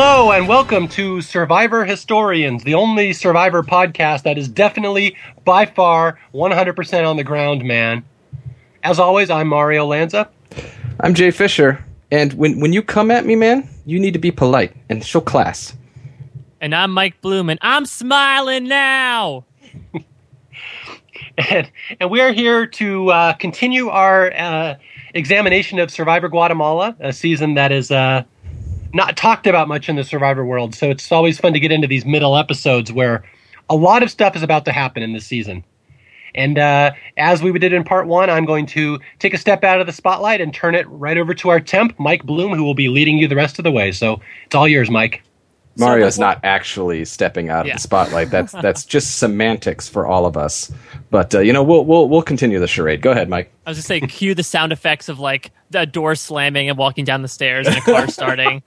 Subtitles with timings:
[0.00, 6.16] Hello and welcome to Survivor Historians, the only Survivor podcast that is definitely, by far,
[6.32, 8.04] 100% on the ground, man.
[8.84, 10.28] As always, I'm Mario Lanza.
[11.00, 14.30] I'm Jay Fischer, and when when you come at me, man, you need to be
[14.30, 15.76] polite and show class.
[16.60, 19.46] And I'm Mike Bloom, and I'm smiling now.
[21.50, 24.76] and, and we are here to uh, continue our uh,
[25.14, 28.22] examination of Survivor Guatemala, a season that is uh,
[28.92, 30.74] not talked about much in the Survivor world.
[30.74, 33.24] So it's always fun to get into these middle episodes where
[33.68, 35.64] a lot of stuff is about to happen in this season.
[36.34, 39.80] And uh, as we did in part one, I'm going to take a step out
[39.80, 42.74] of the spotlight and turn it right over to our temp, Mike Bloom, who will
[42.74, 43.92] be leading you the rest of the way.
[43.92, 45.22] So it's all yours, Mike.
[45.78, 47.72] Mario's so not actually stepping out yeah.
[47.72, 48.30] of the spotlight.
[48.30, 50.72] That's that's just semantics for all of us.
[51.10, 53.00] But uh, you know, we'll we'll we'll continue the charade.
[53.00, 53.52] Go ahead, Mike.
[53.66, 57.04] I was just saying, cue the sound effects of like the door slamming and walking
[57.04, 58.62] down the stairs and a car starting.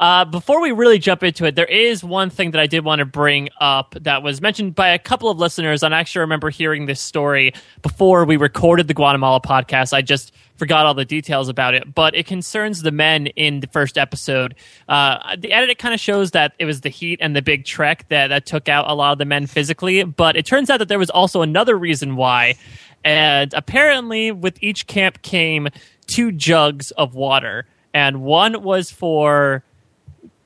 [0.00, 3.00] Uh, before we really jump into it, there is one thing that I did want
[3.00, 5.82] to bring up that was mentioned by a couple of listeners.
[5.82, 9.92] And I actually remember hearing this story before we recorded the Guatemala podcast.
[9.92, 13.66] I just forgot all the details about it, but it concerns the men in the
[13.66, 14.54] first episode.
[14.90, 18.06] Uh, the edit kind of shows that it was the heat and the big trek
[18.10, 20.88] that, that took out a lot of the men physically, but it turns out that
[20.88, 22.56] there was also another reason why.
[23.02, 25.68] And apparently, with each camp came
[26.06, 29.64] two jugs of water, and one was for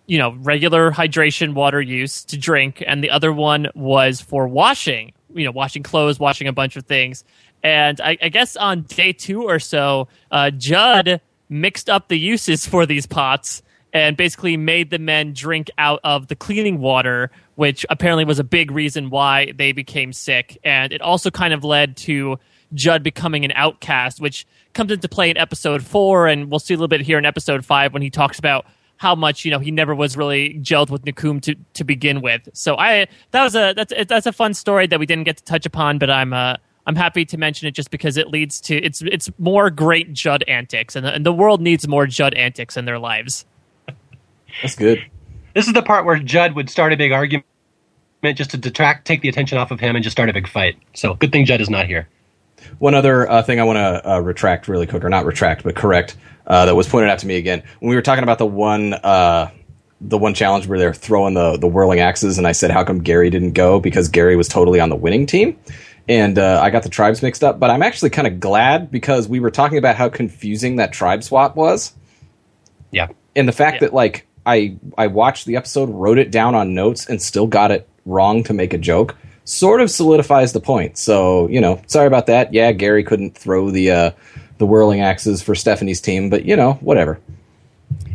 [0.07, 5.12] you know regular hydration water use to drink and the other one was for washing
[5.35, 7.25] you know washing clothes washing a bunch of things
[7.65, 12.67] and i, I guess on day two or so uh, judd mixed up the uses
[12.67, 17.85] for these pots and basically made the men drink out of the cleaning water which
[17.91, 21.97] apparently was a big reason why they became sick and it also kind of led
[21.97, 22.39] to
[22.73, 26.77] judd becoming an outcast which comes into play in episode four and we'll see a
[26.77, 29.70] little bit here in episode five when he talks about how much you know he
[29.70, 32.48] never was really gelled with Nakum to to begin with.
[32.52, 35.45] So I that was a that's that's a fun story that we didn't get to
[35.45, 38.77] touch upon, but I'm uh I'm happy to mention it just because it leads to
[38.77, 42.77] it's it's more great Judd antics, and the, and the world needs more Judd antics
[42.77, 43.46] in their lives.
[44.62, 45.05] That's good.
[45.55, 47.46] This is the part where Judd would start a big argument
[48.34, 50.77] just to detract, take the attention off of him, and just start a big fight.
[50.95, 52.08] So good thing Judd is not here.
[52.78, 55.74] One other uh, thing I want to uh, retract really quick, or not retract, but
[55.77, 56.16] correct,
[56.46, 58.95] uh, that was pointed out to me again when we were talking about the one
[58.95, 59.51] uh,
[60.01, 63.01] the one challenge where they're throwing the the whirling axes, and I said, "How come
[63.01, 65.58] Gary didn't go?" Because Gary was totally on the winning team,
[66.09, 67.59] and uh, I got the tribes mixed up.
[67.59, 71.23] But I'm actually kind of glad because we were talking about how confusing that tribe
[71.23, 71.95] swap was.
[72.91, 73.89] Yeah, and the fact yeah.
[73.89, 77.70] that like I I watched the episode, wrote it down on notes, and still got
[77.70, 80.98] it wrong to make a joke sort of solidifies the point.
[80.98, 82.53] So, you know, sorry about that.
[82.53, 84.11] Yeah, Gary couldn't throw the uh,
[84.59, 87.20] the whirling axes for Stephanie's team, but you know, whatever.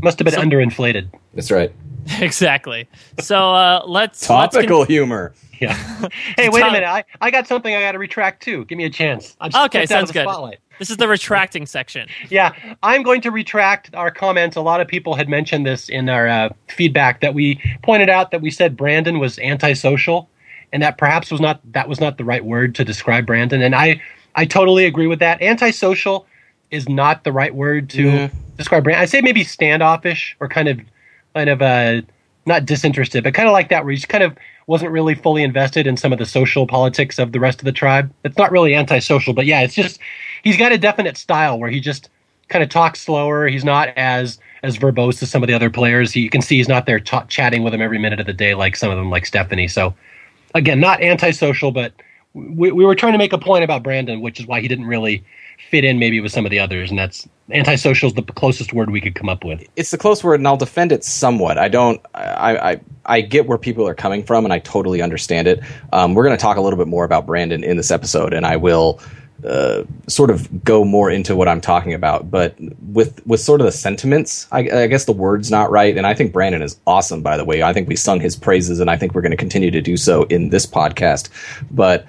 [0.01, 1.07] Must have been so, underinflated.
[1.33, 1.71] That's right.
[2.19, 2.87] exactly.
[3.19, 5.33] So uh, let's topical let's con- humor.
[5.59, 5.73] Yeah.
[6.37, 6.87] hey, wait a minute.
[6.87, 8.65] I, I got something I got to retract too.
[8.65, 9.35] Give me a chance.
[9.41, 10.23] okay, sounds good.
[10.23, 10.59] Spotlight.
[10.79, 12.07] This is the retracting section.
[12.29, 14.55] Yeah, I'm going to retract our comments.
[14.55, 18.31] A lot of people had mentioned this in our uh, feedback that we pointed out
[18.31, 20.29] that we said Brandon was antisocial
[20.71, 23.61] and that perhaps was not that was not the right word to describe Brandon.
[23.61, 24.01] And I
[24.35, 25.41] I totally agree with that.
[25.41, 26.27] Antisocial
[26.71, 28.37] is not the right word to mm-hmm.
[28.57, 29.01] describe Brandon.
[29.01, 30.79] I'd say maybe standoffish or kind of
[31.35, 32.01] kind of uh
[32.45, 34.35] not disinterested, but kind of like that where he just kind of
[34.67, 37.71] wasn't really fully invested in some of the social politics of the rest of the
[37.71, 38.11] tribe.
[38.23, 39.99] It's not really antisocial, but yeah, it's just
[40.43, 42.09] he's got a definite style where he just
[42.49, 43.47] kind of talks slower.
[43.47, 46.11] He's not as as verbose as some of the other players.
[46.11, 48.33] He, you can see he's not there t- chatting with them every minute of the
[48.33, 49.67] day like some of them, like Stephanie.
[49.67, 49.93] So
[50.53, 51.93] again, not antisocial, but
[52.33, 54.85] we, we were trying to make a point about Brandon, which is why he didn't
[54.85, 55.23] really
[55.69, 58.89] fit in maybe with some of the others, and that's antisocial is the closest word
[58.89, 59.63] we could come up with.
[59.75, 61.57] It's the close word, and I'll defend it somewhat.
[61.57, 65.47] I don't, I, I, I get where people are coming from, and I totally understand
[65.47, 65.61] it.
[65.93, 68.45] Um, we're going to talk a little bit more about Brandon in this episode, and
[68.45, 68.99] I will
[69.45, 72.29] uh, sort of go more into what I'm talking about.
[72.29, 72.55] But
[72.91, 75.97] with with sort of the sentiments, I, I, guess the word's not right.
[75.97, 77.21] And I think Brandon is awesome.
[77.21, 79.37] By the way, I think we sung his praises, and I think we're going to
[79.37, 81.29] continue to do so in this podcast.
[81.71, 82.05] But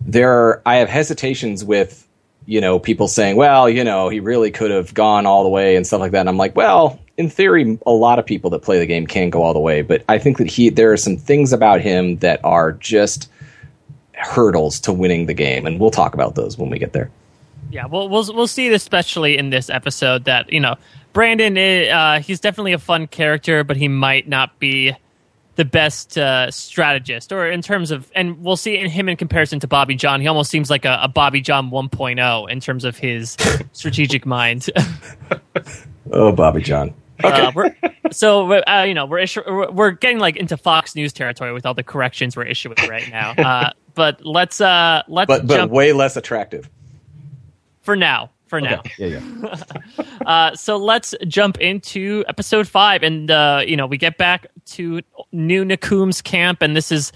[0.00, 2.07] there, are, I have hesitations with
[2.48, 5.76] you know people saying, well, you know, he really could have gone all the way
[5.76, 6.20] and stuff like that.
[6.20, 6.98] And I'm like, well.
[7.18, 9.82] In theory, a lot of people that play the game can go all the way,
[9.82, 13.28] but I think that he there are some things about him that are just
[14.18, 17.10] hurdles to winning the game, and we'll talk about those when we get there.
[17.70, 20.76] Yeah, we'll we'll we'll see, especially in this episode, that you know
[21.12, 21.58] Brandon.
[21.58, 24.94] Eh, uh, he's definitely a fun character, but he might not be
[25.58, 29.58] the best uh, strategist, or in terms of, and we'll see in him in comparison
[29.58, 30.20] to Bobby Jon.
[30.20, 33.36] He almost seems like a, a Bobby Jon 1.0 in terms of his
[33.72, 34.68] strategic mind.
[36.12, 36.94] oh, Bobby Jon.
[37.24, 37.74] Uh, we're,
[38.12, 41.66] so uh, you know we're, issu- we're we're getting like into Fox News territory with
[41.66, 43.32] all the corrections we're issuing right now.
[43.32, 46.70] Uh, but let's uh let's but but jump way less attractive.
[47.80, 48.30] for now.
[48.48, 48.82] For now.
[48.98, 49.56] Yeah, yeah.
[50.26, 55.00] Uh, so let's jump into episode five, and uh, you know we get back to
[55.32, 57.12] New Nakum's camp, and this is.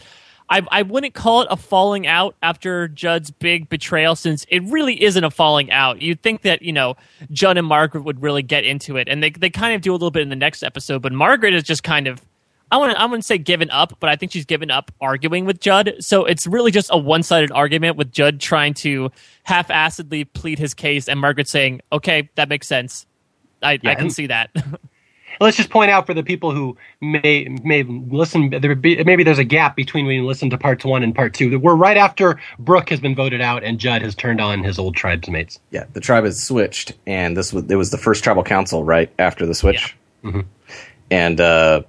[0.49, 5.03] I, I wouldn't call it a falling out after Judd's big betrayal, since it really
[5.03, 6.03] isn't a falling out.
[6.03, 6.97] You'd think that you know
[7.31, 9.95] Judd and Margaret would really get into it, and they they kind of do a
[9.95, 11.03] little bit in the next episode.
[11.03, 12.23] But Margaret is just kind of
[12.73, 15.45] I want to I wouldn't say given up, but I think she's given up arguing
[15.45, 15.95] with Judd.
[16.01, 19.13] So it's really just a one sided argument with Judd trying to
[19.45, 23.07] half assedly plead his case, and Margaret saying, "Okay, that makes sense.
[23.63, 24.51] I, Yeah, I can and- see that."
[25.41, 28.51] Let's just point out for the people who may may listen.
[28.51, 31.33] There be, maybe there's a gap between when you listen to parts one and part
[31.33, 31.49] two.
[31.51, 34.79] That We're right after Brooke has been voted out and Judd has turned on his
[34.79, 35.59] old tribesmates.
[35.71, 39.11] Yeah, the tribe has switched, and this was it was the first tribal council right
[39.19, 39.97] after the switch,
[41.11, 41.83] and uh,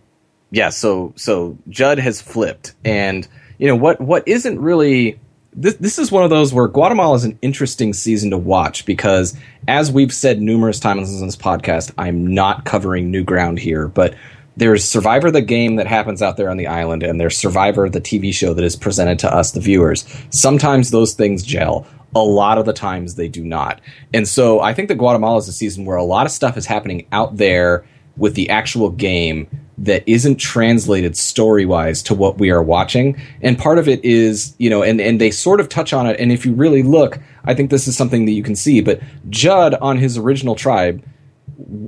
[0.53, 3.27] yeah, so so Judd has flipped, and
[3.57, 5.19] you know what what isn't really
[5.51, 9.35] this this is one of those where Guatemala is an interesting season to watch because
[9.67, 14.13] as we've said numerous times on this podcast, I'm not covering new ground here, but
[14.55, 17.99] there's Survivor the game that happens out there on the island, and there's Survivor the
[17.99, 20.05] TV show that is presented to us, the viewers.
[20.29, 21.87] Sometimes those things gel.
[22.15, 23.81] A lot of the times they do not.
[24.13, 26.67] And so I think that Guatemala is a season where a lot of stuff is
[26.67, 27.85] happening out there
[28.17, 29.47] with the actual game
[29.77, 33.19] that isn't translated story wise to what we are watching.
[33.41, 36.19] And part of it is, you know, and, and they sort of touch on it.
[36.19, 38.81] And if you really look, I think this is something that you can see.
[38.81, 41.03] But Judd on his original tribe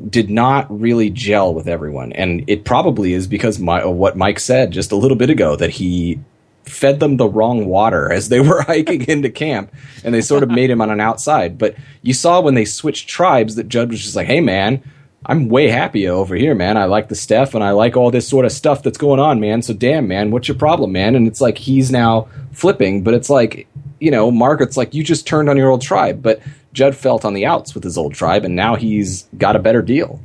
[0.10, 2.12] did not really gel with everyone.
[2.14, 5.72] And it probably is because my, what Mike said just a little bit ago that
[5.72, 6.20] he
[6.64, 9.72] fed them the wrong water as they were hiking into camp
[10.04, 11.58] and they sort of made him on an outside.
[11.58, 14.84] But you saw when they switched tribes that Judd was just like, hey, man,
[15.28, 16.78] I'm way happier over here, man.
[16.78, 19.40] I like the Steph and I like all this sort of stuff that's going on,
[19.40, 19.62] man.
[19.62, 21.16] So damn, man, what's your problem, man?
[21.16, 23.68] And it's like he's now flipping, but it's like,
[24.00, 26.22] you know, Margaret's like, you just turned on your old tribe.
[26.22, 26.42] But
[26.74, 29.82] Judd felt on the outs with his old tribe and now he's got a better
[29.82, 30.20] deal.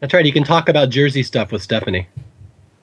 [0.00, 0.24] That's right.
[0.24, 2.06] You can talk about Jersey stuff with Stephanie.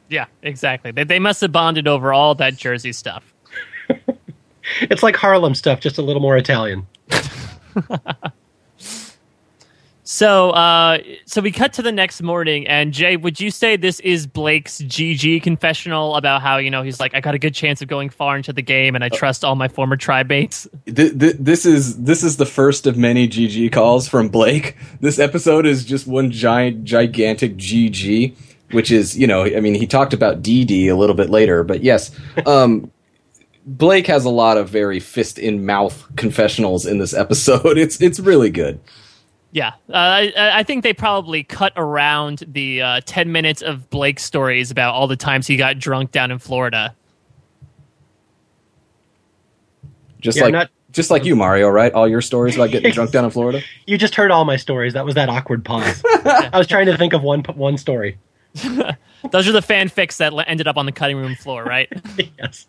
[0.09, 0.91] yeah, exactly.
[0.91, 3.33] They they must have bonded over all that Jersey stuff.
[4.81, 6.87] It's like Harlem stuff, just a little more Italian.
[10.07, 13.99] So, uh, so we cut to the next morning, and Jay, would you say this
[14.01, 17.81] is Blake's GG confessional about how you know he's like, I got a good chance
[17.81, 20.67] of going far into the game, and I trust all my former tribe mates.
[20.85, 24.77] Th- th- this is this is the first of many GG calls from Blake.
[25.01, 28.35] This episode is just one giant, gigantic GG,
[28.73, 31.83] which is you know, I mean, he talked about DD a little bit later, but
[31.83, 32.11] yes,
[32.45, 32.91] um,
[33.65, 37.77] Blake has a lot of very fist in mouth confessionals in this episode.
[37.79, 38.79] It's it's really good.
[39.55, 44.25] Yeah, uh, I, I think they probably cut around the uh, ten minutes of Blake's
[44.25, 46.93] stories about all the times he got drunk down in Florida.
[50.19, 51.93] Just Yeah, like not- just like you, Mario, right?
[51.93, 53.61] All your stories about getting drunk down in Florida.
[53.85, 54.91] You just heard all my stories.
[54.91, 56.03] That was that awkward pause.
[56.05, 58.17] I was trying to think of one one story.
[58.55, 61.87] Those are the fanfics that ended up on the cutting room floor, right?
[62.37, 62.67] yes.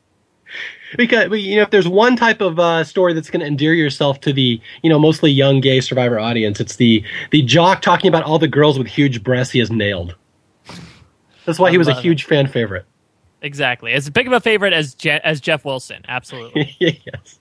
[0.96, 4.20] Because you know, if there's one type of uh, story that's going to endear yourself
[4.20, 8.22] to the you know mostly young gay survivor audience, it's the the jock talking about
[8.22, 10.14] all the girls with huge breasts he has nailed.
[11.44, 12.02] That's why he was a love it.
[12.02, 12.86] huge fan favorite.
[13.42, 13.92] exactly.
[13.92, 16.76] As big of a favorite as Je- as Jeff Wilson, absolutely.
[16.78, 17.40] yes.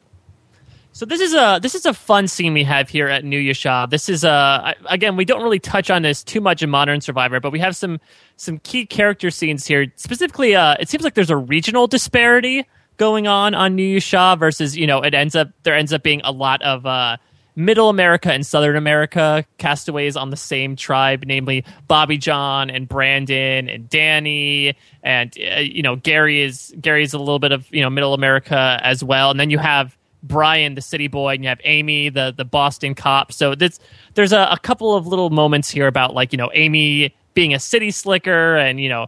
[0.95, 3.89] So this is a this is a fun scene we have here at New Yaxha.
[3.89, 7.41] This is a again we don't really touch on this too much in Modern Survivor,
[7.41, 7.99] but we have some
[8.37, 9.91] some key character scenes here.
[9.97, 12.65] Specifically, uh, it seems like there's a regional disparity
[12.97, 16.21] going on on New Yaxha versus you know it ends up there ends up being
[16.23, 17.17] a lot of uh,
[17.55, 23.69] Middle America and Southern America castaways on the same tribe, namely Bobby Jon and Brandon
[23.69, 27.89] and Danni, and uh, you know Gary is Gary's a little bit of you know
[27.89, 31.61] Middle America as well, and then you have Brian, the city boy, and you have
[31.63, 33.31] Amy, the the Boston cop.
[33.31, 33.79] So this,
[34.15, 37.59] there's a, a couple of little moments here about like you know Amy being a
[37.59, 39.07] city slicker, and you know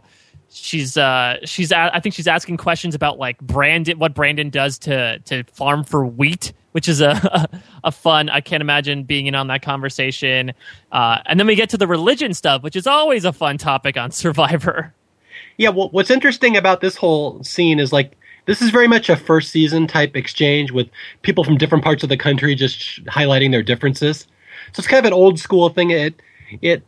[0.50, 4.78] she's uh she's a- I think she's asking questions about like Brandon, what Brandon does
[4.80, 7.48] to to farm for wheat, which is a
[7.84, 8.28] a fun.
[8.28, 10.52] I can't imagine being in on that conversation.
[10.92, 13.96] Uh, and then we get to the religion stuff, which is always a fun topic
[13.96, 14.94] on Survivor.
[15.56, 19.16] Yeah, well, what's interesting about this whole scene is like this is very much a
[19.16, 20.88] first season type exchange with
[21.22, 24.26] people from different parts of the country just highlighting their differences.
[24.72, 25.90] So it's kind of an old school thing.
[25.90, 26.20] It
[26.62, 26.82] it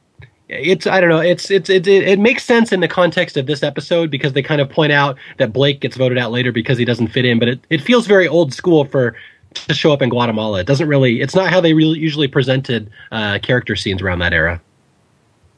[0.51, 1.21] it's I don't know.
[1.21, 4.61] It's it's it, it, makes sense in the context of this episode because they kind
[4.61, 7.39] of point out that Blake gets voted out later because he doesn't fit in.
[7.39, 9.15] But it, it feels very old school for
[9.55, 10.61] to show up in Guatemala.
[10.61, 11.21] It doesn't really.
[11.21, 14.61] It's not how they really usually presented uh, character scenes around that era.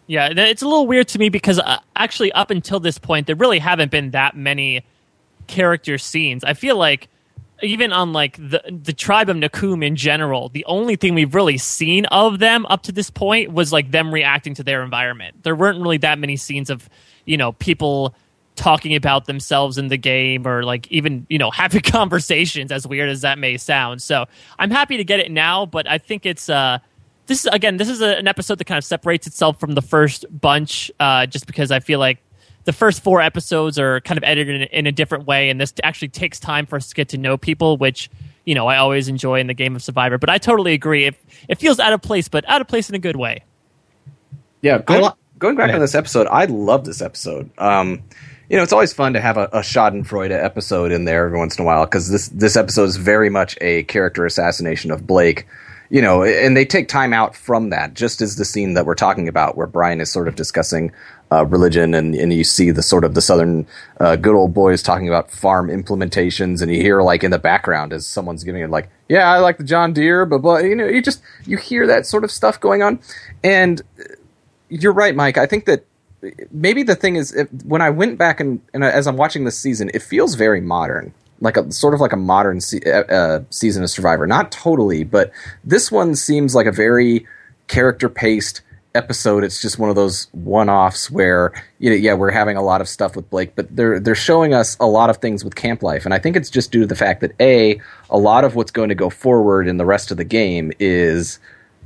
[0.08, 3.36] Yeah, it's a little weird to me because uh, actually, up until this point, there
[3.36, 4.84] really haven't been that many
[5.46, 6.44] character scenes.
[6.44, 7.08] I feel like
[7.62, 11.58] even on like the the tribe of Nakum in general, the only thing we've really
[11.58, 15.42] seen of them up to this point was like them reacting to their environment.
[15.42, 16.88] There weren't really that many scenes of
[17.24, 18.14] you know people
[18.54, 23.08] talking about themselves in the game or like even you know having conversations as weird
[23.08, 24.26] as that may sound so
[24.58, 26.78] i'm happy to get it now but i think it's uh
[27.26, 29.80] this is again this is a, an episode that kind of separates itself from the
[29.80, 32.22] first bunch uh just because i feel like
[32.64, 35.72] the first four episodes are kind of edited in, in a different way, and this
[35.82, 38.10] actually takes time for us to get to know people, which
[38.44, 40.18] you know I always enjoy in the game of Survivor.
[40.18, 41.06] But I totally agree.
[41.06, 41.16] It
[41.48, 43.44] it feels out of place, but out of place in a good way.
[44.60, 47.50] Yeah, going, going back on this episode, I love this episode.
[47.58, 48.04] Um,
[48.48, 51.58] you know, it's always fun to have a, a Schadenfreude episode in there every once
[51.58, 55.46] in a while because this this episode is very much a character assassination of Blake
[55.92, 58.94] you know, and they take time out from that, just as the scene that we're
[58.94, 60.90] talking about, where Brian is sort of discussing
[61.32, 63.66] uh, religion, and, and you see the sort of the southern
[64.00, 67.92] uh, good old boys talking about farm implementations, and you hear like in the background
[67.92, 70.86] as someone's giving it like, yeah, I like the John Deere, but but you know,
[70.86, 73.00] you just you hear that sort of stuff going on,
[73.42, 73.80] and
[74.68, 75.38] you're right, Mike.
[75.38, 75.86] I think that
[76.50, 77.34] maybe the thing is
[77.64, 81.14] when I went back and, and as I'm watching this season, it feels very modern
[81.40, 84.26] like a sort of like a modern se- uh, uh, season of Survivor.
[84.26, 85.32] Not totally, but
[85.64, 87.26] this one seems like a very
[87.66, 88.62] character paced
[88.94, 89.44] episode.
[89.44, 92.80] It's just one of those one offs where you know, yeah, we're having a lot
[92.80, 95.82] of stuff with Blake, but they're they're showing us a lot of things with camp
[95.82, 97.80] life, and I think it's just due to the fact that a
[98.10, 101.38] a lot of what's going to go forward in the rest of the game is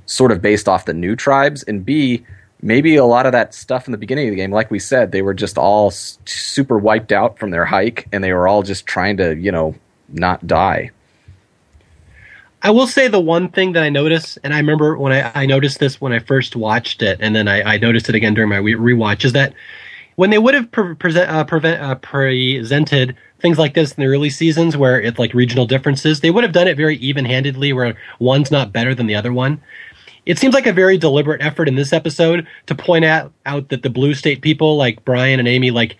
[0.06, 2.24] sort of based off the new tribes, and b
[2.62, 5.12] maybe a lot of that stuff in the beginning of the game, like we said,
[5.12, 8.86] they were just all super wiped out from their hike, and they were all just
[8.86, 9.74] trying to, you know,
[10.08, 10.90] not die.
[12.62, 15.46] I will say the one thing that I noticed, and I remember when I, I
[15.46, 18.50] noticed this when I first watched it, and then I, I noticed it again during
[18.50, 19.54] my rewatch, is that
[20.16, 24.08] when they would have pre- present, uh, prevent, uh, presented things like this in the
[24.08, 27.72] early seasons where it's like regional differences, they would have done it very even handedly
[27.72, 29.60] where one's not better than the other one.
[30.24, 33.82] It seems like a very deliberate effort in this episode to point out, out that
[33.82, 35.96] the blue state people like Brian and Amy like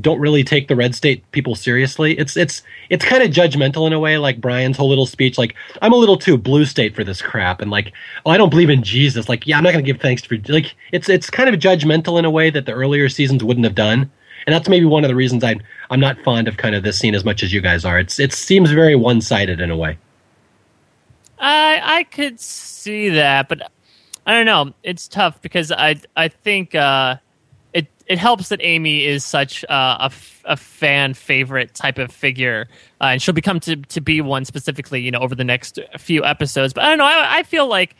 [0.00, 2.18] don't really take the red state people seriously.
[2.18, 5.54] It's it's it's kind of judgmental in a way, like Brian's whole little speech, like
[5.82, 7.92] I'm a little too blue state for this crap, and like
[8.24, 9.28] oh I don't believe in Jesus.
[9.28, 12.24] Like yeah, I'm not gonna give thanks for like it's it's kind of judgmental in
[12.24, 14.10] a way that the earlier seasons wouldn't have done,
[14.46, 15.56] and that's maybe one of the reasons I
[15.90, 17.98] I'm not fond of kind of this scene as much as you guys are.
[17.98, 19.98] It's it seems very one sided in a way.
[21.38, 23.70] I I could see that, but
[24.24, 24.72] I don't know.
[24.82, 27.16] It's tough because I I think uh,
[28.12, 32.68] it helps that Amy is such uh, a, f- a fan favorite type of figure,
[33.00, 36.22] uh, and she'll become to to be one specifically, you know, over the next few
[36.22, 36.74] episodes.
[36.74, 37.06] But I don't know.
[37.06, 37.96] I, I feel like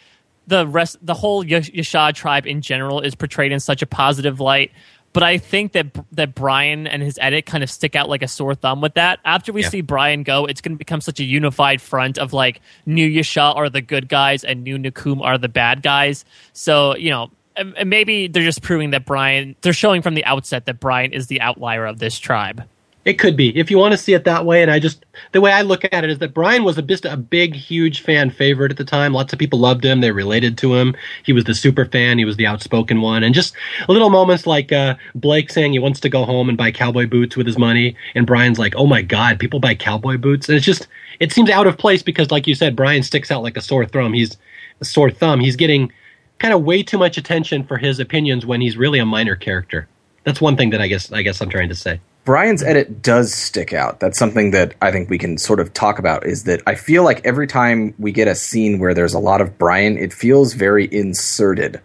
[0.46, 4.70] the rest, the whole Yashad tribe in general, is portrayed in such a positive light
[5.12, 8.28] but I think that that Brian and his edit kind of stick out like a
[8.28, 9.20] sore thumb with that.
[9.24, 9.68] After we yeah.
[9.68, 13.54] see Brian go, it's going to become such a unified front of like New Yaxha
[13.54, 16.24] are the good guys and New Nakum are the bad guys.
[16.54, 19.56] So you know, and maybe they're just proving that Brian.
[19.62, 22.64] They're showing from the outset that Brian is the outlier of this tribe.
[23.04, 24.62] It could be if you want to see it that way.
[24.62, 27.04] And I just the way I look at it is that Brian was a just
[27.04, 29.12] a big, huge fan favorite at the time.
[29.12, 30.00] Lots of people loved him.
[30.00, 30.94] They related to him.
[31.24, 32.18] He was the super fan.
[32.18, 33.24] He was the outspoken one.
[33.24, 33.54] And just
[33.88, 37.36] little moments like uh, Blake saying he wants to go home and buy cowboy boots
[37.36, 40.66] with his money, and Brian's like, "Oh my God, people buy cowboy boots." And it's
[40.66, 40.86] just
[41.18, 43.84] it seems out of place because, like you said, Brian sticks out like a sore
[43.84, 44.12] thumb.
[44.12, 44.36] He's
[44.80, 45.40] a sore thumb.
[45.40, 45.92] He's getting
[46.42, 49.86] kind of way too much attention for his opinions when he's really a minor character.
[50.24, 52.00] That's one thing that I guess I guess I'm trying to say.
[52.24, 54.00] Brian's edit does stick out.
[54.00, 57.04] That's something that I think we can sort of talk about is that I feel
[57.04, 60.52] like every time we get a scene where there's a lot of Brian, it feels
[60.54, 61.80] very inserted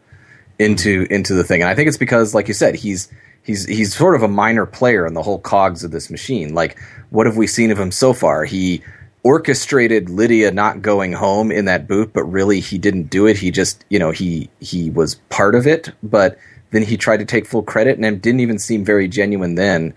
[0.58, 1.62] into into the thing.
[1.62, 3.12] And I think it's because like you said, he's
[3.44, 6.56] he's he's sort of a minor player in the whole cogs of this machine.
[6.56, 6.80] Like
[7.12, 8.44] what have we seen of him so far?
[8.44, 8.82] He
[9.28, 13.36] orchestrated Lydia not going home in that booth, but really he didn't do it.
[13.36, 16.38] He just, you know, he he was part of it, but
[16.72, 19.94] then he tried to take full credit and didn't even seem very genuine then.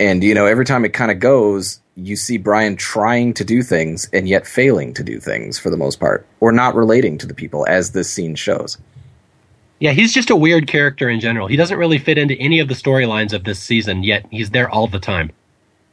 [0.00, 3.62] And you know, every time it kind of goes, you see Brian trying to do
[3.62, 7.26] things and yet failing to do things for the most part, or not relating to
[7.26, 8.78] the people as this scene shows.
[9.78, 11.46] Yeah, he's just a weird character in general.
[11.46, 14.68] He doesn't really fit into any of the storylines of this season, yet he's there
[14.68, 15.30] all the time.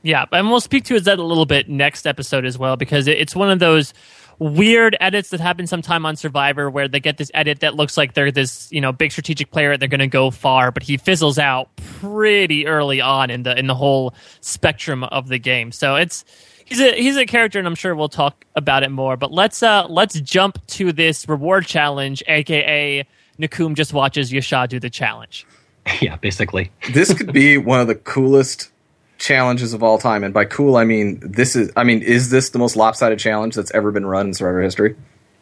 [0.02, 3.08] Yeah, and we'll speak to his that a little bit next episode as well because
[3.08, 3.94] it's one of those
[4.40, 8.14] weird edits that happen sometime on Survivor where they get this edit that looks like
[8.14, 11.38] they're this, you know, big strategic player they're going to go far, but he fizzles
[11.38, 15.72] out pretty early on in the in the whole spectrum of the game.
[15.72, 16.24] So it's
[16.66, 19.62] he's a he's a character and I'm sure we'll talk about it more, but let's
[19.62, 23.06] uh let's jump to this reward challenge aka
[23.38, 25.46] Nakum just watches Yaxha do the challenge.
[26.02, 26.72] yeah, basically.
[26.94, 28.72] this could be one of the coolest
[29.20, 31.72] challenges of all time, and by cool I mean this is.
[31.76, 34.96] I mean, is this the most lopsided challenge that's ever been run in Survivor history?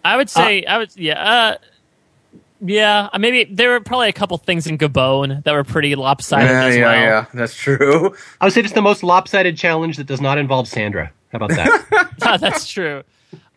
[0.04, 1.58] I would say, I would, yeah, uh,
[2.62, 3.10] yeah.
[3.12, 6.64] uh, Maybe there were probably a couple things in Gabon that were pretty lopsided yeah,
[6.64, 7.02] as yeah, well.
[7.02, 7.26] yeah.
[7.34, 8.16] That's true.
[8.40, 11.12] I would say it's the most lopsided challenge that does not involve Sandra.
[11.32, 12.10] How about that?
[12.40, 13.04] That's true.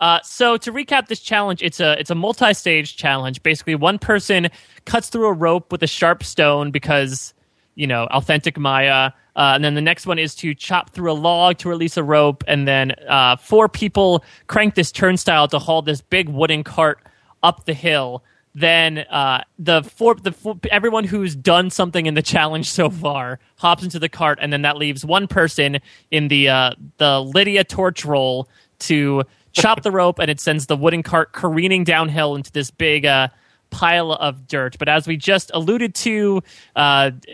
[0.01, 3.43] Uh, so to recap this challenge, it's a it's a multi-stage challenge.
[3.43, 4.49] Basically, one person
[4.87, 7.35] cuts through a rope with a sharp stone because
[7.81, 11.15] you know authentic Maya, uh, and then the next one is to chop through a
[11.15, 15.81] log to release a rope, and then uh, four people crank this turnstile to haul
[15.81, 17.01] this big wooden cart
[17.43, 18.23] up the hill.
[18.55, 23.39] Then uh, the four the four, everyone who's done something in the challenge so far
[23.57, 25.79] hops into the cart, and then that leaves one person
[26.11, 28.47] in the uh, the Lydia torch roll
[28.81, 29.23] to
[29.53, 33.29] chop the rope, and it sends the wooden cart careening downhill into this big uh,
[33.71, 34.77] pile of dirt.
[34.79, 36.43] But as we just alluded to,
[36.77, 37.11] uh,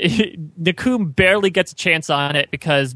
[0.60, 2.94] Nakum barely gets a chance on it because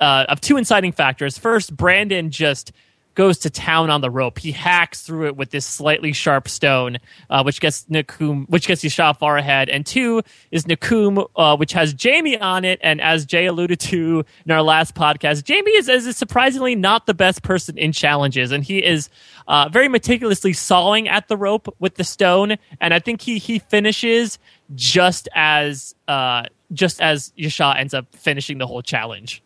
[0.00, 1.38] uh, of two inciting factors.
[1.38, 2.72] First, Brandon just
[3.16, 4.38] goes to town on the rope.
[4.38, 8.84] He hacks through it with this slightly sharp stone, uh, which gets Nakum, which gets
[8.84, 9.68] Yaxha far ahead.
[9.68, 12.78] And two is Nakum, uh, which has Jamie on it.
[12.82, 17.14] And as Jay alluded to in our last podcast, Jamie is, is surprisingly not the
[17.14, 19.08] best person in challenges, and he is
[19.48, 22.56] uh, very meticulously sawing at the rope with the stone.
[22.80, 24.38] And I think he he finishes
[24.74, 29.42] just as uh, just as Yaxha ends up finishing the whole challenge.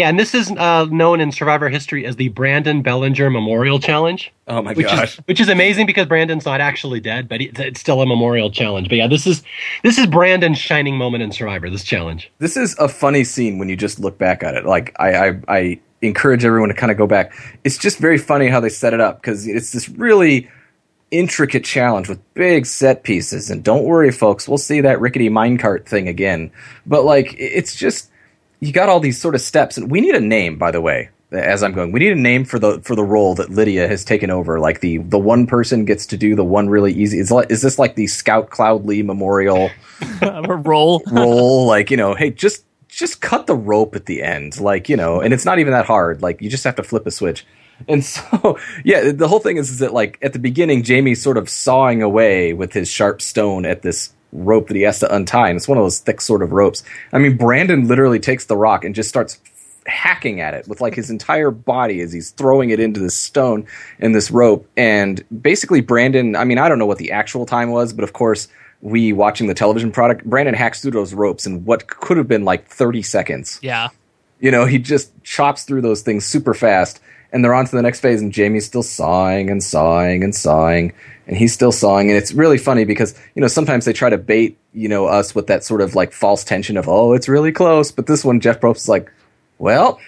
[0.00, 4.32] Yeah, and this is uh, known in Survivor history as the Brandon Bellinger Memorial Challenge.
[4.48, 5.18] Oh my which gosh.
[5.18, 8.50] is which is amazing because Brandon's not actually dead, but it's, it's still a memorial
[8.50, 8.88] challenge.
[8.88, 9.42] But yeah, this is
[9.84, 11.68] this is Brandon's shining moment in Survivor.
[11.68, 12.32] This challenge.
[12.38, 14.64] This is a funny scene when you just look back at it.
[14.64, 17.34] Like I, I, I encourage everyone to kind of go back.
[17.62, 20.48] It's just very funny how they set it up because it's this really
[21.10, 23.50] intricate challenge with big set pieces.
[23.50, 26.50] And don't worry, folks, we'll see that rickety minecart thing again.
[26.86, 28.09] But like, it's just
[28.60, 31.10] you got all these sort of steps, and we need a name, by the way.
[31.32, 34.04] As I'm going, we need a name for the for the role that Lydia has
[34.04, 34.58] taken over.
[34.58, 37.20] Like the the one person gets to do the one really easy.
[37.20, 39.70] Is is this like the Scout Cloud Lee Memorial?
[40.22, 41.02] a roll.
[41.10, 44.96] roll like you know hey just just cut the rope at the end like you
[44.96, 47.46] know and it's not even that hard like you just have to flip a switch
[47.88, 51.36] and so yeah the whole thing is, is that like at the beginning jamie's sort
[51.36, 55.48] of sawing away with his sharp stone at this rope that he has to untie
[55.48, 56.82] and it's one of those thick sort of ropes.
[57.12, 59.38] I mean brandon literally takes the rock and just starts
[59.86, 63.66] hacking at it with like his entire body as he's throwing it into this stone
[63.98, 64.68] and this rope.
[64.76, 68.12] And basically brandon i mean i don't know what the actual time was but of
[68.12, 68.48] course
[68.82, 72.44] we watching the television product brandon hacks through those ropes in what could have been
[72.44, 73.58] like 30 seconds.
[73.62, 73.88] Yeah.
[74.40, 77.00] you know he just chops through those things super fast
[77.32, 80.92] and they're on to the next phase and jamie's still sawing and sawing and sawing
[81.26, 84.18] and he's still sawing and it's really funny because you know sometimes they try to
[84.18, 87.52] bait you know us with that sort of like false tension of oh it's really
[87.52, 89.12] close but this one jeff probst is like
[89.58, 90.00] well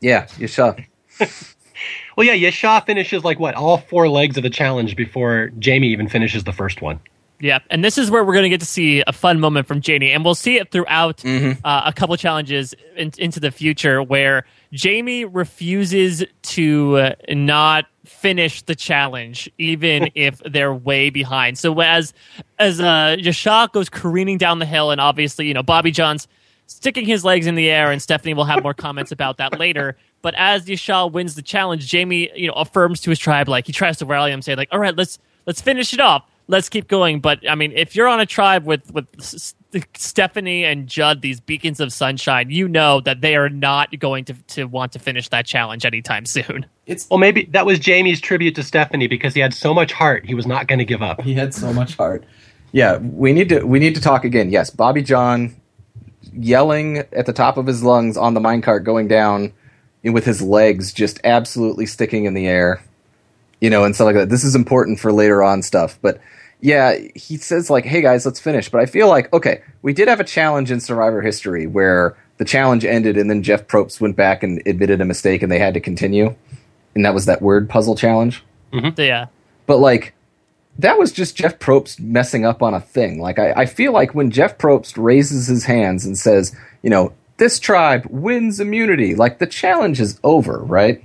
[0.00, 0.48] yeah you
[2.18, 6.08] Well, yeah, Yaxha finishes like what all four legs of the challenge before Jamie even
[6.08, 6.98] finishes the first one.
[7.40, 9.80] Yeah, and this is where we're going to get to see a fun moment from
[9.80, 11.64] Jamie, and we'll see it throughout Mm-hmm.
[11.64, 18.62] uh, a couple challenges in, into the future, where Jamie refuses to uh, not finish
[18.62, 21.58] the challenge, even if they're way behind.
[21.58, 22.12] So as
[22.58, 26.26] as uh, Yaxha goes careening down the hill, and obviously, you know, Bobby Jon's
[26.66, 29.96] sticking his legs in the air, and Stephanie will have more comments about that later.
[30.22, 33.72] But as Yashal wins the challenge, Jamie, you know, affirms to his tribe, like he
[33.72, 36.88] tries to rally them, say, like, "All right, let's let's finish it off, let's keep
[36.88, 40.88] going." But I mean, if you're on a tribe with with S- S- Stephanie and
[40.88, 44.92] Judd, these beacons of sunshine, you know that they are not going to to want
[44.92, 46.66] to finish that challenge anytime soon.
[46.86, 50.26] it's Well, maybe that was Jamie's tribute to Stephanie because he had so much heart,
[50.26, 51.20] he was not going to give up.
[51.22, 52.24] He had so much heart.
[52.72, 54.50] Yeah, we need to we need to talk again.
[54.50, 55.54] Yes, Bobby Jon
[56.32, 59.52] yelling at the top of his lungs on the minecart going down
[60.04, 62.82] and with his legs just absolutely sticking in the air.
[63.60, 64.28] You know, and stuff like that.
[64.28, 66.20] This is important for later on stuff, but
[66.60, 70.08] yeah, he says like, "Hey guys, let's finish." But I feel like okay, we did
[70.08, 74.16] have a challenge in Survivor history where the challenge ended and then Jeff Probst went
[74.16, 76.34] back and admitted a mistake and they had to continue.
[76.94, 78.42] And that was that word puzzle challenge
[78.96, 79.26] So, yeah,
[79.66, 80.14] but like
[80.78, 83.20] that was just Jeff Probst messing up on a thing.
[83.20, 87.12] Like I, I feel like when Jeff Probst raises his hands and says, you know,
[87.38, 91.04] this tribe wins immunity, like the challenge is over, right?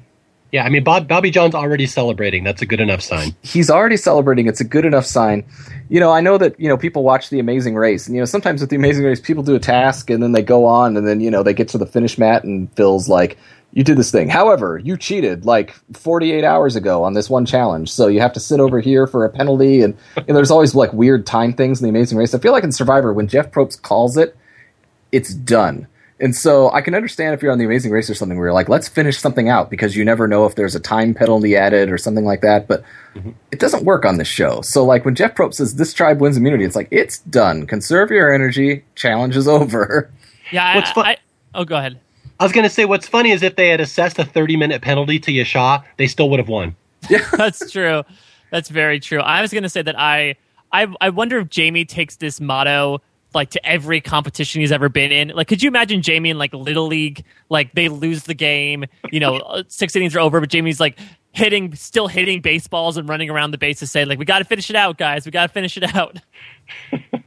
[0.54, 2.44] Yeah, I mean, Bob, Bobby Jon's already celebrating.
[2.44, 3.36] That's a good enough sign.
[3.42, 4.46] He's already celebrating.
[4.48, 5.44] It's a good enough sign.
[5.89, 8.26] You know, I know that, you know, people watch The Amazing Race, and, you know,
[8.26, 11.08] sometimes with The Amazing Race, people do a task and then they go on and
[11.08, 13.39] then, you know, they get to the finish mat and Phil's like,
[13.72, 14.30] you did this thing.
[14.30, 18.39] However, you cheated like 48 hours ago on this one challenge, so you have to
[18.39, 19.82] sit over here for a penalty.
[19.82, 22.36] And, there's always like weird time things in the Amazing Race.
[22.36, 24.38] I feel like in Survivor, when Jeff Probst calls it,
[25.12, 25.88] it's done.
[26.19, 28.54] And so I can understand if you're on the Amazing Race or something where you're
[28.54, 31.91] like, let's finish something out because you never know if there's a time penalty added
[31.91, 32.67] or something like that.
[32.67, 32.84] But
[33.15, 33.32] mm-hmm.
[33.52, 34.62] it doesn't work on this show.
[34.62, 37.65] So like when Jeff Probst says this tribe wins immunity, it's like it's done.
[37.65, 38.84] Conserve your energy.
[38.95, 40.12] Challenge is over.
[40.52, 40.76] Yeah.
[40.76, 41.15] What's fun?
[41.56, 41.99] oh, go ahead.
[42.39, 44.82] I was going to say what's funny is if they had assessed a 30 minute
[44.82, 46.76] penalty to Yaxha, they still would have won.
[47.10, 48.04] Yeah, that's true.
[48.49, 49.19] That's very true.
[49.19, 50.38] I was going to say that I,
[50.71, 53.02] I I wonder if Jamie takes this motto
[53.34, 55.30] like to every competition he's ever been in.
[55.30, 57.24] Like, could you imagine Jamie in like Little League?
[57.50, 61.00] Like they lose the game, you know, uh, six innings are over, but Jamie's like
[61.32, 64.69] hitting, still hitting baseballs and running around the bases, saying like, "We got to finish
[64.69, 65.26] it out, guys.
[65.26, 66.19] We got to finish it out."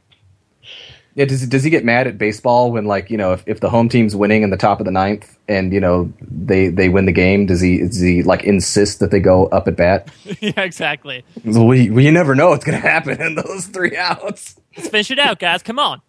[1.17, 3.71] Yeah, does does he get mad at baseball when like you know if, if the
[3.71, 7.07] home team's winning in the top of the ninth and you know they they win
[7.07, 7.47] the game?
[7.47, 10.11] Does he does he like insist that they go up at bat?
[10.39, 11.25] yeah, exactly.
[11.43, 14.59] Well, we we never know what's going to happen in those three outs.
[14.75, 15.63] Let's finish it out, guys.
[15.63, 16.03] Come on.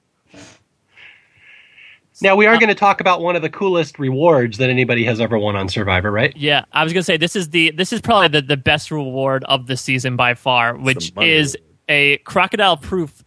[2.20, 5.22] Now we are going to talk about one of the coolest rewards that anybody has
[5.22, 6.36] ever won on Survivor, right?
[6.36, 8.90] Yeah, I was going to say this is the this is probably the, the best
[8.90, 11.56] reward of the season by far, which is
[11.88, 13.24] a crocodile proof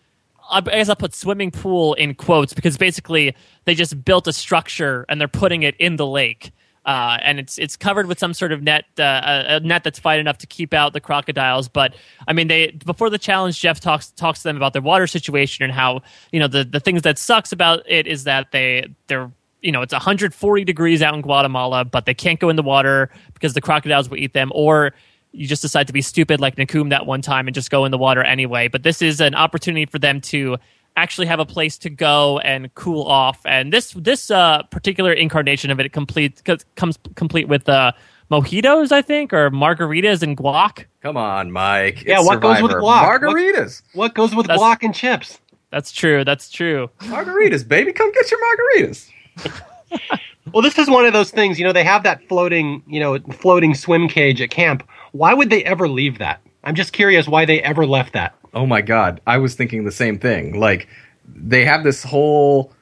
[0.52, 3.36] I guess I'll put swimming pool in quotes because basically
[3.66, 6.52] they just built a structure and they're putting it in the lake.
[6.84, 10.20] Uh, and it's it's covered with some sort of net, uh, a net that's fine
[10.20, 11.68] enough to keep out the crocodiles.
[11.68, 11.96] But
[12.28, 15.64] I mean, they before the challenge, Jeff talks talks to them about their water situation
[15.64, 19.32] and how you know the the things that sucks about it is that they they're
[19.62, 23.12] you know it's 140 degrees out in Guatemala, but they can't go in the water
[23.36, 24.92] because the crocodiles will eat them, or
[25.32, 27.92] you just decide to be stupid like Nakum that one time and just go in
[27.92, 28.68] the water anyway.
[28.68, 30.58] But this is an opportunity for them to
[30.98, 33.40] actually have a place to go and cool off.
[33.46, 36.44] And this this uh, particular incarnation of it complete
[36.76, 37.94] comes complete with uh,
[38.30, 40.86] mojitos, I think, or margaritas and guac.
[41.02, 42.00] Come on, Mike.
[42.00, 42.62] It's yeah, what Survivor.
[42.62, 43.20] goes with guac?
[43.20, 43.82] Margaritas.
[43.94, 45.40] What, what goes with that's, guac and chips?
[45.72, 46.26] That's true.
[46.26, 46.90] That's true.
[47.00, 49.10] Margaritas, baby, come get your margaritas.
[50.54, 51.58] well, this is one of those things.
[51.58, 55.50] You know, they have that floating, you know, floating swim cage at camp why would
[55.50, 56.42] they ever leave that?
[56.64, 58.36] I'm just curious why they ever left that.
[58.54, 60.60] Oh my god, I was thinking the same thing.
[60.60, 60.88] Like
[61.28, 62.74] they have this whole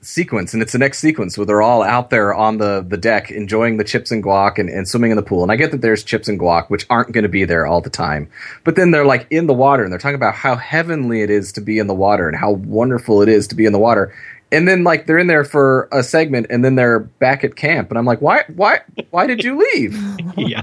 [0.00, 3.32] sequence and it's the next sequence where they're all out there on the, the deck
[3.32, 5.42] enjoying the chips and guac and, and swimming in the pool.
[5.42, 7.80] And i get that there's chips and guac which aren't going to be there all
[7.80, 8.30] the time.
[8.64, 11.52] But then they're like in the water and they're talking about how heavenly it is
[11.52, 14.14] to be in the water and how wonderful it is to be in the water.
[14.52, 17.90] And then like they're in there for a segment and then they're back at camp.
[17.90, 19.98] And i'm like why why why did you leave?
[20.36, 20.62] Yeah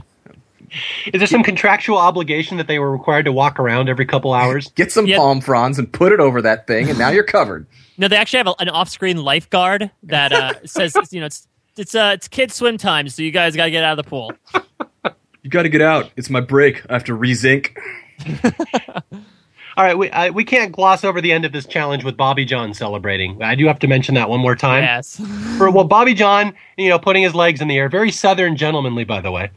[1.06, 4.70] is there some contractual obligation that they were required to walk around every couple hours?
[4.72, 5.18] Get some yep.
[5.18, 7.68] palm fronds and put it over that thing, and now you're covered.
[7.98, 11.96] No, they actually have a, an off-screen lifeguard that uh, says, you know, it's it's
[11.96, 14.32] uh, it's kid swim time, so you guys got to get out of the pool.
[15.44, 16.12] you got to get out.
[16.16, 16.90] It's my break.
[16.90, 17.78] I have to re-zinc.
[19.78, 22.46] All right, we I, we can't gloss over the end of this challenge with Bobby
[22.46, 23.42] Jon celebrating.
[23.44, 24.84] I do have to mention that one more time.
[24.84, 25.22] Yes.
[25.58, 29.04] For well, Bobby Jon, you know, putting his legs in the air, very southern gentlemanly,
[29.04, 29.52] by the way.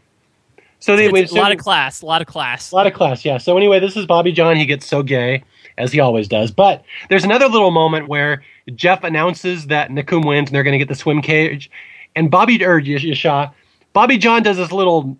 [0.80, 3.24] So anyway, a lot of class, a lot of class, a lot of class.
[3.24, 3.38] Yeah.
[3.38, 4.56] So anyway, this is Bobby Jon.
[4.56, 5.42] He gets so gay
[5.76, 6.50] as he always does.
[6.50, 8.42] But there's another little moment where
[8.74, 11.70] Jeff announces that Nakum wins and they're going to get the swim cage,
[12.14, 13.52] and Bobby or Yaxha,
[13.92, 15.16] Bobby Jon does this little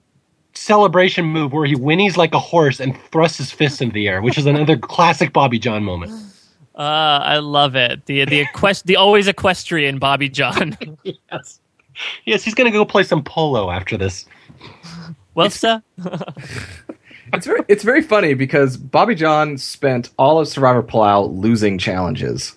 [0.54, 4.20] celebration move where he whinnies like a horse and thrusts his fist into the air,
[4.20, 6.12] which is another classic Bobby Jon moment.
[6.76, 8.06] Uh, I love it.
[8.06, 10.76] The the equest the always equestrian Bobby Jon.
[11.02, 11.60] yes.
[12.24, 14.26] Yes, he's going to go play some polo after this.
[15.38, 15.80] Well, sir.
[17.32, 22.56] it's very it's very funny because Bobby Jon spent all of Survivor Palau losing challenges.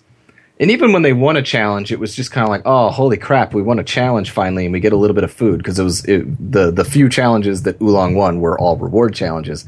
[0.58, 3.16] And even when they won a challenge, it was just kind of like, oh, holy
[3.16, 5.78] crap, we won a challenge finally, and we get a little bit of food because
[5.78, 9.64] it was it, the the few challenges that Ulong won were all reward challenges.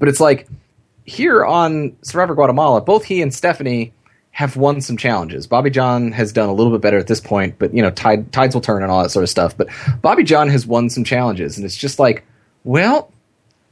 [0.00, 0.48] But it's like
[1.04, 3.92] here on Survivor Guatemala, both he and Stephanie
[4.32, 5.46] have won some challenges.
[5.46, 8.32] Bobby Jon has done a little bit better at this point, but you know, tide,
[8.32, 9.56] tides will turn and all that sort of stuff.
[9.56, 9.68] But
[10.02, 12.24] Bobby Jon has won some challenges, and it's just like
[12.66, 13.12] well,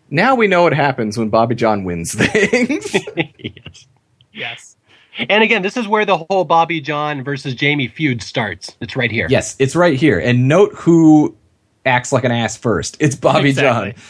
[0.08, 2.94] now we know what happens when Bobby Jon wins things.
[3.38, 3.86] yes.
[4.32, 4.76] yes.
[5.18, 8.76] And again, this is where the whole Bobby Jon versus Jamie feud starts.
[8.80, 9.26] It's right here.
[9.28, 10.18] Yes, it's right here.
[10.18, 11.36] And note who
[11.84, 12.96] acts like an ass first.
[13.00, 13.92] It's Bobby exactly.
[13.92, 14.02] John.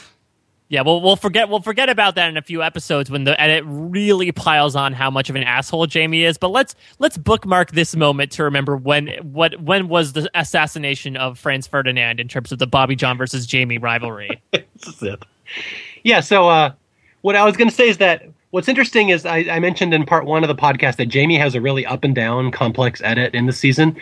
[0.74, 3.52] Yeah, well, we'll forget we'll forget about that in a few episodes when the and
[3.52, 6.36] it really piles on how much of an asshole Jamie is.
[6.36, 11.38] But let's let's bookmark this moment to remember when what when was the assassination of
[11.38, 14.42] Franz Ferdinand in terms of the Bobby Jon versus Jamie rivalry.
[14.50, 15.24] this is it.
[16.02, 16.18] Yeah.
[16.18, 16.72] So uh,
[17.20, 20.06] what I was going to say is that What's interesting is I, I, mentioned in
[20.06, 23.34] part one of the podcast that Jamie has a really up and down complex edit
[23.34, 23.96] in the season.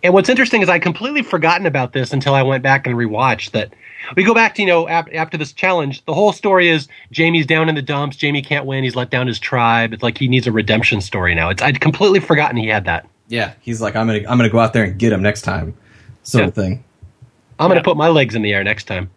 [0.00, 3.50] And what's interesting is I completely forgotten about this until I went back and rewatched
[3.50, 3.74] that.
[4.14, 7.46] We go back to, you know, ap- after this challenge, the whole story is Jamie's
[7.46, 8.14] down in the dumps.
[8.14, 8.84] Jamie can't win.
[8.84, 9.92] He's let down his tribe.
[9.92, 11.48] It's like he needs a redemption story now.
[11.48, 13.08] It's I'd completely forgotten he had that.
[13.26, 15.76] Yeah, he's like, I'm gonna I'm gonna go out there and get him next time,
[16.22, 16.48] sort yeah.
[16.48, 16.84] of thing.
[17.58, 19.10] I'm gonna put my legs in the air next time.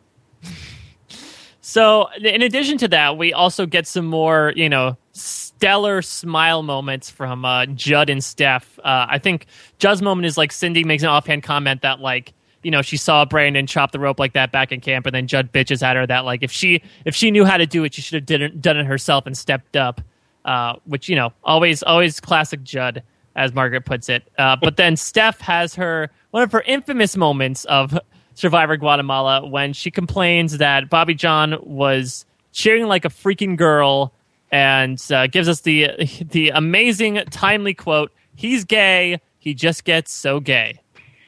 [1.70, 7.12] So, in addition to that, we also get some more, you know, stellar smile moments
[7.12, 8.80] from uh, Judd and Steph.
[8.80, 9.46] Uh, I think
[9.78, 13.24] Judd's moment is like Cindy makes an offhand comment that like you know she saw
[13.24, 16.08] Brandon chop the rope like that back in camp, and then Judd bitches at her
[16.08, 18.78] that like if she if she knew how to do it, she should have done
[18.78, 20.02] it herself and stepped up.
[20.46, 23.04] Uh, which you know always always classic Judd,
[23.36, 24.28] as Margaret puts it.
[24.40, 27.96] Uh, but then Steph has her one of her infamous moments of
[28.40, 34.14] Survivor Guatemala when she complains that Bobby Jon was cheering like a freaking girl
[34.50, 35.90] and uh, gives us the
[36.32, 39.20] the amazing timely quote he's gay.
[39.40, 40.80] He just gets so gay.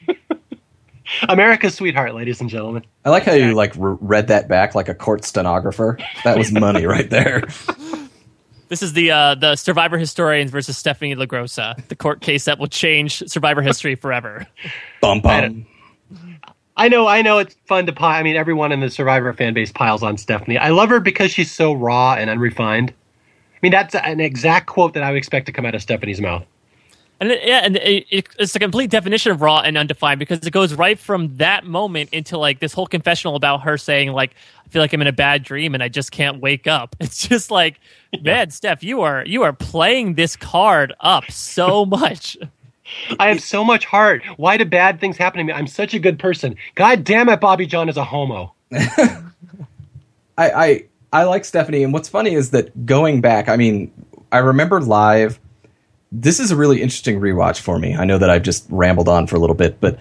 [1.28, 2.82] America's sweetheart ladies and gentlemen.
[3.04, 5.98] I like how you like re- read that back like a court stenographer.
[6.24, 7.42] That was money right there.
[8.70, 12.68] This is the uh, the survivor historians versus stephanie LaGrossa the court case that will
[12.68, 14.46] change survivor history forever.
[15.02, 15.66] Bum bum
[16.82, 18.18] I know, I know it's fun to pile.
[18.18, 20.58] I mean, everyone in the Survivor fan base piles on Stephanie.
[20.58, 22.90] I love her because she's so raw and unrefined.
[22.90, 26.20] I mean, that's an exact quote that I would expect to come out of Stephanie's
[26.20, 26.44] mouth.
[27.20, 30.44] And it, yeah, and it, it, it's a complete definition of raw and undefined because
[30.44, 34.34] it goes right from that moment into like this whole confessional about her saying like,
[34.66, 37.28] "I feel like I'm in a bad dream and I just can't wake up." It's
[37.28, 37.78] just like,
[38.22, 42.36] man, Steph, you are you are playing this card up so much.
[43.18, 44.22] I have so much heart.
[44.36, 45.52] Why do bad things happen to me?
[45.52, 46.56] I'm such a good person.
[46.74, 48.54] God damn it, Bobby Jon is a homo.
[48.72, 49.30] I,
[50.38, 53.92] I I like Stephanie, and what's funny is that going back, I mean,
[54.30, 55.38] I remember live.
[56.10, 57.94] This is a really interesting rewatch for me.
[57.94, 59.98] I know that I've just rambled on for a little bit, but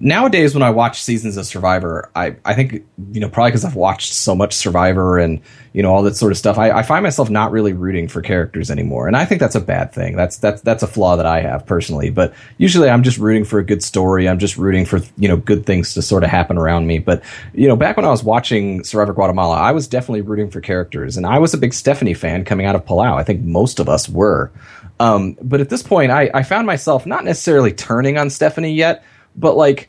[0.00, 3.74] nowadays when I watch seasons of Survivor, I, I think you know probably because I've
[3.74, 5.40] watched so much Survivor and
[5.72, 8.22] you know all that sort of stuff, I, I, find myself not really rooting for
[8.22, 10.16] characters anymore, and I think that's a bad thing.
[10.16, 12.10] That's that's that's a flaw that I have personally.
[12.10, 14.28] But usually I'm just rooting for a good story.
[14.28, 16.98] I'm just rooting for you know good things to sort of happen around me.
[16.98, 20.60] But you know back when I was watching Survivor Guatemala, I was definitely rooting for
[20.60, 23.14] characters, and I was a big Stephanie fan coming out of Palau.
[23.14, 24.50] I think most of us were.
[25.00, 29.04] Um, but at this point, I, I found myself not necessarily turning on Stephanie yet
[29.38, 29.88] but like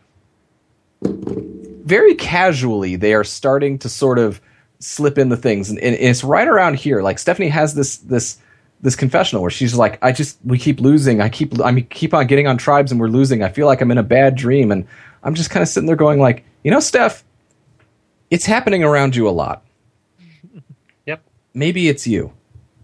[1.02, 4.42] very casually they are starting to sort of
[4.80, 5.70] slip in the things.
[5.70, 7.02] And, and, it's right around here.
[7.02, 8.38] Like stephanie has this this
[8.82, 11.22] this confessional where she's like i just we keep losing.
[11.22, 13.44] I keep i mean keep on getting on tribes and we're losing.
[13.44, 14.72] I feel like i'm in a bad dream.
[14.72, 14.88] And
[15.24, 17.24] i'm just kind of sitting there going like you know steph
[18.30, 19.66] it's happening around you a lot.
[21.08, 21.24] Yep.
[21.54, 22.34] Maybe it's you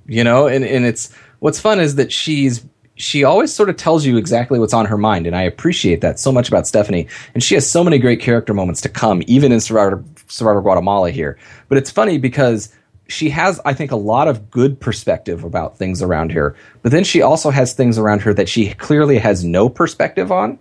[0.07, 0.47] you know?
[0.47, 4.57] And and it's what's fun is that she's she always sort of tells you exactly
[4.57, 7.07] what's on her mind, and I appreciate that so much about Stephanie.
[7.33, 11.11] And she has so many great character moments to come, even in Survivor, Survivor Guatemala
[11.11, 11.37] here.
[11.67, 12.73] But it's funny because
[13.07, 17.03] she has, I think, a lot of good perspective about things around her, but then
[17.03, 20.57] she also has things around her that she clearly has no perspective on.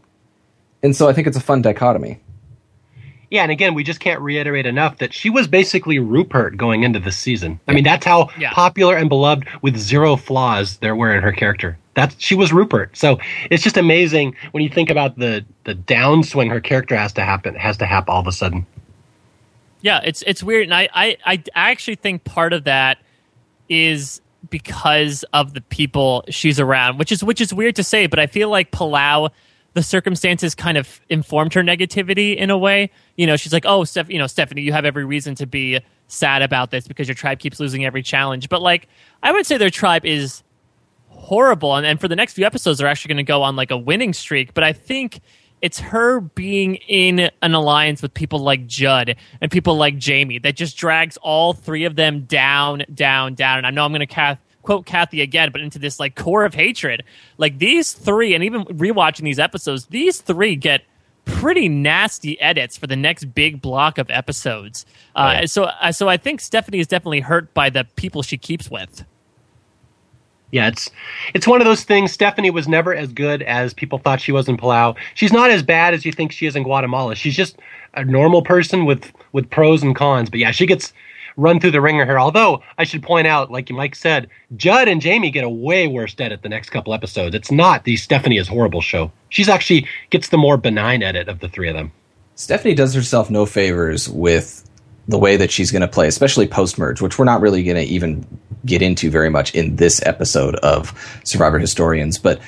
[0.83, 2.21] And so I think it's a fun dichotomy.
[3.31, 6.99] Yeah, and again, we just can't reiterate enough that she was basically Rupert going into
[6.99, 7.59] this season.
[7.67, 8.53] I mean, that's how yeah.
[8.53, 11.79] popular and beloved with zero flaws there were in her character.
[11.95, 12.97] That's she was Rupert.
[12.97, 13.19] So
[13.51, 17.55] it's just amazing when you think about the the downswing her character has to happen
[17.55, 18.67] has to happen all of a sudden.
[19.81, 22.99] Yeah, it's it's weird, and I I I actually think part of that
[23.69, 28.19] is because of the people she's around, which is which is weird to say, but
[28.19, 29.31] I feel like Palau
[29.75, 32.91] the circumstances kind of informed her negativity in a way.
[33.17, 35.81] You know, she's like, "Oh, Steph, you know, Stephanie, you have every reason to be
[36.07, 38.89] sad about this because your tribe keeps losing every challenge." But like,
[39.23, 40.43] I would say their tribe is
[41.25, 43.71] horrible, and, and for the next few episodes, they're actually going to go on like
[43.71, 44.55] a winning streak.
[44.55, 45.21] But I think
[45.61, 50.57] it's her being in an alliance with people like Judd and people like Jamie that
[50.57, 53.59] just drags all three of them down, down, down.
[53.59, 56.55] And I know I'm going to quote Kathy again, but into this like core of
[56.55, 57.03] hatred.
[57.39, 60.83] Like these three, and even rewatching these episodes, these three get
[61.25, 64.85] pretty nasty edits for the next big block of episodes.
[65.17, 65.51] Uh, right.
[65.51, 69.05] So, uh, so I think Stephanie is definitely hurt by the people she keeps with.
[70.55, 70.89] Yeah, it's
[71.35, 72.13] it's one of those things.
[72.13, 74.95] Stephanie was never as good as people thought she was in Palau.
[75.15, 77.17] She's not as bad as you think she is in Guatemala.
[77.17, 77.59] She's just
[77.95, 80.31] a normal person with with pros and cons.
[80.31, 80.93] But yeah, she gets
[81.37, 82.21] run through the ringer here.
[82.21, 86.15] Although I should point out, like Mike said, Judd and Jamie get a way worse
[86.21, 87.35] edit the next couple episodes.
[87.35, 89.11] It's not the Stephanie is horrible show.
[89.31, 91.91] She's actually gets the more benign edit of the three of them.
[92.37, 94.71] Stephanie does herself no favors with
[95.09, 97.77] the way that she's going to play, especially post merge, which we're not really going
[97.77, 98.25] to even
[98.65, 100.93] get into very much in this episode of
[101.25, 102.19] Survivor Historians.
[102.19, 102.41] But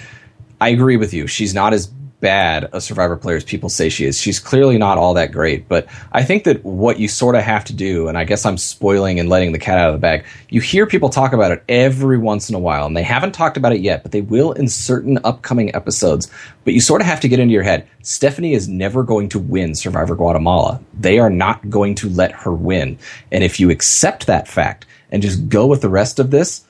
[0.61, 1.27] I agree with you.
[1.27, 4.19] She's not as bad a survivor player as people say she is.
[4.19, 7.65] She's clearly not all that great, but I think that what you sort of have
[7.67, 10.25] to do, and I guess I'm spoiling and letting the cat out of the bag,
[10.49, 13.57] you hear people talk about it every once in a while, and they haven't talked
[13.57, 16.31] about it yet, but they will in certain upcoming episodes.
[16.65, 19.39] But you sort of have to get into your head Stephanie is never going to
[19.39, 20.81] win Survivor Guatemala.
[20.95, 22.99] They are not going to let her win.
[23.33, 26.63] And if you accept that fact and just go with the rest of this,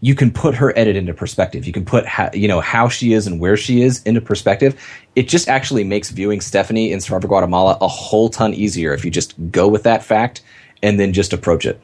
[0.00, 1.64] you can put her edit into perspective.
[1.64, 4.74] You can put how, you know how she is and where she is into perspective.
[5.14, 9.12] It just actually makes viewing Stephanie in Survivor Guatemala a whole ton easier if you
[9.12, 10.42] just go with that fact
[10.82, 11.80] and then just approach it.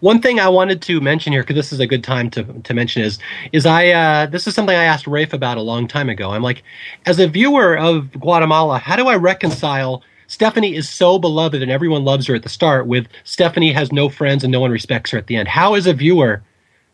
[0.00, 2.74] One thing I wanted to mention here, because this is a good time to, to
[2.74, 3.18] mention, is
[3.52, 6.32] is I uh, this is something I asked Rafe about a long time ago.
[6.32, 6.62] I'm like,
[7.06, 12.04] as a viewer of Guatemala, how do I reconcile Stephanie is so beloved and everyone
[12.04, 15.18] loves her at the start, with Stephanie has no friends and no one respects her
[15.18, 15.48] at the end?
[15.48, 16.42] How, as a viewer,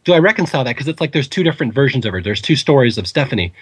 [0.04, 0.74] do I reconcile that?
[0.74, 2.22] Because it's like there's two different versions of her.
[2.22, 3.52] There's two stories of Stephanie.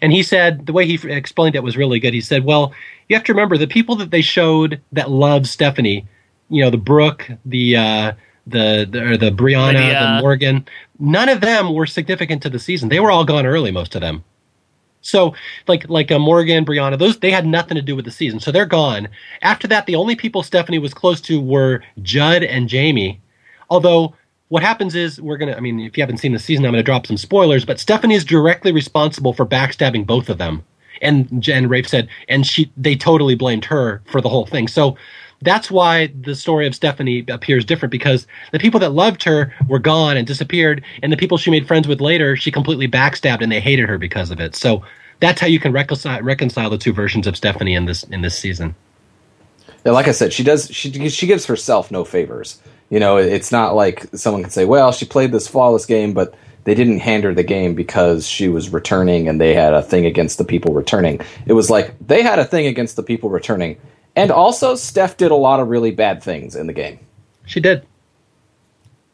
[0.00, 2.14] And he said, the way he explained it was really good.
[2.14, 2.72] He said, well,
[3.08, 6.06] you have to remember the people that they showed that love Stephanie,
[6.48, 8.12] you know, the Brooke, the, uh,
[8.46, 10.16] the, the, or the Brianna, Lydia.
[10.16, 10.66] the Morgan,
[10.98, 12.88] none of them were significant to the season.
[12.88, 14.24] They were all gone early, most of them.
[15.02, 15.34] So,
[15.68, 18.50] like like uh, Morgan, Brianna, those they had nothing to do with the season, so
[18.50, 19.08] they're gone.
[19.42, 23.20] After that, the only people Stephanie was close to were Judd and Jamie.
[23.68, 24.14] Although
[24.48, 25.56] what happens is we're gonna.
[25.56, 27.64] I mean, if you haven't seen the season, I'm gonna drop some spoilers.
[27.64, 30.62] But Stephanie is directly responsible for backstabbing both of them.
[31.00, 34.68] And Jen Rafe said, and she they totally blamed her for the whole thing.
[34.68, 34.96] So
[35.42, 39.78] that's why the story of Stephanie appears different because the people that loved her were
[39.78, 43.50] gone and disappeared, and the people she made friends with later, she completely backstabbed and
[43.50, 44.56] they hated her because of it.
[44.56, 44.82] So
[45.20, 48.38] that's how you can reconcile reconcile the two versions of Stephanie in this in this
[48.38, 48.74] season.
[49.84, 52.60] Yeah, like I said, she does she she gives herself no favors.
[52.90, 56.34] You know, it's not like someone can say, well, she played this flawless game, but
[56.64, 60.06] they didn't hand her the game because she was returning and they had a thing
[60.06, 61.20] against the people returning.
[61.46, 63.78] It was like they had a thing against the people returning.
[64.14, 66.98] And also, Steph did a lot of really bad things in the game.
[67.46, 67.86] She did.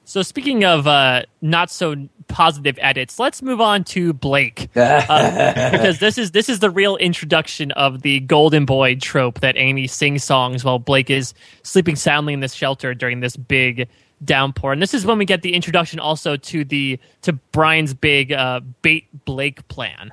[0.08, 5.98] So speaking of uh, not so positive edits, let's move on to Blake uh, because
[5.98, 10.24] this is this is the real introduction of the golden boy trope that Amy sings
[10.24, 13.87] songs while Blake is sleeping soundly in this shelter during this big
[14.24, 14.72] downpour.
[14.72, 18.61] And this is when we get the introduction also to the to Brian's big uh,
[18.80, 20.11] bait Blake plan.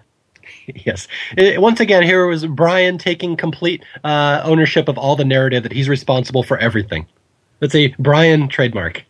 [0.85, 1.07] Yes.
[1.37, 5.87] Once again, here was Brian taking complete uh, ownership of all the narrative that he's
[5.87, 7.07] responsible for everything.
[7.59, 9.03] That's a Brian trademark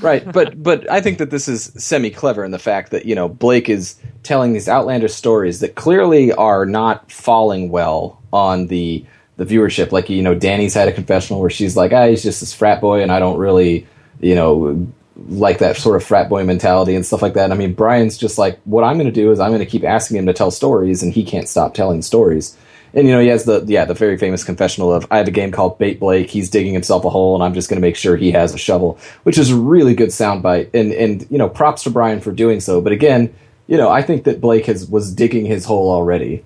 [0.00, 3.14] right, but but I think that this is semi clever in the fact that you
[3.14, 9.04] know Blake is telling these outlandish stories that clearly are not falling well on the
[9.36, 9.92] the viewership.
[9.92, 12.80] Like you know, Danni's had a confessional where she's like, "Ah, he's just this frat
[12.80, 13.86] boy, and I don't really,
[14.20, 14.86] you know."
[15.28, 17.50] Like that sort of frat boy mentality and stuff like that.
[17.50, 19.84] I mean, Brian's just like, what I'm going to do is I'm going to keep
[19.84, 22.56] asking him to tell stories, and he can't stop telling stories
[22.94, 25.32] and you know he has the yeah the very famous confessional of I have a
[25.32, 26.30] game called Bait Blake.
[26.30, 28.58] He's digging himself a hole, and I'm just going to make sure he has a
[28.58, 30.70] shovel, which is a really good soundbite.
[30.74, 32.80] And and you know props to Brian for doing so.
[32.80, 33.34] But again,
[33.66, 36.44] you know I think that Blake has was digging his hole already.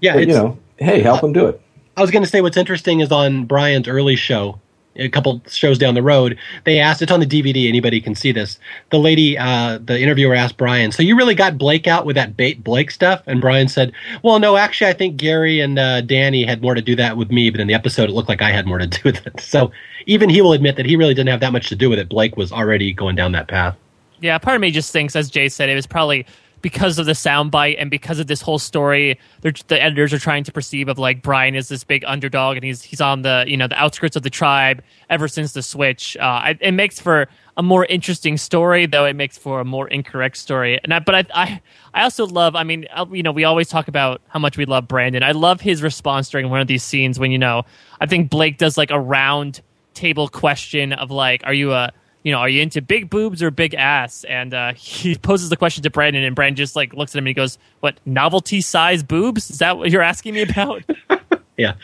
[0.00, 1.60] Yeah, but, you know, hey, help uh, him do it.
[1.96, 4.60] I was going to say what's interesting is on Brian's early show
[4.96, 8.32] a couple shows down the road, they asked, it's on the DVD, anybody can see
[8.32, 8.58] this.
[8.90, 12.36] The lady, uh, the interviewer asked Brian, so you really got Blake out with that
[12.36, 13.22] bait Blake stuff?
[13.26, 16.82] And Brian said, well, no, actually, I think Gary and uh, Danni had more to
[16.82, 18.86] do that with me, but in the episode, it looked like I had more to
[18.86, 19.40] do with it.
[19.40, 19.72] So
[20.06, 22.08] even he will admit that he really didn't have that much to do with it.
[22.08, 23.76] Blake was already going down that path.
[24.20, 26.26] Yeah, part of me just thinks, as Jay said, it was probably
[26.62, 30.52] because of the soundbite and because of this whole story, the editors are trying to
[30.52, 33.66] perceive of like Brian is this big underdog and he's he's on the you know
[33.66, 36.16] the outskirts of the tribe ever since the switch.
[36.16, 40.36] Uh, it makes for a more interesting story, though it makes for a more incorrect
[40.36, 40.80] story.
[40.82, 42.56] And I, but I, I, I also love.
[42.56, 45.22] I mean, uh, you know, we always talk about how much we love Brandon.
[45.22, 47.64] I love his response during one of these scenes when you know,
[48.00, 49.60] I think Blake does like a round
[49.94, 51.92] table question of like, are you a
[52.22, 54.24] you know, are you into big boobs or big ass?
[54.24, 57.24] And uh, he poses the question to Brandon, and Brandon just like looks at him
[57.24, 59.50] and he goes, "What novelty size boobs?
[59.50, 60.82] Is that what you're asking me about?"
[61.56, 61.74] yeah,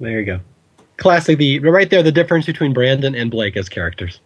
[0.00, 0.40] there you go.
[0.96, 1.38] Classic.
[1.38, 4.20] The right there, the difference between Brandon and Blake as characters.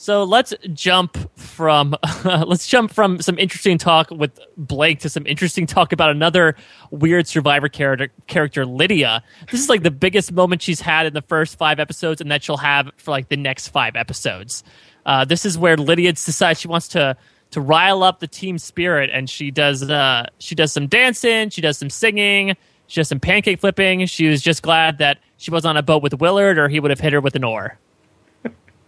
[0.00, 5.26] So let's jump from uh, let's jump from some interesting talk with Blake to some
[5.26, 6.54] interesting talk about another
[6.92, 9.24] weird survivor character character Lydia.
[9.50, 12.44] This is like the biggest moment she's had in the first 5 episodes and that
[12.44, 14.62] she'll have for like the next 5 episodes.
[15.04, 17.16] Uh, this is where Lydia decides she wants to
[17.50, 21.60] to rile up the team spirit and she does uh, she does some dancing, she
[21.60, 22.54] does some singing,
[22.86, 24.06] she does some pancake flipping.
[24.06, 26.92] She was just glad that she was on a boat with Willard or he would
[26.92, 27.80] have hit her with an oar.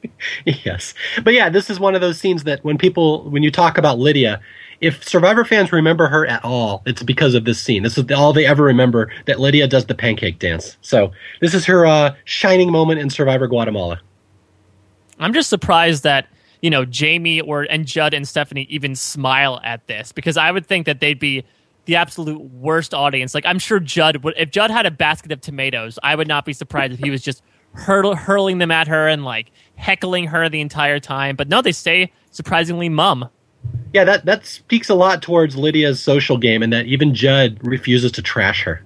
[0.45, 3.79] yes, but yeah, this is one of those scenes that when people when you talk
[3.79, 4.41] about Lydia,
[4.81, 7.83] if Survivor fans remember her at all, it's because of this scene.
[7.83, 10.77] This is all they ever remember that Lydia does the pancake dance.
[10.81, 14.01] So this is her uh, shining moment in Survivor Guatemala.
[15.19, 16.29] I'm just surprised that
[16.63, 20.67] you know Jamie or and Judd and Stephanie even smile at this because I would
[20.67, 21.45] think that they'd be
[21.85, 23.35] the absolute worst audience.
[23.35, 26.45] Like I'm sure Judd would if Judd had a basket of tomatoes, I would not
[26.45, 27.43] be surprised if he was just
[27.73, 31.37] hurl, hurling them at her and like heckling her the entire time.
[31.37, 33.29] But no, they stay surprisingly mum.
[33.93, 38.13] Yeah, that that speaks a lot towards Lydia's social game, and that even Judd refuses
[38.13, 38.83] to trash her.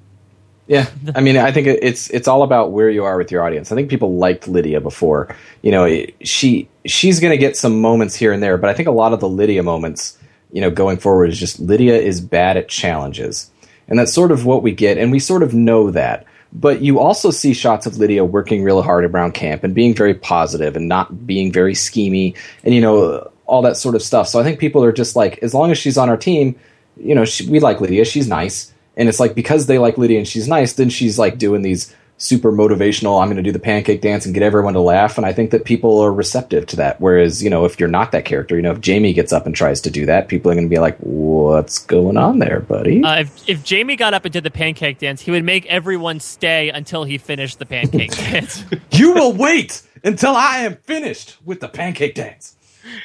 [0.66, 3.70] Yeah, I mean, I think it's it's all about where you are with your audience.
[3.70, 5.35] I think people liked Lydia before.
[5.61, 8.89] You know, she she's going to get some moments here and there, but I think
[8.89, 10.16] a lot of the Lydia moments,
[10.53, 13.51] you know, going forward is just Lydia is bad at challenges,
[13.89, 16.24] and that's sort of what we get, and we sort of know that.
[16.55, 20.15] But you also see shots of Lydia working really hard around camp and being very
[20.15, 24.29] positive and not being very schemy, and you know all that sort of stuff.
[24.29, 26.57] So I think people are just like, as long as she's on our team,
[26.97, 28.05] you know, she, we like Lydia.
[28.05, 31.39] She's nice and it's like because they like Lydia and she's nice, then she's like
[31.39, 33.21] doing these super motivational.
[33.21, 35.51] I'm going to do the pancake dance and get everyone to laugh, and I think
[35.51, 37.01] that people are receptive to that.
[37.01, 39.55] Whereas you know if you're not that character, you know if Jamie gets up and
[39.55, 43.03] tries to do that, people are going to be like, "What's going on there, buddy?"
[43.03, 46.21] Uh, if if Jamie got up and did the pancake dance, he would make everyone
[46.21, 48.65] stay until he finished the pancake dance.
[48.93, 52.57] you will wait until I am finished with the pancake dance.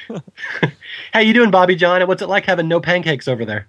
[1.13, 2.01] How you doing, Bobby Jon?
[2.01, 3.67] And what's it like having no pancakes over there?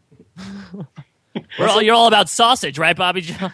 [1.59, 3.53] all, you're all about sausage, right, Bobby Jon?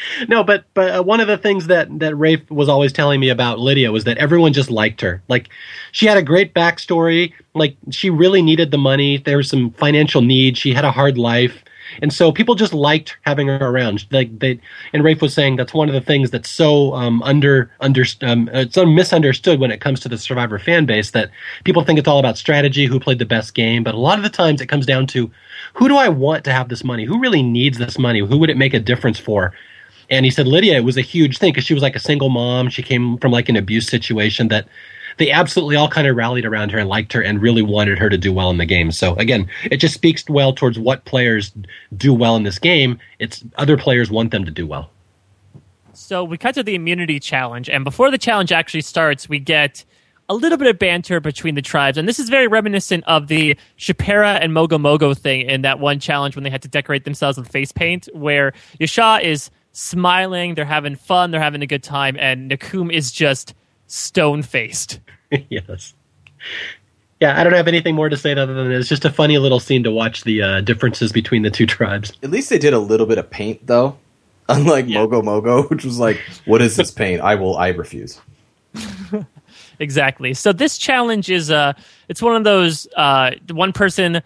[0.28, 3.28] no, but but uh, one of the things that that Rafe was always telling me
[3.28, 5.22] about Lydia was that everyone just liked her.
[5.28, 5.48] Like
[5.92, 7.32] she had a great backstory.
[7.54, 9.18] Like she really needed the money.
[9.18, 10.56] There was some financial need.
[10.56, 11.64] She had a hard life.
[12.02, 14.06] And so people just liked having her around.
[14.10, 14.60] Like they,
[14.92, 18.48] and Rafe was saying that's one of the things that's so um, under under um,
[18.52, 21.30] it's so misunderstood when it comes to the Survivor fan base that
[21.64, 24.24] people think it's all about strategy, who played the best game, but a lot of
[24.24, 25.30] the times it comes down to
[25.74, 27.04] who do I want to have this money?
[27.04, 28.20] Who really needs this money?
[28.20, 29.52] Who would it make a difference for?
[30.10, 32.28] And he said Lydia it was a huge thing because she was like a single
[32.28, 32.70] mom.
[32.70, 34.68] She came from like an abuse situation that
[35.18, 38.08] they absolutely all kind of rallied around her and liked her and really wanted her
[38.08, 38.90] to do well in the game.
[38.92, 41.52] So again, it just speaks well towards what players
[41.96, 42.98] do well in this game.
[43.18, 44.90] It's other players want them to do well.
[45.92, 49.84] So we cut to the immunity challenge, and before the challenge actually starts, we get
[50.28, 53.56] a little bit of banter between the tribes, and this is very reminiscent of the
[53.76, 57.36] Chapera and Mogo Mogo thing in that one challenge when they had to decorate themselves
[57.36, 62.16] with face paint, where Yaxha is smiling, they're having fun, they're having a good time,
[62.18, 63.54] and Nakum is just
[63.86, 65.00] stone faced.
[65.48, 65.94] yes.
[67.20, 69.58] Yeah, I don't have anything more to say other than it's just a funny little
[69.58, 72.12] scene to watch the uh, differences between the two tribes.
[72.22, 73.96] At least they did a little bit of paint, though.
[74.48, 75.00] Unlike yeah.
[75.00, 77.20] Mogo Mogo, which was like, "What is this paint?
[77.20, 77.58] I will.
[77.58, 78.18] I refuse."
[79.78, 80.32] exactly.
[80.32, 81.74] So this challenge is uh,
[82.08, 84.22] it's one of those uh, one person,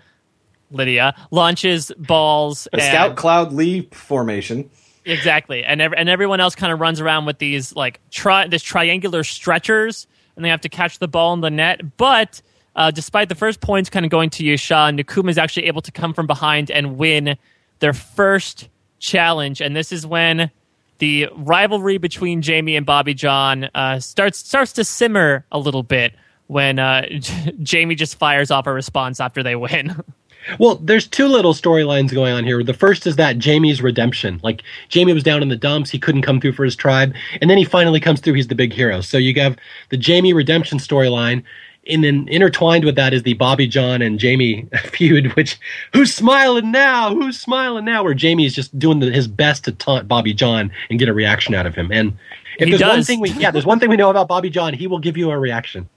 [0.71, 2.69] Lydia launches balls.
[2.73, 4.71] A and, scout cloud leap formation.
[5.05, 8.63] Exactly, and ev- and everyone else kind of runs around with these like tri- this
[8.63, 11.97] triangular stretchers, and they have to catch the ball in the net.
[11.97, 12.41] But
[12.77, 15.93] uh, despite the first points kind of going to Yaxha, Nakuma is actually able to
[15.93, 17.37] come from behind and win
[17.81, 18.69] their first
[19.01, 20.51] challenge, and this is when
[20.99, 26.15] the rivalry between Jamie and Bobby Jon uh, starts starts to simmer a little bit
[26.47, 27.07] when uh,
[27.63, 29.97] Jamie just fires off a response after they win.
[30.59, 32.63] Well, there's two little storylines going on here.
[32.63, 34.41] The first is that Jamie's redemption.
[34.43, 37.51] Like Jamie was down in the dumps, he couldn't come through for his tribe, and
[37.51, 38.35] then he finally comes through.
[38.35, 39.01] He's the big hero.
[39.01, 39.57] So you have
[39.91, 41.43] the Jamie redemption storyline,
[41.89, 45.33] and then intertwined with that is the Bobby Jon and Jamie feud.
[45.35, 45.59] Which
[45.93, 47.15] who's smiling now?
[47.15, 48.05] Who's smiling now?
[48.05, 51.15] Where Jamie is just doing the, his best to taunt Bobby Jon and get a
[51.15, 51.91] reaction out of him.
[51.93, 52.17] And
[52.59, 52.97] if he there's does.
[52.97, 55.17] one thing we yeah, there's one thing we know about Bobby Jon, he will give
[55.17, 55.89] you a reaction.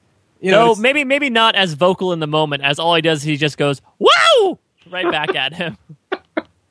[0.41, 3.23] You know, no, maybe maybe not as vocal in the moment as all he does.
[3.23, 4.59] He just goes "Wow!"
[4.89, 5.77] right back at him.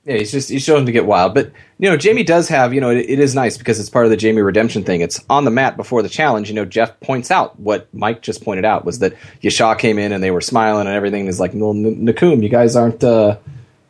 [0.07, 2.81] Yeah, he's just he's showing to get wild, but you know Jamie does have you
[2.81, 5.01] know it, it is nice because it's part of the Jamie redemption thing.
[5.01, 6.51] It's on the mat before the challenge.
[6.51, 10.13] You know Jeff points out what Mike just pointed out was that Yaxha came in
[10.13, 11.27] and they were smiling and everything.
[11.27, 13.39] Is like, well, Nakum, you guys aren't uh,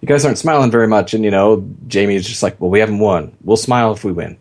[0.02, 2.78] you guys aren't smiling very much, and you know Jamie is just like, well, we
[2.78, 3.36] haven't won.
[3.42, 4.38] We'll smile if we win.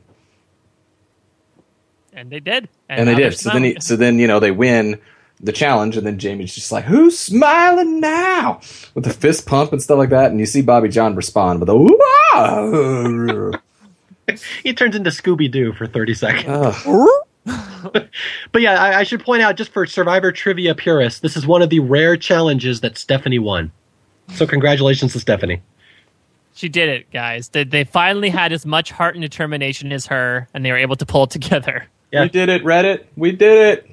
[2.16, 2.70] And they did.
[2.88, 3.36] And, and they did.
[3.36, 5.00] So then, he, so then you know they win
[5.44, 8.62] the challenge, and then Jamie's just like, "Who's smiling now?"
[8.96, 11.70] with a fist pump and stuff like that, and you see Bobby Jon respond with
[11.70, 11.74] a
[14.64, 16.48] he turns into Scooby Doo for thirty seconds.
[18.52, 21.62] but yeah, I, I, should point out just for Survivor trivia purists, this is one
[21.62, 23.74] of the rare challenges that Stephanie won.
[24.30, 25.62] So congratulations to Stephanie.
[26.54, 27.50] She did it, guys.
[27.50, 30.96] They, they finally had as much heart and determination as her, and they were able
[30.96, 31.88] to pull it together.
[32.12, 32.22] Yeah.
[32.22, 33.06] We did it, Reddit.
[33.18, 33.93] We did it.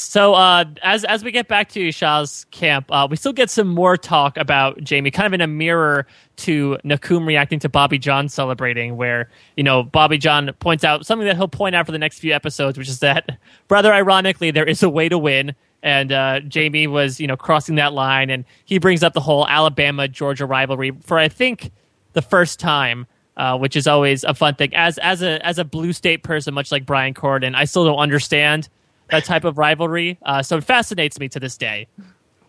[0.00, 3.68] So uh, as as we get back to Yaxha's camp, uh, we still get some
[3.68, 8.30] more talk about Jamie, kind of in a mirror to Nakum reacting to Bobby Jon
[8.30, 9.28] celebrating, where
[9.58, 12.32] you know Bobby Jon points out something that he'll point out for the next few
[12.32, 13.38] episodes, which is that
[13.70, 17.74] rather ironically there is a way to win, and uh, Jamie was you know crossing
[17.74, 21.72] that line, and he brings up the whole Alabama Georgia rivalry for I think
[22.14, 23.06] the first time.
[23.36, 24.74] Uh, which is always a fun thing.
[24.74, 27.96] As as a as a blue state person, much like Brian Corridan, I still don't
[27.96, 28.68] understand
[29.10, 30.18] that type of rivalry.
[30.22, 31.86] Uh, so it fascinates me to this day.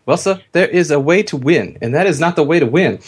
[0.06, 2.66] Well, sir, there is a way to win, and that is not the way to
[2.66, 3.00] win.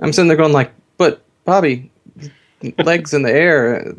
[0.00, 1.90] I'm sitting there going like, but Bobby,
[2.78, 3.94] legs in the air,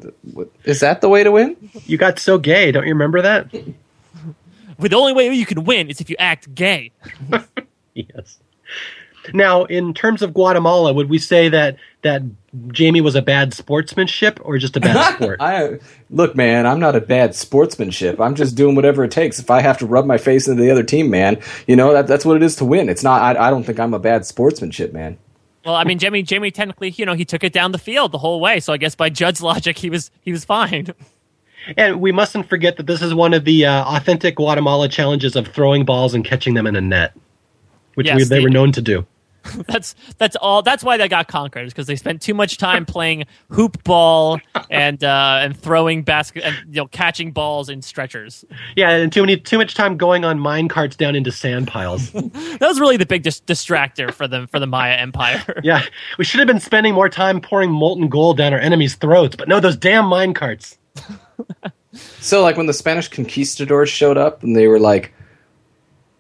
[0.63, 1.57] is that the way to win?
[1.85, 3.51] You got so gay, don't you remember that?
[4.77, 6.91] Well, the only way you can win is if you act gay.
[7.93, 8.39] yes.
[9.33, 12.21] Now, in terms of Guatemala, would we say that that
[12.69, 15.41] Jamie was a bad sportsmanship or just a bad sport?
[15.41, 18.19] I look, man, I'm not a bad sportsmanship.
[18.19, 19.39] I'm just doing whatever it takes.
[19.39, 22.07] If I have to rub my face into the other team, man, you know that
[22.07, 22.89] that's what it is to win.
[22.89, 23.21] It's not.
[23.21, 25.17] I, I don't think I'm a bad sportsmanship, man.
[25.65, 28.17] Well, I mean, Jamie, Jamie technically, you know, he took it down the field the
[28.17, 28.59] whole way.
[28.59, 30.93] So I guess by Judd's logic, he was he was fine.
[31.77, 35.47] And we mustn't forget that this is one of the uh, authentic Guatemala challenges of
[35.47, 37.13] throwing balls and catching them in a net,
[37.95, 39.05] which Yes, we, they the- were known to do.
[39.67, 40.61] that's that's all.
[40.61, 44.39] That's why they got conquered because they spent too much time playing hoop ball
[44.69, 48.45] and uh, and throwing basket and you know catching balls in stretchers.
[48.77, 52.09] Yeah, and too many too much time going on mine carts down into sand piles.
[52.13, 55.59] That was really the big dis- distractor for them for the Maya Empire.
[55.63, 55.83] yeah,
[56.17, 59.49] we should have been spending more time pouring molten gold down our enemies' throats, but
[59.49, 60.77] no, those damn mine carts.
[62.21, 65.13] So, like when the Spanish conquistadors showed up, and they were like,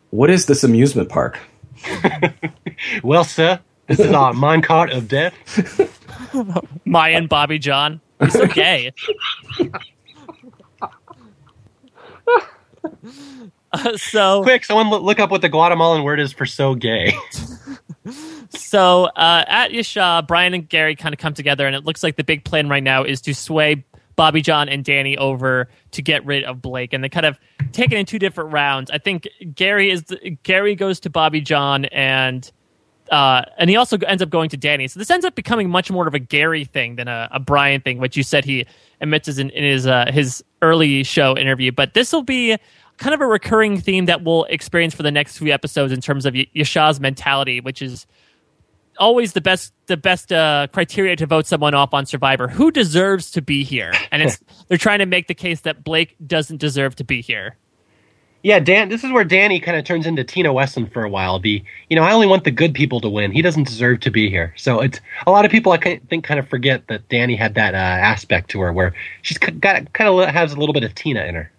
[0.09, 1.39] "What is this amusement park?"
[3.03, 5.33] Well, sir, this is our mine cart of death.
[6.85, 8.01] Maya and Bobby Jon.
[8.19, 8.91] He's so gay.
[13.71, 17.13] Uh, so Quick, someone look up what the Guatemalan word is for so gay.
[18.49, 22.17] So uh, at Yaxha, Brian and Gary kind of come together, and it looks like
[22.17, 23.83] the big plan right now is to sway
[24.15, 27.39] Bobby Jon and Danni over to get rid of Blake, and they kind of
[27.71, 28.91] take it in two different rounds.
[28.91, 32.49] I think Gary is the, Gary goes to Bobby Jon, and
[33.11, 34.89] uh, and he also ends up going to Danni.
[34.89, 37.81] So this ends up becoming much more of a Gary thing than a, a Brian
[37.81, 38.65] thing, which you said he
[39.01, 41.71] admits in, in his uh, his early show interview.
[41.71, 42.57] But this will be
[42.97, 46.25] kind of a recurring theme that we'll experience for the next few episodes in terms
[46.25, 48.05] of Y- Yaxha's mentality, which is
[48.97, 52.47] always the best the best uh, criteria to vote someone off on Survivor.
[52.47, 53.93] Who deserves to be here?
[54.11, 57.57] And it's they're trying to make the case that Blake doesn't deserve to be here.
[58.43, 58.89] yeah, Dan.
[58.89, 61.39] This is where Danni kind of turns into Tina Wesson for a while.
[61.39, 63.31] The you know, I only want the good people to win.
[63.31, 64.53] He doesn't deserve to be here.
[64.57, 67.73] So it's a lot of people I think kind of forget that Danni had that
[67.73, 71.23] uh, aspect to her where she's got kind of has a little bit of Tina
[71.23, 71.52] in her.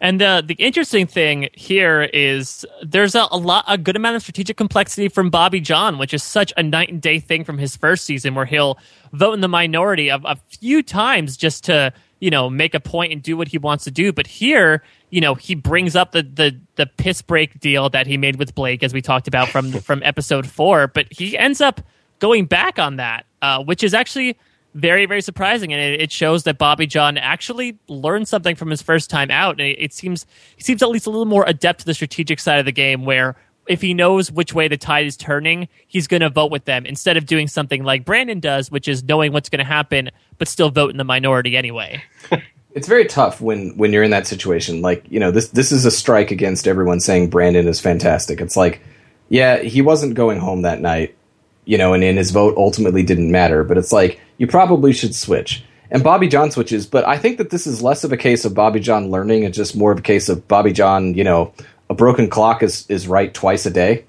[0.00, 4.22] And uh, the interesting thing here is there's a, a lot, a good amount of
[4.22, 7.76] strategic complexity from Bobby Jon, which is such a night and day thing from his
[7.76, 8.78] first season, where he'll
[9.12, 13.12] vote in the minority of a few times just to you know make a point
[13.12, 14.12] and do what he wants to do.
[14.12, 18.18] But here, you know, he brings up the the the piss break deal that he
[18.18, 20.88] made with Blake, as we talked about from from episode four.
[20.88, 21.80] But he ends up
[22.18, 24.36] going back on that, uh, which is actually
[24.76, 28.82] very very surprising and it, it shows that bobby jon actually learned something from his
[28.82, 31.80] first time out and it, it seems he seems at least a little more adept
[31.80, 35.06] to the strategic side of the game where if he knows which way the tide
[35.06, 38.70] is turning he's going to vote with them instead of doing something like brandon does
[38.70, 42.02] which is knowing what's going to happen but still vote in the minority anyway
[42.76, 44.82] It's very tough when when you're in that situation.
[44.82, 48.38] Like you know, this this is a strike against everyone saying Brandon is fantastic.
[48.38, 48.82] It's like,
[49.30, 51.16] yeah, he wasn't going home that night,
[51.64, 53.64] you know, and, and his vote ultimately didn't matter.
[53.64, 55.64] But it's like you probably should switch.
[55.90, 58.54] And Bobby Jon switches, but I think that this is less of a case of
[58.54, 61.52] Bobby Jon learning and just more of a case of Bobby Jon, you know,
[61.88, 64.04] a broken clock is is right twice a day.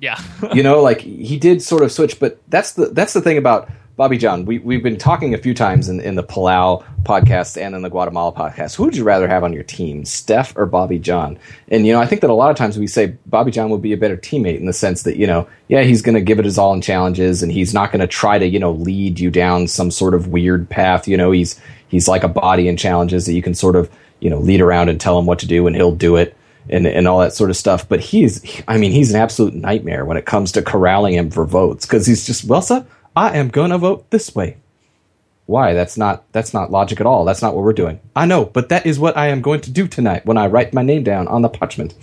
[0.00, 0.20] yeah
[0.52, 3.70] you know, like he did sort of switch, but that's the that's the thing about
[3.96, 4.44] Bobby Jon.
[4.44, 7.88] We we've been talking a few times in, in the Palau podcast and in the
[7.88, 8.74] Guatemala podcast.
[8.74, 11.38] Who would you rather have on your team, Steph or Bobby Jon?
[11.68, 13.82] And you know, I think that a lot of times we say Bobby Jon would
[13.82, 16.40] be a better teammate in the sense that you know, yeah, he's going to give
[16.40, 19.20] it his all in challenges, and he's not going to try to you know lead
[19.20, 21.06] you down some sort of weird path.
[21.06, 23.88] You know, he's he's like a body in challenges that you can sort of
[24.18, 26.36] you know lead around and tell him what to do, and he'll do it
[26.68, 27.88] and and all that sort of stuff.
[27.88, 31.44] But he's, I mean, he's an absolute nightmare when it comes to corralling him for
[31.44, 32.84] votes because he's just, well, sir,
[33.16, 34.58] I am gonna vote this way.
[35.46, 35.74] Why?
[35.74, 37.24] That's not that's not logic at all.
[37.24, 38.00] That's not what we're doing.
[38.16, 40.72] I know, but that is what I am going to do tonight when I write
[40.72, 41.94] my name down on the parchment.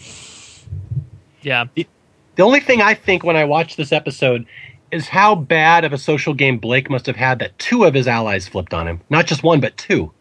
[1.42, 4.46] yeah The only thing I think when I watch this episode
[4.92, 8.08] is how bad of a social game Blake must have had that two of his
[8.08, 9.02] allies flipped on him.
[9.10, 10.12] Not just one, but two.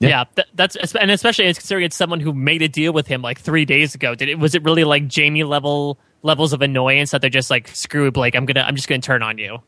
[0.00, 3.22] Yeah, yeah th- that's and especially considering it's someone who made a deal with him
[3.22, 4.14] like three days ago.
[4.16, 7.68] Did it was it really like Jamie level levels of annoyance that they're just like
[7.68, 8.34] screw Blake?
[8.34, 9.62] I'm gonna I'm just gonna turn on you.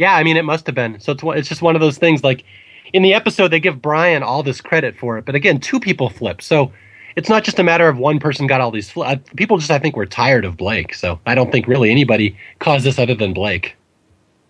[0.00, 0.98] Yeah, I mean it must have been.
[0.98, 2.24] So it's it's just one of those things.
[2.24, 2.42] Like
[2.94, 6.08] in the episode, they give Brian all this credit for it, but again, two people
[6.08, 6.40] flip.
[6.40, 6.72] So
[7.16, 8.88] it's not just a matter of one person got all these.
[8.88, 9.04] Fl-
[9.36, 10.94] people just I think were tired of Blake.
[10.94, 13.76] So I don't think really anybody caused this other than Blake.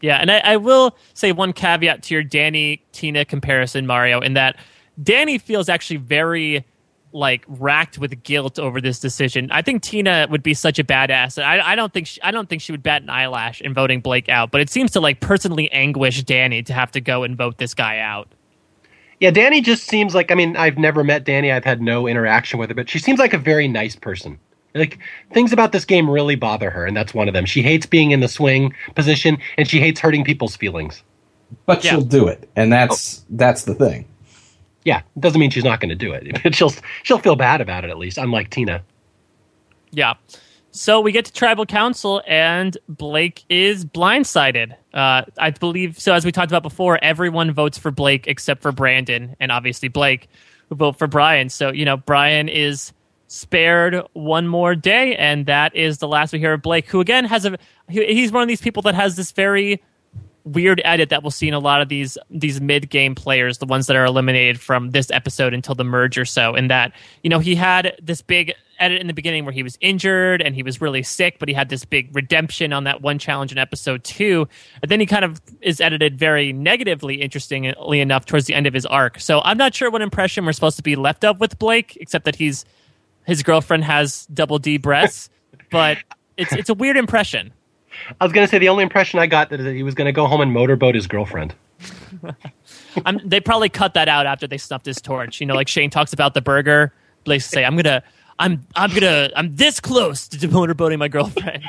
[0.01, 4.34] Yeah, and I, I, will say one caveat to your Danni Tina comparison, Mario, in
[4.34, 4.57] that
[5.03, 6.64] Danni feels actually very
[7.13, 9.51] like racked with guilt over this decision.
[9.51, 11.43] I think Tina would be such a badass.
[11.43, 14.01] I, I don't think she, I don't think she would bat an eyelash in voting
[14.01, 14.51] Blake out.
[14.51, 17.75] But it seems to like personally anguish Danni to have to go and vote this
[17.75, 18.29] guy out.
[19.19, 21.53] Yeah, Danni just seems like I mean I've never met Danni.
[21.53, 24.39] I've had no interaction with her, but she seems like a very nice person.
[24.75, 24.99] Like
[25.33, 27.45] things about this game really bother her, and that's one of them.
[27.45, 31.03] She hates being in the swing position, and she hates hurting people's feelings.
[31.67, 31.91] But yeah.
[31.91, 33.27] she'll do it, and that's oh.
[33.31, 34.07] that's the thing.
[34.85, 36.72] Yeah, it doesn't mean she's not going to do it, she'll
[37.03, 38.18] she'll feel bad about it at least.
[38.18, 38.83] Unlike Tina.
[39.91, 40.14] Yeah.
[40.72, 44.72] So we get to tribal council, and Blake is blindsided.
[44.95, 46.14] Uh, I believe so.
[46.14, 50.28] As we talked about before, everyone votes for Blake except for Brandon, and obviously Blake,
[50.68, 51.49] who vote for Brian.
[51.49, 52.93] So you know Brian is
[53.26, 57.24] spared one more day, and that is the last we hear of Blake, who again
[57.24, 57.59] has a
[57.89, 59.83] he's one of these people that has this very
[60.45, 63.66] weird edit that we'll see in a lot of these these mid game players, the
[63.66, 66.55] ones that are eliminated from this episode until the merge or so.
[66.55, 69.76] In that, you know, he had this big edit in the beginning where he was
[69.80, 73.18] injured and he was really sick, but he had this big redemption on that one
[73.18, 74.49] challenge in episode two.
[74.82, 78.74] And then he kind of is edited very negatively, interestingly enough, towards the end of
[78.74, 79.20] his arc.
[79.20, 82.24] So I'm not sure what impression we're supposed to be left of with Blake, except
[82.24, 82.64] that he's
[83.26, 85.28] his girlfriend has double D breasts,
[85.70, 85.99] but
[86.36, 87.53] it's it's a weird impression.
[88.20, 90.12] I was going to say the only impression I got that he was going to
[90.12, 91.55] go home and motorboat his girlfriend.
[93.24, 95.41] they probably cut that out after they snuffed his torch.
[95.41, 96.93] You know, like Shane talks about the burger.
[97.24, 98.03] Blake say, "I'm gonna,
[98.38, 101.64] I'm, I'm gonna, I'm this close to motorboating my girlfriend."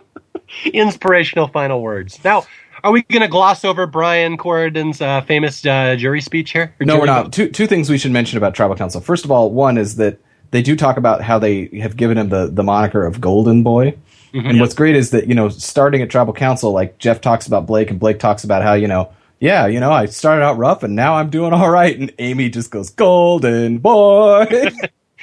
[0.66, 2.22] Inspirational final words.
[2.22, 2.46] Now,
[2.84, 6.74] are we going to gloss over Brian Corridan's uh, famous uh, jury speech here?
[6.80, 7.32] No, we're not.
[7.32, 9.00] Two two things we should mention about Tribal Council.
[9.00, 10.18] First of all, one is that
[10.50, 13.96] they do talk about how they have given him the, the moniker of Golden Boy.
[14.32, 17.46] Mm-hmm, and what's great is that, you know, starting at Tribal Council, like Jeff talks
[17.46, 20.56] about Blake and Blake talks about how, you know, yeah, you know, I started out
[20.56, 21.98] rough and now I'm doing all right.
[21.98, 24.46] And Amy just goes, Golden Boy.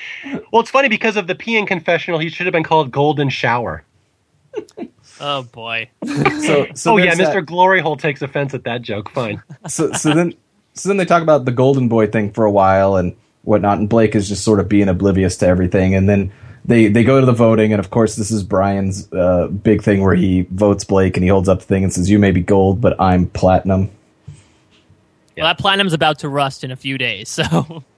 [0.51, 3.83] well, it's funny because of the peeing confessional, he should have been called Golden Shower.
[5.19, 5.89] oh, boy.
[6.05, 7.35] so, so oh, yeah, Mr.
[7.35, 7.45] That.
[7.45, 9.09] Glory Hole takes offense at that joke.
[9.11, 9.41] Fine.
[9.67, 10.33] So, so then.
[10.73, 13.79] So then they talk about the Golden Boy thing for a while, and whatnot.
[13.79, 15.93] And Blake is just sort of being oblivious to everything.
[15.93, 16.31] And then
[16.65, 20.01] they they go to the voting, and of course, this is Brian's uh, big thing
[20.01, 22.41] where he votes Blake and he holds up the thing and says, "You may be
[22.41, 23.89] gold, but I'm platinum."
[25.37, 27.83] Well, that platinum's about to rust in a few days, so.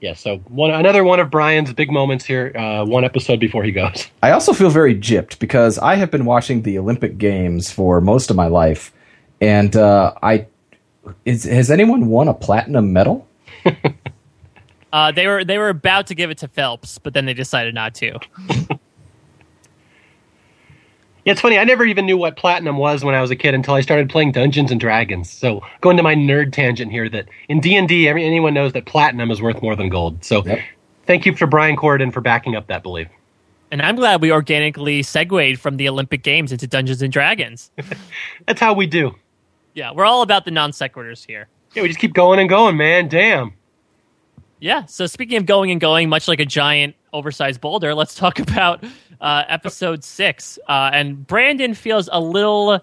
[0.00, 2.52] Yeah, so one another one of Brian's big moments here.
[2.54, 4.06] Uh, one episode before he goes.
[4.22, 8.28] I also feel very gypped because I have been watching the Olympic Games for most
[8.28, 8.92] of my life,
[9.40, 10.46] and uh, I
[11.24, 13.26] is has anyone won a platinum medal?
[14.94, 17.74] uh, they were they were about to give it to Phelps, but then they decided
[17.74, 18.16] not to.
[18.48, 18.76] yeah,
[21.24, 21.58] it's funny.
[21.58, 24.08] I never even knew what platinum was when I was a kid until I started
[24.08, 25.28] playing Dungeons and Dragons.
[25.28, 28.86] So going to my nerd tangent here, that in D and D, anyone knows that
[28.86, 30.24] platinum is worth more than gold.
[30.24, 30.60] So yep.
[31.06, 33.08] thank you for Brian Corridan for backing up that belief.
[33.72, 37.72] And I'm glad we organically segued from the Olympic Games into Dungeons and Dragons.
[38.46, 39.16] That's how we do.
[39.74, 41.48] Yeah, we're all about the non sequiturs here.
[41.74, 43.08] Yeah, we just keep going and going, man.
[43.08, 43.54] Damn.
[44.64, 44.86] Yeah.
[44.86, 48.82] So speaking of going and going, much like a giant oversized boulder, let's talk about
[49.20, 50.58] uh, episode six.
[50.66, 52.80] Uh, and Brandon feels a little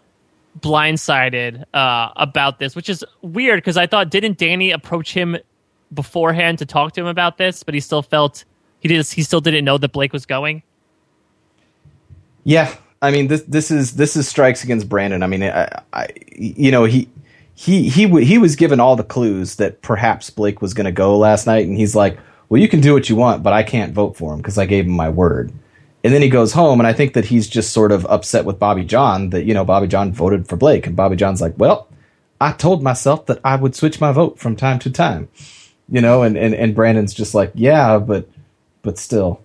[0.59, 5.35] blindsided uh, about this, which is weird because I thought didn't Danni approach him
[5.91, 8.45] beforehand to talk to him about this, but he still felt
[8.79, 10.61] he did he still didn't know that Blake was going.
[12.43, 15.23] Yeah, I mean this this is this is strikes against Brandon.
[15.23, 17.09] I mean, I, I you know he
[17.61, 21.15] he he he was given all the clues that perhaps Blake was going to go
[21.15, 22.17] last night, and he's like,
[22.49, 24.65] "Well, you can do what you want, but I can't vote for him because I
[24.65, 25.53] gave him my word."
[26.03, 28.57] And then he goes home, and I think that he's just sort of upset with
[28.57, 31.87] Bobby Jon that you know Bobby Jon voted for Blake, and Bobby Jon's like, "Well,
[32.39, 35.29] I told myself that I would switch my vote from time to time,"
[35.87, 38.27] you know, and and and Brandon's just like, "Yeah, but
[38.81, 39.39] but still."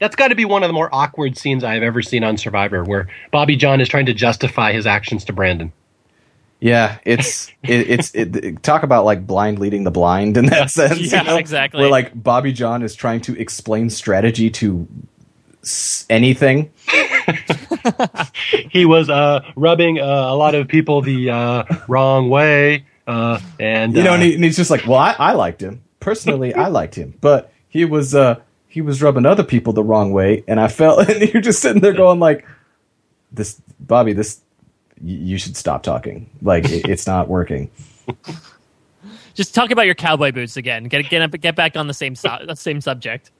[0.00, 2.84] That's got to be one of the more awkward scenes I've ever seen on Survivor,
[2.84, 5.72] where Bobby Jon is trying to justify his actions to Brandon.
[6.64, 11.00] Yeah, it's it, it's it, talk about like blind leading the blind in that sense.
[11.12, 11.36] yeah, you know?
[11.36, 11.80] exactly.
[11.80, 14.86] Where like Bobby Jon is trying to explain strategy to
[15.64, 16.70] s- anything.
[18.70, 22.84] he was uh, rubbing uh, a lot of people the uh, wrong way.
[23.06, 25.60] Uh, and You know, uh, and, he, and he's just like, well, I, I liked
[25.60, 26.54] him personally.
[26.54, 30.44] I liked him, but he was uh he was rubbing other people the wrong way,
[30.46, 31.08] and I felt.
[31.08, 32.46] And you're just sitting there going like,
[33.32, 34.51] this Bobby, this y-
[35.02, 36.30] you should stop talking.
[36.42, 37.70] Like it, it's not working.
[39.34, 40.84] Just talk about your cowboy boots again.
[40.84, 43.30] Get get get back on the same su- the same subject.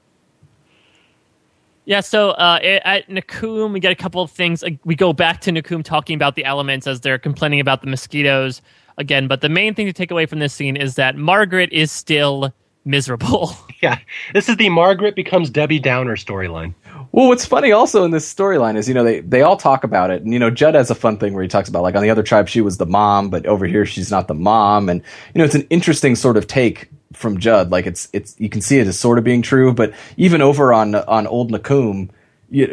[1.85, 4.63] Yeah, so uh, at Nakum, we get a couple of things.
[4.85, 8.63] We go back to Nakum talking about the elements as they're complaining about the mosquitoes
[8.99, 9.27] again.
[9.27, 12.55] But the main thing to take away from this scene is that Margaret is still
[12.85, 13.57] miserable.
[13.83, 13.99] yeah,
[14.33, 16.75] this is the Margaret becomes Debbie Downer storyline.
[17.13, 20.11] Well, what's funny also in this storyline is, you know, they, they all talk about
[20.11, 20.23] it.
[20.23, 22.09] And, you know, Judd has a fun thing where he talks about, like, on the
[22.09, 24.89] other tribe, she was the mom, but over here, she's not the mom.
[24.89, 25.03] And,
[25.35, 27.71] you know, it's an interesting sort of take from Judd.
[27.71, 30.73] Like, it's, it's, you can see it as sort of being true, but even over
[30.73, 32.09] on, on Old Nakum,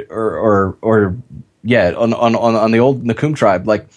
[0.09, 1.17] or, or, or,
[1.63, 3.87] yeah, on, on, on, the old Nakum tribe, like,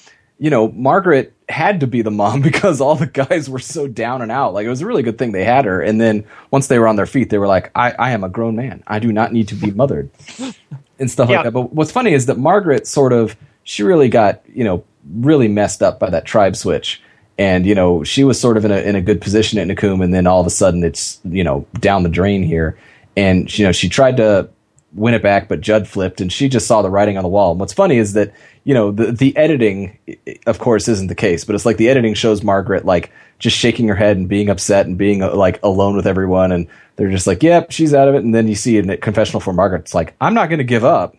[0.42, 4.22] you know, Margaret had to be the mom because all the guys were so down
[4.22, 4.54] and out.
[4.54, 5.80] Like it was a really good thing they had her.
[5.80, 8.28] And then once they were on their feet, they were like, I, I am a
[8.28, 8.82] grown man.
[8.88, 10.10] I do not need to be mothered
[10.98, 11.36] and stuff Yeah.
[11.36, 11.52] like that.
[11.52, 14.82] But what's funny is that Margaret sort of, she really got, you know,
[15.14, 17.00] really messed up by that tribe switch.
[17.38, 20.02] And, you know, she was sort of in a, in a good position at Nakum.
[20.02, 22.76] And then all of a sudden it's, you know, down the drain here.
[23.16, 24.48] And, you know, she tried to
[24.94, 27.52] win it back, but Judd flipped, and she just saw the writing on the wall.
[27.52, 28.32] And what's funny is that
[28.64, 31.76] you know the the editing, i- i- of course, isn't the case, but it's like
[31.78, 35.34] the editing shows Margaret like just shaking her head and being upset and being uh,
[35.34, 36.66] like alone with everyone, and
[36.96, 39.40] they're just like, "Yep, she's out of it." And then you see in the confessional
[39.40, 41.16] for Margaret, it's like, "I'm not going to give up,"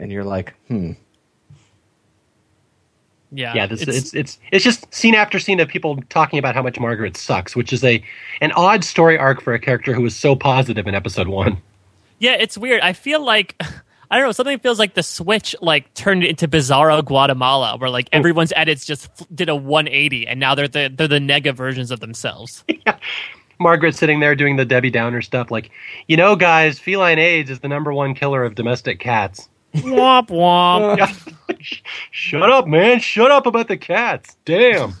[0.00, 0.92] and you're like, "Hmm."
[3.32, 6.62] yeah, yeah, this it's, it's it's just scene after scene of people talking about how
[6.62, 8.02] much Margaret sucks, which is a
[8.40, 11.60] an odd story arc for a character who was so positive in episode one.
[12.18, 12.80] Yeah, it's weird.
[12.80, 13.60] I feel like
[14.10, 14.32] I don't know.
[14.32, 18.84] Something feels like the switch like turned it into Bizarro Guatemala, where like everyone's edits
[18.84, 22.64] just f- did a 180, and now they're the they're the nega versions of themselves.
[23.58, 25.70] Margaret sitting there doing the Debbie Downer stuff, like,
[26.08, 29.48] you know, guys, feline AIDS is the number one killer of domestic cats.
[29.74, 31.34] womp womp.
[32.10, 33.00] Shut up, man!
[33.00, 34.36] Shut up about the cats.
[34.44, 34.94] Damn.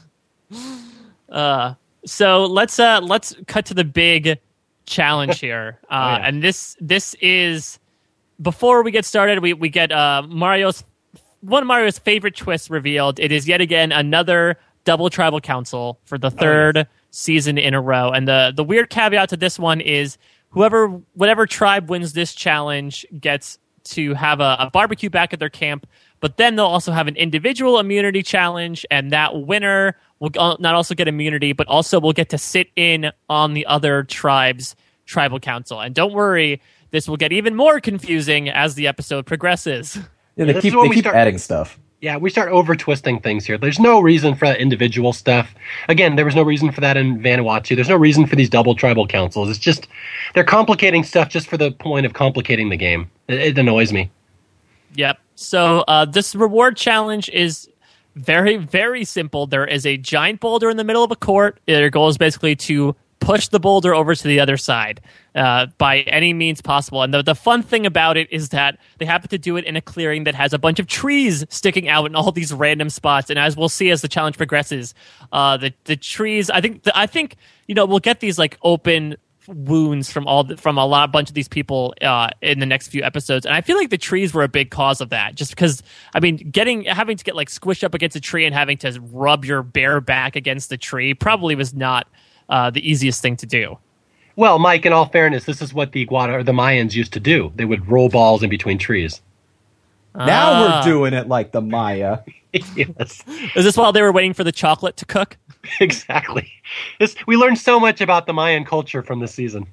[1.28, 1.74] Uh,
[2.06, 4.38] so let's uh let's cut to the big
[4.86, 5.78] challenge here.
[5.90, 6.28] Uh, yeah.
[6.28, 7.78] and this this is
[8.42, 10.82] before we get started, we we get uh Mario's
[11.40, 13.20] one of Mario's favorite twists revealed.
[13.20, 18.10] It is yet again another double tribal council for the third season in a row.
[18.10, 20.18] And the the weird caveat to this one is
[20.50, 25.50] whoever whatever tribe wins this challenge gets to have a, a barbecue back at their
[25.50, 25.86] camp.
[26.20, 29.96] But then they'll also have an individual immunity challenge, and that winner
[30.32, 34.02] will not also get immunity, but also we'll get to sit in on the other
[34.04, 35.80] tribe's tribal council.
[35.80, 36.60] And don't worry,
[36.90, 39.98] this will get even more confusing as the episode progresses.
[40.36, 41.78] Yeah, they this keep they we keep start- adding stuff.
[42.00, 43.56] Yeah, we start over twisting things here.
[43.56, 45.54] There's no reason for that individual stuff.
[45.88, 47.74] Again, there was no reason for that in Vanuatu.
[47.74, 49.48] There's no reason for these double tribal councils.
[49.48, 49.88] It's just
[50.34, 53.10] they're complicating stuff just for the point of complicating the game.
[53.28, 54.10] It, it annoys me.
[54.96, 55.18] Yep.
[55.36, 57.68] So uh, this reward challenge is
[58.14, 59.46] very, very simple.
[59.46, 61.60] There is a giant boulder in the middle of a court.
[61.66, 65.00] Their goal is basically to push the boulder over to the other side
[65.34, 67.02] uh, by any means possible.
[67.02, 69.76] And the, the fun thing about it is that they happen to do it in
[69.76, 73.30] a clearing that has a bunch of trees sticking out in all these random spots.
[73.30, 74.94] And as we'll see as the challenge progresses,
[75.32, 76.50] uh, the the trees.
[76.50, 77.36] I think the, I think
[77.66, 79.16] you know we'll get these like open
[79.48, 82.88] wounds from all the, from a lot bunch of these people uh, in the next
[82.88, 85.34] few episodes, and I feel like the trees were a big cause of that.
[85.34, 85.82] Just because
[86.14, 89.00] I mean, getting having to get like squished up against a tree and having to
[89.12, 92.06] rub your bare back against the tree probably was not
[92.48, 93.78] uh, the easiest thing to do.
[94.36, 97.20] Well, Mike, in all fairness, this is what the Guada or the Mayans used to
[97.20, 97.52] do.
[97.54, 99.20] They would roll balls in between trees.
[100.16, 100.82] Now Ah.
[100.84, 102.18] we're doing it like the Maya.
[102.52, 103.22] yes,
[103.56, 105.36] Is this while they were waiting for the chocolate to cook?
[105.80, 106.50] exactly.
[106.98, 109.66] This, we learned so much about the Mayan culture from this season.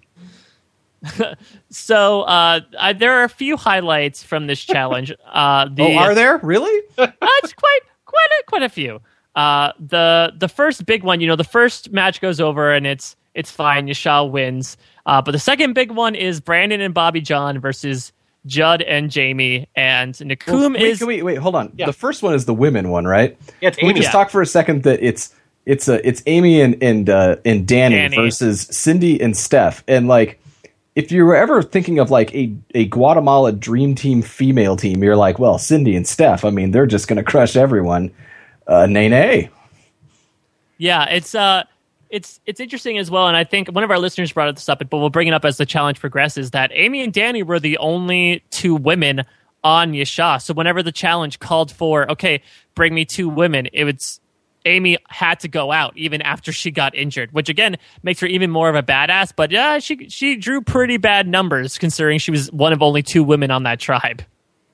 [1.69, 5.11] So uh, I, there are a few highlights from this challenge.
[5.31, 6.85] Uh, the, oh, are there really?
[6.97, 7.07] Uh,
[7.41, 8.99] it's quite quite a, quite a few.
[9.35, 13.15] Uh, the the first big one, you know, the first match goes over and it's
[13.33, 13.87] it's fine.
[13.87, 14.75] Yashal wins.
[15.05, 18.11] Uh, but the second big one is Brandon and Bobby Jon versus
[18.45, 19.67] Judd and Jamie.
[19.75, 21.71] And Nakum wait, is can we- wait, hold on.
[21.77, 21.85] Yeah.
[21.85, 23.37] The first one is the women one, right?
[23.61, 24.11] Yeah, it's Can we just Yeah.
[24.11, 25.33] talk for a second that it's
[25.65, 28.15] it's uh, it's Amy and and uh, and Danni, Danni.
[28.15, 30.39] versus Cindy and Steph, and like
[30.95, 35.15] if you were ever thinking of like a a Guatemala dream team female team, you're
[35.15, 36.43] like, well, Cindy and Steph.
[36.43, 38.11] I mean, they're just going to crush everyone.
[38.67, 39.49] Uh, nay, nay.
[40.77, 41.63] Yeah, it's uh
[42.09, 44.79] it's it's interesting as well, and I think one of our listeners brought this up,
[44.79, 46.51] but we'll bring it up as the challenge progresses.
[46.51, 49.23] That Amy and Danni were the only two women
[49.63, 50.41] on Yaxha.
[50.41, 52.41] So whenever the challenge called for, okay,
[52.73, 54.20] bring me two women, it was
[54.65, 58.49] Amy had to go out even after she got injured, which again makes her even
[58.49, 59.33] more of a badass.
[59.35, 63.23] But yeah, she she drew pretty bad numbers considering she was one of only two
[63.23, 64.23] women on that tribe.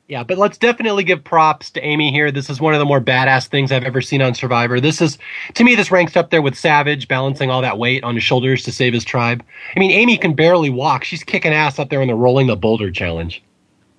[0.08, 2.32] Yeah, but let's definitely give props to Amy here.
[2.32, 4.80] This is one of the more badass things I've ever seen on Survivor.
[4.80, 5.18] This is,
[5.56, 8.64] to me, this ranks up there with Savage balancing all that weight on his shoulders
[8.64, 9.44] to save his tribe.
[9.76, 11.04] I mean, Amy can barely walk.
[11.04, 13.44] She's kicking ass up there in the rolling the boulder challenge.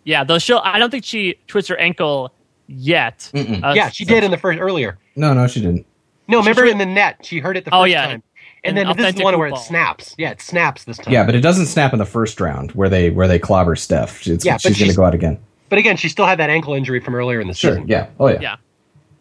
[0.05, 0.63] Yeah, though she'll.
[0.65, 2.33] I don't think she twists her ankle
[2.69, 3.31] yet.
[3.35, 4.99] Uh, yeah, she did in the first earlier.
[5.17, 5.87] No, no, she didn't.
[6.29, 8.07] No, remember in the net, she heard it the oh, first oh, yeah.
[8.07, 8.23] time.
[8.65, 10.15] And, and then this is the one where it snaps.
[10.19, 11.13] Yeah, it snaps this time.
[11.13, 14.27] Yeah, but it doesn't snap in the first round where they where they clobber Steph.
[14.27, 15.39] It's, yeah, she's, she's going to go out again.
[15.69, 17.89] But again, she still had that ankle injury from earlier in the sure, season.
[17.89, 18.09] Yeah.
[18.19, 18.41] Oh yeah.
[18.41, 18.57] Yeah.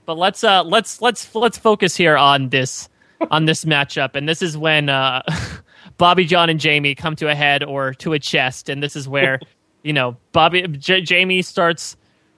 [0.06, 2.90] But let's uh let's let's let's focus here on this
[3.32, 5.22] on this matchup, and this is when uh,
[5.98, 9.08] Bobby Jon and Jamie come to a head or to a chest, and this is
[9.08, 9.40] where
[9.84, 11.96] you know Bobby J- Jamie starts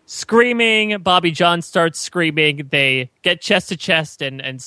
[0.09, 0.97] screaming.
[1.01, 2.67] Bobby Jon starts screaming.
[2.71, 4.65] They get chest to chest, and and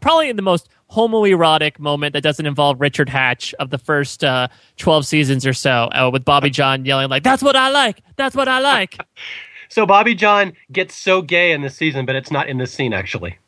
[0.00, 4.48] probably in the most homoerotic moment that doesn't involve Richard Hatch of the first uh,
[4.78, 8.02] 12 seasons or so, uh, with Bobby Jon yelling like, "That's what I like.
[8.16, 8.98] That's what I like."
[9.68, 12.92] so Bobby Jon gets so gay in this season, but it's not in this scene
[12.92, 13.38] actually.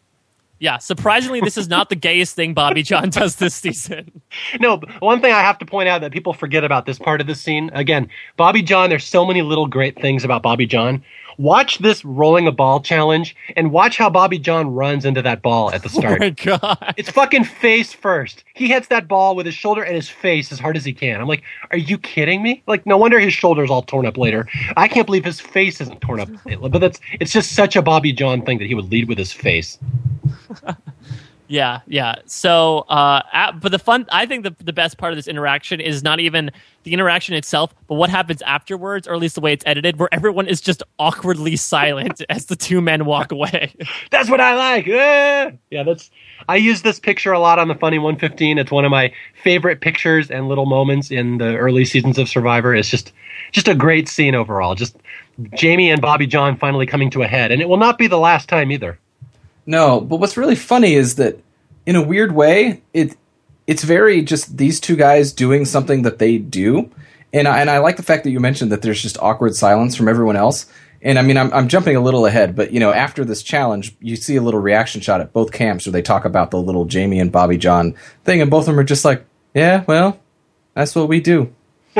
[0.62, 4.22] Yeah, surprisingly, this is not the gayest thing Bobby Jon does this season.
[4.61, 7.26] No, one thing I have to point out that people forget about this part of
[7.26, 7.68] the scene.
[7.74, 11.03] Again, Bobby Jon, there's so many little great things about Bobby Jon.
[11.39, 15.72] Watch this rolling a ball challenge and watch how Bobby Jon runs into that ball
[15.72, 16.20] at the oh start.
[16.20, 16.95] Oh my god.
[16.97, 18.45] It's fucking face first.
[18.55, 21.20] He hits that ball with his shoulder and his face as hard as he can.
[21.20, 22.62] I'm like, are you kidding me?
[22.66, 24.47] Like, no wonder his shoulder's all torn up later.
[24.76, 26.28] I can't believe his face isn't torn up.
[26.61, 29.33] But that's it's just such a Bobby Jon thing that he would lead with his
[29.33, 29.78] face.
[31.53, 32.14] Yeah, yeah.
[32.24, 35.82] So, uh, at, but the fun, I think the the best part of this interaction
[35.82, 36.50] is not even
[36.84, 40.09] the interaction itself, but what happens afterwards, or at least the way it's edited, where
[40.12, 43.74] everyone is just awkwardly silent as the two men walk away.
[44.11, 44.86] that's what I like.
[44.86, 45.82] Yeah, yeah.
[45.82, 46.11] That's
[46.48, 48.57] I use this picture a lot on the Funny 115.
[48.57, 52.74] It's one of my favorite pictures and little moments in the early seasons of Survivor.
[52.74, 53.12] It's just
[53.50, 54.74] just a great scene overall.
[54.74, 54.96] Just
[55.53, 58.18] Jamie and Bobby Jon finally coming to a head, and it will not be the
[58.18, 58.98] last time either.
[59.66, 61.38] No, but what's really funny is that
[61.86, 63.16] in a weird way, it
[63.66, 66.90] it's very just these two guys doing something that they do.
[67.32, 69.96] And I, and I like the fact that you mentioned that there's just awkward silence
[69.96, 70.66] from everyone else.
[71.00, 73.96] And I mean, I'm, I'm jumping a little ahead, but you know, after this challenge,
[74.00, 76.84] you see a little reaction shot at both camps where they talk about the little
[76.84, 77.94] Jamie and Bobby Jon
[78.24, 80.20] thing, and both of them are just like, "Yeah, well,
[80.74, 81.52] that's what we do."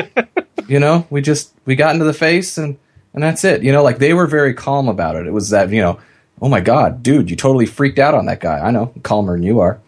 [0.69, 2.79] you know, we just we got into the face and
[3.13, 3.65] and that's it.
[3.65, 5.27] You know, like they were very calm about it.
[5.27, 5.99] It was that you know
[6.43, 8.59] oh my god, dude, you totally freaked out on that guy.
[8.59, 9.81] I know, calmer than you are.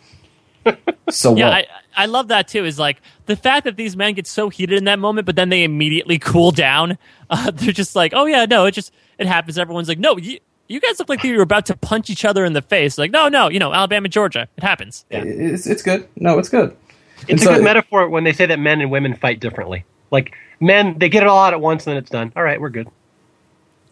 [1.11, 2.64] So yeah, I, I love that too.
[2.64, 5.50] Is like the fact that these men get so heated in that moment, but then
[5.50, 6.96] they immediately cool down.
[7.30, 9.59] Uh, they're just like, oh yeah, no, it just it happens.
[9.59, 10.38] Everyone's like, no, you,
[10.68, 12.96] you guys look like you were about to punch each other in the face.
[12.98, 15.05] Like, no, no, you know, Alabama, Georgia, it happens.
[15.11, 15.24] Yeah.
[15.24, 16.07] It's it's good.
[16.16, 16.76] No, it's good.
[17.22, 19.84] It's and a so, good metaphor when they say that men and women fight differently.
[20.11, 22.32] Like men, they get it all out at once, and then it's done.
[22.36, 22.88] All right, we're good.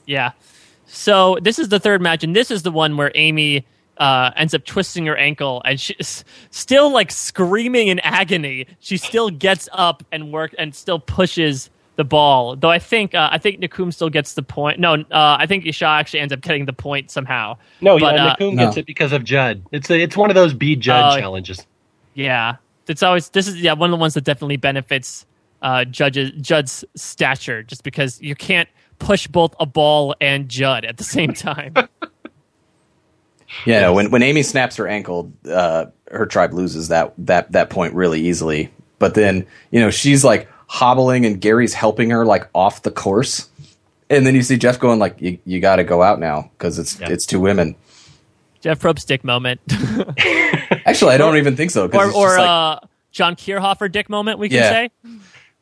[0.06, 0.32] Yeah.
[0.86, 3.64] So this is the third match, and this is the one where Amy
[3.98, 8.66] uh, ends up twisting her ankle, and she's still like screaming in agony.
[8.80, 12.56] She still gets up and work and still pushes the ball.
[12.56, 14.78] Though I think uh, I think Nakum still gets the point.
[14.80, 17.58] No, uh, I think Isha actually ends up getting the point somehow.
[17.80, 18.80] No, but, yeah, uh, Nakum gets no.
[18.80, 19.62] it because of Judd.
[19.72, 21.66] It's a, it's one of those be Judd uh, challenges.
[22.14, 22.56] Yeah,
[22.88, 25.26] it's always this is yeah one of the ones that definitely benefits
[25.62, 28.68] uh, Judge's Judd's stature, just because you can't
[29.02, 31.74] push both a ball and Judd at the same time.
[33.66, 37.68] yeah, no, when when Amy snaps her ankle, uh, her tribe loses that that that
[37.68, 38.70] point really easily.
[38.98, 43.48] But then you know she's like hobbling, and Gary's helping her like off the course,
[44.08, 46.78] and then you see Jeff going like, "You you got to go out now because
[46.78, 47.10] it's yeah.
[47.10, 47.74] it's two women."
[48.60, 49.60] Jeff Probst dick moment.
[50.86, 51.86] Actually, I don't even think so.
[51.86, 52.78] Or, or like, uh,
[53.10, 54.70] John Kirhoffer dick moment, we can yeah.
[54.70, 54.90] say.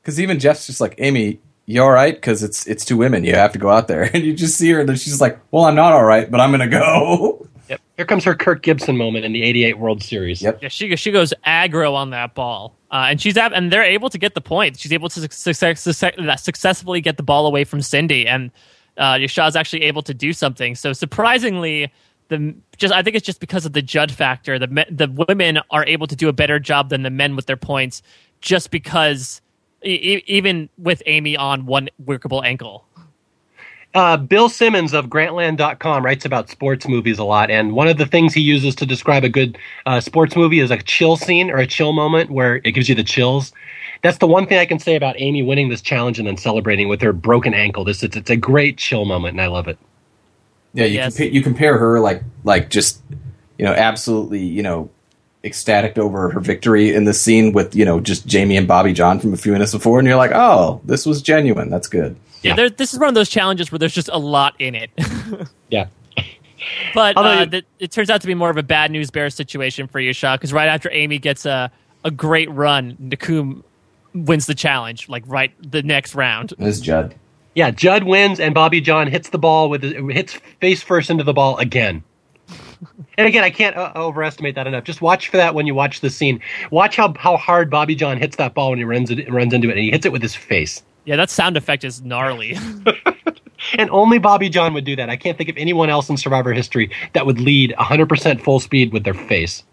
[0.02, 2.14] Because even Jeff's just like, Amy, you all right?
[2.14, 3.24] Because it's it's two women.
[3.24, 5.64] You have to go out there, and you just see her, and she's like, "Well,
[5.64, 7.80] I'm not all right, but I'm gonna go." Yep.
[7.98, 10.42] Here comes her Kirk Gibson moment in the '88 World Series.
[10.42, 10.60] Yep.
[10.60, 14.10] Yeah, she she goes aggro on that ball, uh, and she's at, and they're able
[14.10, 14.76] to get the point.
[14.76, 18.50] She's able to success, success, successfully get the ball away from Cindy, and
[18.96, 20.74] uh, Yaxha's actually able to do something.
[20.74, 21.92] So surprisingly,
[22.26, 24.58] the just I think it's just because of the Judd factor.
[24.58, 27.56] The the women are able to do a better job than the men with their
[27.56, 28.02] points,
[28.40, 29.40] just because
[29.84, 32.84] e- even with Amy on one workable ankle.
[33.92, 38.06] Uh, Bill Simmons of Grantland.com writes about sports movies a lot, and one of the
[38.06, 41.56] things he uses to describe a good uh, sports movie is a chill scene or
[41.56, 43.52] a chill moment where it gives you the chills.
[44.02, 46.88] That's the one thing I can say about Amy winning this challenge and then celebrating
[46.88, 47.84] with her broken ankle.
[47.84, 49.78] This it's, it's a great chill moment, and I love it.
[50.72, 51.16] Yeah, you yes.
[51.16, 53.02] compare you compare her like like just
[53.60, 54.88] you know, absolutely, you know,
[55.44, 59.20] ecstatic over her victory in the scene with you know just Jamie and Bobby Jon
[59.20, 61.70] from a few minutes before, and you're like, oh, this was genuine.
[61.70, 62.16] That's good.
[62.42, 62.68] Yeah, yeah.
[62.76, 64.90] this is one of those challenges where there's just a lot in it.
[65.70, 65.86] yeah.
[66.94, 69.86] But uh, the, it turns out to be more of a bad news bear situation
[69.86, 71.70] for Yaxha because right after Amy gets a,
[72.04, 73.62] a great run, Nakum
[74.14, 76.52] wins the challenge, like right the next round.
[76.58, 77.14] This Judd.
[77.54, 81.32] Yeah, Judd wins, and Bobby Jon hits the ball with hits face first into the
[81.32, 82.04] ball again.
[83.18, 84.84] And again, I can't uh, overestimate that enough.
[84.84, 86.40] Just watch for that when you watch the scene.
[86.70, 89.68] Watch how how hard Bobby Jon hits that ball when he runs it, runs into
[89.68, 90.82] it, and he hits it with his face.
[91.04, 92.56] Yeah, that sound effect is gnarly.
[93.78, 95.10] and only Bobby Jon would do that.
[95.10, 98.92] I can't think of anyone else in Survivor history that would lead 100% full speed
[98.92, 99.64] with their face.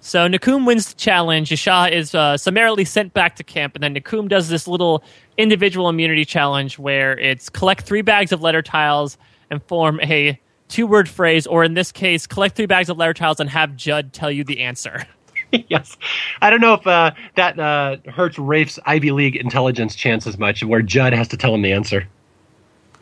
[0.00, 1.50] So Nakum wins the challenge.
[1.50, 5.04] Yaxha is uh, summarily sent back to camp, and then Nakum does this little
[5.38, 9.16] individual immunity challenge where it's collect three bags of letter tiles
[9.50, 10.38] and form a
[10.72, 13.76] two word phrase, or in this case, collect three bags of letter tiles and have
[13.76, 15.06] Judd tell you the answer.
[15.68, 15.96] yes.
[16.40, 20.64] I don't know if uh, that uh, hurts Rafe's Ivy League intelligence chance as much,
[20.64, 22.08] where Judd has to tell him the answer.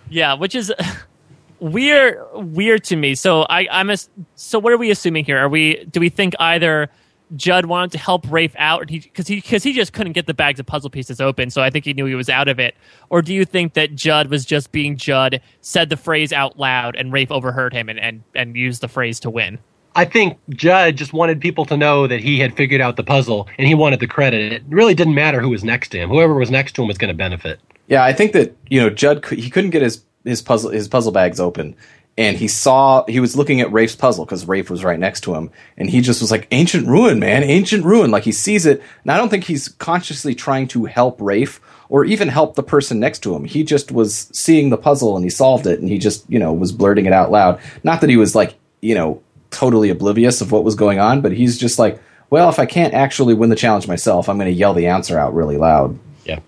[0.08, 0.72] Yeah, which is
[1.60, 3.14] weird weird to me.
[3.14, 3.96] So I, I'm a,
[4.34, 5.38] so what are we assuming here?
[5.38, 6.90] Are we do we think either
[7.36, 10.34] Judd wanted to help Rafe out because he because he, he just couldn't get the
[10.34, 12.74] bags of puzzle pieces open, so I think he knew he was out of it.
[13.08, 16.96] Or do you think that Judd was just being Judd, said the phrase out loud,
[16.96, 19.58] and Rafe overheard him and and, and used the phrase to win?
[19.96, 23.48] I think Judd just wanted people to know that he had figured out the puzzle
[23.58, 24.52] and he wanted the credit.
[24.52, 26.08] It really didn't matter who was next to him.
[26.08, 27.60] Whoever was next to him was going to benefit.
[27.88, 31.12] Yeah, I think that you know Judd he couldn't get his his puzzle his puzzle
[31.12, 31.74] bags open,
[32.20, 35.34] and he saw he was looking at Rafe's puzzle because Rafe was right next to
[35.34, 38.10] him, and he just was like ancient ruin, man, ancient ruin.
[38.10, 42.04] Like he sees it, and I don't think he's consciously trying to help Rafe or
[42.04, 43.46] even help the person next to him.
[43.46, 46.52] He just was seeing the puzzle and he solved it, and he just you know
[46.52, 47.58] was blurting it out loud.
[47.84, 51.32] Not that he was like you know totally oblivious of what was going on, but
[51.32, 54.58] he's just like, well, if I can't actually win the challenge myself, I'm going to
[54.58, 55.98] yell the answer out really loud.
[56.26, 56.40] Yeah.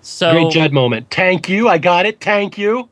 [0.00, 1.10] So great Judd moment.
[1.10, 1.68] Thank you.
[1.68, 2.18] I got it.
[2.18, 2.88] Thank you.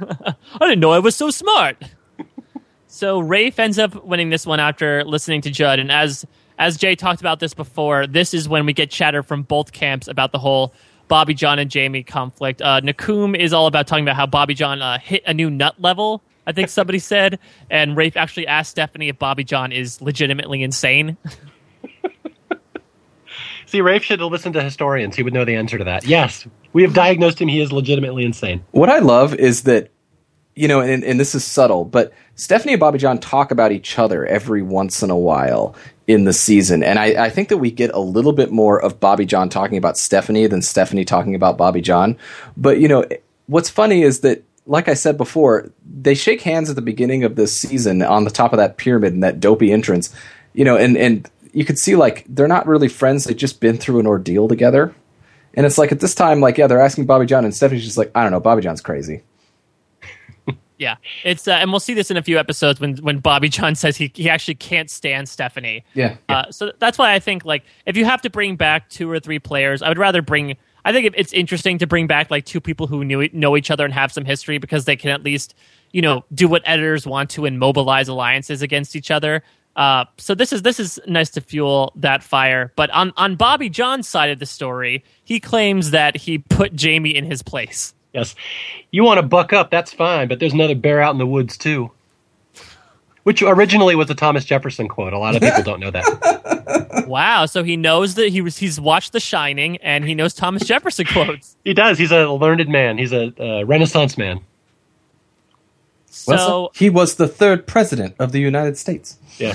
[0.30, 1.76] I didn't know I was so smart.
[2.86, 6.26] so Rafe ends up winning this one after listening to Judd, and as
[6.58, 10.08] as Jay talked about this before, this is when we get chatter from both camps
[10.08, 10.72] about the whole
[11.08, 12.62] Bobby Jon and Jamie conflict.
[12.62, 15.74] Uh, Nakum is all about talking about how Bobby Jon uh, hit a new nut
[15.78, 16.22] level.
[16.46, 17.38] I think somebody said,
[17.70, 21.16] and Rafe actually asked Stephanie if Bobby Jon is legitimately insane.
[23.66, 25.16] See, Rafe should have listened to historians.
[25.16, 26.04] He would know the answer to that.
[26.04, 27.48] Yes, we have diagnosed him.
[27.48, 28.64] He is legitimately insane.
[28.70, 29.90] What I love is that,
[30.54, 33.98] you know, and, and this is subtle, but Stephanie and Bobby Jon talk about each
[33.98, 35.74] other every once in a while
[36.06, 36.82] in the season.
[36.82, 39.76] And I, I, think that we get a little bit more of Bobby Jon talking
[39.76, 42.16] about Stephanie than Stephanie talking about Bobby Jon.
[42.56, 43.04] But, you know,
[43.46, 47.36] what's funny is that, like I said before, they shake hands at the beginning of
[47.36, 50.14] this season on the top of that pyramid and that dopey entrance.
[50.54, 53.24] You know, and, and you could see like they're not really friends.
[53.24, 54.94] They've just been through an ordeal together.
[55.54, 57.96] And it's like at this time, like, yeah, they're asking Bobby Jon, and Stephanie's just
[57.96, 59.22] like, I don't know, Bobby Jon's crazy.
[60.78, 63.74] yeah, it's uh, and we'll see this in a few episodes when when Bobby Jon
[63.74, 65.82] says he he actually can't stand Stephanie.
[65.94, 66.16] Yeah.
[66.28, 69.18] Uh, so that's why I think like if you have to bring back two or
[69.18, 70.58] three players, I would rather bring.
[70.84, 73.86] I think it's interesting to bring back like two people who knew know each other
[73.86, 75.54] and have some history because they can at least
[75.90, 79.42] you know do what editors want to and mobilize alliances against each other.
[79.76, 82.72] Uh, so this is this is nice to fuel that fire.
[82.76, 87.14] But on on Bobby Jon's side of the story, he claims that he put Jamie
[87.14, 87.94] in his place.
[88.14, 88.34] Yes,
[88.90, 91.58] you want to buck up, that's fine, but there's another bear out in the woods
[91.58, 91.90] too.
[93.24, 95.12] Which originally was a Thomas Jefferson quote.
[95.12, 97.04] A lot of people don't know that.
[97.08, 97.44] wow!
[97.44, 101.06] So he knows that he was he's watched The Shining and he knows Thomas Jefferson
[101.06, 101.56] quotes.
[101.64, 101.98] He does.
[101.98, 102.96] He's a learned man.
[102.96, 104.40] He's a, a Renaissance man.
[106.16, 109.18] So well, he was the third president of the United States.
[109.38, 109.54] Yeah.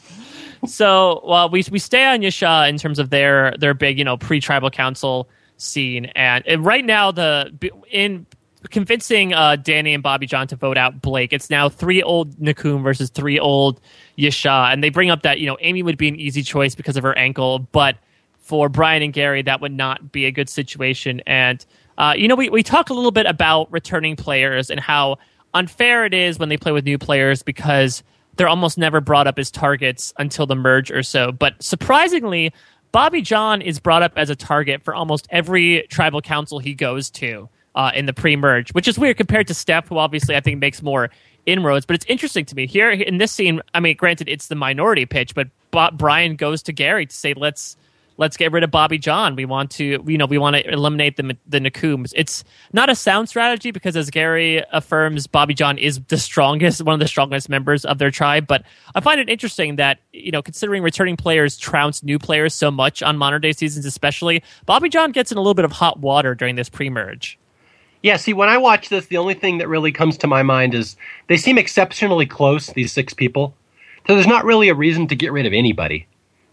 [0.66, 4.16] so well, we we stay on Yaxha in terms of their their big you know
[4.16, 7.52] pre tribal council scene, and, and, right now the
[7.90, 8.26] in
[8.70, 11.32] convincing uh, Danni and Bobby Jon to vote out Blake.
[11.32, 13.80] It's now three old Nakum versus three old
[14.16, 16.96] Yasha, and they bring up that you know Amy would be an easy choice because
[16.96, 17.96] of her ankle, but
[18.38, 21.22] for Brian and Gary that would not be a good situation.
[21.26, 21.64] And
[21.96, 25.18] uh, you know we we talk a little bit about returning players and how
[25.58, 28.04] unfair it is when they play with new players because
[28.36, 31.32] they're almost never brought up as targets until the merge or so.
[31.32, 32.52] But surprisingly,
[32.92, 37.10] Bobby Jon is brought up as a target for almost every tribal council he goes
[37.10, 40.60] to uh, in the pre-merge, which is weird compared to Steph, who obviously I think
[40.60, 41.10] makes more
[41.44, 41.84] inroads.
[41.84, 43.60] But it's interesting to me here in this scene.
[43.74, 45.48] I mean, granted, it's the minority pitch, but
[45.98, 47.76] Brian goes to Gary to say, "Let's
[48.18, 49.34] let's get rid of Bobby Jon.
[49.36, 52.12] We want to, you know, we want to eliminate the the Nakums.
[52.14, 56.94] It's not a sound strategy because, as Gary affirms, Bobby Jon is the strongest, one
[56.94, 58.46] of the strongest members of their tribe.
[58.46, 58.64] But
[58.94, 63.02] I find it interesting that you know, considering returning players trounce new players so much
[63.02, 66.34] on modern day seasons, especially Bobby Jon gets in a little bit of hot water
[66.34, 67.38] during this pre-merge.
[68.02, 70.72] Yeah, see, when I watch this, the only thing that really comes to my mind
[70.72, 70.96] is
[71.26, 73.54] they seem exceptionally close, these six people.
[74.06, 76.06] So there's not really a reason to get rid of anybody.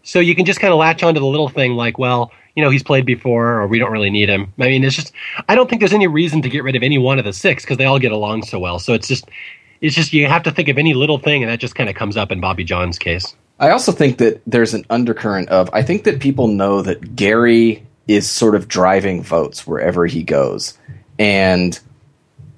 [0.06, 2.70] So you can just kind of latch onto the little thing like, well, you know,
[2.70, 4.52] he's played before or we don't really need him.
[4.56, 5.12] I mean, it's just,
[5.48, 7.64] I don't think there's any reason to get rid of any one of the six
[7.64, 8.78] because they all get along so well.
[8.78, 9.28] So it's just,
[9.80, 11.96] it's just, you have to think of any little thing and that just kind of
[11.96, 13.34] comes up in Bobby Jon's case.
[13.58, 17.84] I also think that there's an undercurrent of, I think that people know that Gary
[18.06, 20.78] is sort of driving votes wherever he goes.
[21.18, 21.78] And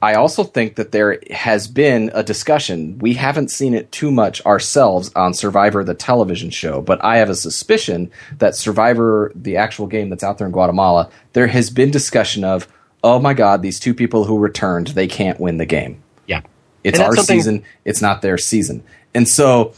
[0.00, 2.98] I also think that there has been a discussion.
[2.98, 7.30] We haven't seen it too much ourselves on Survivor, the television show, but I have
[7.30, 11.90] a suspicion that Survivor, the actual game that's out there in Guatemala, there has been
[11.90, 12.68] discussion of,
[13.02, 16.00] oh my God, these two people who returned, they can't win the game.
[16.26, 16.42] Yeah.
[16.84, 18.84] It's our season, it's not their season.
[19.14, 19.74] And so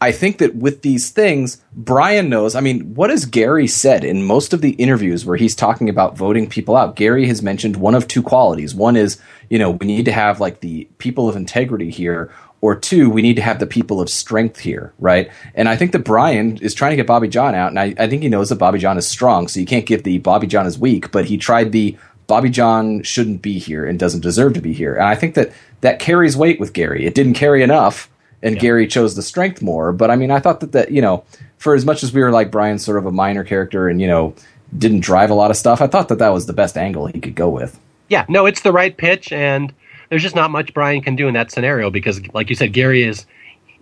[0.00, 2.54] I think that with these things, Brian knows.
[2.54, 6.18] I mean, what has Gary said in most of the interviews where he's talking about
[6.18, 6.96] voting people out?
[6.96, 8.74] Gary has mentioned one of two qualities.
[8.74, 9.18] One is,
[9.48, 12.30] you know, we need to have like the people of integrity here,
[12.60, 15.30] or two, we need to have the people of strength here, right?
[15.54, 18.08] And I think that Brian is trying to get Bobby Jon out, and I, I
[18.08, 20.66] think he knows that Bobby Jon is strong, so you can't give the Bobby Jon
[20.66, 24.60] is weak, but he tried the Bobby Jon shouldn't be here and doesn't deserve to
[24.60, 24.94] be here.
[24.94, 27.06] And I think that that carries weight with Gary.
[27.06, 28.10] It didn't carry enough
[28.46, 28.60] and yeah.
[28.60, 29.92] Gary chose the strength more.
[29.92, 31.24] But I mean, I thought that that you know,
[31.58, 34.06] for as much as we were like Brian's sort of a minor character and you
[34.06, 34.34] know
[34.78, 37.20] didn't drive a lot of stuff, I thought that that was the best angle he
[37.20, 37.78] could go with.
[38.08, 39.74] Yeah, no, it's the right pitch, and
[40.08, 43.02] there's just not much Brian can do in that scenario because, like you said, Gary
[43.02, 43.26] is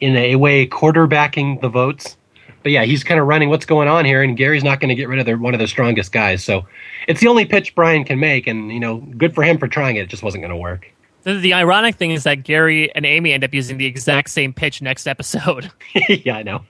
[0.00, 2.16] in a way quarterbacking the votes.
[2.62, 4.94] But yeah, he's kind of running what's going on here, and Gary's not going to
[4.94, 6.42] get rid of their, one of the strongest guys.
[6.42, 6.66] So
[7.06, 9.96] it's the only pitch Brian can make, and you know, good for him for trying
[9.96, 10.04] it.
[10.04, 10.90] It just wasn't going to work.
[11.24, 14.52] The, the, ironic thing is that Gary and Amy end up using the exact same
[14.52, 15.72] pitch next episode.
[16.08, 16.64] yeah, I know.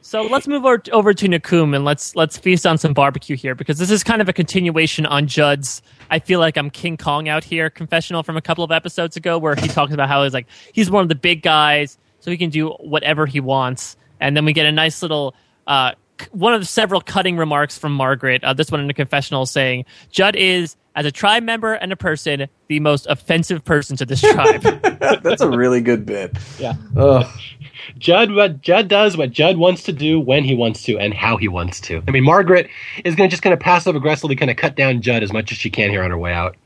[0.00, 3.54] so let's move over, over to Nakum and let's let's feast on some barbecue here
[3.54, 5.82] because this is kind of a continuation on Judd's.
[6.10, 9.38] I feel like I'm King Kong out here confessional from a couple of episodes ago
[9.38, 12.38] where he talks about how he's like he's one of the big guys, so he
[12.38, 15.34] can do whatever he wants, and then we get a nice little.
[15.66, 15.92] Uh,
[16.32, 19.84] one of the several cutting remarks from Margaret, uh, this one in the confessional, saying
[20.10, 24.20] Judd is as a tribe member and a person, the most offensive person to this
[24.20, 24.62] tribe.
[25.22, 26.36] That's a really good bit.
[26.58, 26.74] Yeah.
[26.96, 27.26] Ugh.
[27.98, 31.36] Judd, what Judd does, what Judd wants to do, when he wants to, and how
[31.36, 32.02] he wants to.
[32.06, 32.68] I mean, Margaret
[33.04, 35.52] is going to just kind of passive aggressively kind of cut down Judd as much
[35.52, 36.56] as she can here on her way out.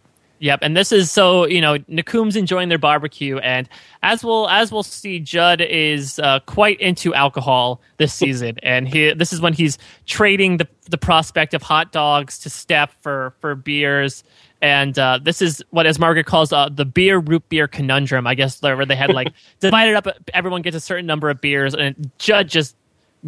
[0.43, 3.69] Yep, and this is so you know Nakum's enjoying their barbecue, and
[4.03, 9.15] as we'll as we'll see, Judd is uh, quite into alcohol this season, and he
[9.15, 13.55] this is when he's trading the the prospect of hot dogs to Steph for for
[13.55, 14.25] beers,
[14.61, 18.27] and uh, this is what as Margaret calls uh, the beer root beer conundrum.
[18.27, 21.73] I guess where they had like divided up, everyone gets a certain number of beers,
[21.73, 22.75] and Judd just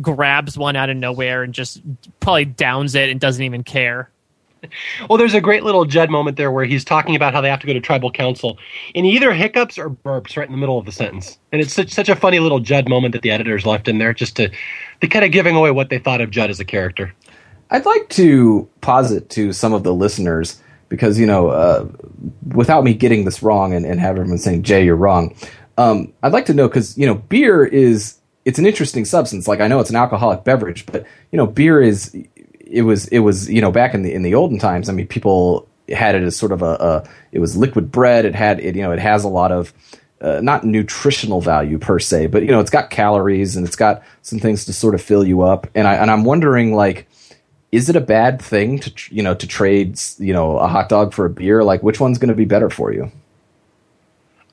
[0.00, 1.80] grabs one out of nowhere and just
[2.18, 4.10] probably downs it and doesn't even care.
[5.08, 7.60] well, there's a great little Judd moment there where he's talking about how they have
[7.60, 8.58] to go to tribal council,
[8.94, 11.72] and he either hiccups or burps right in the middle of the sentence, and it's
[11.72, 14.50] such such a funny little Judd moment that the editors left in there, just to
[15.00, 17.14] to kind of giving away what they thought of Judd as a character.
[17.70, 21.88] I'd like to posit to some of the listeners because you know, uh,
[22.54, 25.34] without me getting this wrong and, and have everyone saying Jay, you're wrong.
[25.76, 29.48] Um, I'd like to know because you know, beer is it's an interesting substance.
[29.48, 32.14] Like I know it's an alcoholic beverage, but you know, beer is
[32.74, 34.88] it was it was you know back in the in the olden times.
[34.88, 38.24] I mean, people had it as sort of a, a it was liquid bread.
[38.24, 39.72] It had it you know it has a lot of
[40.20, 44.02] uh, not nutritional value per se, but you know it's got calories and it's got
[44.22, 45.68] some things to sort of fill you up.
[45.74, 47.06] And I and I'm wondering like,
[47.70, 51.14] is it a bad thing to you know to trade you know a hot dog
[51.14, 51.62] for a beer?
[51.62, 53.10] Like which one's going to be better for you?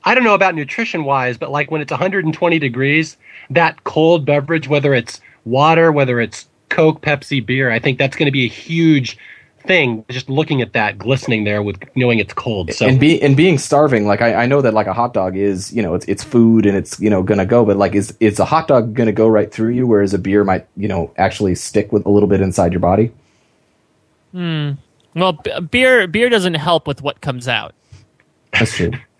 [0.04, 3.16] I don't know about nutrition wise, but like when it's 120 degrees,
[3.50, 7.70] that cold beverage, whether it's water, whether it's Coke, Pepsi, beer.
[7.70, 9.18] I think that's going to be a huge
[9.66, 12.84] thing just looking at that glistening there with knowing it's cold so.
[12.84, 15.72] And be and being starving like I, I know that like a hot dog is
[15.72, 18.40] you know it's it's food and it's you know gonna go but like is is
[18.40, 21.54] a hot dog gonna go right through you whereas a beer might you know actually
[21.54, 23.12] stick with a little bit inside your body?
[24.32, 24.72] Hmm.
[25.14, 27.72] Well b- beer beer doesn't help with what comes out.
[28.52, 28.90] That's true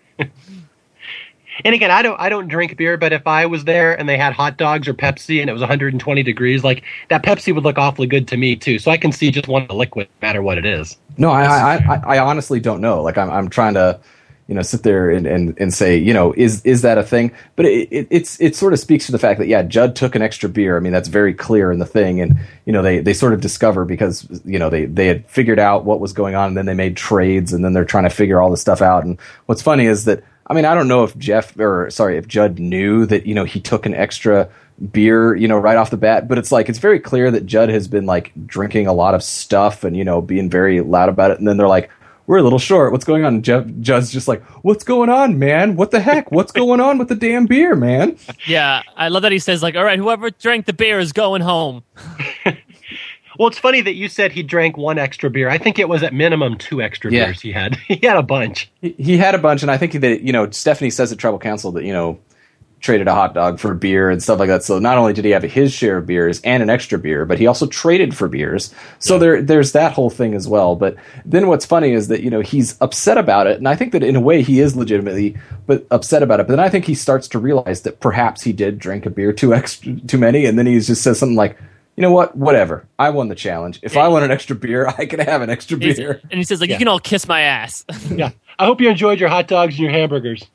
[1.63, 4.17] and again, I don't I don't drink beer, but if I was there and they
[4.17, 7.77] had hot dogs or Pepsi and it was 120 degrees, like that Pepsi would look
[7.77, 8.79] awfully good to me too.
[8.79, 10.97] So I can see just one liquid, no matter what it is.
[11.17, 13.01] No, I I, I, I honestly don't know.
[13.01, 13.99] Like I'm I'm trying to,
[14.47, 17.31] you know sit there and, and, and say you know is is that a thing
[17.55, 20.15] but it, it, it's it sort of speaks to the fact that yeah judd took
[20.15, 22.99] an extra beer i mean that's very clear in the thing and you know they
[22.99, 26.35] they sort of discover because you know they they had figured out what was going
[26.35, 28.81] on and then they made trades and then they're trying to figure all this stuff
[28.81, 32.17] out and what's funny is that i mean i don't know if jeff or sorry
[32.17, 34.49] if judd knew that you know he took an extra
[34.91, 36.27] beer, you know, right off the bat.
[36.27, 39.23] But it's like it's very clear that Judd has been like drinking a lot of
[39.23, 41.39] stuff and you know being very loud about it.
[41.39, 41.89] And then they're like,
[42.27, 42.91] we're a little short.
[42.91, 43.41] What's going on?
[43.41, 45.75] Jeff Judd's just like, what's going on, man?
[45.75, 46.31] What the heck?
[46.31, 48.17] What's going on with the damn beer, man?
[48.47, 51.41] Yeah, I love that he says like, all right, whoever drank the beer is going
[51.41, 51.83] home.
[53.37, 55.49] well, it's funny that you said he drank one extra beer.
[55.49, 57.25] I think it was at minimum two extra Yeah.
[57.25, 57.75] beers he had.
[57.87, 58.71] He had a bunch.
[58.81, 61.39] He, he had a bunch, and I think that you know Stephanie says at Tribal
[61.39, 62.19] Council that you know
[62.79, 64.61] traded a hot dog for a beer and stuff like that.
[64.61, 67.39] So not only did he have his share of beers and an extra beer, but
[67.39, 68.75] he also traded for beers.
[68.99, 70.75] So there there's that whole thing as well.
[70.75, 73.93] But then what's funny is that you know he's upset about it, and I think
[73.93, 76.47] that in a way he is legitimately but upset about it.
[76.47, 79.31] But then I think he starts to realize that perhaps he did drink a beer
[79.31, 81.57] too extra too many, and then he just says something like.
[81.95, 82.35] You know what?
[82.35, 82.87] Whatever.
[82.97, 83.79] I won the challenge.
[83.83, 86.19] If I want an extra beer, I can have an extra He's- beer.
[86.31, 86.75] and he says like, Yeah.
[86.75, 87.85] you can all kiss my ass.
[88.09, 88.31] Yeah.
[88.59, 90.45] I hope you enjoyed your hot dogs and your hamburgers.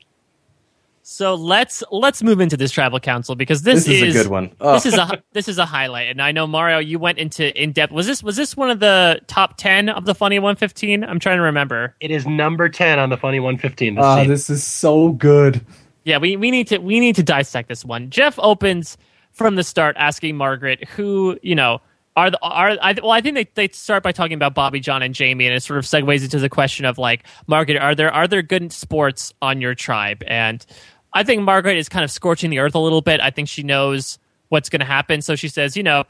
[1.01, 4.49] So let's let's move into this travel council because this, This is a good one.
[4.49, 4.89] This Oh.
[4.89, 7.91] is a this is a highlight, and I know Mario, you went into in depth.
[7.91, 11.03] Was this was this one of the top ten of the funny one fifteen?
[11.03, 11.95] I'm trying to remember.
[11.99, 13.95] It is number 10 on the Funny 115.
[13.95, 15.65] This Ah, this is so good.
[16.03, 18.11] Yeah, we, we need to we need to dissect this one.
[18.11, 18.95] Jeff opens
[19.39, 21.79] from the start asking Margaret who you know
[22.17, 25.01] are the are I, well I think they, they start by talking about Bobby Jon
[25.01, 28.13] and Jamie and it sort of segues into the question of like Margaret are there
[28.13, 30.65] are there good sports on your tribe and
[31.13, 33.21] I think Margaret is kind of scorching the earth a little bit.
[33.21, 36.03] I think she knows what's going to happen, so she says you know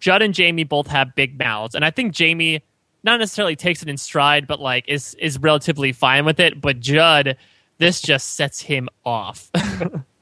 [0.00, 2.62] Judd and Jamie both have big mouths, and I think Jamie
[3.04, 6.60] not necessarily takes it in stride, but like is is relatively fine with it.
[6.60, 7.36] But Judd,
[7.78, 9.50] this just sets him off.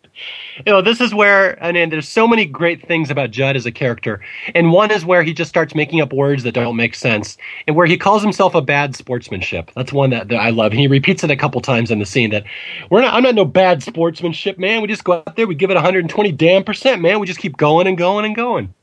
[0.58, 3.66] you know, this is where, and, and there's so many great things about Judd as
[3.66, 4.20] a character.
[4.54, 7.36] And one is where he just starts making up words that don't make sense,
[7.66, 9.70] and where he calls himself a bad sportsmanship.
[9.74, 10.72] That's one that, that I love.
[10.72, 12.44] And he repeats it a couple times in the scene that
[12.90, 14.82] we're not, I'm not no bad sportsmanship, man.
[14.82, 17.20] We just go out there, we give it 120 damn percent, man.
[17.20, 18.74] We just keep going and going and going.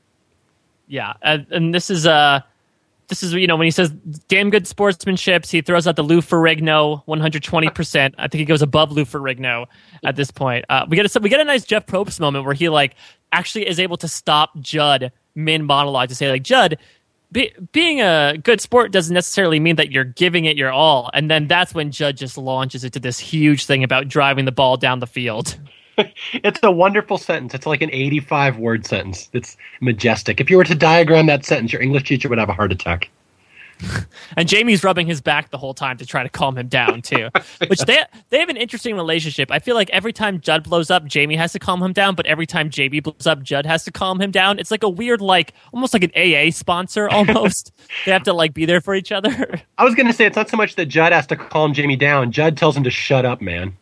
[0.88, 2.42] yeah, and, and this is uh
[3.12, 3.92] this is you know when he says
[4.30, 7.70] damn good sportsmanship, he throws out the Lou Ferrigno 120.
[7.70, 9.68] percent I think he goes above Lou Ferrigno
[10.06, 10.64] at this point.
[10.70, 12.96] Uh, we get a we get a nice Jeff Probst moment where he like
[13.34, 16.78] actually is able to stop Judd min monologue to say like Judd.
[17.34, 21.30] Be, being a good sport doesn't necessarily mean that you're giving it your all, and
[21.30, 25.00] then that's when Judd just launches into this huge thing about driving the ball down
[25.00, 25.58] the field.
[26.34, 27.54] It's a wonderful sentence.
[27.54, 29.30] It's like an 85 word sentence.
[29.34, 30.40] It's majestic.
[30.40, 33.10] If you were to diagram that sentence, your English teacher would have a heart attack.
[34.38, 37.30] And Jamie's rubbing his back the whole time to try to calm him down too.
[37.68, 39.52] Which they they have an interesting relationship.
[39.52, 42.26] I feel like every time Judd blows up, Jamie has to calm him down, but
[42.26, 44.58] every time Jamie blows up, Judd has to calm him down.
[44.58, 47.74] It's like a weird, like almost like an AA sponsor almost.
[48.06, 49.62] they have to like be there for each other.
[49.78, 51.98] I was going to say it's not so much that Judd has to calm Jamie
[51.98, 52.32] down.
[52.32, 53.76] Judd tells him to shut up, man.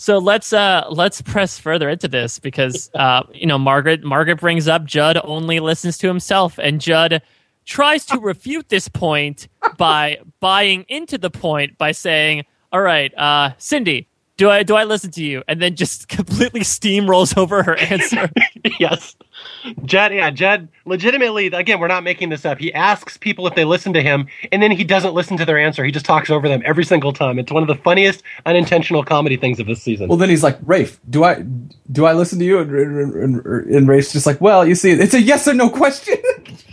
[0.00, 4.68] So let's uh let's press further into this because uh you know Margaret Margaret brings
[4.68, 7.20] up Judd only listens to himself and Judd
[7.64, 13.50] tries to refute this point by buying into the point by saying, "All right, uh
[13.58, 14.06] Cindy,
[14.36, 18.30] do I do I listen to you?" and then just completely steamrolls over her answer.
[18.78, 19.16] yes.
[19.84, 22.58] Judd, yeah, Judd, legitimately, again, we're not making this up.
[22.58, 25.58] He asks people if they listen to him, and then he doesn't listen to their
[25.58, 25.84] answer.
[25.84, 27.38] He just talks over them every single time.
[27.38, 30.08] It's one of the funniest unintentional comedy things of this season.
[30.08, 31.44] Well, then he's like, Rafe, do I
[31.90, 32.58] do I listen to you?
[32.60, 35.70] And, and, and, and Rafe's just like, well, you see, it's a yes or no
[35.70, 36.16] question.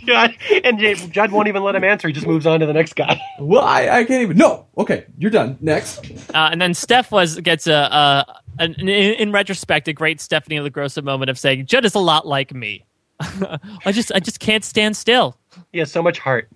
[0.06, 0.28] Yeah,
[0.62, 2.06] and J- Judd won't even let him answer.
[2.06, 3.20] He just moves on to the next guy.
[3.40, 4.36] well, I, I can't even.
[4.36, 5.58] No, okay, you're done.
[5.60, 5.98] Next.
[6.32, 10.56] Uh, and then Steph was gets a, a an, in, in retrospect a great Stephanie
[10.56, 12.84] LaGrossa moment of saying Judd is a lot like me.
[13.20, 15.36] I just I just can't stand still.
[15.72, 16.48] He has so much heart.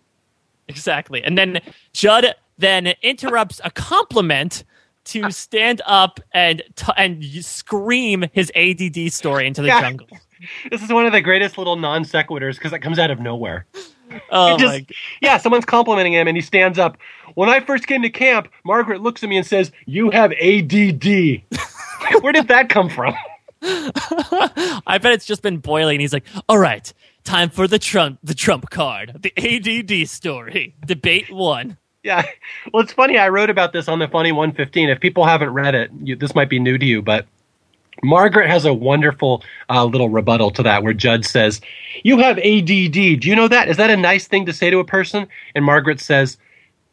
[0.68, 1.22] Exactly.
[1.22, 1.60] And then
[1.92, 4.64] Judd then interrupts a compliment
[5.04, 10.06] to stand up and t- and scream his ADD story into the jungle.
[10.70, 13.66] This is one of the greatest little non sequiturs because it comes out of nowhere.
[14.32, 14.86] Oh Just- my
[15.20, 16.98] yeah, someone's complimenting him and he stands up.
[17.34, 21.42] When I first came to camp, Margaret looks at me and says, You have ADD.
[22.20, 23.14] Where did that come from?
[23.62, 26.00] I bet it's just been boiling.
[26.00, 26.92] He's like, "All right,
[27.24, 32.24] time for the trump the trump card, the ADD story, debate one." Yeah.
[32.72, 33.18] Well, it's funny.
[33.18, 34.88] I wrote about this on the Funny 115.
[34.88, 37.26] If people haven't read it, you, this might be new to you, but
[38.02, 41.60] Margaret has a wonderful uh, little rebuttal to that where Judd says,
[42.02, 42.92] You have ADD.
[42.92, 43.68] Do you know that?
[43.68, 45.26] Is that a nice thing to say to a person?
[45.54, 46.38] And Margaret says,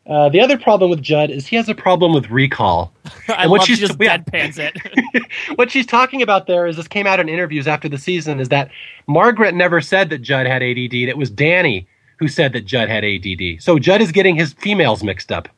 [0.07, 2.93] Uh, the other problem with Judd is he has a problem with recall.
[3.27, 4.17] I And what love she she's- just yeah.
[4.19, 5.23] deadpans it.
[5.57, 8.49] what she's talking about there is this came out in interviews after the season is
[8.49, 8.71] that
[9.07, 10.93] Margaret never said that Judd had ADD.
[10.93, 11.85] It was Danni
[12.19, 13.61] who said that Judd had ADD.
[13.61, 15.49] So Judd is getting his females mixed up.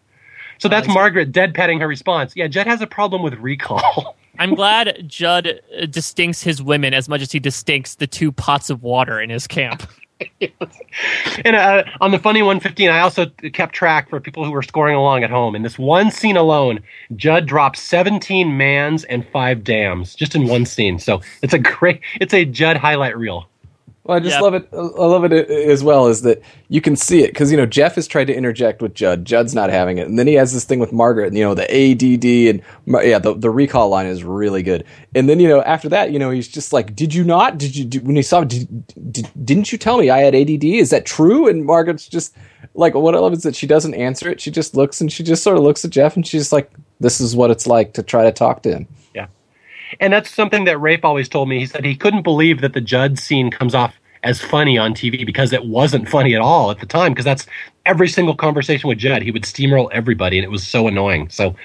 [0.57, 0.93] So that's see.
[0.93, 2.35] Margaret deadpatting her response.
[2.35, 4.17] Yeah, Judd has a problem with recall.
[4.39, 8.69] I'm glad Judd uh, distincts his women as much as he distincts the two pots
[8.69, 9.84] of water in his camp.
[11.45, 14.95] and uh, on the funny 115, I also kept track for people who were scoring
[14.95, 15.55] along at home.
[15.55, 16.79] In this one scene alone,
[17.15, 20.99] Judd dropped 17 mans and five dams just in one scene.
[20.99, 23.47] So it's a great, it's a Judd highlight reel.
[24.10, 24.41] Well, I just Yeah.
[24.41, 24.68] love it.
[24.73, 27.94] I love it as well is that you can see it because you know Jeff
[27.94, 29.23] has tried to interject with Judd.
[29.23, 31.27] Judd's not having it, and then he has this thing with Margaret.
[31.27, 32.60] And, you know the ADD and
[33.06, 34.84] yeah, the the recall line is really good.
[35.14, 37.60] And then you know after that, you know he's just like, "Did you not?
[37.60, 38.44] Did you do, when he saw?
[38.44, 40.64] Did, did, didn't you tell me I had ADD?
[40.64, 42.36] Is that true?" And Margaret's just
[42.73, 44.41] like, what I love is that she doesn't answer it.
[44.41, 47.22] She just looks and she just sort of looks at Jeff and she's like, "This
[47.22, 48.88] is what it's like to try to talk to him."
[49.99, 51.59] And that's something that Rafe always told me.
[51.59, 55.25] He said he couldn't believe that the Judd scene comes off as funny on TV
[55.25, 57.45] because it wasn't funny at all at the time because that's
[57.85, 59.21] every single conversation with Judd.
[59.21, 61.29] He would steamroll everybody and it was so annoying.
[61.29, 61.55] So,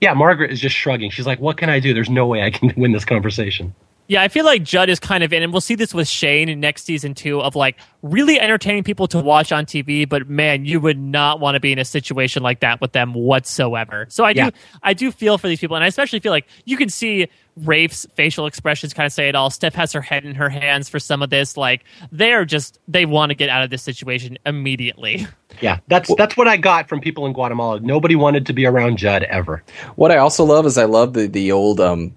[0.00, 1.10] yeah, Margaret is just shrugging.
[1.10, 1.92] She's like, what can I do?
[1.92, 3.74] There's no way I can win this conversation.
[4.08, 6.48] Yeah, I feel like Judd is kind of in, and we'll see this with Shane
[6.48, 10.08] in next season too, of like really entertaining people to watch on TV.
[10.08, 13.14] But man, you would not want to be in a situation like that with them
[13.14, 14.06] whatsoever.
[14.08, 14.50] So I do, Yeah.
[14.82, 17.28] I do feel for these people, and I especially feel like you can see
[17.64, 19.48] Rafe's facial expressions kind of say it all.
[19.50, 21.56] Steph has her head in her hands for some of this.
[21.56, 25.26] Like they're just they want to get out of this situation immediately.
[25.62, 27.80] Yeah, that's that's what I got from people in Guatemala.
[27.80, 29.62] Nobody wanted to be around Judd ever.
[29.94, 32.14] What I also love is I love the the old um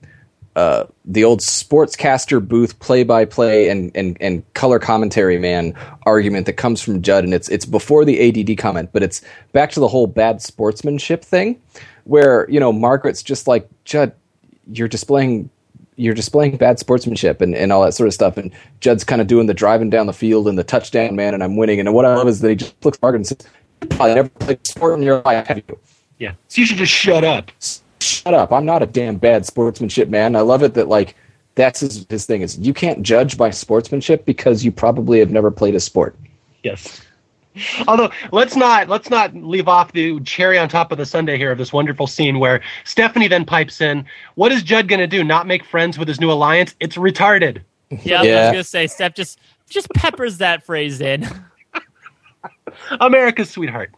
[0.55, 5.73] uh the old sportscaster booth play by play and and and color commentary man
[6.03, 9.21] argument that comes from Judd and it's it's before the ADD comment but it's
[9.51, 11.61] back to the whole bad sportsmanship thing
[12.05, 14.13] where you know Margaret's just like Judd
[14.71, 15.49] you're displaying
[15.99, 18.37] you're displaying bad sportsmanship and, and all that sort of stuff.
[18.37, 21.43] And Judd's kind of doing the driving down the field and the touchdown man, and
[21.43, 21.79] I'm winning.
[21.79, 23.37] And what I love is that he just looks at Margaret and says,
[23.81, 25.77] "You probably never played sport in your life, have you?
[26.17, 27.51] Yeah, so you should just shut up.
[28.01, 28.51] Shut up.
[28.51, 30.35] I'm not a damn bad sportsmanship man.
[30.35, 31.15] I love it that like
[31.55, 35.51] that's his, his thing is you can't judge by sportsmanship because you probably have never
[35.51, 36.15] played a sport.
[36.63, 37.01] Yes.
[37.87, 41.51] Although let's not let's not leave off the cherry on top of the Sunday here
[41.51, 44.05] of this wonderful scene where Stephanie then pipes in.
[44.35, 45.23] What is Judd going to do?
[45.23, 46.75] Not make friends with his new alliance?
[46.79, 47.61] It's retarded.
[48.03, 51.27] Yeah, I was gonna say Steph just just peppers that phrase in.
[53.01, 53.95] America's sweetheart.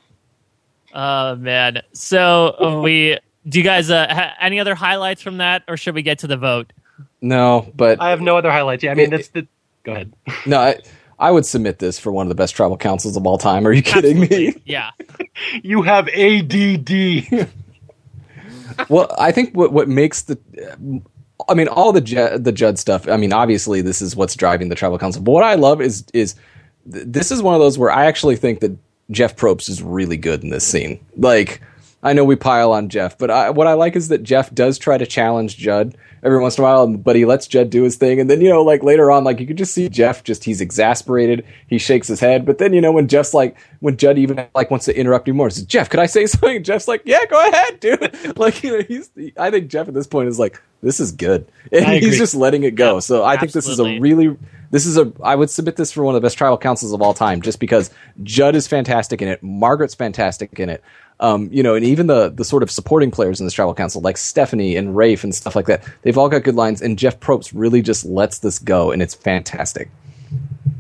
[0.94, 1.82] Oh man.
[1.92, 5.96] So uh, we do you guys uh, ha- any other highlights from that, or should
[5.96, 6.74] we get to the vote?
[7.22, 8.84] No, but I have no other highlights.
[8.84, 9.48] Yeah, I mean that's the.
[9.84, 10.14] Go ahead.
[10.46, 10.78] no, I,
[11.20, 13.66] I would submit this for one of the best tribal councils of all time.
[13.68, 14.56] Are you kidding me?
[14.66, 14.92] Yeah.
[15.64, 17.50] You have ADD.
[18.90, 20.38] well, I think what what makes the
[21.50, 23.08] I mean all the Ju- the Judd stuff.
[23.08, 25.22] I mean, obviously this is what's driving the tribal council.
[25.22, 26.36] But what I love is is
[26.92, 28.76] th- this is one of those where I actually think that
[29.10, 31.00] Jeff Probst is really good in this scene.
[31.18, 31.62] Like
[32.04, 34.80] I know we pile on Jeff, but I, what I like is that Jeff does
[34.80, 37.96] try to challenge Judd every once in a while, but he lets Judd do his
[37.96, 38.20] thing.
[38.20, 40.62] And then, you know, like later on, like you could just see Jeff just, he's
[40.62, 41.46] exasperated.
[41.68, 42.46] He shakes his head.
[42.46, 45.34] But then, you know, when Jeff's like, when Judd even like wants to interrupt you
[45.34, 46.64] more, says, Jeff, could I say something?
[46.64, 48.38] Jeff's like, yeah, go ahead, dude.
[48.38, 51.48] like, you know, he's, I think Jeff at this point is like, this is good.
[51.72, 52.96] And he's just letting it go.
[52.96, 54.36] Yeah, so I think this is a really,
[54.72, 57.02] this is a, I would submit this for one of the best tribal councils of
[57.02, 57.92] all time, just because
[58.24, 59.42] Judd is fantastic in it.
[59.42, 60.84] Margaret's fantastic in it.
[61.22, 64.02] Um, you know, and even the the sort of supporting players in this travel council,
[64.02, 66.82] like Stephanie and Rafe and stuff like that, they've all got good lines.
[66.82, 69.90] And Jeff Probst really just lets this go, and it's fantastic.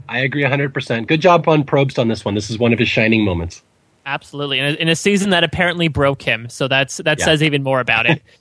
[0.09, 1.07] I agree 100%.
[1.07, 2.33] Good job on Probst on this one.
[2.35, 3.61] This is one of his shining moments.
[4.05, 4.59] Absolutely.
[4.59, 6.49] In a, in a season that apparently broke him.
[6.49, 7.25] So that's that Yeah.
[7.25, 8.21] says even more about it.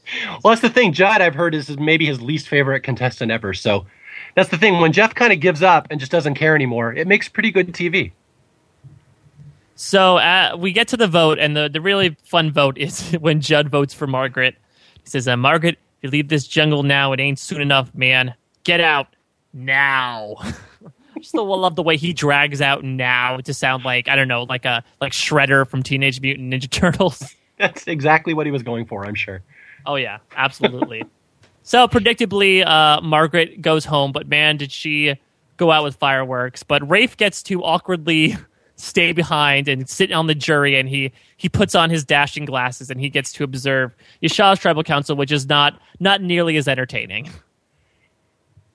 [0.43, 0.93] Well, that's the thing.
[0.93, 3.55] Judd, I've heard, is maybe his least favorite contestant ever.
[3.55, 3.87] So
[4.35, 4.81] that's the thing.
[4.81, 7.73] When Jeff kind of gives up and just doesn't care anymore, it makes pretty good
[7.73, 8.11] TV.
[9.81, 13.41] So uh, we get to the vote, and the, the really fun vote is when
[13.41, 14.55] Judd votes for Margaret.
[15.03, 18.35] He says, uh, Margaret, if you leave this jungle now, it ain't soon enough, man.
[18.65, 19.17] Get out
[19.55, 20.35] now.
[21.17, 24.43] I still love the way he drags out now to sound like I don't know,
[24.43, 27.35] like a like Shredder from Teenage Mutant Ninja Turtles.
[27.57, 29.41] That's exactly what he was going for, I'm sure.
[29.87, 31.05] Oh yeah, absolutely.
[31.63, 35.15] so predictably, uh, Margaret goes home, but man, did she
[35.57, 36.63] go out with fireworks!
[36.63, 38.37] But Rafe gets to awkwardly
[38.81, 42.91] stay behind and sit on the jury, and he he puts on his dashing glasses
[42.91, 47.31] and he gets to observe Yaxha's tribal council, which is not not nearly as entertaining.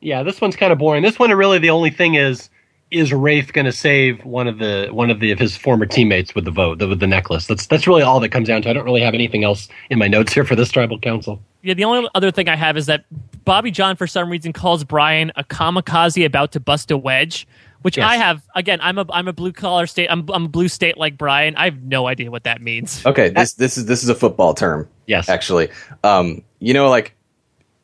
[0.01, 1.03] Yeah, this one's kind of boring.
[1.03, 2.49] This one, really, the only thing is,
[2.91, 6.35] is Rafe going to save one of the one of the of his former teammates
[6.35, 7.47] with the vote, the, with the necklace?
[7.47, 8.69] That's that's really all that comes down to.
[8.69, 11.41] I don't really have anything else in my notes here for this tribal council.
[11.63, 13.05] Yeah, the only other thing I have is that
[13.43, 17.47] Bobby Jon, for some reason, calls Brian a kamikaze about to bust a wedge,
[17.85, 18.09] which Yes.
[18.09, 18.41] I have.
[18.55, 20.07] Again, I'm a I'm a blue collar state.
[20.09, 21.55] I'm I'm a blue state like Brian.
[21.55, 23.05] I have no idea what that means.
[23.05, 24.89] Okay, this this is this is a football term.
[25.05, 25.29] Yes.
[25.29, 25.69] actually,
[26.03, 27.13] um, you know, like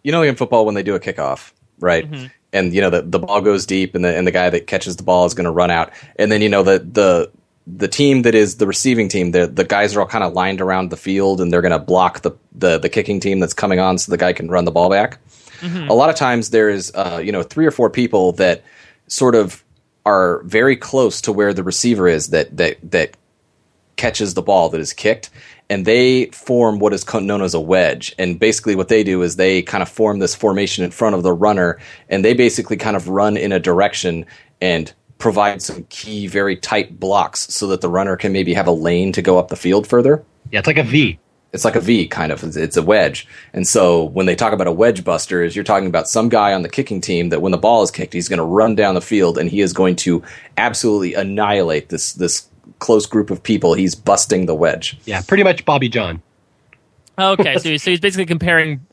[0.01, 2.09] you know, in football when they do a kickoff, right?
[2.51, 4.95] And you know the the ball goes deep, and the and the guy that catches
[4.95, 7.29] the ball is going to run out, and then you know the the
[7.67, 10.61] the team that is the receiving team, the the guys are all kind of lined
[10.61, 13.77] around the field, and they're going to block the, the the kicking team that's coming
[13.79, 15.19] on, so the guy can run the ball back.
[15.63, 18.63] A lot of times there is uh, you know three or four people that
[19.05, 19.63] sort of
[20.05, 23.15] are very close to where the receiver is that that that
[23.95, 25.29] catches the ball that is kicked
[25.69, 29.35] and they form what is known as a wedge and basically what they do is
[29.35, 31.77] they kind of form this formation in front of the runner
[32.09, 34.25] and they basically kind of run in a direction
[34.59, 38.71] and provide some key very tight blocks so that the runner can maybe have a
[38.71, 41.19] lane to go up the field further Yeah, it's like a V.
[41.53, 42.43] it's like a V kind of.
[42.43, 43.27] It's, it's a wedge.
[43.53, 46.53] And so when they talk about a wedge buster, is you're talking about some guy
[46.53, 48.95] on the kicking team that when the ball is kicked, he's going to run down
[48.95, 50.23] the field and he is going to
[50.57, 52.47] absolutely annihilate this this
[52.79, 53.73] close group of people.
[53.73, 54.97] He's busting the wedge.
[55.05, 56.21] Yeah, pretty much Bobby Jon.
[57.17, 58.85] Oh, okay, so so he's basically comparing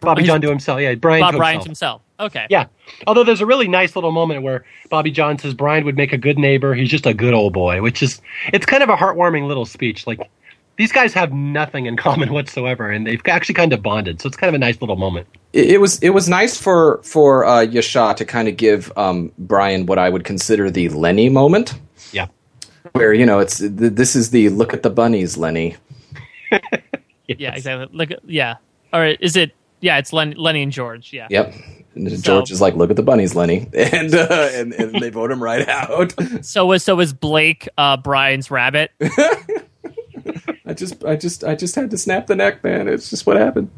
[0.00, 0.80] Bobby Jon to himself.
[0.80, 2.00] Yeah, Brian Bob to Bryant himself.
[2.00, 2.02] himself.
[2.18, 2.46] Okay.
[2.48, 2.66] Yeah.
[3.06, 6.18] Although there's a really nice little moment where Bobby Jon says Brian would make a
[6.18, 6.74] good neighbor.
[6.74, 8.20] He's just a good old boy, which is
[8.52, 10.06] it's kind of a heartwarming little speech.
[10.06, 10.30] Like
[10.78, 14.20] these guys have nothing in common whatsoever, and they've actually kind of bonded.
[14.20, 15.26] So it's kind of a nice little moment.
[15.52, 19.32] It, it was it was nice for for uh, Yaxha to kind of give um,
[19.38, 21.74] Brian what I would consider the Lenny moment,
[22.12, 22.26] Yeah.
[22.92, 25.76] where you know it's th- this is the look at the bunnies, Lenny.
[27.28, 27.88] Yeah, exactly.
[27.96, 28.54] Look, yeah.
[28.92, 29.50] Or is it?
[29.80, 31.12] Yeah, it's Len, Lenny and George.
[31.12, 31.26] Yeah.
[31.28, 31.54] Yep.
[31.96, 35.10] And So- George is like, look at the bunnies, Lenny, and uh, and, and they
[35.10, 36.14] vote him right out.
[36.42, 38.92] So was so was Blake uh, Brian's rabbit?
[40.66, 42.88] I just, I just, I just had to snap the neck, man.
[42.88, 43.70] It's just what happened.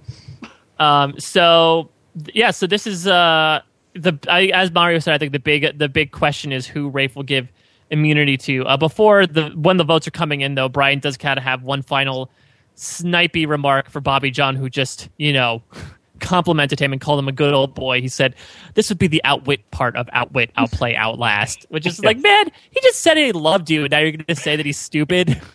[0.78, 1.90] Um, so
[2.34, 3.60] yeah, so this is uh
[3.94, 5.14] the I, as Mario said.
[5.14, 7.48] I think the big the big question is who Rafe will give
[7.90, 8.64] immunity to.
[8.66, 11.62] Uh, before the when the votes are coming in, though, Brian does kind of have
[11.62, 12.30] one final
[12.76, 15.62] snipey remark for Bobby Jon, who just you know
[16.20, 18.00] complimented him and called him a good old boy.
[18.00, 18.34] He said
[18.74, 22.80] this would be the outwit part of outwit, outplay, outlast, which is like, man, he
[22.80, 25.40] just said he loved you, and now you're going to say that he's stupid.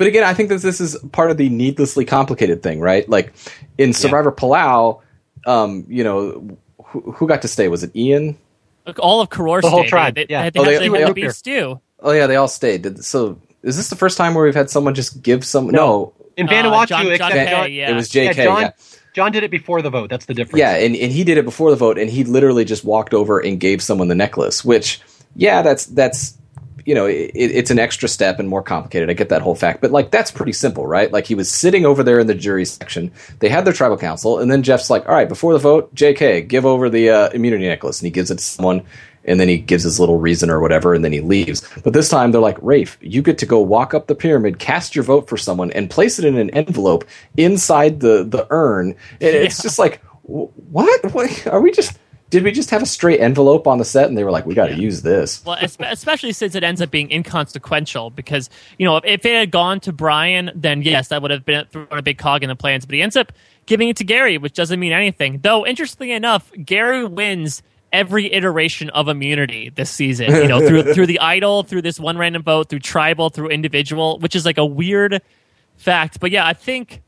[0.00, 3.06] But again, I think that this is part of the needlessly complicated thing, right?
[3.06, 3.34] Like
[3.76, 5.02] in Survivor Palau,
[5.46, 6.56] um, you know,
[6.86, 7.68] who, who got to stay?
[7.68, 8.38] Was it Ian?
[8.98, 9.88] All of Koror The whole stayed.
[9.90, 10.42] tribe, They, they, yeah.
[10.44, 11.80] had, Oh, they, they- had, they they had all- beef stew.
[12.00, 12.80] Oh yeah, they all stayed.
[12.80, 15.66] Did, so is this the first time where we've had someone just give some?
[15.68, 17.90] No, In Uh, Vanuatu, John- John except Kay, John, yeah.
[17.90, 18.38] it was J.K.
[18.38, 18.70] Yeah, John, yeah.
[19.12, 20.08] John did it before the vote.
[20.08, 20.60] That's the difference.
[20.60, 23.38] Yeah, and, and he did it before the vote, and he literally just walked over
[23.38, 24.64] and gave someone the necklace.
[24.64, 25.00] Which,
[25.36, 26.38] yeah, that's that's
[26.84, 29.10] you know, it, it's an extra step and more complicated.
[29.10, 31.12] I get that whole fact, but like that's pretty simple, right?
[31.12, 33.12] Like he was sitting over there in the jury section.
[33.40, 36.42] They had their tribal council, and then Jeff's like, "All right, before the vote, J.K.,
[36.42, 38.82] give over the uh, immunity necklace," and he gives it to someone.
[39.22, 41.62] And then he gives his little reason or whatever, and then he leaves.
[41.84, 44.96] But this time they're like, Rafe, you get to go walk up the pyramid, cast
[44.96, 47.04] your vote for someone, and place it in an envelope
[47.36, 48.88] inside the, the urn.
[49.20, 51.12] And it's just like, what?
[51.12, 51.46] what?
[51.48, 51.98] Are we just
[52.30, 54.54] did we just have a straight envelope on the set and they were like we
[54.54, 58.48] got to use this Well, especially since it ends up being inconsequential, because
[58.78, 61.66] you know if, if it had gone to Brian, then yes, that would have been
[61.66, 62.86] thrown a big cog in the plans.
[62.86, 63.32] But he ends up
[63.66, 65.40] giving it to Gary, which doesn't mean anything.
[65.42, 67.62] Though interestingly enough, Gary wins
[67.92, 70.30] every iteration of immunity this season.
[70.30, 74.18] You know, through through the idol, through this one random vote, through tribal, through individual,
[74.20, 75.20] which is like a weird
[75.76, 76.20] fact.
[76.20, 77.02] But yeah, I think.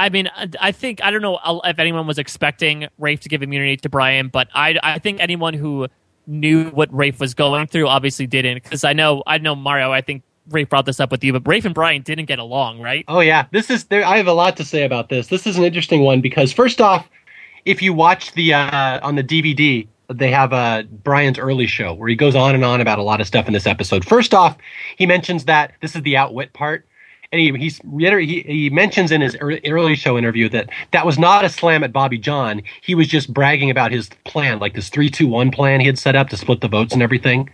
[0.00, 3.76] I mean, I- think I don't know if anyone was expecting Rafe to give immunity
[3.78, 5.88] to Brian, but I I think anyone who
[6.26, 9.92] knew what Rafe was going through obviously didn't because I know I know Mario.
[9.92, 12.80] I think Rafe brought this up with you, but Rafe and Brian didn't get along,
[12.80, 13.04] right?
[13.08, 14.04] Oh yeah, this is there.
[14.04, 15.28] I have a lot to say about this.
[15.28, 17.08] This is an interesting one because first off,
[17.64, 22.08] if you watch the uh, on the DVD, they have uh, Brian's early show where
[22.08, 24.04] he goes on and on about a lot of stuff in this episode.
[24.04, 24.56] First off,
[24.96, 26.86] he mentions that this is the outwit part.
[27.32, 31.16] And he he's, he he mentions in his ear- early show interview that that was
[31.16, 32.60] not a slam at Bobby Jon.
[32.82, 35.96] He was just bragging about his plan, like this three two one plan he had
[35.96, 37.48] set up to split the votes and everything.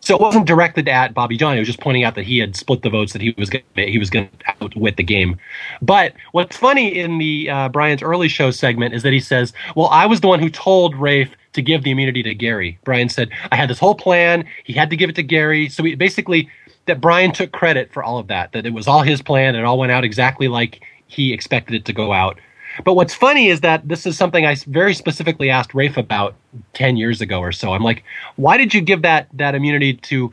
[0.00, 1.56] So it wasn't directed at Bobby Jon.
[1.56, 3.64] It was just pointing out that he had split the votes that he was gonna,
[3.76, 5.36] he was going to outwit the game.
[5.82, 9.88] But what's funny in the uh, Brian's early show segment is that he says, "Well,
[9.88, 13.28] I was the one who told Rafe to give the immunity to Gary." Brian said,
[13.52, 14.46] "I had this whole plan.
[14.64, 16.48] He had to give it to Gary." So he basically
[16.88, 18.52] that Brian took credit for all of that.
[18.52, 19.54] That it was all his plan.
[19.54, 22.38] It all went out exactly like he expected it to go out.
[22.84, 26.34] But what's funny is that this is something I very specifically asked Rafe about
[26.74, 27.72] ten years ago or so.
[27.72, 28.04] I'm like,
[28.36, 30.32] why did you give that that immunity to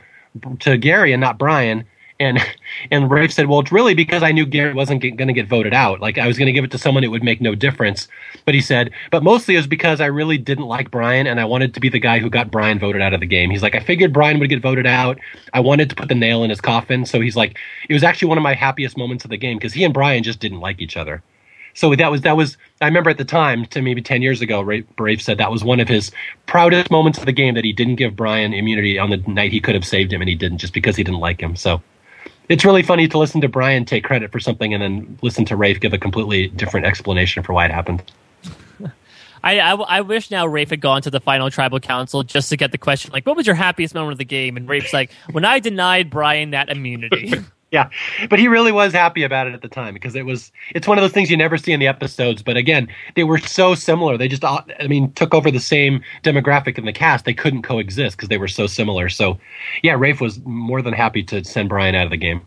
[0.60, 1.84] to Gary and not Brian?
[2.18, 2.38] And
[2.90, 5.74] and Rafe said, well, it's really because I knew Gary wasn't going to get voted
[5.74, 6.00] out.
[6.00, 8.08] Like I was going to give it to someone it would make no difference.
[8.44, 11.44] But he said, but mostly it was because I really didn't like Brian and I
[11.44, 13.50] wanted to be the guy who got Brian voted out of the game.
[13.50, 15.18] He's like, I figured Brian would get voted out.
[15.52, 17.06] I wanted to put the nail in his coffin.
[17.06, 19.72] So he's like, it was actually one of my happiest moments of the game because
[19.72, 21.22] he and Brian just didn't like each other.
[21.76, 24.62] So that was that was I remember at the time to maybe ten years ago,
[24.62, 26.10] Rafe said that was one of his
[26.46, 29.60] proudest moments of the game that he didn't give Brian immunity on the night he
[29.60, 31.54] could have saved him and he didn't just because he didn't like him.
[31.54, 31.82] So
[32.48, 35.56] it's really funny to listen to Brian take credit for something and then listen to
[35.56, 38.02] Rafe give a completely different explanation for why it happened.
[39.42, 42.56] I, I, I, wish now Rafe had gone to the final tribal council just to
[42.56, 44.56] get the question like, what was your happiest moment of the game?
[44.56, 47.32] And Rafe's like, when I denied Brian that immunity.
[47.76, 47.90] yeah,
[48.30, 50.96] but he really was happy about it at the time because it was it's one
[50.96, 52.42] of those things you never see in the episodes.
[52.42, 54.16] But again, they were so similar.
[54.16, 57.26] They just I mean took over the same demographic in the cast.
[57.26, 59.10] They couldn't coexist because they were so similar.
[59.10, 59.38] So
[59.82, 62.40] yeah, Rafe was more than happy to send Brian out of the game.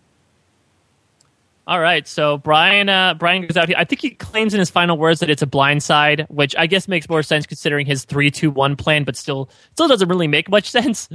[1.67, 3.77] All right, so Brian uh, Brian goes out here.
[3.77, 6.65] I think he claims in his final words that it's a blind side, which I
[6.65, 10.27] guess makes more sense considering his three two one plan, but still still doesn't really
[10.27, 11.07] make much sense.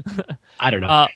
[0.61, 0.87] I don't know.
[0.87, 1.09] Uh,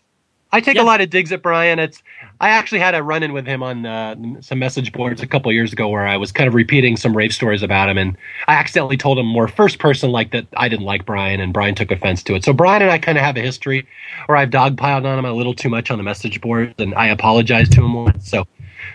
[0.50, 0.82] I take yeah.
[0.82, 1.78] a lot of digs at Brian.
[1.78, 2.02] It's
[2.40, 5.52] I actually had a run in with him on uh, some message boards a couple
[5.52, 8.16] years ago where I was kind of repeating some Rafe stories about him, and
[8.46, 11.74] I accidentally told him more first person like that I didn't like Brian, and Brian
[11.74, 12.44] took offense to it.
[12.44, 13.86] So Brian and I kind of have a history
[14.26, 17.08] where I've dogpiled on him a little too much on the message boards, and I
[17.08, 18.28] apologize to him once.
[18.28, 18.46] So.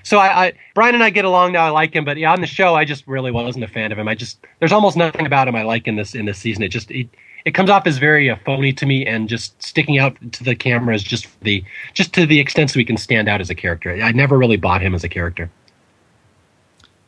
[0.03, 1.65] So I, I, Brian and I get along now.
[1.65, 3.99] I like him, but yeah, on the show, I just really wasn't a fan of
[3.99, 4.07] him.
[4.07, 6.63] I just there's almost nothing about him I like in this in this season.
[6.63, 7.09] It just it,
[7.45, 10.55] it comes off as very uh, phony to me and just sticking out to the
[10.55, 11.63] cameras just the
[11.93, 13.91] just to the extent so he can stand out as a character.
[13.91, 15.49] I never really bought him as a character.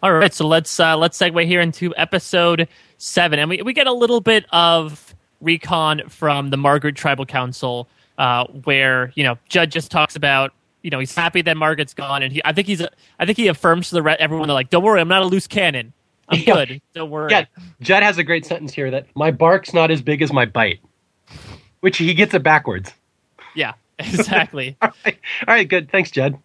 [0.03, 2.67] All right, so let's uh, let's segue here into episode
[2.97, 7.87] seven, and we we get a little bit of recon from the Margaret Tribal Council,
[8.17, 12.23] uh, where you know Judd just talks about you know he's happy that Margaret's gone,
[12.23, 12.83] and he I think he's
[13.17, 15.25] I think he affirms to the re- everyone they're like, don't worry, I'm not a
[15.25, 15.93] loose cannon.
[16.29, 16.53] I'm yeah.
[16.53, 16.81] good.
[16.93, 17.31] Don't worry.
[17.31, 17.45] Yeah,
[17.81, 20.79] Judd has a great sentence here that my bark's not as big as my bite,
[21.81, 22.93] which he gets it backwards.
[23.55, 24.75] Yeah, exactly.
[24.81, 25.19] All right.
[25.47, 25.91] All right, good.
[25.91, 26.37] Thanks, Judd.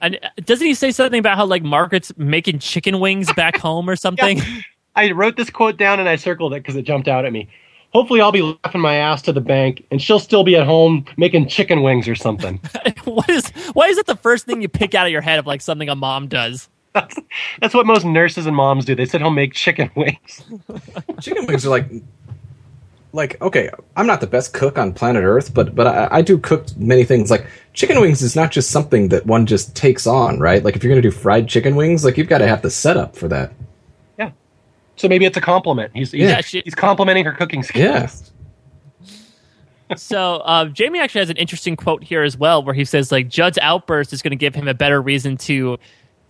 [0.00, 3.88] and uh, doesn't he say something about how like Margaret's making chicken wings back home
[3.88, 4.38] or something?
[4.38, 4.60] Yeah.
[4.94, 7.48] I wrote this quote down and I circled it because it jumped out at me.
[7.94, 11.04] Hopefully, I'll be laughing my ass to the bank, and she'll still be at home
[11.18, 12.58] making chicken wings or something.
[13.04, 13.50] what is?
[13.74, 15.90] Why is it the first thing you pick out of your head of like something
[15.90, 16.70] a mom does?
[16.92, 17.18] That's,
[17.60, 18.94] that's what most nurses and moms do.
[18.94, 20.44] They sit home make chicken wings.
[21.20, 21.90] chicken wings are like,
[23.14, 26.38] like okay, I'm not the best cook on planet Earth, but but I, I do
[26.38, 27.30] cook many things.
[27.30, 30.62] Like chicken wings is not just something that one just takes on, right?
[30.64, 33.14] Like if you're gonna do fried chicken wings, like you've got to have the setup
[33.14, 33.52] for that.
[34.18, 34.30] Yeah.
[34.96, 35.92] So maybe it's a compliment.
[35.94, 38.32] He's he's, yeah, he's complimenting her cooking skills.
[39.90, 39.96] Yeah.
[39.96, 43.28] so uh, Jamie actually has an interesting quote here as well, where he says like
[43.28, 45.78] Judd's outburst is going to give him a better reason to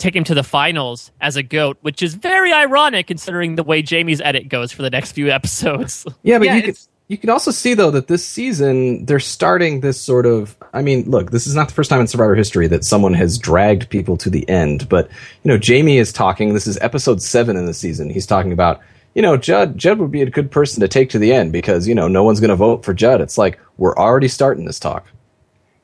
[0.03, 3.83] take him to the finals as a goat, which is very ironic considering the way
[3.83, 6.05] Jamie's edit goes for the next few episodes.
[6.23, 9.81] Yeah, but yeah, you could you can also see though that this season they're starting
[9.81, 12.67] this sort of I mean, look, this is not the first time in Survivor history
[12.69, 15.09] that someone has dragged people to the end, but
[15.43, 18.11] you know, Jamie is talking, this is episode 7 in the season.
[18.11, 18.81] He's talking about
[19.15, 21.87] you know, Judd Judd would be a good person to take to the end because,
[21.87, 23.21] you know, no one's going to vote for Judd.
[23.21, 25.07] It's like we're already starting this talk.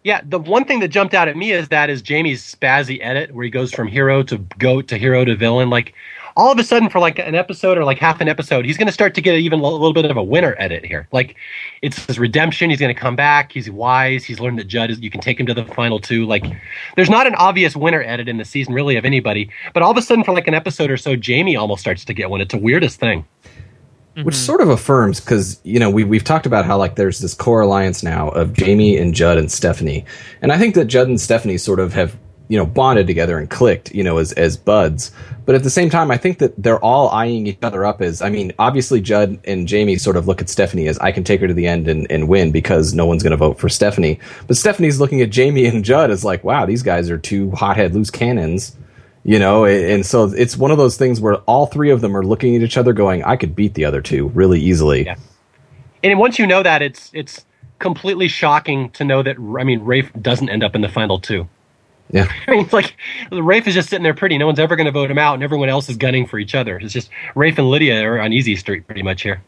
[0.05, 3.35] Yeah, the one thing that jumped out at me is that is Jamie's spazzy edit
[3.35, 5.71] where he goes from hero to goat to hero to villain.
[5.71, 5.93] Like
[6.37, 8.87] all of a sudden, for like an episode or like half an episode, he's going
[8.87, 11.09] to start to get even a little bit of a winner edit here.
[11.11, 11.35] Like
[11.83, 12.71] it's his redemption.
[12.71, 13.51] He's going to come back.
[13.51, 14.25] He's wise.
[14.25, 15.01] He's learned that Judd is.
[15.01, 16.27] You can take him to the final two.
[16.27, 16.45] Like
[16.95, 19.51] there's not an obvious winner edit in the season really of anybody.
[19.75, 22.15] But all of a sudden, for like an episode or so, Jamie almost starts to
[22.15, 22.41] get one.
[22.41, 23.27] It's the weirdest thing
[24.19, 24.27] mm-hmm.
[24.27, 27.35] which sort of affirms because you know we we've talked about how like there's this
[27.35, 30.05] core alliance now of Jamie and Judd and Stephanie,
[30.43, 32.19] and I think that Judd and Stephanie sort of have
[32.49, 35.13] you know bonded together and clicked you know as as buds.
[35.47, 38.21] But at the same time, I think that they're all eyeing each other up as
[38.21, 41.41] I mean, obviously Judd and Jamie sort of look at Stephanie as I can take
[41.41, 44.19] her to the end and, and win because no one's going to vote for Stephanie.
[44.47, 47.95] But Stephanie's looking at Jamie and Judd as like, wow, these guys are two hothead
[47.95, 48.77] loose cannons
[49.29, 52.25] you know and so it's one of those things where all three of them are
[52.25, 55.05] looking at each other going i could beat the other two really easily.
[55.05, 55.17] Yeah.
[56.03, 57.45] and once you know that it's it's
[57.79, 61.47] completely shocking to know that i mean rafe doesn't end up in the final two.
[62.11, 62.27] Yeah.
[62.49, 62.97] I mean it's like
[63.31, 65.43] rafe is just sitting there pretty no one's ever going to vote him out and
[65.43, 66.79] everyone else is gunning for each other.
[66.79, 69.43] It's just rafe and lydia are on easy street pretty much here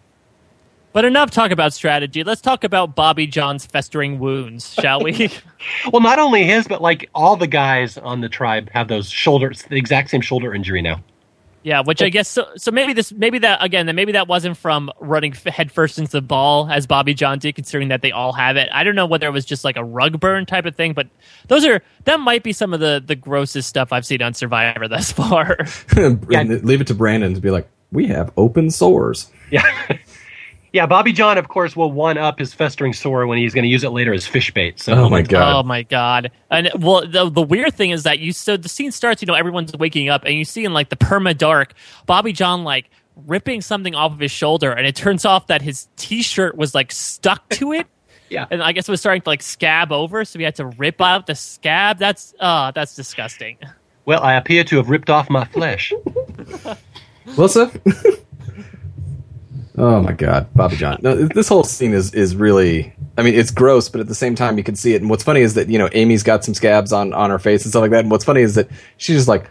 [0.92, 2.24] but enough talk about strategy.
[2.24, 5.30] Let's talk about Bobby Jon's festering wounds, shall we?
[5.92, 9.62] well, not only his, but like all the guys on the tribe have those shoulders,
[9.68, 11.02] the exact same shoulder injury now.
[11.62, 12.48] Yeah, which I guess so.
[12.56, 16.22] So maybe this, maybe that again, that maybe that wasn't from running headfirst into the
[16.22, 18.70] ball as Bobby Jon did, considering that they all have it.
[18.72, 21.08] I don't know whether it was just like a rug burn type of thing, but
[21.48, 24.88] those are that might be some of the the grossest stuff I've seen on Survivor
[24.88, 25.58] thus far.
[26.30, 26.42] yeah.
[26.44, 29.30] Leave it to Brandon to be like, we have open sores.
[29.50, 29.66] Yeah.
[30.72, 33.68] Yeah, Bobby Jon, of course, will one up his festering sore when he's going to
[33.68, 34.78] use it later as fish bait.
[34.78, 36.30] So, oh my god, oh my god!
[36.48, 39.34] And well, the, the weird thing is that you so the scene starts, you know,
[39.34, 41.74] everyone's waking up, and you see in like the perma dark,
[42.06, 42.88] Bobby Jon like
[43.26, 46.92] ripping something off of his shoulder, and it turns off that his t-shirt was like
[46.92, 47.88] stuck to it.
[48.28, 50.66] yeah, and I guess it was starting to like scab over, so we had to
[50.66, 51.98] rip out the scab.
[51.98, 53.58] That's uh that's disgusting.
[54.04, 55.92] Well, I appear to have ripped off my flesh.
[57.26, 57.72] Melissa.
[59.80, 60.98] Oh my God, Bobby Jon!
[61.00, 62.92] No, this whole scene is is really.
[63.16, 65.00] I mean, it's gross, but at the same time, you can see it.
[65.00, 67.64] And what's funny is that you know Amy's got some scabs on on her face
[67.64, 68.00] and stuff like that.
[68.00, 69.50] And what's funny is that she's just like,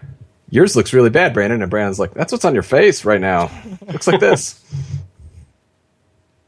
[0.52, 3.50] "Yours looks really bad, Brandon," and Brandon's like, "That's what's on your face right now.
[3.88, 4.64] looks like this."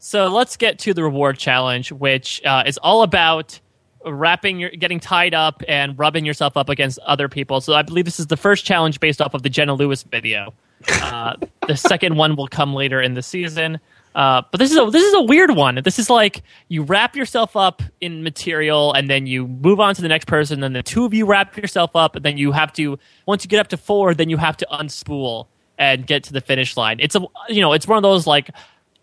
[0.03, 3.59] So let's get to the reward challenge, which uh, is all about
[4.03, 7.61] wrapping your getting tied up and rubbing yourself up against other people.
[7.61, 10.55] So I believe this is the first challenge based off of the Jenna Lewis video.
[10.89, 11.35] Uh,
[11.67, 13.79] the second one will come later in the season.
[14.13, 15.79] Uh, but this is a this is a weird one.
[15.83, 20.01] This is like you wrap yourself up in material and then you move on to
[20.01, 20.59] the next person.
[20.59, 23.49] Then the two of you wrap yourself up, and then you have to once you
[23.49, 25.47] get up to four, then you have to unspool
[25.77, 26.99] and get to the finish line.
[26.99, 28.49] It's a you know it's one of those like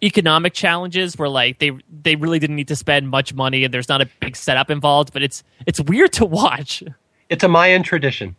[0.03, 1.73] economic challenges where like they
[2.03, 5.15] they really didn't need to spend much money and there's not a big setup involved.
[5.15, 6.83] But it's it's weird to watch.
[7.31, 8.37] It's a Mayan tradition.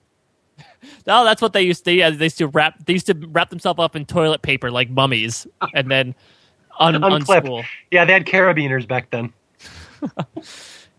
[1.08, 1.94] No, that's what they used to.
[1.94, 2.86] Yeah, they used to wrap.
[2.86, 6.16] They used to wrap themselves up in toilet paper like mummies, and then
[6.80, 7.66] un- unspool.
[7.92, 9.34] Yeah, they had carabiners back then.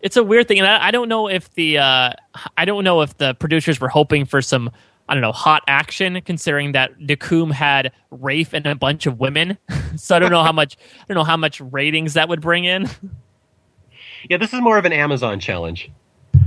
[0.02, 2.12] It's a weird thing, and I, I don't know if the uh,
[2.56, 4.70] I don't know if the producers were hoping for some
[5.08, 9.58] I don't know hot action, considering that Nakum had Rafe and a bunch of women.
[9.96, 12.64] so I don't know how much I don't know how much ratings that would bring
[12.64, 12.88] in.
[14.28, 15.90] Yeah, this is more of an Amazon challenge.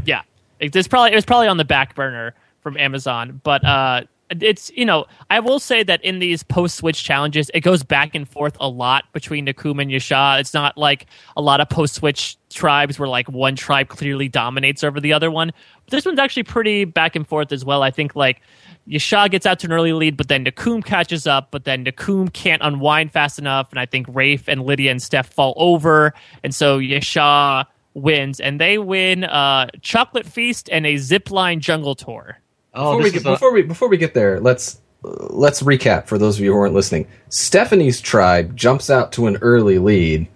[0.05, 0.21] yeah,
[0.59, 2.33] it, it's probably it was probably on the back burner
[2.63, 7.03] from Amazon, but uh, it's you know I will say that in these post switch
[7.03, 10.39] challenges, it goes back and forth a lot between Nakum and Yaxha.
[10.39, 11.05] It's not like
[11.37, 15.29] a lot of post switch tribes where like one tribe clearly dominates over the other
[15.29, 15.51] one.
[15.85, 17.83] But this one's actually pretty back and forth as well.
[17.83, 18.41] I think like.
[18.85, 22.33] Yaxha gets out to an early lead, but then Nakum catches up, but then Nakum
[22.33, 26.13] can't unwind fast enough, and I think Rafe and Lydia and Steph fall over,
[26.43, 31.95] and so Yaxha wins, and they win uh, Chocolate Feast and a zip line jungle
[31.95, 32.39] tour.
[32.73, 36.07] Oh, before we get, is a- before we before we get there, let's let's recap
[36.07, 37.07] for those of you who aren't listening.
[37.29, 40.27] Stephanie's tribe jumps out to an early lead,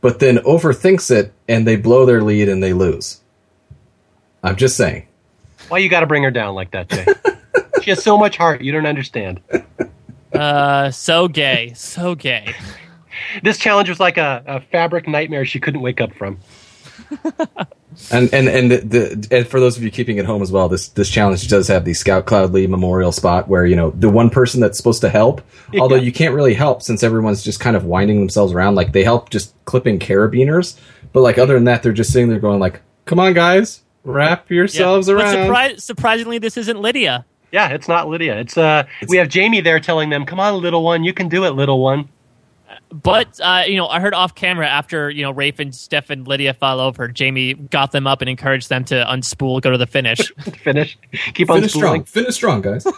[0.00, 3.20] but then overthinks it and they blow their lead and they lose.
[4.42, 5.06] I'm just saying.
[5.68, 7.06] why you got to bring her down like that, Jay?
[7.82, 8.60] she has so much heart.
[8.60, 9.40] You don't understand.
[10.32, 12.54] Uh, so gay, so gay.
[13.42, 16.38] This challenge was like a, a fabric nightmare she couldn't wake up from.
[18.10, 20.68] And and and the, the and for those of you keeping it home as well,
[20.68, 24.08] this this challenge does have the Scout Cloud Lee Memorial spot where you know the
[24.08, 25.42] one person that's supposed to help,
[25.78, 28.74] although you can't really help since everyone's just kind of winding themselves around.
[28.74, 30.78] Like they help just clipping carabiners,
[31.12, 34.50] but like other than that, they're just sitting there going like, "Come on, guys, wrap
[34.50, 37.24] yourselves But around." surpri- surprisingly, this isn't Lydia.
[37.52, 38.40] Yeah, it's not Lydia.
[38.40, 41.44] It's uh, we have Jamie there telling them, "Come on, little one, you can do
[41.44, 42.08] it, little one."
[43.02, 46.28] But uh, you know, I heard off camera after you know Rafe and Steph and
[46.28, 49.86] Lydia fell over, Jamie got them up and encouraged them to unspool, go to the
[49.86, 50.20] finish.
[50.62, 50.96] Finish,
[51.34, 52.04] keep on Finish strong, spooling.
[52.04, 52.86] finish strong, guys.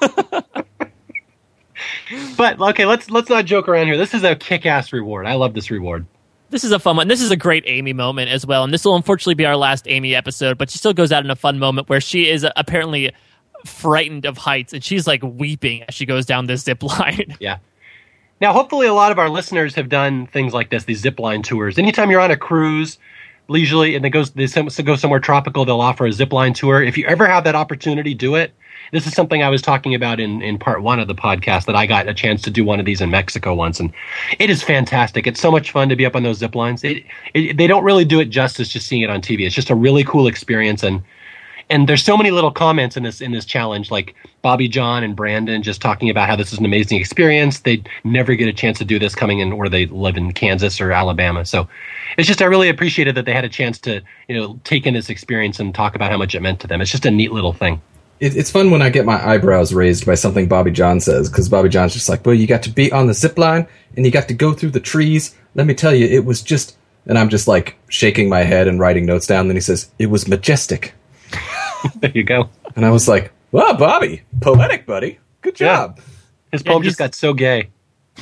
[2.36, 3.96] But okay, let's let's not joke around here.
[3.96, 5.26] This is a kick-ass reward.
[5.26, 6.06] I love this reward.
[6.50, 7.08] this is a fun one.
[7.08, 9.86] This is a great Amy moment as well, and this will unfortunately be our last
[9.88, 10.56] Amy episode.
[10.56, 13.12] But she still goes out in a fun moment where she is apparently
[13.64, 17.34] frightened of heights and she's like weeping as she goes down this zip line.
[17.40, 17.58] Yeah.
[18.40, 21.42] Now, hopefully, a lot of our listeners have done things like this, these zip line
[21.42, 21.78] tours.
[21.78, 22.98] Anytime you're on a cruise,
[23.48, 26.82] leisurely, and they goes they go somewhere tropical, they'll offer a zip line tour.
[26.82, 28.52] If you ever have that opportunity, do it.
[28.92, 31.74] This is something I was talking about in, in part one of the podcast that
[31.74, 33.92] I got a chance to do one of these in Mexico once, and
[34.38, 35.26] it is fantastic.
[35.26, 36.84] It's so much fun to be up on those zip lines.
[36.84, 37.04] It,
[37.34, 39.46] it, they don't really do it justice just seeing it on TV.
[39.46, 41.02] It's just a really cool experience, and
[41.68, 45.16] and there's so many little comments in this in this challenge like bobby jon and
[45.16, 47.60] brandon just talking about how this is an amazing experience.
[47.60, 50.80] They never get a chance to do this coming in where they live in kansas
[50.80, 51.44] or alabama.
[51.44, 51.68] So
[52.16, 54.94] it's just i really appreciated that they had a chance to you know take in
[54.94, 56.80] this experience and talk about how much it meant to them.
[56.80, 57.80] It's just a neat little thing.
[58.18, 61.48] It, it's fun when I get my eyebrows raised by something Bobby Jon says because
[61.48, 64.12] Bobby Jon's just like, well, you got to be on the zip line and you
[64.12, 65.36] got to go through the trees.
[65.54, 66.76] Let me tell you, it was just,
[67.06, 69.48] and I'm just like shaking my head and writing notes down.
[69.48, 70.94] Then he says, it was majestic,
[72.00, 75.66] there you go and I was like, wow, Bobby, poetic, buddy, good Yeah.
[75.76, 76.00] job.
[76.52, 77.70] His poem he's- just got so gay.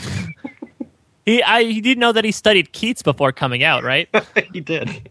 [1.27, 4.09] He I he didn't know that he studied Keats before coming out, right?
[4.53, 5.09] he did.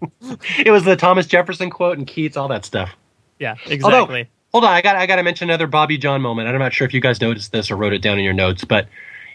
[0.59, 2.91] it was the Thomas Jefferson quote and Keats, all that stuff.
[3.39, 4.29] Yeah, Although, exactly.
[4.51, 6.47] hold on, I got I got to mention another Bobby Jon moment.
[6.47, 8.63] I'm not sure if you guys noticed this or wrote it down in your notes,
[8.63, 8.87] but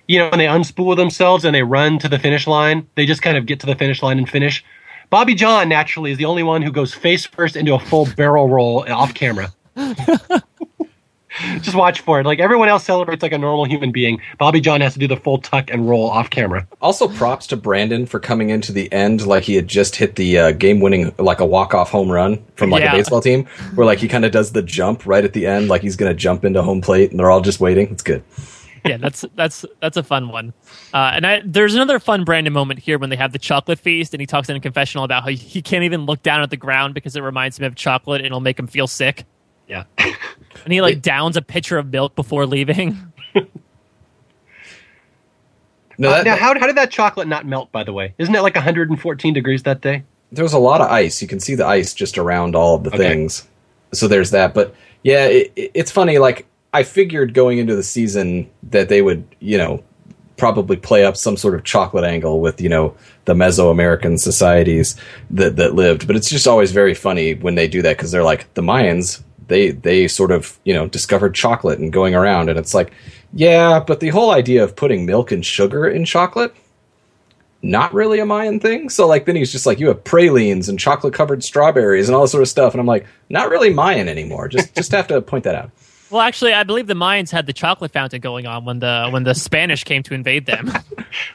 [0.06, 3.22] you know when they unspool themselves and they run to the finish line, they just
[3.22, 4.64] kind of get to the finish line and finish.
[5.10, 8.48] Bobby Jon naturally is the only one who goes face first into a full barrel
[8.48, 9.52] roll off camera.
[11.60, 12.26] just watch for it.
[12.26, 14.20] Like everyone else celebrates like a normal human being.
[14.38, 16.66] Bobby Jon has to do the full tuck and roll off camera.
[16.82, 20.38] Also, props to Brandon for coming into the end like he had just hit the
[20.38, 22.92] uh, game-winning, like a walk-off home run from like Yeah.
[22.92, 23.44] a baseball team,
[23.74, 26.14] where like he kind of does the jump right at the end, like he's gonna
[26.14, 27.88] jump into home plate, and they're all just waiting.
[27.90, 28.22] It's good.
[28.88, 30.52] Yeah, that's that's that's a fun one.
[30.92, 34.14] Uh, and I, there's another fun Brandon moment here when they have the chocolate feast,
[34.14, 36.56] and he talks in a confessional about how he can't even look down at the
[36.56, 39.24] ground because it reminds him of chocolate and it'll make him feel sick.
[39.66, 39.84] Yeah.
[40.64, 42.98] And he like downs a pitcher of milk before leaving.
[45.98, 47.72] No, Uh, now, how, how did that chocolate not melt?
[47.72, 50.04] By the way, isn't it like 114 degrees that day?
[50.30, 51.22] there was a lot of ice.
[51.22, 52.98] You can see the ice just around all of the Okay.
[52.98, 53.48] things.
[53.94, 54.52] So there's that.
[54.52, 56.18] But yeah, it, it- it's funny.
[56.18, 59.82] Like I figured going into the season that they would, you know,
[60.36, 64.96] probably play up some sort of chocolate angle with you know the Mesoamerican societies
[65.30, 66.06] that that lived.
[66.06, 69.22] But it's just always very funny when they do that because they're like the Mayans.
[69.48, 72.92] They they sort of you know discovered chocolate and going around, and it's like,
[73.32, 76.54] yeah, but the whole idea of putting milk and sugar in chocolate
[77.62, 78.88] not really a Mayan thing.
[78.88, 82.22] So like then he's just like you have pralines and chocolate covered strawberries and all
[82.22, 84.48] this sort of stuff, and I'm like not really Mayan anymore.
[84.48, 85.70] Just just have to point that out.
[86.10, 89.24] Well, actually, I believe the Mayans had the chocolate fountain going on when the when
[89.24, 90.72] the Spanish came to invade them.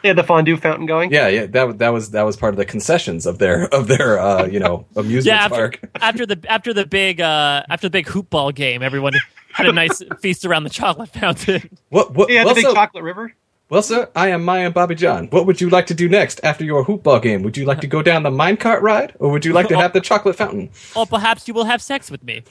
[0.03, 1.11] They had the fondue fountain going.
[1.11, 3.87] Yeah, yeah, that wa- that was that was part of the concessions of their of
[3.87, 5.79] their uh, you know amusement yeah, after, park.
[5.95, 9.13] after the after the big uh, after the big hoop ball game, everyone
[9.51, 11.69] had a nice feast around the chocolate fountain.
[11.89, 12.29] What what?
[12.29, 13.33] Yeah, well, the big so, chocolate river.
[13.69, 15.27] well, sir, I am Mayan Bobby Jon.
[15.27, 17.41] What would you like to do next after your hoop ball game?
[17.41, 19.93] Would you like to go down the minecart ride, or would you like to have
[19.93, 20.69] the chocolate fountain?
[20.95, 22.43] Or perhaps you will have sex with me.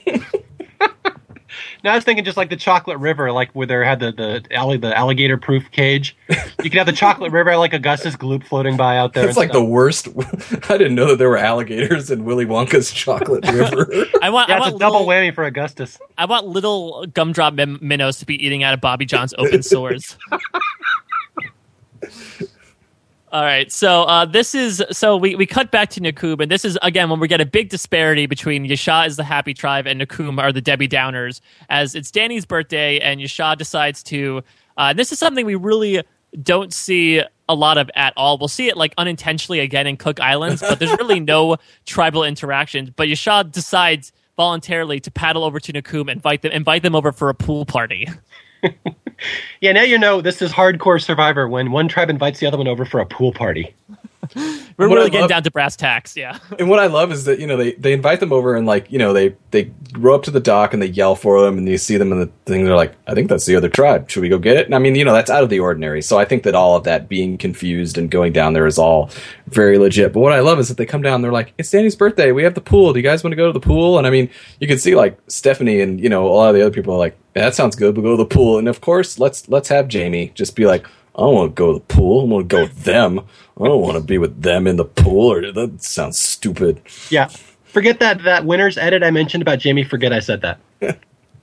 [1.85, 4.45] Now I was thinking just like the chocolate river, like where they had the the,
[4.55, 6.17] alli- the alligator proof cage.
[6.29, 9.29] You could have the chocolate river like Augustus Gloop floating by out there.
[9.29, 10.09] It's like the worst.
[10.71, 13.89] I didn't know that there were alligators in Willy Wonka's chocolate river.
[14.23, 15.99] I want yeah, I want a double little, whammy for Augustus.
[16.19, 20.17] I want little gumdrop min- minnows to be eating out of Bobby Jon's open sores.
[23.33, 26.67] All right, so uh, this is so we, we cut back to Nakum, and this
[26.67, 29.99] is again when we get a big disparity between Yaxha is the happy tribe and
[29.99, 31.41] Nakum are the Debbie Downers.
[31.71, 34.43] As it's Danni's birthday, and Yaxha decides to.
[34.77, 36.03] Uh, this is something we really
[36.43, 38.37] don't see a lot of at all.
[38.37, 41.57] We'll see it like unintentionally again in Cook Islands, but there's really no
[41.87, 42.91] tribal interactions.
[42.91, 47.13] But Yaxha decides voluntarily to paddle over to Nakum and invite them invite them over
[47.13, 48.09] for a pool party.
[49.61, 52.69] Yeah, now you know this is hardcore Survivor when one tribe invites the other one
[52.69, 53.75] over for a pool party.
[54.77, 56.39] We're really getting love- down to brass tacks, yeah.
[56.59, 58.91] and what I love is that you know they they invite them over and like
[58.91, 61.69] you know they they row up to the dock and they yell for them and
[61.69, 62.65] you see them and the thing.
[62.65, 64.09] They're like I think that's the other tribe.
[64.11, 64.67] Should we go get it?
[64.67, 66.03] And I mean you know that's out of the ordinary.
[66.03, 69.11] So I think that all of that being confused and going down there is all
[69.49, 70.13] very legit.
[70.13, 72.31] But what I love is that they come down they're like it's Danni's birthday.
[72.31, 72.93] We have the pool.
[72.93, 73.99] Do you guys want to go to the pool?
[73.99, 74.31] And I mean
[74.61, 76.99] you can see like Stephanie and you know a lot of the other people are
[76.99, 77.97] like yeah, that sounds good.
[77.97, 78.59] We'll go to the pool.
[78.59, 81.73] And of course let's let's have Jamie just be like I don't want to go
[81.73, 83.21] to the pool I want to go with them
[83.61, 86.81] I don't want to be with them in the pool or that sounds stupid.
[87.11, 87.29] Yeah.
[87.65, 89.85] Forget that that winner's edit I mentioned about Jamie.
[89.85, 90.59] Forget I said that.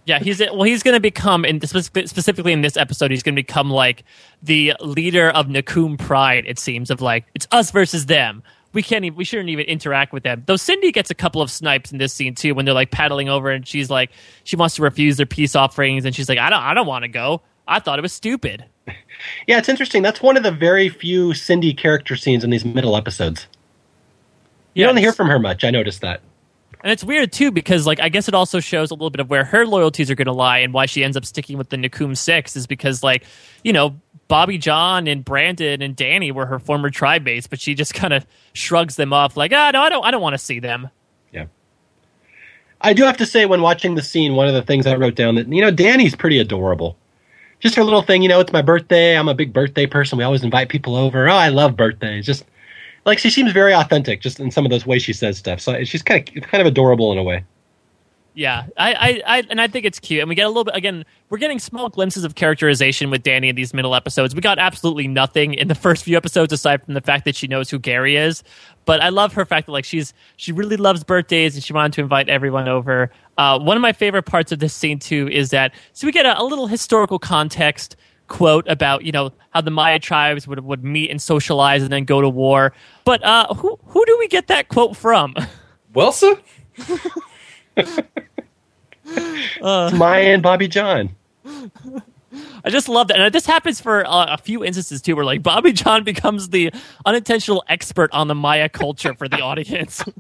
[0.06, 0.64] Yeah, he's well.
[0.64, 4.04] He's going to become, in specifically in this episode, he's going to become like
[4.42, 6.46] the leader of Nakum Pride.
[6.48, 8.42] It seems of like it's us versus them.
[8.74, 9.06] We can't.
[9.06, 10.42] Even, we shouldn't even interact with them.
[10.48, 13.30] Though Cindy gets a couple of snipes in this scene too, when they're like paddling
[13.30, 14.10] over, and she's like,
[14.46, 17.04] she wants to refuse their peace offerings, and she's like, I don't, I don't want
[17.04, 17.44] to go.
[17.70, 18.66] I thought it was stupid.
[19.48, 20.02] Yeah, it's interesting.
[20.02, 23.48] That's one of the very few Cindy character scenes in these middle episodes.
[24.74, 25.64] You don't hear from her much.
[25.64, 26.22] I noticed that.
[26.82, 29.30] And it's weird too because like I guess it also shows a little bit of
[29.30, 31.78] where her loyalties are going to lie and why she ends up sticking with the
[31.78, 33.26] Nakum Six is because like
[33.64, 37.74] you know Bobby Jon and Brandon and Danni were her former tribe mates, but she
[37.76, 40.38] just kind of shrugs them off like ah no I don't I don't want to
[40.38, 40.90] see them.
[41.34, 41.48] Yeah.
[42.80, 45.16] I do have to say, when watching the scene, one of the things I wrote
[45.16, 46.98] down that you know Danni's pretty adorable.
[47.60, 49.18] Just her little thing, you know, it's my birthday.
[49.18, 50.18] I'm a big birthday person.
[50.18, 51.30] We always invite people over.
[51.30, 52.26] Oh, I love birthdays.
[52.26, 52.46] Just
[53.06, 55.60] like she seems very authentic, just in some of those ways she says stuff.
[55.60, 57.44] So she's kind of kind of adorable in a way.
[58.36, 60.22] Yeah, I, I, I, and I think it's cute.
[60.22, 61.04] And we get a little bit again.
[61.30, 64.34] We're getting small glimpses of characterization with Danni in these middle episodes.
[64.34, 67.48] We got absolutely nothing in the first few episodes aside from the fact that she
[67.48, 68.44] knows who Gary is.
[68.86, 71.94] But I love her fact that like she's she really loves birthdays and she wanted
[71.94, 73.12] to invite everyone over.
[73.40, 76.26] Uh, one of my favorite parts of this scene too is that so we get
[76.26, 77.96] a, a little historical context
[78.28, 82.04] quote about you know how the Maya tribes would would meet and socialize and then
[82.04, 82.74] go to war.
[83.06, 85.36] But uh, who who do we get that quote from?
[85.96, 86.38] Welsa?
[89.62, 91.16] uh, Maya and Bobby Jon.
[91.46, 95.42] I just love that, and this happens for uh, a few instances too, where like
[95.42, 96.74] Bobby Jon becomes the
[97.06, 100.04] unintentional expert on the Maya culture for the audience.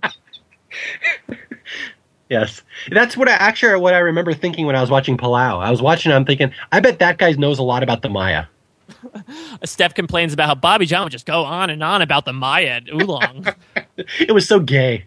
[2.29, 2.61] yes,
[2.91, 5.63] that's what I actually what I remember thinking when I was watching Palau.
[5.63, 8.45] I was watching, I'm thinking, I bet that guy knows a lot about the Maya.
[9.63, 12.67] Steph complains about how Bobby Jon would just go on and on about the Maya
[12.67, 13.53] at Ulong.
[13.97, 15.05] it was so gay.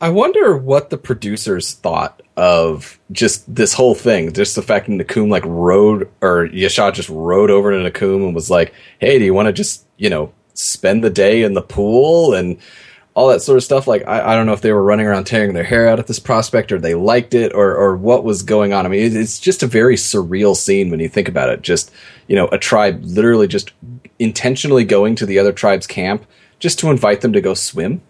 [0.00, 4.32] I wonder what the producers thought of just this whole thing.
[4.32, 8.34] Just the fact that Nakum like rode or Yashad just rode over to Nakum and
[8.34, 11.62] was like, "Hey, do you want to just you know spend the day in the
[11.62, 12.58] pool and
[13.14, 15.24] all that sort of stuff?" Like, I, I, don't know if they were running around
[15.24, 18.42] tearing their hair out at this prospect or they liked it or or what was
[18.42, 18.86] going on.
[18.86, 21.62] I mean, it's just a very surreal scene when you think about it.
[21.62, 21.90] Just
[22.26, 23.72] you know, a tribe literally just
[24.18, 26.26] intentionally going to the other tribe's camp
[26.58, 28.00] just to invite them to go swim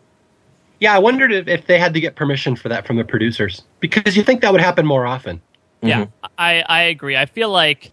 [0.83, 3.63] yeah, I wondered if, if they had to get permission for that from the producers
[3.79, 5.41] because you think that would happen more often.
[5.81, 6.27] Yeah, mm-hmm.
[6.37, 7.17] I, I agree.
[7.17, 7.93] I feel like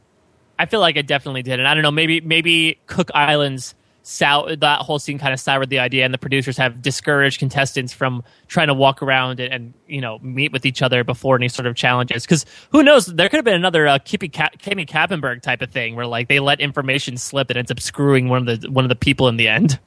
[0.58, 1.92] I feel like it definitely did, and I don't know.
[1.92, 6.18] Maybe maybe Cook Islands sour that whole scene kind of soured the idea, and the
[6.18, 10.66] producers have discouraged contestants from trying to walk around and, and you know meet with
[10.66, 12.24] each other before any sort of challenges.
[12.24, 15.72] Because who knows, there could have been another uh, Kippy Ka- Kimmy Kappenberg type of
[15.72, 18.86] thing where like they let information slip that ends up screwing one of the one
[18.86, 19.80] of the people in the end.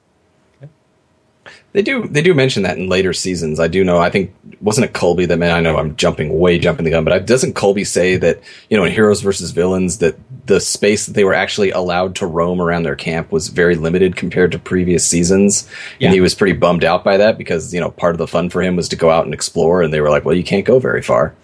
[1.73, 3.59] They do they do mention that in later seasons.
[3.59, 3.99] I do know.
[3.99, 5.57] I think wasn't it Colby that man?
[5.57, 8.85] I know I'm jumping way jumping the gun, but doesn't Colby say that you know
[8.85, 10.17] in Heroes versus Villains that
[10.47, 14.17] the space that they were actually allowed to roam around their camp was very limited
[14.17, 16.09] compared to previous seasons, yeah.
[16.09, 18.51] and he was pretty bummed out by that because you know part of the fun
[18.51, 20.65] for him was to go out and explore, and they were like, well, you can't
[20.65, 21.35] go very far.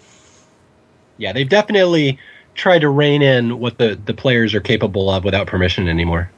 [1.17, 2.19] Yeah, they've definitely
[2.55, 6.29] tried to rein in what the the players are capable of without permission anymore.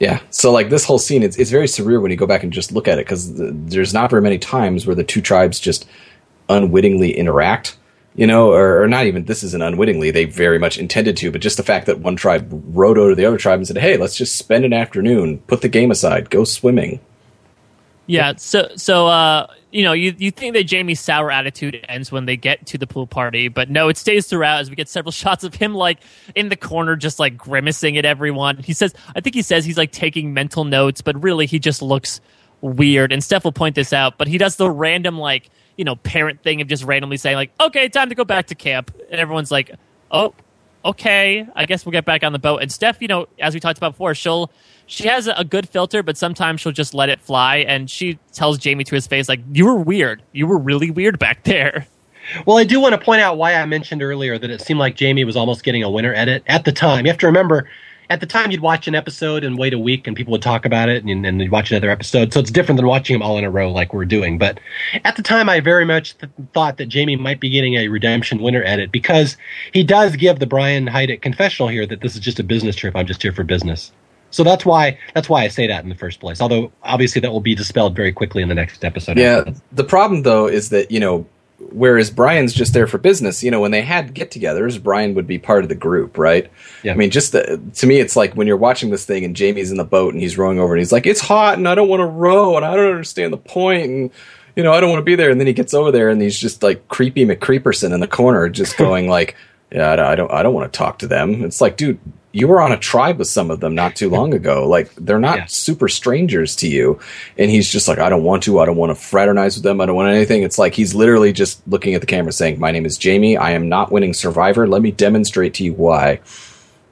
[0.00, 0.20] Yeah.
[0.30, 2.72] So like this whole scene, it's it's very surreal when you go back and just
[2.72, 5.86] look at it because there's not very many times where the two tribes just
[6.48, 7.76] unwittingly interact.
[8.16, 11.32] You know, or, or, not even this isn't unwittingly; they very much intended to.
[11.32, 13.78] But just the fact that one tribe rode over to the other tribe and said,
[13.78, 17.00] "Hey, let's just spend an afternoon, put the game aside, go swimming."
[18.06, 18.34] Yeah.
[18.36, 22.36] So so uh, you know, you, you think that Jamie's sour attitude ends when they
[22.36, 25.42] get to the pool party, but no, it stays throughout as we get several shots
[25.42, 25.98] of him like
[26.36, 28.58] in the corner, just like grimacing at everyone.
[28.58, 31.82] He says, I think he says he's like taking mental notes, but really he just
[31.82, 32.20] looks
[32.60, 33.12] weird.
[33.12, 36.42] And Steph will point this out, but he does the random like, you know, parent
[36.42, 38.94] thing of just randomly saying like, okay, time to go back to camp.
[39.10, 39.70] And everyone's like,
[40.10, 40.34] oh,
[40.84, 42.62] okay, I guess we'll get back on the boat.
[42.62, 44.50] And Steph, you know, as we talked about before, she'll
[44.86, 47.58] she has a good filter, but sometimes she'll just let it fly.
[47.58, 50.22] And she tells Jamie to his face, like, "You were weird.
[50.32, 51.86] You were really weird back there."
[52.46, 54.96] Well, I do want to point out why I mentioned earlier that it seemed like
[54.96, 57.04] Jamie was almost getting a winner edit at the time.
[57.04, 57.68] You have to remember,
[58.10, 60.64] at the time you'd watch an episode and wait a week, and people would talk
[60.64, 62.32] about it, and, and you'd watch another episode.
[62.32, 64.38] So it's different than watching them all in a row like we're doing.
[64.38, 64.60] But
[65.04, 68.40] at the time, I very much th- thought that Jamie might be getting a redemption
[68.40, 69.36] winner edit because
[69.72, 72.96] he does give the Brian Heidik confessional here that this is just a business trip.
[72.96, 73.92] I'm just here for business.
[74.30, 76.40] So that's why that's why I say that in the first place.
[76.40, 79.16] Although obviously that will be dispelled very quickly in the next episode.
[79.16, 81.24] Yeah, the problem though is that you know
[81.58, 85.38] whereas Brian's just there for business, you know, when they had get-togethers, Brian would be
[85.38, 86.50] part of the group, right?
[86.82, 86.92] Yeah.
[86.92, 89.70] I mean, just the, to me, it's like when you're watching this thing and Jamie's
[89.70, 91.88] in the boat and he's rowing over and he's like, "It's hot and I don't
[91.88, 94.10] want to row and I don't understand the point and
[94.56, 96.20] you know I don't want to be there." And then he gets over there and
[96.20, 99.36] he's just like creepy McCreeperson in the corner, just going like,
[99.72, 101.98] "Yeah, I don't, I don't want to talk to them." It's like, dude,
[102.34, 104.68] you were on a tribe with some of them not too long ago.
[104.68, 105.44] Like they're not yeah.
[105.46, 106.98] super strangers to you.
[107.38, 108.58] And he's just like, I don't want to.
[108.58, 109.80] I don't want to fraternize with them.
[109.80, 110.42] I don't want anything.
[110.42, 113.36] It's like he's literally just looking at the camera saying, My name is Jamie.
[113.36, 114.66] I am not winning Survivor.
[114.66, 116.20] Let me demonstrate to you why.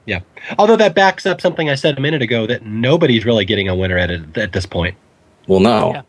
[0.05, 0.21] Yeah.
[0.57, 3.75] Although that backs up something I said a minute ago that nobody's really getting a
[3.75, 4.95] winner at it at this point.
[5.47, 5.91] Well, no.
[5.91, 6.01] Yeah.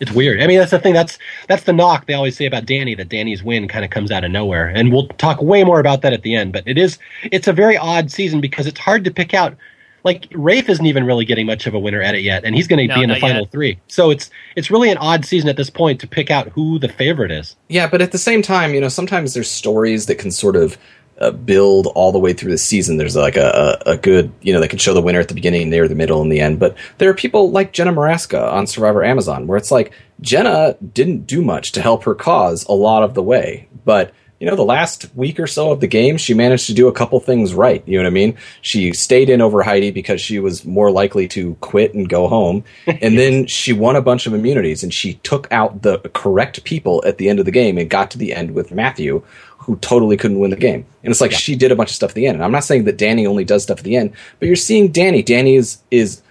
[0.00, 0.42] It's weird.
[0.42, 0.94] I mean, that's the thing.
[0.94, 1.18] That's
[1.48, 2.96] that's the knock they always say about Danni.
[2.96, 6.02] That Danni's win kind of comes out of nowhere, and we'll talk way more about
[6.02, 6.52] that at the end.
[6.52, 9.56] But it is it's a very odd season because it's hard to pick out.
[10.04, 12.68] Like Rafe isn't even really getting much of a winner at it yet, and he's
[12.68, 13.50] going to no, be in the final yet.
[13.50, 13.80] three.
[13.88, 16.88] So it's it's really an odd season at this point to pick out who the
[16.88, 17.56] favorite is.
[17.68, 20.78] Yeah, but at the same time, you know, sometimes there's stories that can sort of
[21.20, 22.96] uh, build all the way through the season.
[22.96, 25.34] There's like a, a, a, good, you know, they can show the winner at the
[25.34, 26.58] beginning, near the middle, and the end.
[26.58, 31.26] But there are people like Jenna Morasca on Survivor Amazon, where it's like Jenna didn't
[31.26, 34.64] do much to help her cause a lot of the way, but you know, the
[34.64, 37.82] last week or so of the game, she managed to do a couple things right.
[37.86, 38.36] You know what I mean?
[38.60, 42.64] She stayed in over Heidi because she was more likely to quit and go home.
[43.06, 47.02] And then she won a bunch of immunities and she took out the correct people
[47.06, 49.22] at the end of the game and got to the end with Matthew,
[49.66, 50.86] who totally couldn't win the game.
[51.02, 51.38] And it's like yeah.
[51.38, 52.36] she did a bunch of stuff at the end.
[52.36, 54.92] And I'm not saying that Danni only does stuff at the end, but you're seeing
[54.92, 55.24] Danni.
[55.24, 56.22] Danni is is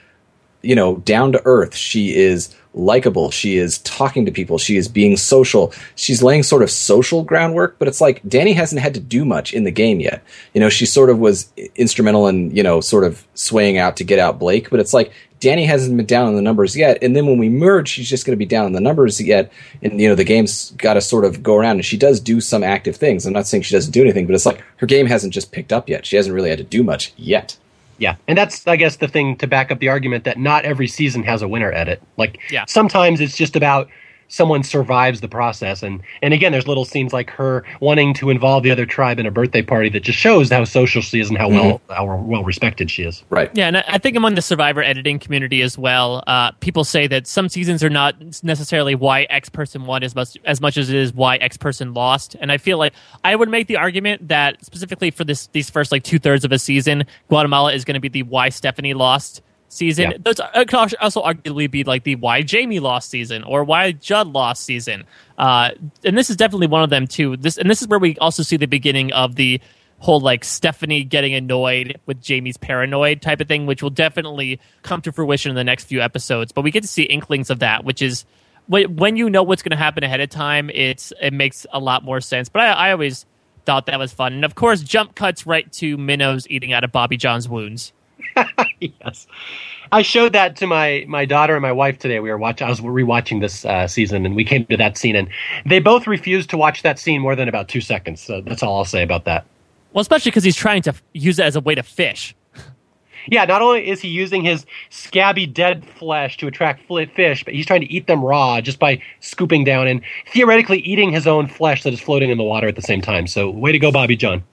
[0.61, 1.75] you know down to earth.
[1.75, 3.31] She is likable.
[3.31, 4.57] She is talking to people.
[4.57, 5.73] She is being social.
[5.95, 9.53] She's laying sort of social groundwork, but it's like Danni hasn't had to do much
[9.53, 10.23] in the game yet.
[10.53, 14.03] You know, she sort of was instrumental in, you know, sort of swaying out to
[14.03, 16.97] get out Blake, but it's like Danni hasn't been down in the numbers yet.
[17.01, 19.51] And then when we merge, she's just going to be down in the numbers yet.
[19.81, 22.41] And, you know, the game's got to sort of go around and she does do
[22.41, 23.25] some active things.
[23.25, 25.71] I'm not saying she doesn't do anything, but it's like her game hasn't just picked
[25.71, 26.05] up yet.
[26.05, 27.57] She hasn't really had to do much yet.
[27.97, 30.87] Yeah, and that's I guess the thing to back up the argument that not every
[30.87, 32.01] season has a winner edit.
[32.17, 32.65] Like yeah.
[32.65, 33.89] sometimes it's just about
[34.27, 35.83] someone survives the process.
[35.83, 39.25] And and again there's little scenes like her wanting to involve the other tribe in
[39.25, 41.55] a birthday party that just shows how social she is and how mm-hmm.
[41.57, 43.23] well how well respected she is.
[43.29, 43.49] Right.
[43.53, 47.27] Yeah and i think among the survivor editing community as well uh, people say that
[47.27, 50.95] some seasons are not necessarily why x person won as much as much as it
[50.95, 52.35] is why x person lost.
[52.39, 52.93] And i feel like
[53.23, 56.59] i would make the argument that specifically for this these first like two-thirds of a
[56.59, 59.41] season guatemala is going to be the why stephanie lost
[59.75, 60.11] season.
[60.11, 60.17] Yeah.
[60.23, 64.27] Those uh, could also arguably be like the why Jamie lost season or why Judd
[64.27, 65.05] lost season.
[65.37, 65.71] Uh,
[66.03, 67.37] and this is definitely one of them too.
[67.37, 69.61] This and this is where we also see the beginning of the
[69.99, 75.01] whole like Stephanie getting annoyed with Jamie's paranoid type of thing, which will definitely come
[75.01, 76.51] to fruition in the next few episodes.
[76.51, 78.25] But we get to see inklings of that, which is
[78.67, 80.69] when you know what's going to happen ahead of time.
[80.73, 82.49] It's it makes a lot more sense.
[82.49, 83.25] But I, I always
[83.65, 86.91] thought that was fun, and of course, jump cuts right to Minnows eating out of
[86.91, 87.93] Bobby Jon's wounds.
[88.79, 89.27] yes,
[89.91, 92.19] I showed that to my my daughter and my wife today.
[92.19, 92.67] We were watching.
[92.67, 95.29] I was rewatching this uh, season, and we came to that scene, and
[95.65, 98.21] they both refused to watch that scene more than about two seconds.
[98.21, 99.45] So that's all I'll say about that.
[99.93, 102.35] Well, especially because he's trying to use it as a way to fish.
[103.27, 107.65] Yeah, not only is he using his scabby dead flesh to attract fish, but he's
[107.65, 110.01] trying to eat them raw just by scooping down and
[110.31, 113.25] theoretically eating his own flesh that is floating in the water at the same time.
[113.25, 114.43] So, way to go, Bobby Jon.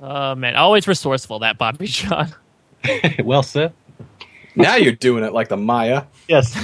[0.00, 2.34] Oh man, always resourceful that Bobby John.
[3.24, 3.72] well said.
[4.56, 6.04] Now you're doing it like the Maya.
[6.28, 6.56] Yes.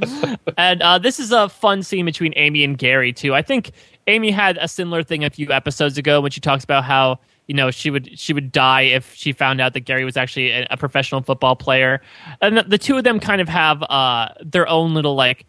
[0.56, 3.34] and uh, this is a fun scene between Amy and Gary too.
[3.34, 3.72] I think
[4.06, 7.54] Amy had a similar thing a few episodes ago when she talks about how you
[7.54, 10.66] know she would she would die if she found out that Gary was actually a,
[10.70, 12.00] a professional football player,
[12.40, 15.46] and the, the, two of them kind of have uh, their own little like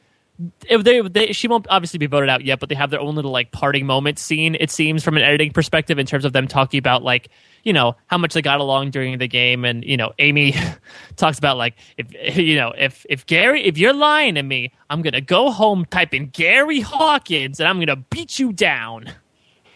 [0.68, 3.16] if they, they, she won't obviously be voted out yet, but they have their own
[3.16, 4.56] little like parting moment scene.
[4.60, 7.30] It seems from an editing perspective in terms of them talking about like
[7.66, 10.56] you know how much they got along during the game, and you know Amy
[11.18, 15.02] talks about like if you know if if Gary if you're lying to me, I'm
[15.02, 19.12] gonna go home, type in Gary Hawkins, and I'm gonna beat you down.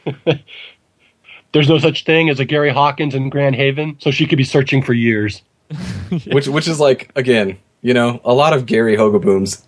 [1.52, 4.44] There's no such thing as a Gary Hawkins in Grand Haven, so she could be
[4.44, 5.42] searching for years.
[6.32, 9.66] which which is like again, you know, a lot of Gary Hogaboom's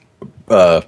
[0.48, 0.82] uh,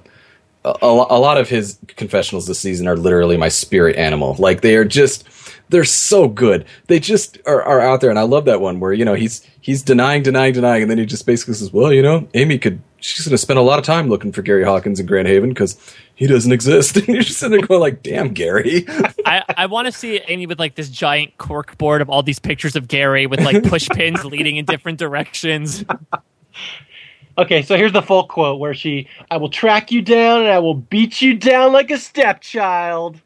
[0.64, 4.36] a, a lot of his confessionals this season are literally my spirit animal.
[4.38, 5.28] Like they are just
[5.74, 6.64] they're so good.
[6.86, 9.44] They just are, are out there, and I love that one where you know he's
[9.60, 12.80] he's denying, denying, denying, and then he just basically says, "Well, you know, Amy could
[13.00, 15.48] she's going to spend a lot of time looking for Gary Hawkins in Grand Haven
[15.48, 15.76] because
[16.14, 18.86] he doesn't exist." And you're just sitting there going, "Like, damn, Gary."
[19.26, 22.38] I I want to see Amy with like this giant cork board of all these
[22.38, 25.84] pictures of Gary with like push pins leading in different directions.
[27.36, 30.60] Okay, so here's the full quote where she, I will track you down and I
[30.60, 33.20] will beat you down like a stepchild.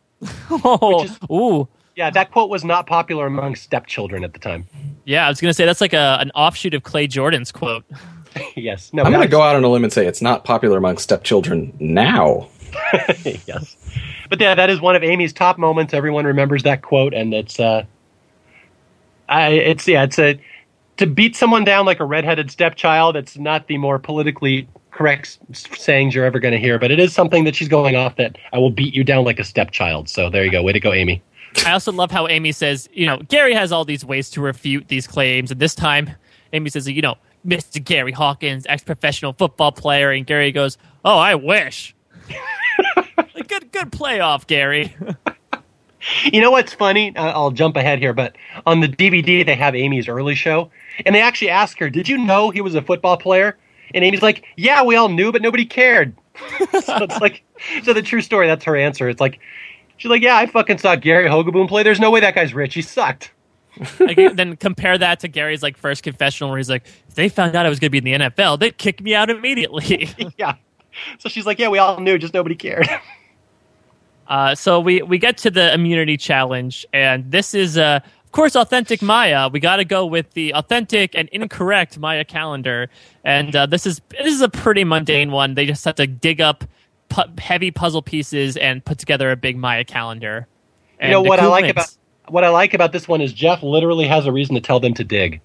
[0.51, 1.69] oh, is, ooh.
[1.99, 4.69] Yeah, that quote was not popular among stepchildren at the time.
[5.05, 7.85] Yeah, I was going to say that's like a, an offshoot of Clay Jordan's quote.
[8.55, 8.93] yes.
[8.93, 10.99] No, I'm going to go out on a limb and say it's not popular among
[10.99, 12.49] stepchildren now.
[13.25, 13.77] yes.
[14.31, 15.93] But yeah, that is one of Amy's top moments.
[15.93, 17.85] Everyone remembers that quote, and it's, uh,
[19.29, 20.41] I, it's, yeah, it's a,
[20.99, 26.15] to beat someone down like a redheaded stepchild, it's not the more politically correct sayings
[26.15, 28.59] you're ever going to hear, but it is something that she's going off that I
[28.59, 30.09] will beat you down like a stepchild.
[30.09, 30.63] So there you go.
[30.63, 31.23] Way to go, Amy.
[31.65, 34.89] I also love how Amy says, you know, Gary has all these ways to refute
[34.89, 36.11] these claims, and this time
[36.53, 37.17] Amy says, you know,
[37.47, 37.83] Mr.
[37.83, 41.95] Gary Hawkins, ex professional football player, and Gary goes, Oh, I wish.
[43.49, 44.95] good good playoff, Gary.
[46.25, 47.17] you know what's funny?
[47.17, 50.71] Uh, I'll jump ahead here, but on the DVD they have Amy's early show,
[51.07, 53.57] and they actually ask her, "Did you know he was a football player?"
[53.95, 56.15] And Amy's like, "Yeah, we all knew, but nobody cared."
[56.83, 57.43] so it's like,
[57.83, 58.47] so the true story.
[58.47, 59.09] That's her answer.
[59.09, 59.41] It's like,
[59.99, 61.83] she's like, "Yeah, I fucking saw Gary Hogaboom play.
[61.83, 62.75] There's no way that guy's rich.
[62.75, 63.33] He sucked."
[64.01, 67.55] like, then compare that to Gary's like first confessional, where he's like, "If they found
[67.55, 70.09] out I was going to be in the NFL, they'd kick me out immediately."
[70.39, 70.55] yeah.
[71.19, 72.89] So she's like, "Yeah, we all knew, just nobody cared."
[74.29, 78.55] Uh, so we we get to the immunity challenge, and this is uh, of course
[78.57, 79.49] authentic Maya.
[79.49, 82.91] We got to go with the authentic and incorrect Maya calendar,
[83.25, 85.55] and uh, this is this is a pretty mundane one.
[85.55, 86.65] They just have to dig up
[87.09, 90.47] pu- heavy puzzle pieces and put together a big Maya calendar.
[91.01, 91.73] you know what I like wins.
[91.73, 91.97] about
[92.29, 94.95] what I like about this one is Jeff literally has a reason to tell them
[94.95, 95.41] to dig.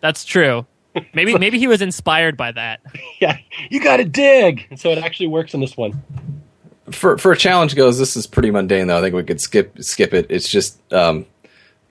[0.00, 0.66] That's true.
[1.14, 2.80] Maybe maybe he was inspired by that.
[3.20, 3.38] Yeah,
[3.70, 6.02] you got to dig, and so it actually works in this one.
[6.90, 8.98] For for a challenge goes, this is pretty mundane though.
[8.98, 10.26] I think we could skip skip it.
[10.30, 11.26] It's just, um,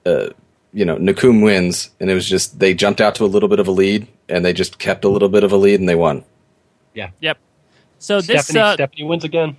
[0.05, 0.29] uh,
[0.73, 3.59] you know, Nakum wins, and it was just they jumped out to a little bit
[3.59, 5.95] of a lead, and they just kept a little bit of a lead, and they
[5.95, 6.23] won.
[6.93, 7.09] Yeah.
[7.19, 7.37] Yep.
[7.99, 9.57] So Stephanie, this uh, Stephanie wins again.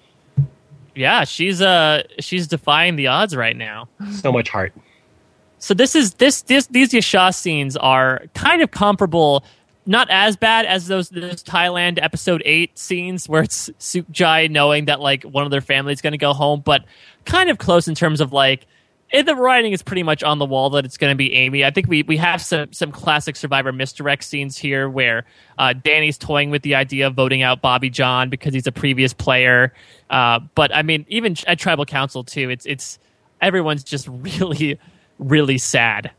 [0.94, 3.88] Yeah, she's uh she's defying the odds right now.
[4.20, 4.72] So much heart.
[5.58, 9.44] So this is this this these Yaxha scenes are kind of comparable,
[9.84, 14.86] not as bad as those those Thailand episode eight scenes where it's Sook Jai knowing
[14.86, 16.84] that like one of their family is going to go home, but
[17.24, 18.66] kind of close in terms of like
[19.12, 21.64] the writing is pretty much on the wall that it's going to be Amy.
[21.64, 25.24] I think we, we have some some classic Survivor misdirect scenes here where
[25.58, 29.12] uh, Danni's toying with the idea of voting out Bobby Jon because he's a previous
[29.12, 29.72] player.
[30.10, 32.98] Uh, but I mean, even at Tribal Council too, it's it's
[33.40, 34.78] everyone's just really
[35.18, 36.10] really sad.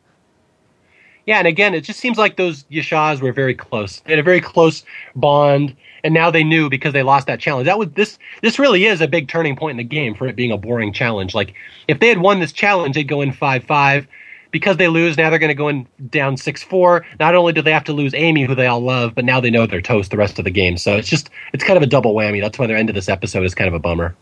[1.27, 3.99] Yeah, and again, it just seems like those Yaxhas were very close.
[3.99, 4.83] They had a very close
[5.15, 7.67] bond, and now they knew because they lost that challenge.
[7.67, 8.17] That was this.
[8.41, 10.91] This really is a big turning point in the game for it being a boring
[10.91, 11.35] challenge.
[11.35, 11.53] Like
[11.87, 14.07] if they had won this challenge, they'd go in five five.
[14.49, 17.05] Because they lose, now they're going to go in down six four.
[17.19, 19.49] Not only do they have to lose Amy, who they all love, but now they
[19.49, 20.77] know they're toast the rest of the game.
[20.77, 22.41] So it's just it's kind of a double whammy.
[22.41, 24.15] That's why their end of this episode is kind of a bummer.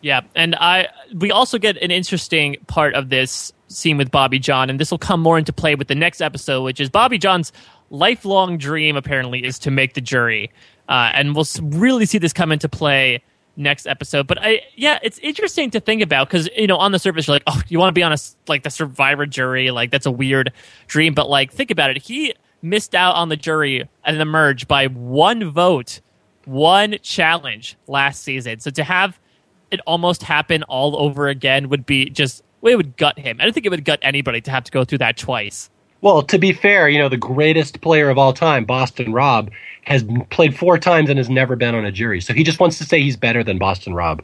[0.00, 4.70] Yeah, and I we also get an interesting part of this scene with Bobby Jon,
[4.70, 7.52] and this will come more into play with the next episode, which is Bobby Jon's
[7.90, 10.50] lifelong dream apparently is to make the jury,
[10.88, 13.22] uh, and we'll really see this come into play
[13.56, 14.26] next episode.
[14.26, 17.34] But I, yeah, it's interesting to think about because you know on the surface you're
[17.34, 18.16] like, oh, you want to be on a
[18.48, 20.52] like the Survivor jury, like that's a weird
[20.86, 21.14] dream.
[21.14, 24.86] But like think about it, he missed out on the jury and the merge by
[24.86, 26.00] one vote,
[26.46, 28.60] one challenge last season.
[28.60, 29.20] So to have
[29.70, 32.42] it almost happen all over again would be just
[32.72, 33.38] it would gut him.
[33.40, 35.70] I don't think it would gut anybody to have to go through that twice.
[36.00, 39.50] Well, to be fair, you know, the greatest player of all time, Boston Rob,
[39.84, 42.20] has played four times and has never been on a jury.
[42.20, 44.22] So he just wants to say he's better than Boston Rob.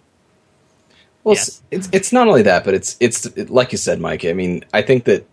[1.25, 1.63] Well, yes.
[1.71, 4.25] it's it's not only that, but it's it's it, like you said, Mike.
[4.25, 5.27] I mean, I think that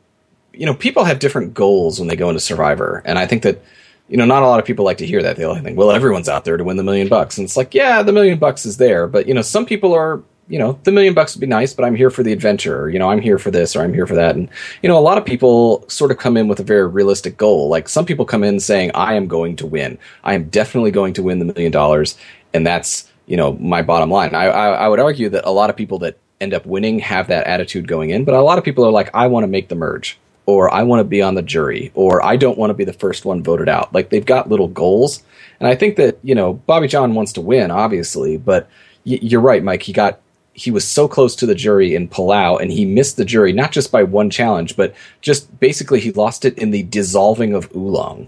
[0.54, 3.62] you know people have different goals when they go into Survivor, and I think that
[4.10, 5.36] you know, not a lot of people like to hear that.
[5.36, 7.38] They like think, well, everyone's out there to win the million bucks.
[7.38, 9.08] And it's like, yeah, the million bucks is there.
[9.08, 11.84] But, you know, some people are, you know, the million bucks would be nice, but
[11.84, 12.90] I'm here for the adventure.
[12.90, 14.36] You know, I'm here for this or I'm here for that.
[14.36, 14.50] And,
[14.82, 17.70] you know, a lot of people sort of come in with a very realistic goal.
[17.70, 19.98] Like some people come in saying, I am going to win.
[20.24, 22.18] I am definitely going to win the million dollars.
[22.54, 24.34] And that's, you know, my bottom line.
[24.36, 27.28] I, I, I would argue that a lot of people that end up winning have
[27.28, 29.68] that attitude going in, but a lot of people are like, I want to make
[29.68, 30.18] the merge
[30.48, 32.94] or I want to be on the jury, or I don't want to be the
[32.94, 33.94] first one voted out.
[33.94, 35.22] Like they've got little goals.
[35.60, 38.70] And I think that, you know, Bobby Jon wants to win, obviously, but
[39.06, 39.84] y- you're right, Mike.
[39.84, 40.22] He got,
[40.58, 43.72] he was so close to the jury in Palau and he missed the jury, not
[43.72, 48.28] just by one challenge, but just basically he lost it in the dissolving of Ulong.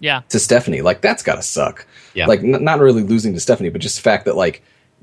[0.00, 0.22] Yeah.
[0.30, 0.82] To Stephanie.
[0.82, 1.86] Like that's got to suck.
[2.14, 2.26] Yeah.
[2.26, 4.60] Like n- not really losing to Stephanie, but just the fact that like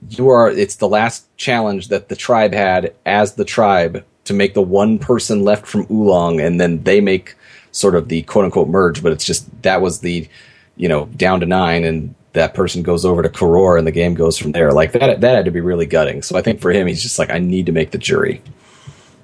[0.09, 4.53] you are, it's the last challenge that the tribe had as the tribe to make
[4.53, 7.35] the one person left from Ulong, and then they make
[7.71, 9.01] sort of the quote unquote merge.
[9.01, 10.27] But it's just that was the
[10.75, 14.13] you know down to nine, and that person goes over to Koror, and the game
[14.13, 14.71] goes from there.
[14.71, 16.21] Like that that had to be really gutting.
[16.21, 18.41] So I think for him, he's just like, I need to make the jury.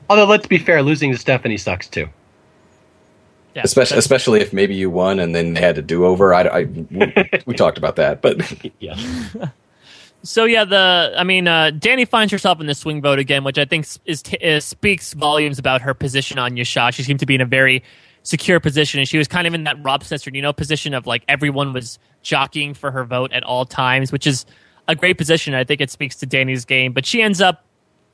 [0.09, 2.07] Although let's be fair, losing to Stephanie sucks too.
[3.55, 6.34] Yeah, especially especially if maybe you won and then they had to do over.
[6.34, 7.13] I, I we,
[7.45, 8.95] we talked about that, but yeah.
[10.23, 13.57] So yeah, the I mean, uh, Danni finds herself in the swing vote again, which
[13.57, 16.93] I think is, is speaks volumes about her position on Yaxha.
[16.93, 17.84] She seemed to be in a very
[18.27, 21.23] secure position, and she was kind of in that Rob you know, position of like
[21.29, 24.45] everyone was jockeying for her vote at all times, which is
[24.89, 25.53] a great position.
[25.53, 27.63] I think it speaks to Danni's game, but she ends up,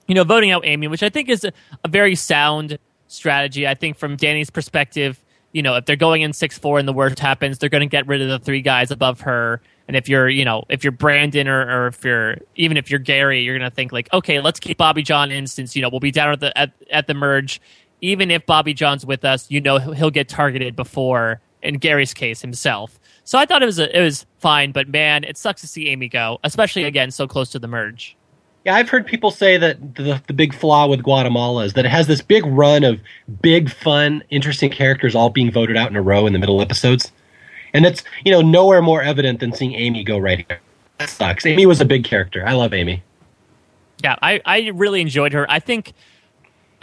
[0.07, 1.51] you know, voting out Amy, which I think is a,
[1.83, 2.77] a very sound
[3.07, 3.67] strategy.
[3.67, 5.19] I think from Danni's perspective,
[5.51, 7.87] you know, if they're going in six four and the worst happens, they're going to
[7.87, 10.91] get rid of the three guys above her and if you're, you know, if you're
[10.91, 14.59] Brandon or, or if you're even if you're Gary, you're gonna think like, okay, let's
[14.59, 17.13] keep Bobby Jon in since you know we'll be down at the at, at the
[17.13, 17.59] merge.
[18.03, 22.41] Even if Bobby Jon's with us, you know he'll get targeted before in Gary's case
[22.41, 22.99] himself.
[23.23, 25.87] So I thought it was a, it was fine, but man, it sucks to see
[25.87, 28.17] Amy go, especially again so close to the merge.
[28.65, 31.91] Yeah, I've heard people say that the, the big flaw with Guatemala is that it
[31.91, 32.99] has this big run of
[33.41, 37.11] big, fun, interesting characters all being voted out in a row in the middle episodes.
[37.73, 40.59] And it's, you know, nowhere more evident than seeing Amy go right here.
[40.97, 41.45] That sucks.
[41.45, 42.45] Amy was a big character.
[42.45, 43.01] I love Amy.
[44.03, 45.49] Yeah, I, I really enjoyed her.
[45.49, 45.93] I think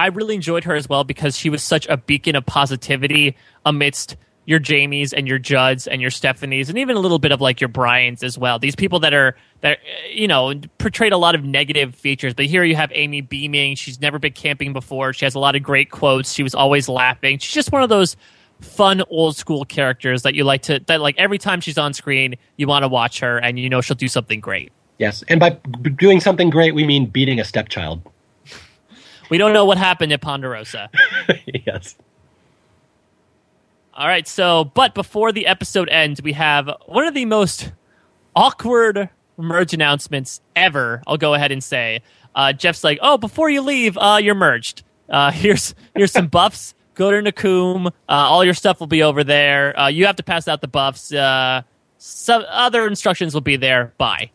[0.00, 3.36] I really enjoyed her as well because she was such a beacon of positivity
[3.66, 4.16] amidst
[4.46, 7.60] your Jamies and your Judds and your Stephanies and even a little bit of like
[7.60, 8.58] your Brians as well.
[8.58, 9.78] These people that are that
[10.10, 13.76] you know portrayed a lot of negative features, but here you have Amy beaming.
[13.76, 15.12] She's never been camping before.
[15.12, 16.32] She has a lot of great quotes.
[16.32, 17.38] She was always laughing.
[17.38, 18.16] She's just one of those
[18.62, 22.36] fun old school characters that you like to that like every time she's on screen
[22.56, 24.72] you want to watch her and you know she'll do something great.
[24.96, 25.50] Yes, and by
[25.96, 28.00] doing something great we mean beating a stepchild.
[29.30, 30.90] We don't know what happened at Ponderosa.
[31.66, 31.94] yes.
[33.94, 37.72] All right, so but before the episode ends, we have one of the most
[38.34, 41.02] awkward merge announcements ever.
[41.06, 42.02] I'll go ahead and say,
[42.34, 44.82] uh, Jeff's like, "Oh, before you leave, uh, you're merged.
[45.08, 46.74] Uh, here's here's some buffs.
[46.94, 47.86] Go to Nakum.
[47.86, 49.78] Uh, all your stuff will be over there.
[49.78, 51.12] Uh, you have to pass out the buffs.
[51.12, 51.62] Uh,
[51.98, 53.92] some other instructions will be there.
[53.98, 54.30] Bye."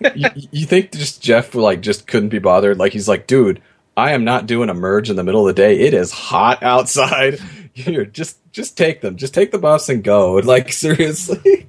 [0.14, 2.78] you, you think just Jeff like just couldn't be bothered?
[2.78, 3.60] Like he's like, dude,
[4.00, 5.78] I am not doing a merge in the middle of the day.
[5.80, 7.38] It is hot outside.
[7.74, 9.16] Here, just just take them.
[9.16, 10.38] Just take the buffs and go.
[10.44, 11.68] Like seriously.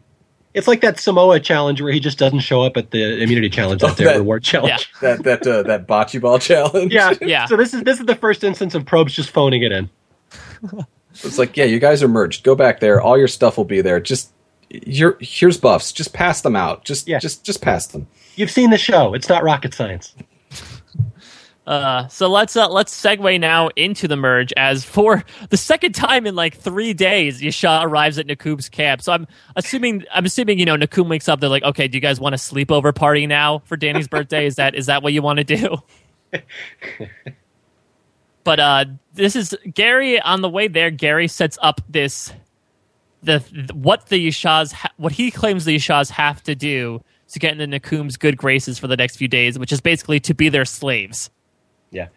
[0.53, 3.83] It's like that Samoa challenge where he just doesn't show up at the immunity challenge,
[3.83, 4.91] at Oh, the that- reward challenge.
[5.01, 6.93] that that uh, that bocce ball challenge.
[6.93, 7.13] Yeah.
[7.21, 7.45] Yeah.
[7.45, 9.89] So this is this is the first instance of Probst just phoning it in.
[11.23, 12.43] It's like, yeah, you guys are merged.
[12.43, 13.01] Go back there.
[13.01, 13.99] All your stuff will be there.
[13.99, 14.31] Just
[14.69, 15.91] here, here's buffs.
[15.91, 16.85] Just pass them out.
[16.85, 17.19] Just Yeah.
[17.19, 18.07] just just pass them.
[18.35, 19.13] You've seen the show.
[19.13, 20.15] It's not rocket science.
[21.67, 24.51] Uh, so let's uh, let's segue now into the merge.
[24.57, 29.01] As for the second time in like three days, Yaxha arrives at Nakum's camp.
[29.01, 31.39] So I'm assuming I'm assuming you know Nakum wakes up.
[31.39, 34.47] They're like, okay, do you guys want a sleepover party now for Danni's birthday?
[34.47, 35.77] Is that is that what you want to do?
[38.43, 40.89] but uh, this is Gary on the way there.
[40.89, 42.33] Gary sets up this
[43.21, 43.39] the
[43.73, 47.79] what the Yaxhas ha- what he claims the Yaxhas have to do to get into
[47.79, 51.29] Nakum's good graces for the next few days, which is basically to be their slaves.
[51.91, 52.07] Yeah.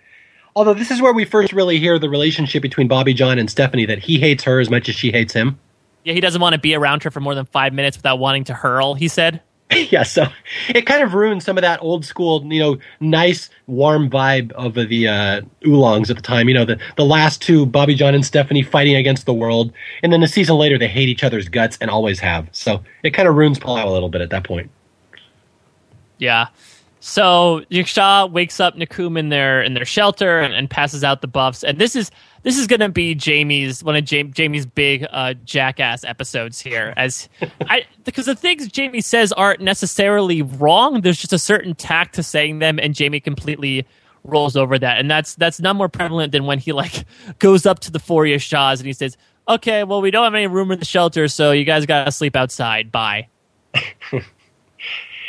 [0.56, 3.86] Although this is where we first really hear the relationship between Bobby Jon and Stephanie
[3.86, 5.58] that he hates her as much as she hates him.
[6.04, 8.44] Yeah, he doesn't want to be around her for more than five minutes without wanting
[8.44, 8.94] to hurl.
[8.94, 9.40] He said,
[9.90, 10.26] yeah, so
[10.68, 14.74] it kind of ruins some of that old school, you know, nice, warm vibe of
[14.74, 16.48] the uh, Ulongs at the time.
[16.48, 19.72] You know, the, the last two, Bobby Jon and Stephanie fighting against the world.
[20.02, 22.48] And then a season later, they hate each other's guts and always have.
[22.52, 24.70] So it kind of ruins Palau a little bit at that point.
[26.18, 26.48] "Yeah."
[27.06, 31.28] So Yaxha wakes up Nakum in their in their shelter and, and passes out the
[31.28, 31.62] buffs.
[31.62, 32.10] And this is
[32.44, 36.94] this is going to be Jamie's one of Jam- Jamie's big uh, jackass episodes here.
[36.96, 37.28] As
[37.60, 41.02] I because the things Jamie says aren't necessarily wrong.
[41.02, 43.86] There's just a certain tact to saying them, and Jamie completely
[44.24, 44.98] rolls over that.
[44.98, 47.04] And that's that's not more prevalent than when he like
[47.38, 50.46] goes up to the four Yaxhas and he says, "Okay, well we don't have any
[50.46, 52.90] room in the shelter, so you guys got to sleep outside.
[52.90, 53.28] Bye."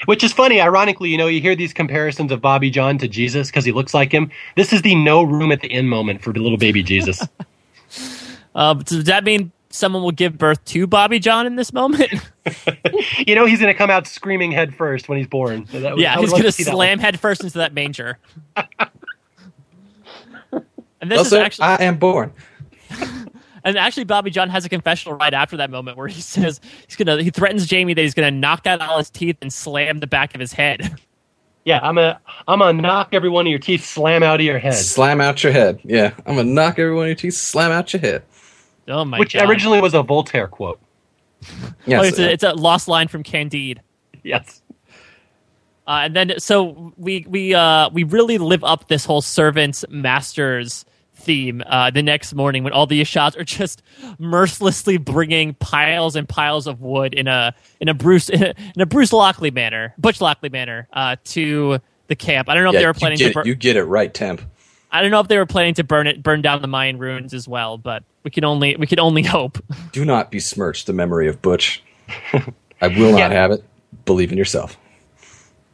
[0.05, 3.49] Which is funny, ironically, you know, you hear these comparisons of Bobby Jon to Jesus
[3.49, 4.31] because he looks like him.
[4.55, 7.21] This is the no room at the inn moment for the little baby Jesus.
[8.55, 12.09] Uh, does that mean someone will give birth to Bobby Jon in this moment?
[13.27, 15.67] you know, he's going to come out screaming head first when he's born.
[15.67, 18.17] So that yeah, he's going to see that slam headfirst into that manger.
[18.55, 18.71] and
[21.01, 22.31] this Also, is actually, I am born.
[23.65, 26.95] And actually, Bobby Jon has a confessional right after that moment where he says he's
[26.95, 30.07] gonna, he threatens Jamie that he's gonna knock out all his teeth and slam the
[30.07, 30.95] back of his head.
[31.65, 34.59] Yeah, I'm gonna I'm gonna knock every one of your teeth slam out of your
[34.59, 34.75] head.
[34.75, 35.79] Slam out your head.
[35.83, 37.33] Yeah, I'm gonna knock every one of your teeth.
[37.33, 38.21] Slam out your head.
[38.87, 39.49] Oh my Which god!
[39.49, 40.79] originally was a Voltaire quote.
[41.87, 43.81] Yes, oh, it's, a, it's a lost line from Candide.
[44.23, 44.61] Yes.
[45.87, 50.85] Uh, and then so we we uh, we really live up this whole servants masters
[51.25, 53.81] theme uh, the next morning when all the shots are just
[54.19, 59.11] mercilessly bringing piles and piles of wood in a in a Bruce in a, Bruce
[59.11, 62.47] Lockley manner, Butch Lockley manner uh, to the camp.
[62.47, 63.75] I don't know yeah, if they were you planning get to it, bur- you get
[63.75, 64.41] it right, temp.
[64.91, 67.33] I don't know if they were planning to burn it burn down the Mayan ruins
[67.33, 69.57] as well, but we can only we can only hope.
[69.91, 71.83] Do not besmirch the memory of Butch.
[72.81, 73.29] I will not Yeah.
[73.31, 73.63] have it.
[74.05, 74.77] Believe in yourself.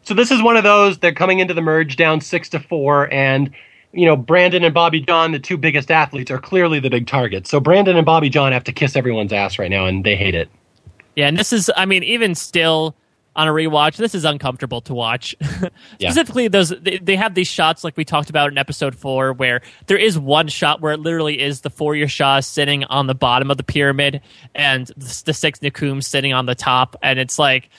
[0.04, 0.98] So this is one of those.
[0.98, 3.52] They're coming into the merge down six to four, and
[3.94, 7.50] you know Brandon and Bobby Jon, the two biggest athletes, are clearly the big targets.
[7.50, 10.36] So Brandon and Bobby Jon have to kiss everyone's ass right now, and they hate
[10.36, 10.50] it.
[11.16, 12.96] Yeah, and this is, I mean, even still
[13.36, 15.36] on a rewatch, this is uncomfortable to watch.
[16.00, 19.62] Specifically, those they, they have these shots like we talked about in episode four, where
[19.88, 23.52] there is one shot where it literally is the four Yaxha sitting on the bottom
[23.52, 24.22] of the pyramid
[24.56, 27.70] and the, the six Nakum sitting on the top, and it's like.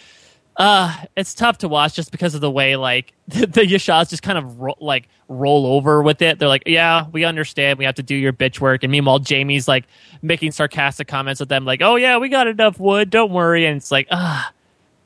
[0.57, 4.23] Uh, it's tough to watch just because of the way like the, the Yaxhas just
[4.23, 6.39] kind of ro- like roll over with it.
[6.39, 7.79] They're like, "Yeah, we understand.
[7.79, 9.85] We have to do your bitch work." And meanwhile, Jamie's like
[10.21, 13.09] making sarcastic comments at them, like, "Oh yeah, we got enough wood.
[13.09, 14.53] Don't worry." And it's like, ah,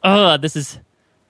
[0.03, 0.81] uh, this is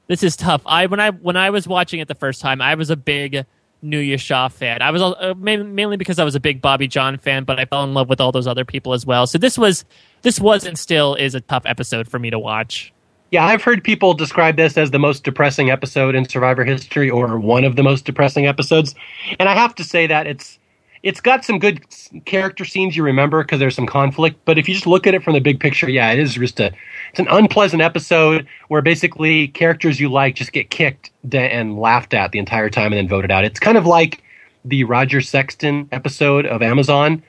[0.07, 0.63] this is tough.
[0.65, 3.45] I when I when I was watching it the first time, I was a big
[3.85, 4.83] Yaxha fan.
[4.83, 7.85] I was uh, mainly because I was a big Bobby Jon fan, but I fell
[7.85, 9.27] in love with all those other people as well.
[9.27, 9.85] So this was
[10.23, 12.93] this was and still is a tough episode for me to watch.
[13.31, 17.39] Yeah, I've heard people describe this as the most depressing episode in Survivor history, or
[17.39, 18.95] one of the most depressing episodes.
[19.41, 20.59] And I have to say that it's
[21.03, 21.85] it's got some good
[22.25, 24.41] character scenes you remember because there's some conflict.
[24.45, 26.61] But if you just look at it from the big picture, yeah, it is just
[26.61, 26.73] a
[27.11, 32.33] it's an unpleasant episode where basically characters you like just get kicked and laughed at
[32.33, 33.45] the entire time and then voted out.
[33.45, 34.23] It's kind of like
[34.65, 37.23] the Roger Sexton episode of Amazon.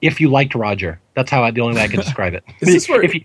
[0.00, 2.44] If you liked Roger, that's how I, the only way I can describe it.
[2.60, 3.02] is this where?
[3.02, 3.24] If you,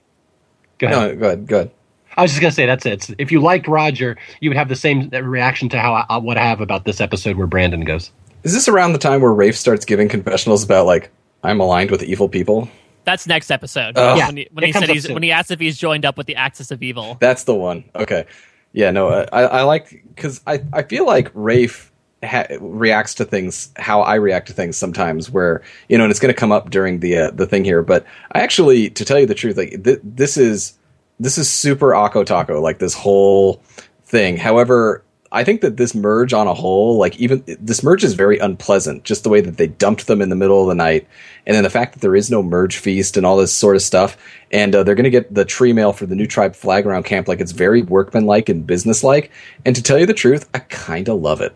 [0.77, 0.97] go ahead.
[0.97, 1.47] No, go ahead.
[1.47, 1.71] Go ahead.
[2.19, 3.09] I was just gonna say that's it.
[3.17, 6.43] If you liked Roger, you would have the same reaction to how I, what I
[6.45, 8.11] have about this episode where Brandon goes.
[8.43, 11.11] Is this around the time where Rafe starts giving confessionals about like
[11.43, 12.69] I'm aligned with evil people?
[13.05, 13.93] That's next episode.
[13.97, 14.15] Oh.
[14.15, 15.13] Yeah, when he, when he said he's soon.
[15.13, 17.17] when he asked if he's joined up with the Axis of Evil.
[17.19, 17.85] That's the one.
[17.95, 18.25] Okay.
[18.73, 18.91] Yeah.
[18.91, 19.25] No.
[19.31, 21.91] I, I like because I I feel like Rafe
[22.23, 25.31] ha- reacts to things how I react to things sometimes.
[25.31, 27.81] Where you know, and it's going to come up during the uh, the thing here.
[27.81, 30.73] But I actually, to tell you the truth, like th- this is
[31.19, 32.61] this is super Akko Taco.
[32.61, 33.61] Like this whole
[34.03, 34.37] thing.
[34.37, 38.39] However, I think that this merge on a whole, like even this merge is very
[38.39, 39.03] unpleasant.
[39.03, 41.07] Just the way that they dumped them in the middle of the night,
[41.45, 43.81] and then the fact that there is no merge feast and all this sort of
[43.83, 44.17] stuff,
[44.51, 47.03] and uh, they're going to get the tree mail for the new tribe flag around
[47.03, 47.27] camp.
[47.27, 49.31] Like it's very workmanlike and businesslike.
[49.65, 51.55] And to tell you the truth, I kind of love it.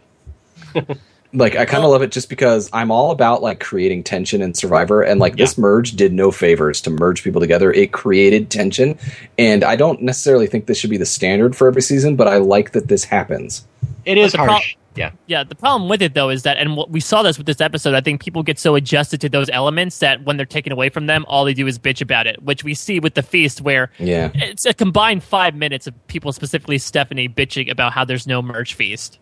[1.34, 4.54] like I kind of love it just because I'm all about like creating tension in
[4.54, 5.46] Survivor, and like yeah.
[5.46, 7.72] this merge did no favors to merge people together.
[7.72, 8.98] It created tension,
[9.38, 12.38] and I don't necessarily think this should be the standard for every season, but I
[12.38, 13.68] like that this happens.
[14.06, 14.76] It is harsh.
[14.76, 15.12] Pro- yeah.
[15.26, 15.44] Yeah.
[15.44, 18.02] The problem with it though is that, and we saw this with this episode, I
[18.02, 21.26] think people get so adjusted to those elements that when they're taken away from them,
[21.28, 24.32] all they do is bitch about it, which we see with the feast where yeah.
[24.36, 28.74] it's a combined five minutes of people, specifically Stephanie, bitching about how there's no merge
[28.74, 29.20] feast.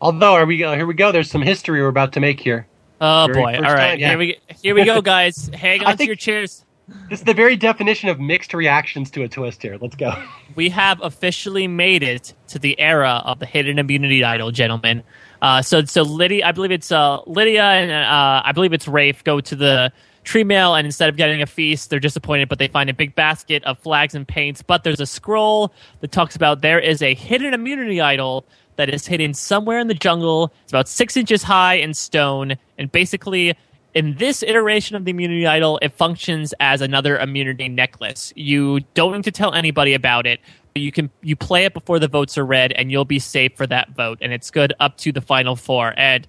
[0.00, 1.12] Although, are we here we go.
[1.12, 2.66] There's some history we're about to make here.
[3.00, 3.56] Oh Very boy!
[3.56, 4.08] All right, time, yeah.
[4.10, 5.50] here we here we go, guys.
[5.54, 6.64] Hang on to your chairs.
[7.08, 9.78] This is the very definition of mixed reactions to a twist here.
[9.80, 10.12] Let's go.
[10.56, 15.04] We have officially made it to the era of the hidden immunity idol, gentlemen.
[15.40, 19.22] Uh, so, so Lydia, I believe it's uh, Lydia and uh, I believe it's Rafe
[19.22, 19.92] go to the
[20.24, 23.14] tree mail, and instead of getting a feast, they're disappointed, but they find a big
[23.14, 24.62] basket of flags and paints.
[24.62, 28.44] But there's a scroll that talks about there is a hidden immunity idol
[28.76, 30.52] that is hidden somewhere in the jungle.
[30.62, 33.56] It's about six inches high in stone, and basically,
[33.94, 38.32] in this iteration of the immunity idol, it functions as another immunity necklace.
[38.36, 40.40] You don't need to tell anybody about it.
[40.72, 43.56] But you can you play it before the votes are read, and you'll be safe
[43.56, 44.18] for that vote.
[44.20, 45.92] And it's good up to the final four.
[45.96, 46.28] And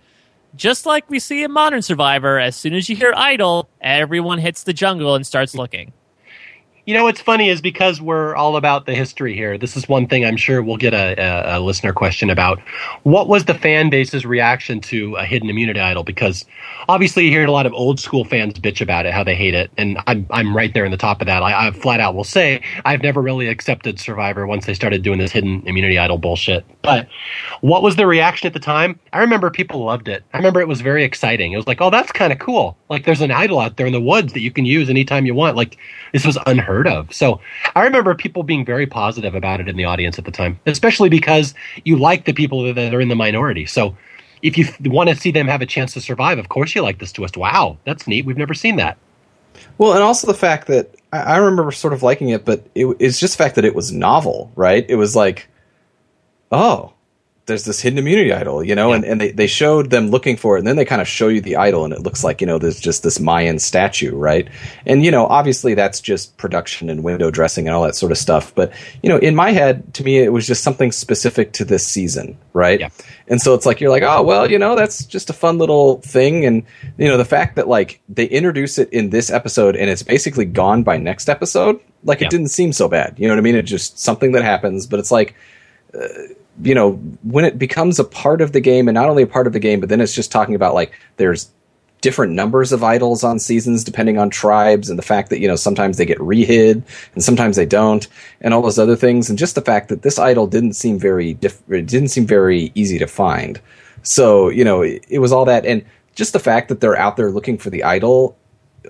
[0.55, 4.63] just like we see in Modern Survivor, as soon as you hear idol, everyone hits
[4.63, 5.93] the jungle and starts looking.
[6.85, 9.55] You know what's funny is because we're all about the history here.
[9.55, 12.59] This is one thing I'm sure we'll get a, a, a, listener question about.
[13.03, 16.03] What was the fan base's reaction to a hidden immunity idol?
[16.03, 16.43] Because
[16.89, 19.53] obviously you hear a lot of old school fans bitch about it, how they hate
[19.53, 21.43] it, and I'm I'm right there in the top of that.
[21.43, 25.19] I, I flat out will say I've never really accepted Survivor once they started doing
[25.19, 26.65] this hidden immunity idol bullshit.
[26.81, 27.07] But
[27.61, 28.99] what was the reaction at the time?
[29.13, 30.23] I remember people loved it.
[30.33, 31.51] I remember it was very exciting.
[31.51, 32.75] It was like, oh, that's kind of cool.
[32.89, 35.35] Like there's an idol out there in the woods that you can use anytime you
[35.35, 35.55] want.
[35.55, 35.77] Like
[36.11, 37.13] this was unheard heard of.
[37.13, 37.39] So
[37.75, 41.09] I remember people being very positive about it in the audience at the time, especially
[41.09, 41.53] because
[41.83, 43.65] you like the people that are in the minority.
[43.65, 43.95] So
[44.41, 46.99] if you want to see them have a chance to survive, of course you like
[46.99, 47.37] this twist.
[47.37, 48.25] Wow, that's neat.
[48.25, 48.97] We've never seen that.
[49.77, 53.19] Well, and also the fact that I remember sort of liking it, but it, it's
[53.19, 54.85] just the fact that it was novel, right?
[54.87, 55.47] It was like,
[56.51, 56.93] oh,
[57.51, 58.95] there's this hidden immunity idol, you know, yeah.
[58.95, 61.27] and, and they, they showed them looking for it, and then they kind of show
[61.27, 64.47] you the idol, and it looks like, you know, there's just this Mayan statue, right?
[64.85, 68.17] And, you know, obviously that's just production and window dressing and all that sort of
[68.17, 68.55] stuff.
[68.55, 68.71] But,
[69.03, 72.37] you know, in my head, to me, it was just something specific to this season,
[72.53, 72.79] right?
[72.79, 72.89] Yeah.
[73.27, 76.01] And so it's like, you're like, oh, well, you know, that's just a fun little
[76.01, 76.45] thing.
[76.45, 76.63] And,
[76.97, 80.45] you know, the fact that, like, they introduce it in this episode and it's basically
[80.45, 82.27] gone by next episode, like, yeah.
[82.27, 83.15] it didn't seem so bad.
[83.17, 83.55] You know what I mean?
[83.55, 85.35] It's just something that happens, but it's like,
[85.93, 86.07] uh,
[86.61, 89.47] you know, when it becomes a part of the game, and not only a part
[89.47, 91.49] of the game, but then it's just talking about like there's
[92.01, 95.55] different numbers of idols on seasons depending on tribes, and the fact that you know
[95.55, 96.83] sometimes they get rehid
[97.13, 98.07] and sometimes they don't,
[98.41, 101.33] and all those other things, and just the fact that this idol didn't seem very
[101.33, 103.59] diff- it didn't seem very easy to find.
[104.03, 107.17] So you know, it, it was all that, and just the fact that they're out
[107.17, 108.37] there looking for the idol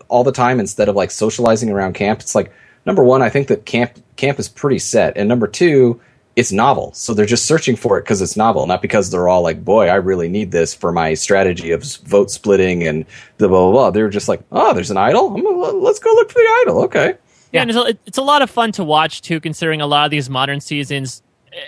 [0.07, 2.21] all the time instead of like socializing around camp.
[2.21, 2.51] It's like
[2.85, 6.01] number one, I think that camp camp is pretty set, and number two
[6.35, 6.93] it's novel.
[6.93, 9.87] So they're just searching for it because it's novel, not because they're all like, boy,
[9.87, 13.05] I really need this for my strategy of vote splitting and
[13.37, 13.91] the blah, blah, blah.
[13.91, 15.33] They're just like, oh, there's an idol.
[15.81, 16.83] Let's go look for the idol.
[16.83, 17.15] Okay.
[17.51, 20.05] Yeah, and it's a, it's a lot of fun to watch too, considering a lot
[20.05, 21.21] of these modern seasons,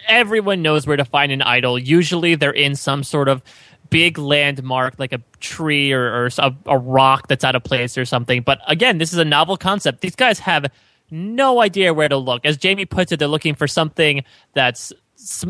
[0.07, 1.77] everyone knows where to find an idol.
[1.77, 3.41] Usually they're in some sort of
[3.89, 8.05] big landmark like a tree or, or a, a rock that's out of place or
[8.05, 8.41] something.
[8.41, 9.99] But again, this is a novel concept.
[9.99, 10.71] These guys have
[11.13, 12.45] no idea where to look.
[12.45, 14.23] As Jamie puts it, they're looking for something
[14.53, 14.91] that's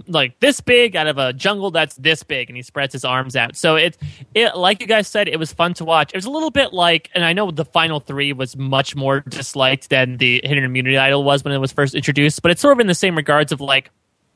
[0.08, 3.36] like this big out of a jungle that's this big and he spreads his arms
[3.36, 3.98] out so it
[4.36, 6.74] it like you guys said it was fun to watch it was a little bit
[6.74, 10.98] like and i know the final three was much more disliked than the hidden immunity
[10.98, 13.52] idol was when it was first introduced but it's sort of in the same regards
[13.52, 13.90] of like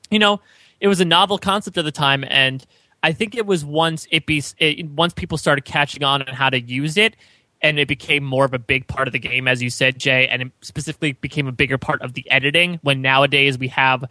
[0.10, 0.40] you know
[0.80, 2.66] it was a novel concept at the time and
[3.04, 6.50] i think it was once it be it, once people started catching on on how
[6.50, 7.16] to use it
[7.62, 10.28] and it became more of a big part of the game as you said jay
[10.28, 14.06] and it specifically became a bigger part of the editing when nowadays we have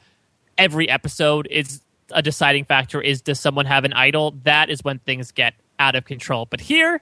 [0.59, 1.81] every episode is
[2.13, 4.35] a deciding factor is does someone have an idol?
[4.45, 6.47] That is when things get out of control.
[6.47, 7.01] But here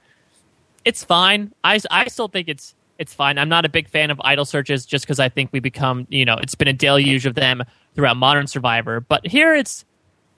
[0.84, 1.52] it's fine.
[1.62, 3.38] I, I still think it's it's fine.
[3.38, 6.24] I'm not a big fan of idol searches just because i think we become you
[6.24, 7.62] know it's been a deluge of them
[7.94, 9.00] throughout modern survivor.
[9.00, 9.84] But here it's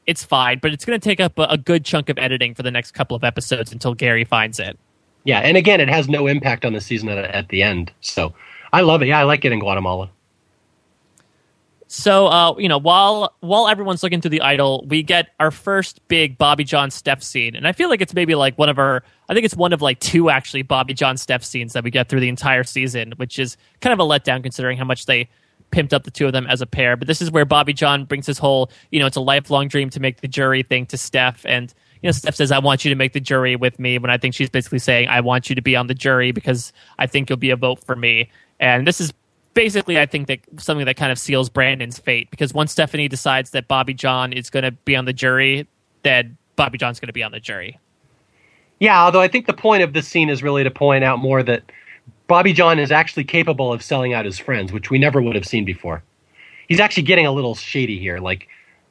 [0.06, 0.58] it's fine.
[0.60, 2.92] But it's going to take up a, a good chunk of editing for the next
[2.92, 4.78] couple of episodes until gary finds it
[5.26, 8.32] yeah and again it has no impact on the season at, at the end so
[8.72, 10.10] i love it yeah i like it in guatemala
[11.88, 16.06] so, uh, you know, while while everyone's looking through the idol, we get our first
[16.08, 19.04] big Bobby Jon Steph scene, and I feel like it's maybe like one of our.
[19.28, 22.08] I think it's one of like two actually Bobby Jon Steph scenes that we get
[22.08, 25.28] through the entire season, which is kind of a letdown considering how much they
[25.70, 26.96] pimped up the two of them as a pair.
[26.96, 29.90] But this is where Bobby Jon brings his whole, you know, it's a lifelong dream
[29.90, 31.72] to make the jury thing to Steph, and
[32.06, 34.16] you know, Steph says, "I want you to make the jury with me," when I
[34.16, 37.28] think she's basically saying, "I want you to be on the jury because I think
[37.28, 38.30] you'll be a vote for me."
[38.60, 39.12] And this is
[39.54, 43.50] basically, I think that something that kind of seals Brandon's fate because once Stephanie decides
[43.50, 45.66] that Bobby Jon is going to be on the jury,
[46.04, 47.76] then Bobby Jon's going to be on the jury.
[48.78, 51.42] Yeah, although I think the point of this scene is really to point out more
[51.42, 51.64] that
[52.28, 55.46] Bobby Jon is actually capable of selling out his friends, which we never would have
[55.46, 56.04] seen before.
[56.68, 58.46] He's actually getting a little shady here, like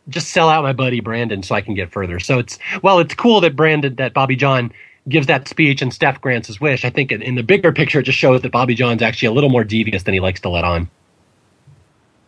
[0.10, 2.19] just sell out my buddy Brandon so I can get further.
[2.19, 4.72] So it's well, it's cool that Brandon that Bobby Jon
[5.07, 8.03] gives that speech and Steph grants his wish, I think in the bigger picture, it
[8.03, 10.64] just shows that Bobby Jon's actually a little more devious than he likes to let
[10.64, 10.90] on.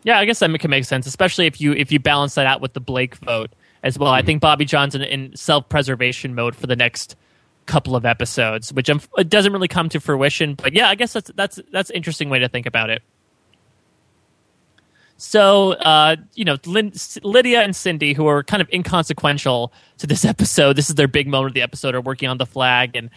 [0.03, 2.61] Yeah, I guess that can make sense, especially if you if you balance that out
[2.61, 3.51] with the Blake vote
[3.83, 4.11] as well.
[4.11, 4.19] Mm-hmm.
[4.19, 7.15] I think Bobby Jon's in, in self preservation mode for the next
[7.65, 10.55] couple of episodes, which I'm, it doesn't really come to fruition.
[10.55, 13.01] But yeah, I guess that's that's that's an interesting way to think about it.
[15.17, 20.23] So, uh, you know, Lin- Lydia and Cindy, who are kind of inconsequential to this
[20.33, 23.09] episode, this is their big moment of the episode, are working on the flag, and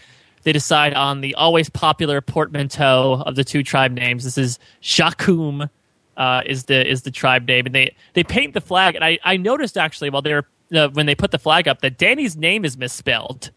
[0.43, 4.25] they decide on the always popular portmanteau of the two tribe names.
[4.25, 5.69] This is Xhakum,
[6.17, 8.95] uh, is the is the tribe name, and they they paint the flag.
[8.95, 11.99] And I I noticed actually while they're uh, when they put the flag up that
[11.99, 13.51] Danni's name is misspelled.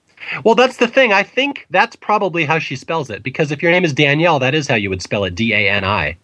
[0.44, 1.12] Well, that's the thing.
[1.12, 4.56] I think that's probably how she spells it because if your name is Danielle, that
[4.56, 6.18] is how you would spell it D A N I.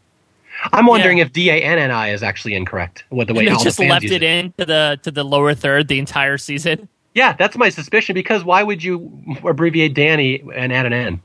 [0.74, 1.26] I'm wondering yeah.
[1.26, 4.06] if D A N N I is actually incorrect with the way they just left
[4.06, 6.90] it, it into the to the lower third the entire season.
[7.14, 8.14] Yeah, that's my suspicion.
[8.14, 9.12] Because why would you
[9.44, 11.22] abbreviate Danni and add an N?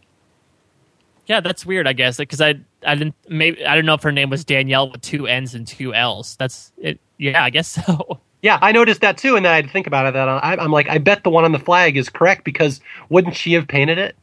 [1.27, 1.89] Yeah, that's weird.
[1.89, 2.55] I guess because I
[2.87, 5.67] I didn't maybe I don't know if her name was Danielle with two N's and
[5.67, 6.37] two L's.
[6.37, 7.01] That's it.
[7.19, 8.21] Yeah, I guess so.
[8.43, 10.13] Yeah, I noticed that too, and then I had to think about it.
[10.13, 12.79] That I, am like, I bet the one on the flag is correct because
[13.09, 14.17] wouldn't she have painted it?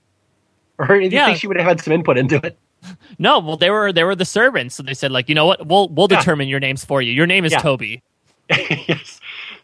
[0.78, 1.26] Or do you yeah.
[1.26, 2.56] think she would have had some input into it?
[3.20, 5.68] No, well they were they were the servants, so they said like, you know what,
[5.68, 6.20] we'll we'll yeah.
[6.20, 7.12] determine your names for you.
[7.12, 7.60] Your name is yeah.
[7.60, 8.02] Toby.
[8.50, 9.20] yes.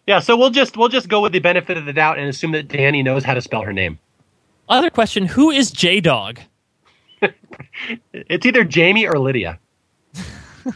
[0.06, 2.52] Yeah, so we'll just we'll just go with the benefit of the doubt and assume
[2.52, 3.99] that Danni knows how to spell her name.
[4.69, 6.39] Other question: Who is J Dog?
[8.14, 9.60] it's either Jamie or Lydia.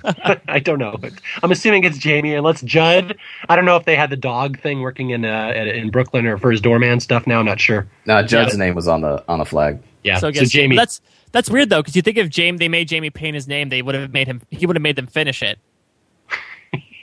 [0.03, 0.97] I don't know.
[1.43, 3.17] I'm assuming it's Jamie, and let's Judd.
[3.49, 6.37] I don't know if they had the dog thing working in uh, in Brooklyn or
[6.37, 7.27] for his doorman stuff.
[7.27, 7.87] Now, I'm not sure.
[8.05, 8.65] No, Judd's yeah.
[8.65, 9.79] name was on the on the flag.
[10.03, 10.75] Yeah, so, so Jamie.
[10.75, 11.01] That's
[11.31, 13.81] that's weird though, because you think if Jamie they made Jamie paint his name, they
[13.81, 14.41] would have made him.
[14.49, 15.59] He would have made them finish it.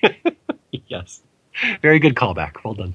[0.86, 1.22] yes,
[1.80, 2.56] very good callback.
[2.64, 2.94] Well done.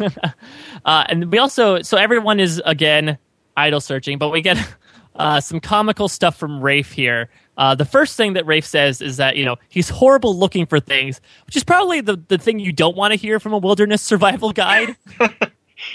[0.84, 3.18] uh, and we also so everyone is again
[3.56, 4.58] idol searching, but we get
[5.16, 7.30] uh, some comical stuff from Rafe here.
[7.56, 10.80] Uh, the first thing that Rafe says is that you know he's horrible looking for
[10.80, 14.02] things, which is probably the the thing you don't want to hear from a wilderness
[14.02, 14.96] survival guide.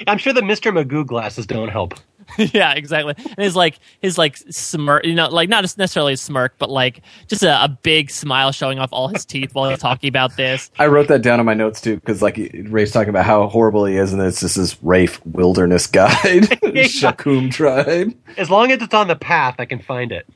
[0.08, 0.72] I'm sure the Mr.
[0.72, 1.96] Magoo glasses don't help.
[2.38, 3.14] yeah, exactly.
[3.18, 7.02] And his like his like smirk, you know, like not necessarily a smirk, but like
[7.28, 10.70] just a, a, big smile showing off all his teeth while he's talking about this.
[10.78, 13.86] I wrote that down in my notes too because like Rafe's talking about how horrible
[13.86, 18.14] he is, and it's just this Rafe Wilderness Guide, Xhakum tribe.
[18.38, 20.28] As long as it's on the path, I can find it.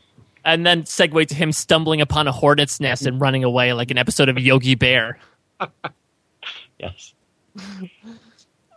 [0.45, 3.97] And then segue to him stumbling upon a hornet's nest and running away like an
[3.97, 5.17] episode of Yogi Bear.
[6.79, 7.13] yes.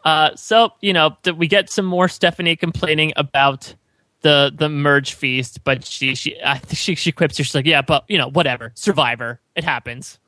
[0.06, 3.74] Uh, so you know, th- we get some more Stephanie complaining about
[4.20, 7.44] the the merge feast, but she she I think she she quips her.
[7.44, 10.20] She's like, yeah, but you know, whatever, Survivor, it happens.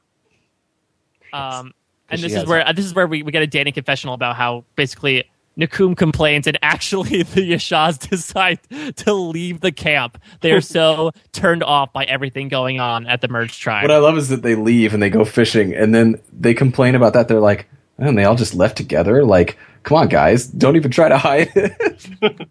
[1.33, 1.75] Um,
[2.11, 4.35] and this is where uh, this is where we, we get a Danni confessional about
[4.35, 8.59] how basically Nakum complains, and actually the Yaxhas decide
[8.97, 10.21] to leave the camp.
[10.41, 13.85] They are so turned off by everything going on at the merge tribe.
[13.85, 16.97] What I love is that they leave and they go fishing, and then they complain
[16.97, 17.29] about that.
[17.29, 19.25] They're like, and they all just left together.
[19.25, 19.57] Like,
[19.89, 22.49] come on, guys, don't even try to hide it.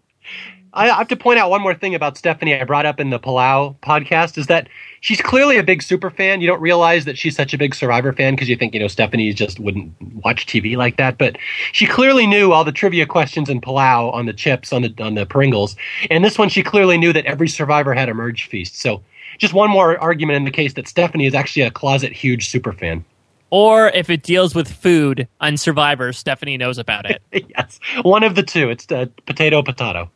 [0.74, 3.18] I have to point out one more thing about Stephanie I brought up in the
[3.18, 4.68] Palau podcast is that
[5.00, 6.40] she's clearly a big super fan.
[6.40, 8.88] You don't realize that she's such a big Survivor fan because you think, you know,
[8.88, 9.92] Stephanie just wouldn't
[10.24, 11.16] watch TV like that.
[11.16, 11.38] But
[11.72, 15.14] she clearly knew all the trivia questions in Palau on the chips, on the on
[15.14, 15.76] the Pringles.
[16.10, 18.80] And this one she clearly knew that every Survivor had a merge feast.
[18.80, 19.00] So
[19.38, 22.72] just one more argument in the case that Stephanie is actually a closet huge super
[22.72, 23.04] fan.
[23.50, 27.22] Or if it deals with food on Survivor, Stephanie knows about it.
[27.32, 28.68] yes, one of the two.
[28.68, 30.10] It's uh, potato potato.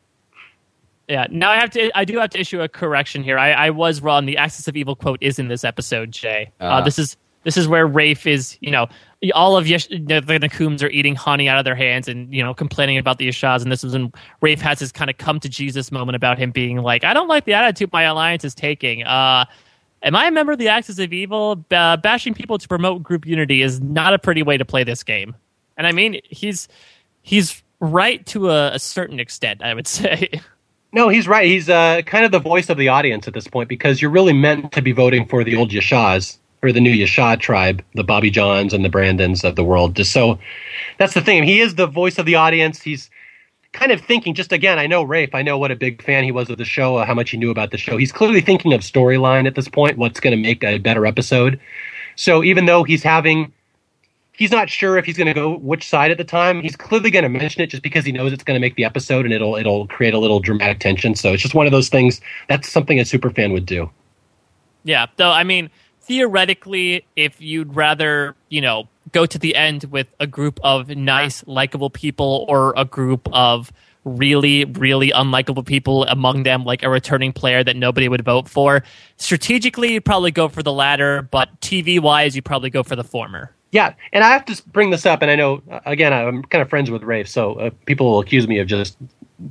[1.09, 1.27] Yeah.
[1.31, 1.91] Now I have to.
[1.97, 3.39] I do have to issue a correction here.
[3.39, 4.27] I, I was wrong.
[4.27, 6.51] The Axis of Evil quote is in this episode, Jay.
[6.61, 8.57] Uh, uh, this is this is where Rafe is.
[8.61, 8.89] You know,
[9.35, 12.55] all of Yesh, the Nakums are eating honey out of their hands and you know
[12.55, 13.63] complaining about the Yaxhas.
[13.63, 16.51] And this is when Rafe has his kind of come to Jesus moment about him
[16.51, 19.03] being like, I don't like the attitude my alliance is taking.
[19.05, 19.47] Uh,
[20.03, 21.57] am I a member of the Axis of Evil?
[21.57, 25.35] Bashing people to promote group unity is not a pretty way to play this game.
[25.77, 26.69] And I mean, he's
[27.23, 29.63] he's right to a, a certain extent.
[29.63, 30.41] I would say.
[30.95, 31.47] No, he's right.
[31.47, 34.35] He's uh, kind of the voice of the audience at this point because you're really
[34.35, 38.31] meant to be voting for the old Yaxhas or the new Yaxha tribe, the Bobby
[38.31, 39.97] Johns and the Brandons of the world.
[39.97, 40.39] Just so
[40.99, 41.45] that's the thing.
[41.45, 42.83] He is the voice of the audience.
[42.83, 43.11] He's
[43.73, 44.35] kind of thinking.
[44.35, 45.35] Just again, I know Rafe.
[45.35, 46.97] I know what a big fan he was of the show.
[46.97, 47.97] Uh, how much he knew about the show.
[47.97, 49.99] He's clearly thinking of storyline at this point.
[49.99, 51.61] What's going to make a better episode.
[52.17, 53.53] So even though he's having
[54.33, 56.61] he's not sure if he's going to go which side at the time.
[56.63, 58.85] He's clearly going to mention it just because he knows it's going to make the
[58.85, 61.15] episode and it'll it'll create a little dramatic tension.
[61.15, 62.21] So it's just one of those things.
[62.49, 63.91] That's something a super fan would do.
[64.85, 65.71] Yeah, though I mean,
[66.01, 71.47] theoretically, if you'd rather you know go to the end with a group of nice,
[71.47, 73.73] likable people or a group of
[74.05, 78.83] really, really unlikable people among them, like a returning player that nobody would vote for.
[79.17, 83.05] Strategically, you'd probably go for the latter, but TV wise, you probably go for the
[83.05, 83.55] former.
[83.71, 86.69] Yeah, and I have to bring this up, and I know again I'm kind of
[86.69, 88.99] friends with Rafe, so uh, people will accuse me of just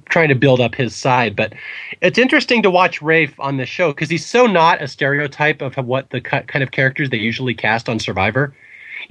[0.10, 1.36] trying to build up his side.
[1.36, 1.54] But
[2.02, 5.76] it's interesting to watch Rafe on this show because he's so not a stereotype of
[5.76, 8.54] what the kind of characters they usually cast on Survivor.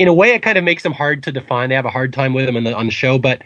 [0.01, 1.69] In a way, it kind of makes them hard to define.
[1.69, 3.43] They have a hard time with him the, on the show, but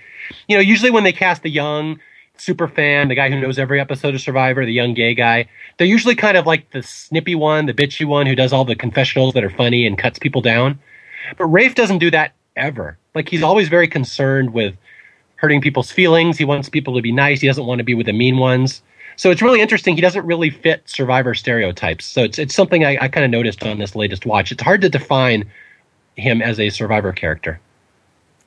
[0.47, 1.99] you know, usually when they cast the young
[2.37, 5.49] super fan, the guy who knows every episode of Survivor, the young gay guy.
[5.77, 8.77] They're usually kind of like the snippy one, the bitchy one who does all the
[8.77, 10.79] confessionals that are funny and cuts people down.
[11.37, 12.99] But Rafe doesn't do that ever.
[13.15, 14.77] Like he's always very concerned with
[15.37, 16.39] hurting people's feelings.
[16.39, 17.41] He wants people to be nice.
[17.41, 18.83] He doesn't want to be with the mean ones.
[19.17, 19.95] So it's really interesting.
[19.95, 22.05] He doesn't really fit survivor stereotypes.
[22.05, 24.51] So it's it's something I, I kind of noticed on this latest watch.
[24.51, 25.51] It's hard to define
[26.17, 27.61] him as a survivor character.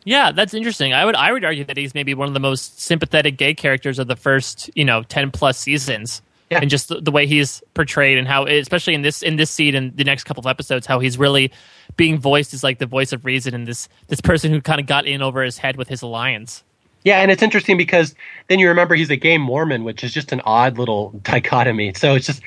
[0.04, 0.94] Yeah, that's interesting.
[0.94, 4.00] I would I would argue that he's maybe one of the most sympathetic gay characters
[4.00, 6.22] of the first, you know, ten plus seasons.
[6.50, 6.60] Yeah.
[6.62, 9.76] And just the, the way he's portrayed and how, especially in this in this scene
[9.76, 11.52] and the next couple of episodes, how he's really
[11.98, 14.86] being voiced as like the voice of reason and this this person who kind of
[14.86, 16.64] got in over his head with his alliance.
[17.04, 18.16] Yeah, and it's interesting because
[18.48, 21.94] then you remember he's a gay Mormon, which is just an odd little dichotomy.
[21.94, 22.42] So it's just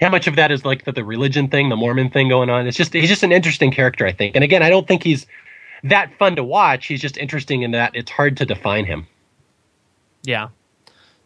[0.00, 2.66] how much of that is like the, the religion thing, the Mormon thing going on.
[2.66, 4.36] It's just he's just an interesting character, I think.
[4.36, 5.26] And again, I don't think he's
[5.84, 6.86] that fun to watch.
[6.86, 9.06] He's just interesting in that it's hard to define him.
[10.22, 10.48] Yeah.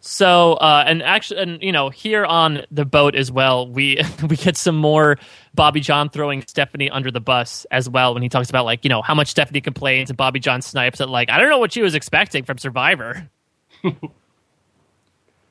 [0.02, 4.36] So, uh, and actually, and you know, here on the boat as well, we we
[4.36, 5.18] get some more
[5.54, 8.88] Bobby Jon throwing Stephanie under the bus as well when he talks about like you
[8.88, 11.72] know how much Stephanie complains and Bobby Jon snipes at like I don't know what
[11.72, 13.28] she was expecting from Survivor.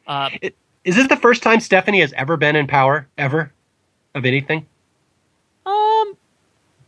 [0.08, 0.30] uh,
[0.84, 3.54] Is this the first time Stephanie has ever been in power ever
[4.16, 4.66] of anything?
[5.68, 6.18] Um,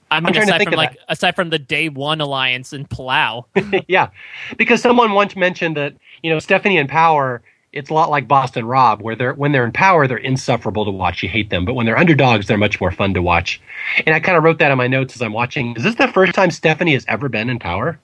[0.09, 0.99] I mean, aside from like that.
[1.09, 3.45] aside from the day one alliance in Palau.
[3.87, 4.09] yeah,
[4.57, 5.93] because someone once mentioned that
[6.23, 7.43] you know Stephanie in power
[7.73, 10.91] it's a lot like Boston Rob, where they're when they're in power, they're insufferable to
[10.91, 11.23] watch.
[11.23, 13.61] You hate them, but when they're underdogs, they're much more fun to watch.
[14.05, 15.75] And I kind of wrote that in my notes as I'm watching.
[15.75, 17.99] Is this the first time Stephanie has ever been in power?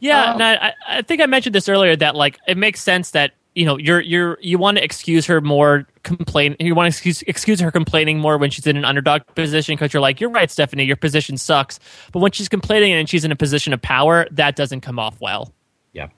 [0.00, 3.32] Yeah, um, I, I think I mentioned this earlier that like it makes sense that
[3.56, 7.22] you know you're you're you want to excuse her more complain you want to excuse
[7.22, 10.50] excuse her complaining more when she's in an underdog position because you're like you're right
[10.50, 11.80] stephanie your position sucks
[12.12, 15.20] but when she's complaining and she's in a position of power that doesn't come off
[15.20, 15.52] well
[15.92, 16.08] yeah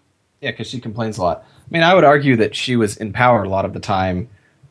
[0.41, 3.13] yeah because she complains a lot I mean, I would argue that she was in
[3.13, 4.29] power a lot of the time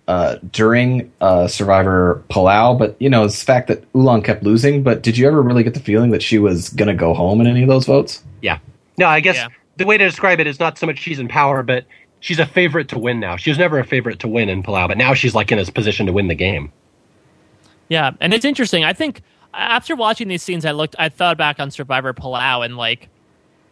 [0.07, 4.81] uh, during uh, Survivor Palau, but you know, it's the fact that Ulong kept losing.
[4.81, 7.41] But did you ever really get the feeling that she was going to go home
[7.41, 8.23] in any of those votes?
[8.41, 8.57] Yeah.
[8.97, 9.47] No, I guess yeah.
[9.77, 11.85] the way to describe it is not so much she's in power, but
[12.21, 13.35] she's a favorite to win now.
[13.35, 15.69] She was never a favorite to win in Palau, but now she's like in this
[15.69, 16.71] position to win the game.
[17.87, 18.83] Yeah, and it's interesting.
[18.83, 19.21] I think
[19.53, 23.09] after watching these scenes, I looked, I thought back on Survivor Palau, and like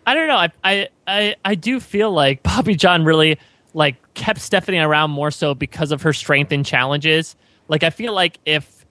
[0.08, 0.38] I don't know.
[0.38, 3.38] I, I I I do feel like Bobby Jon really
[3.74, 7.36] like kept Stephanie around more so because of her strength in challenges.
[7.68, 8.86] Like I feel like if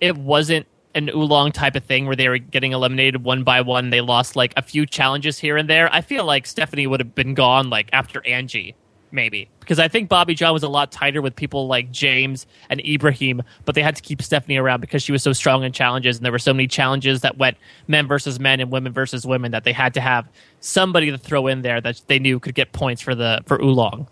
[0.00, 3.90] it wasn't an Ulong type of thing where they were getting eliminated one by one,
[3.90, 5.92] they lost like a few challenges here and there.
[5.92, 8.76] I feel like Stephanie would have been gone like after Angie
[9.12, 12.80] maybe because I think Bobby Jon was a lot tighter with people like James and
[12.80, 16.16] Ibrahim, but they had to keep Stephanie around because she was so strong in challenges,
[16.16, 17.56] and there were so many challenges that went
[17.86, 20.28] men versus men and women versus women that they had to have
[20.60, 24.06] somebody to throw in there that they knew could get points for the for Ulong.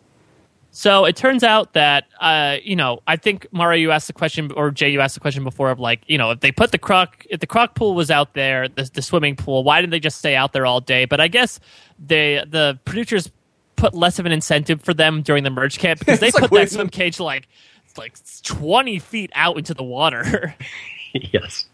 [0.71, 4.53] So it turns out that uh, you know I think Mario you asked the question
[4.53, 6.79] or Jay you asked the question before of like you know if they put the
[6.79, 10.01] croc if the croc pool was out there the, the swimming pool why didn't they
[10.01, 11.05] just stay out there all day?
[11.05, 11.59] But I guess
[11.99, 13.31] they the producers
[13.79, 16.71] put less of an incentive for them during the merge camp because they put that
[16.71, 17.49] swim cage like
[17.97, 20.55] like 20 feet out into the water.
[21.13, 21.67] yes.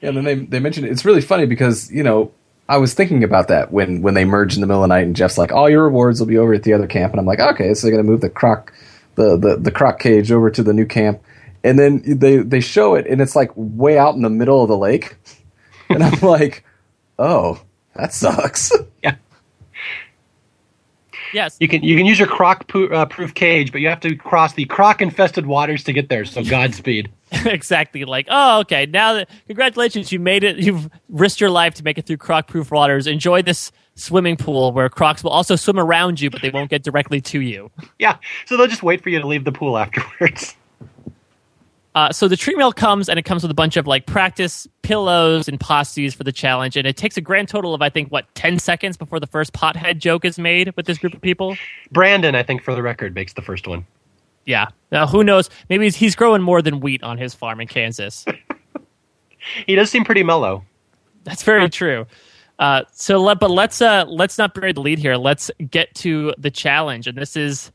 [0.00, 0.92] Yeah, and then they they mentioned it.
[0.92, 2.32] it's really funny because you know
[2.68, 5.06] I was thinking about that when when they merged in the middle of the night
[5.06, 7.26] and Jeff's like, all your rewards will be over at the other camp, and I'm
[7.26, 8.72] like, okay, so they're gonna move the croc
[9.16, 11.20] the the the croc cage over to the new camp,
[11.64, 14.68] and then they they show it and it's like way out in the middle of
[14.68, 15.16] the lake,
[15.90, 16.64] and I'm like,
[17.18, 17.60] oh,
[17.94, 18.72] that sucks.
[19.02, 19.16] Yeah.
[21.32, 21.56] Yes.
[21.60, 24.54] You can you can use your croc uh, proof cage, but you have to cross
[24.54, 26.24] the croc infested waters to get there.
[26.24, 27.10] So Godspeed.
[27.44, 28.04] exactly.
[28.04, 28.86] Like, oh, okay.
[28.86, 30.58] Now that congratulations, you made it.
[30.58, 33.06] You've risked your life to make it through croc proof waters.
[33.06, 36.82] Enjoy this swimming pool where crocs will also swim around you, but they won't get
[36.82, 37.70] directly to you.
[37.98, 38.16] Yeah.
[38.46, 40.56] So they'll just wait for you to leave the pool afterwards.
[41.94, 44.68] Uh, so the tree mail comes and it comes with a bunch of like practice
[44.82, 48.10] pillows and pasties for the challenge, and it takes a grand total of I think
[48.10, 51.56] what ten seconds before the first pothead joke is made with this group of people.
[51.90, 53.84] Brandon, I think, for the record, makes the first one.
[54.46, 54.68] Yeah.
[54.92, 55.50] Now who knows?
[55.68, 58.24] Maybe he's, he's growing more than wheat on his farm in Kansas.
[59.66, 60.64] he does seem pretty mellow.
[61.24, 62.06] That's very true.
[62.58, 65.16] Uh, so, let, but let's uh, let's not bury the lead here.
[65.16, 67.72] Let's get to the challenge, and this is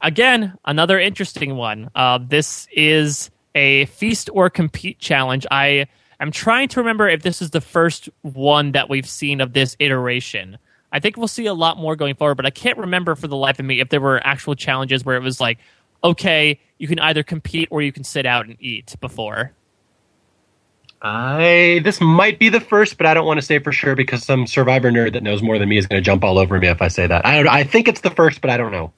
[0.00, 1.90] again another interesting one.
[1.94, 5.46] Uh, this is a feast or compete challenge.
[5.50, 5.86] I
[6.20, 9.76] am trying to remember if this is the first one that we've seen of this
[9.80, 10.58] iteration.
[10.92, 13.36] I think we'll see a lot more going forward, but I can't remember for the
[13.36, 15.58] life of me if there were actual challenges where it was like,
[16.02, 19.52] okay, you can either compete or you can sit out and eat before.
[21.02, 24.24] I this might be the first, but I don't want to say for sure because
[24.24, 26.68] some survivor nerd that knows more than me is going to jump all over me
[26.68, 27.24] if I say that.
[27.24, 28.92] I I think it's the first, but I don't know.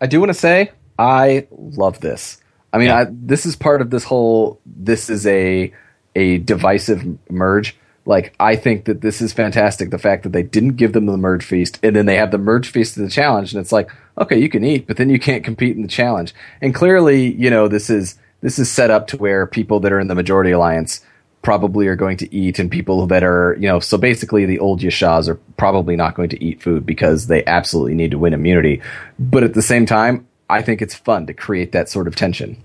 [0.00, 2.38] I do want to say I love this.
[2.74, 2.98] I mean, yeah.
[2.98, 4.60] I, this is part of this whole.
[4.66, 5.72] This is a
[6.16, 7.76] a divisive merge.
[8.04, 9.90] Like, I think that this is fantastic.
[9.90, 12.38] The fact that they didn't give them the merge feast, and then they have the
[12.38, 15.20] merge feast of the challenge, and it's like, okay, you can eat, but then you
[15.20, 16.34] can't compete in the challenge.
[16.60, 20.00] And clearly, you know, this is this is set up to where people that are
[20.00, 21.00] in the majority alliance
[21.42, 24.80] probably are going to eat, and people that are, you know, so basically the old
[24.80, 28.82] Yaxhas are probably not going to eat food because they absolutely need to win immunity.
[29.16, 32.62] But at the same time, I think it's fun to create that sort of tension.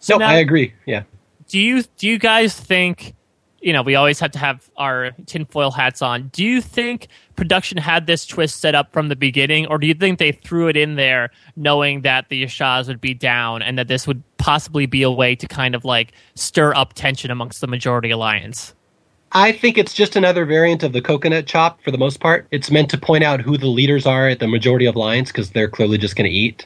[0.00, 0.74] So no, now, I agree.
[0.86, 1.02] Yeah.
[1.48, 3.14] Do you do you guys think?
[3.60, 6.28] You know, we always have to have our tinfoil hats on.
[6.28, 9.94] Do you think production had this twist set up from the beginning, or do you
[9.94, 13.88] think they threw it in there knowing that the Yaxhas would be down and that
[13.88, 17.66] this would possibly be a way to kind of like stir up tension amongst the
[17.66, 18.74] majority alliance?
[19.32, 22.46] I think it's just another variant of the coconut chop for the most part.
[22.50, 25.50] It's meant to point out who the leaders are at the majority of alliance because
[25.50, 26.64] they're clearly just going to eat.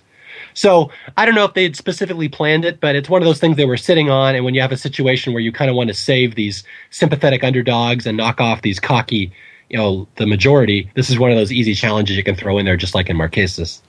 [0.55, 3.56] So I don't know if they'd specifically planned it, but it's one of those things
[3.56, 4.34] they were sitting on.
[4.34, 7.44] And when you have a situation where you kind of want to save these sympathetic
[7.44, 9.32] underdogs and knock off these cocky,
[9.70, 12.66] you know, the majority, this is one of those easy challenges you can throw in
[12.66, 13.81] there, just like in Marquesas.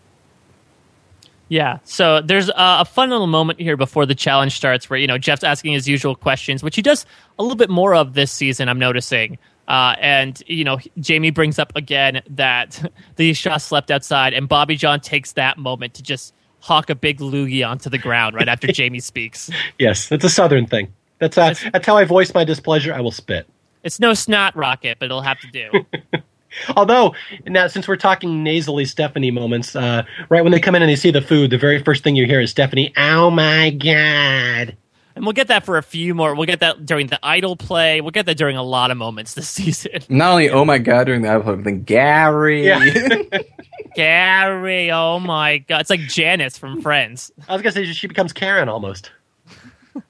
[1.49, 5.17] Yeah, so there's a, fun little moment here before the challenge starts where, you know,
[5.17, 7.05] Jeff's asking his usual questions, which he does
[7.37, 9.37] a little bit more of this season, I'm noticing.
[9.67, 14.75] Uh, and, you know, Jamie brings up again that the Shah slept outside, and Bobby
[14.75, 16.33] Jon takes that moment to just
[16.63, 19.51] hawk a big loogie onto the ground right after Jamie speaks.
[19.77, 20.91] Yes, that's a southern thing.
[21.19, 22.93] That's uh, that's how I voice my displeasure.
[22.93, 23.47] I will spit.
[23.83, 25.85] It's no snot rocket, but it'll have to do.
[26.77, 30.89] Although, now since we're talking nasally Stephanie moments, uh, right when they come in and
[30.89, 34.77] they see the food, the very first thing you hear is Stephanie, "Oh my god."
[35.15, 36.35] And we'll get that for a few more.
[36.35, 38.01] We'll get that during the idol play.
[38.01, 40.01] We'll get that during a lot of moments this season.
[40.09, 42.65] Not only oh my god during the idol play, but then Gary.
[42.65, 43.13] Yeah.
[43.95, 45.81] Gary, oh my god.
[45.81, 47.31] It's like Janice from Friends.
[47.47, 49.11] I was gonna say she becomes Karen almost.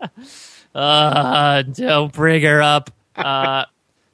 [0.75, 2.91] uh don't bring her up.
[3.15, 3.65] Uh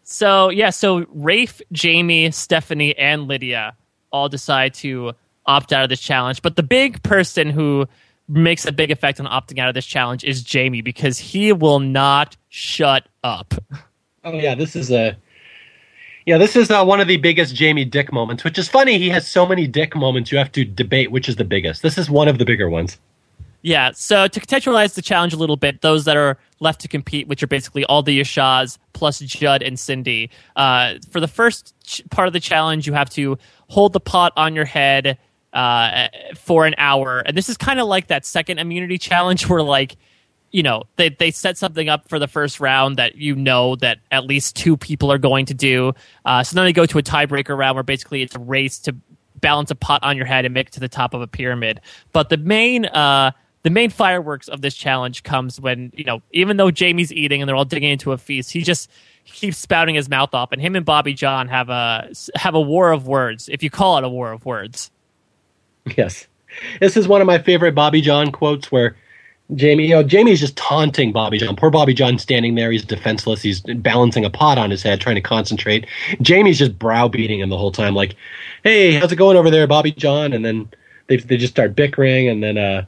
[0.03, 3.75] so yeah, so Rafe, Jamie, Stephanie, and Lydia
[4.11, 5.13] all decide to
[5.45, 6.41] opt out of this challenge.
[6.41, 7.87] But the big person who
[8.29, 11.79] makes a big effect on opting out of this challenge is Jamie because he will
[11.79, 13.53] not shut up.
[14.23, 15.17] Oh yeah, this is a
[16.25, 18.97] Yeah, this is uh, one of the biggest Jamie Dick moments, which is funny.
[18.99, 20.31] He has so many Dick moments.
[20.31, 21.81] You have to debate which is the biggest.
[21.81, 22.99] This is one of the bigger ones.
[23.61, 23.91] Yeah.
[23.93, 27.43] So to contextualize the challenge a little bit, those that are left to compete, which
[27.43, 30.29] are basically all the Yaxhas plus Judd and Cindy.
[30.55, 34.31] Uh, for the first ch- part of the challenge, you have to hold the pot
[34.37, 35.17] on your head
[35.53, 39.63] uh, for an hour, and this is kind of like that second immunity challenge where
[39.63, 39.97] like
[40.51, 43.99] you know they they set something up for the first round that you know that
[44.11, 45.93] at least two people are going to do.
[46.25, 48.95] Uh, so then they go to a tiebreaker round where basically it's a race to
[49.39, 51.81] balance a pot on your head and make it to the top of a pyramid.
[52.11, 53.31] But the main uh,
[53.63, 57.49] the main fireworks of this challenge comes when you know even though Jamie's eating and
[57.49, 58.89] they're all digging into a feast, he just
[59.25, 62.91] keeps spouting his mouth off, and him and Bobby Jon have a have a war
[62.91, 64.91] of words, if you call it a war of words.
[65.97, 66.27] Yes,
[66.79, 68.95] this is one of my favorite Bobby Jon quotes where.
[69.55, 71.55] Jamie, you know, Jamie's just taunting Bobby Jon.
[71.55, 72.71] Poor Bobby Jon standing there.
[72.71, 73.41] He's defenseless.
[73.41, 75.87] He's balancing a pot on his head, trying to concentrate.
[76.21, 78.15] Jamie's just browbeating him the whole time, like,
[78.63, 80.69] "Hey, how's it going over there, Bobby Jon?" And then
[81.07, 82.85] they they just start bickering, and then uh,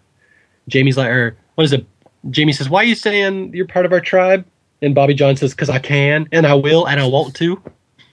[0.67, 1.83] Jamie's like, or what is it?
[2.29, 4.45] Jamie says, "Why are you saying you're part of our tribe?"
[4.83, 7.59] And Bobby Jon says, "Because I can, and I will, and I want to."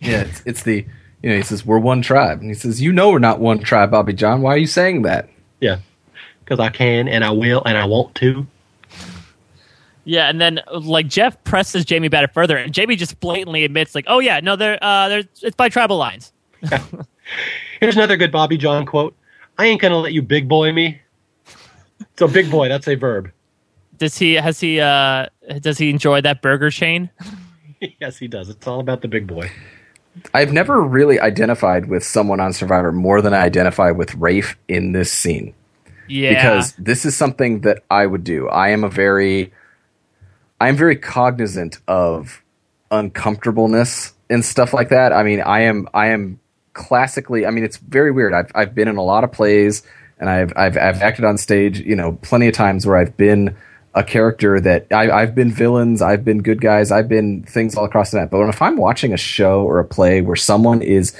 [0.00, 0.86] Yeah, it's, it's the
[1.22, 3.58] you know he says we're one tribe, and he says, "You know we're not one
[3.60, 4.42] tribe, Bobby Jon.
[4.42, 5.28] Why are you saying that?"
[5.60, 5.78] Yeah,
[6.44, 8.46] because I can, and I will, and I want to.
[10.04, 14.06] Yeah, and then like Jeff presses Jamie back further, and Jamie just blatantly admits, like,
[14.08, 16.32] "Oh yeah, no, they're uh, they're it's by tribal lines."
[17.80, 19.14] Here's another good Bobby Jon quote:
[19.58, 21.00] "I ain't gonna let you big boy me."
[22.16, 23.30] So big boy, that's a verb.
[23.98, 25.26] Does he has he uh
[25.60, 27.10] does he enjoy that burger chain?
[28.00, 28.48] yes, he does.
[28.48, 29.50] It's all about the big boy.
[30.32, 34.92] I've never really identified with someone on Survivor more than I identify with Rafe in
[34.92, 35.54] this scene.
[36.08, 36.34] Yeah.
[36.34, 38.48] Because this is something that I would do.
[38.48, 39.52] I am a very
[40.60, 42.42] I am very cognizant of
[42.90, 45.12] uncomfortableness and stuff like that.
[45.12, 46.40] I mean, I am I am
[46.72, 48.32] classically I mean it's very weird.
[48.32, 49.82] I've I've been in a lot of plays
[50.18, 53.56] and I've I've I've acted on stage, you know, plenty of times where I've been
[53.98, 57.84] a character that I, have been villains, I've been good guys, I've been things all
[57.84, 58.30] across the net.
[58.30, 61.16] But if I'm watching a show or a play where someone is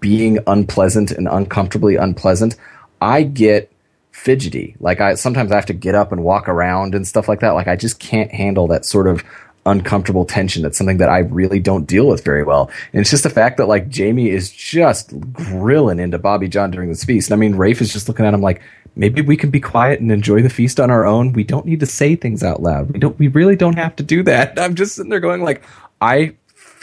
[0.00, 2.56] being unpleasant and uncomfortably unpleasant,
[3.02, 3.70] I get
[4.10, 4.74] fidgety.
[4.80, 7.50] Like I sometimes I have to get up and walk around and stuff like that.
[7.50, 9.22] Like I just can't handle that sort of
[9.66, 10.62] uncomfortable tension.
[10.62, 12.70] That's something that I really don't deal with very well.
[12.94, 16.88] And it's just the fact that like Jamie is just grilling into Bobby Jon during
[16.88, 17.28] this feast.
[17.28, 18.62] And I mean, Rafe is just looking at him like,
[18.96, 21.32] maybe we can be quiet and enjoy the feast on our own.
[21.32, 22.90] We don't need to say things out loud.
[22.90, 24.58] We don't, we really don't have to do that.
[24.58, 25.62] I'm just sitting there going like,
[26.00, 26.34] I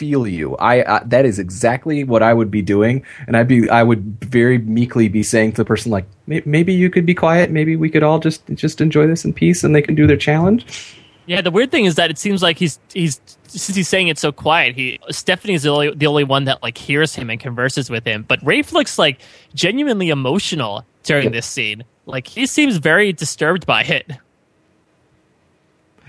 [0.02, 0.56] feel you.
[0.56, 4.02] I uh, that is exactly what I would be doing, and I'd be I would
[4.24, 7.52] very meekly be saying to the person like, maybe you could be quiet.
[7.52, 10.16] Maybe we could all just just enjoy this in peace, and they can do their
[10.16, 10.96] challenge.
[11.26, 14.18] Yeah, the weird thing is that it seems like he's he's since he's saying it
[14.18, 17.88] so quiet, he Stephanie's the only the only one that like hears him and converses
[17.88, 18.24] with him.
[18.26, 19.20] But Rafe looks like
[19.54, 21.32] genuinely emotional during yep.
[21.32, 21.84] this scene.
[22.06, 24.10] Like he seems very disturbed by it.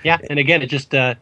[0.04, 1.16] Yeah, and again, it just uh,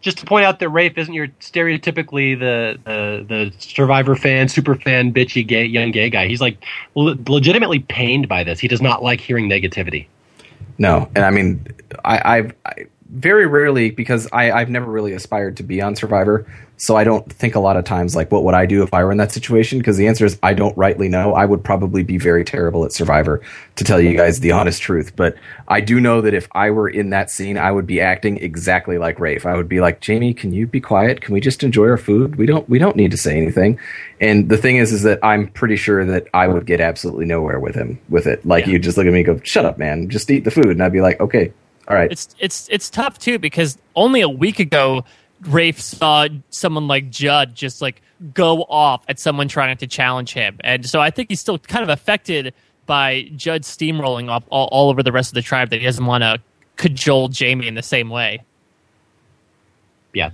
[0.00, 4.74] just to point out that Rafe isn't your stereotypically the the, the Survivor fan, super
[4.74, 6.28] fan, bitchy gay young gay guy.
[6.28, 6.62] He's like
[6.94, 8.60] le- legitimately pained by this.
[8.60, 10.06] He does not like hearing negativity.
[10.78, 11.66] No, and I mean,
[12.04, 16.46] I, I've I, very rarely because I, I've never really aspired to be on Survivor,
[16.78, 19.02] so I don't think a lot of times like what would I do if I
[19.02, 19.78] were in that situation?
[19.78, 21.32] Because the answer is I don't rightly know.
[21.32, 23.40] I would probably be very terrible at Survivor,
[23.76, 25.16] to tell you guys the honest truth.
[25.16, 25.36] But
[25.68, 28.98] I do know that if I were in that scene, I would be acting exactly
[28.98, 29.46] like Rafe.
[29.46, 31.20] I would be like, Jamie, can you be quiet?
[31.22, 32.36] Can we just enjoy our food?
[32.36, 33.78] We don't we don't need to say anything.
[34.20, 37.60] And the thing is, is that I'm pretty sure that I would get absolutely nowhere
[37.60, 38.44] with him with it.
[38.44, 38.72] Like yeah.
[38.72, 40.08] you just look at me and go, "Shut up, man!
[40.08, 41.52] Just eat the food," and I'd be like, "Okay."
[41.88, 42.10] All right.
[42.10, 45.04] It's it's it's tough too because only a week ago
[45.46, 48.02] Rafe saw someone like Judd just like
[48.34, 51.82] go off at someone trying to challenge him, and so I think he's still kind
[51.82, 52.54] of affected
[52.86, 56.06] by Judd steamrolling up all, all over the rest of the tribe that he doesn't
[56.06, 56.40] want to
[56.76, 58.42] cajole Jamie in the same way.
[60.12, 60.30] Yeah,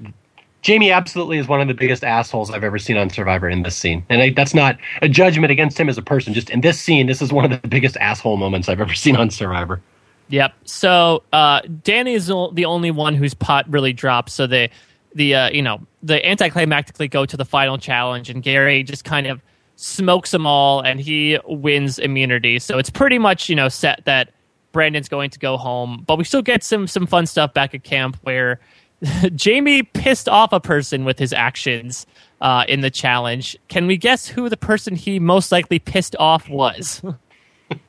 [0.63, 3.77] Jamie absolutely is one of the biggest assholes I've ever seen on Survivor in this
[3.77, 4.05] scene.
[4.09, 6.33] And I, that's not a judgment against him as a person.
[6.33, 9.17] Just in this scene, this is one of the biggest asshole moments I've ever seen
[9.17, 9.83] on Survivor.
[10.29, 10.55] Yep.
[10.65, 14.33] So uh, Danni is the only one whose pot really drops.
[14.33, 14.71] So they,
[15.15, 19.27] the uh, you know, the anticlimactically go to the final challenge, and Gary just kind
[19.27, 19.41] of
[19.77, 22.59] smokes them all, and he wins immunity.
[22.59, 24.33] So it's pretty much you know set that
[24.73, 27.85] Brandon's going to go home, but we still get some some fun stuff back at
[27.85, 28.61] camp where
[29.35, 32.07] Jamie pissed off a person with his actions
[32.41, 33.57] uh, in the challenge.
[33.69, 37.03] Can we guess who the person he most likely pissed off was?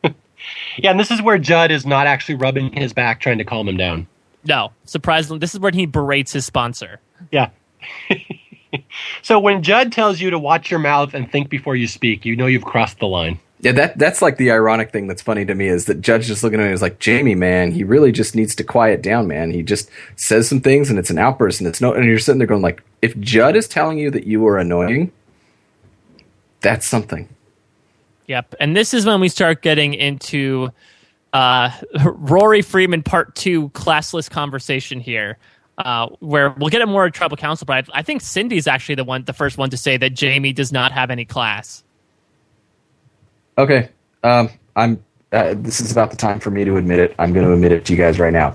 [0.78, 3.68] Yeah, and this is where Judd is not actually rubbing his back trying to calm
[3.68, 4.08] him down.
[4.46, 7.00] No, surprisingly, this is when he berates his sponsor.
[7.32, 7.50] Yeah.
[9.22, 12.36] So when Judd tells you to watch your mouth and think before you speak, you
[12.36, 13.40] know you've crossed the line.
[13.60, 16.44] Yeah, that that's like the ironic thing that's funny to me is that Judge just
[16.44, 19.52] looking at me is like, Jamie, man, he really just needs to quiet down, man.
[19.52, 22.40] He just says some things and it's an outburst and it's no and you're sitting
[22.40, 25.14] there going like, if Judd is telling you that you are annoying,
[26.60, 27.30] that's something.
[28.28, 28.56] Yep.
[28.60, 30.72] And this is when we start getting into
[31.34, 31.72] uh,
[32.06, 35.38] Rory Freeman part two classless conversation here.
[35.80, 39.04] Uh, where we'll get a more tribal council, but I, I think Cindy's actually the
[39.04, 41.84] one, the first one to say that Jamie does not have any class.
[43.58, 43.90] Okay,
[44.24, 45.04] um, I'm.
[45.32, 47.16] Uh, this is about the time for me to admit it.
[47.18, 48.54] I'm going to admit it to you guys right now.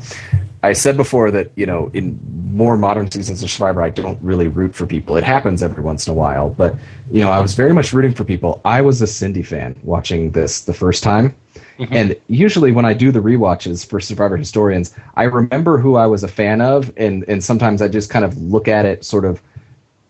[0.63, 2.19] I said before that you know in
[2.53, 5.17] more modern seasons of Survivor, I don't really root for people.
[5.17, 6.75] It happens every once in a while, but
[7.11, 8.61] you know I was very much rooting for people.
[8.65, 11.35] I was a Cindy fan watching this the first time,
[11.79, 11.93] mm-hmm.
[11.93, 16.25] and usually when I do the re-watches for Survivor historians, I remember who I was
[16.25, 19.43] a fan of, and and sometimes I just kind of look at it sort of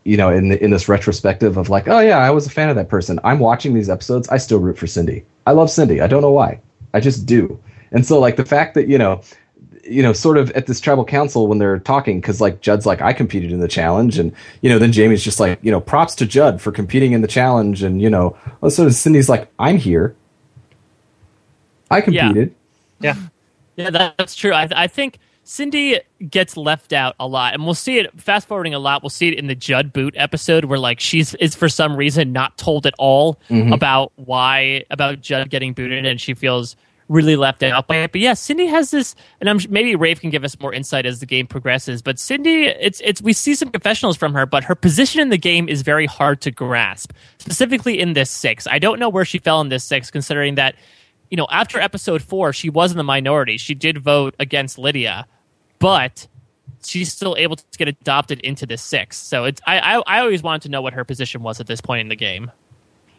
[0.09, 2.71] you know, in the, in this retrospective of like, oh yeah, I was a fan
[2.71, 3.21] of that person.
[3.25, 4.27] I'm watching these episodes.
[4.31, 5.23] I still root for Cindy.
[5.47, 6.01] I love Cindy.
[6.01, 6.63] I don't know why.
[6.95, 7.61] I just do.
[7.93, 9.21] And so like the fact that you know,
[9.89, 13.01] you know, sort of at this tribal council when they're talking, because like Judd's like,
[13.01, 16.15] I competed in the challenge, and you know, then Jamie's just like, you know, props
[16.17, 18.37] to Judd for competing in the challenge, and you know,
[18.69, 20.15] so Cindy's like, I'm here.
[21.91, 22.55] I competed.
[23.01, 23.15] Yeah,
[23.77, 24.53] yeah, yeah that's true.
[24.53, 28.21] I, I think Cindy gets left out a lot, and we'll see it.
[28.21, 31.35] Fast forwarding a lot, we'll see it in the Judd Boot episode where like she's
[31.37, 33.73] is for some reason not told at all mm-hmm.
[33.73, 36.77] about why about Judd getting booted, and she feels
[37.09, 38.13] really left out by it.
[38.13, 41.21] But yeah, Cindy has this, and I'm maybe Rafe can give us more insight as
[41.21, 42.03] the game progresses.
[42.03, 45.39] But Cindy, it's it's we see some confessionals from her, but her position in the
[45.39, 48.67] game is very hard to grasp, specifically in this six.
[48.67, 50.75] I don't know where she fell in this six, considering that
[51.31, 53.57] you know after episode four she was in the minority.
[53.57, 55.27] She did vote against Lydia
[55.79, 56.27] but
[56.85, 59.17] she's still able to get adopted into the six.
[59.17, 61.81] So it's I, I, I always wanted to know what her position was at this
[61.81, 62.51] point in the game.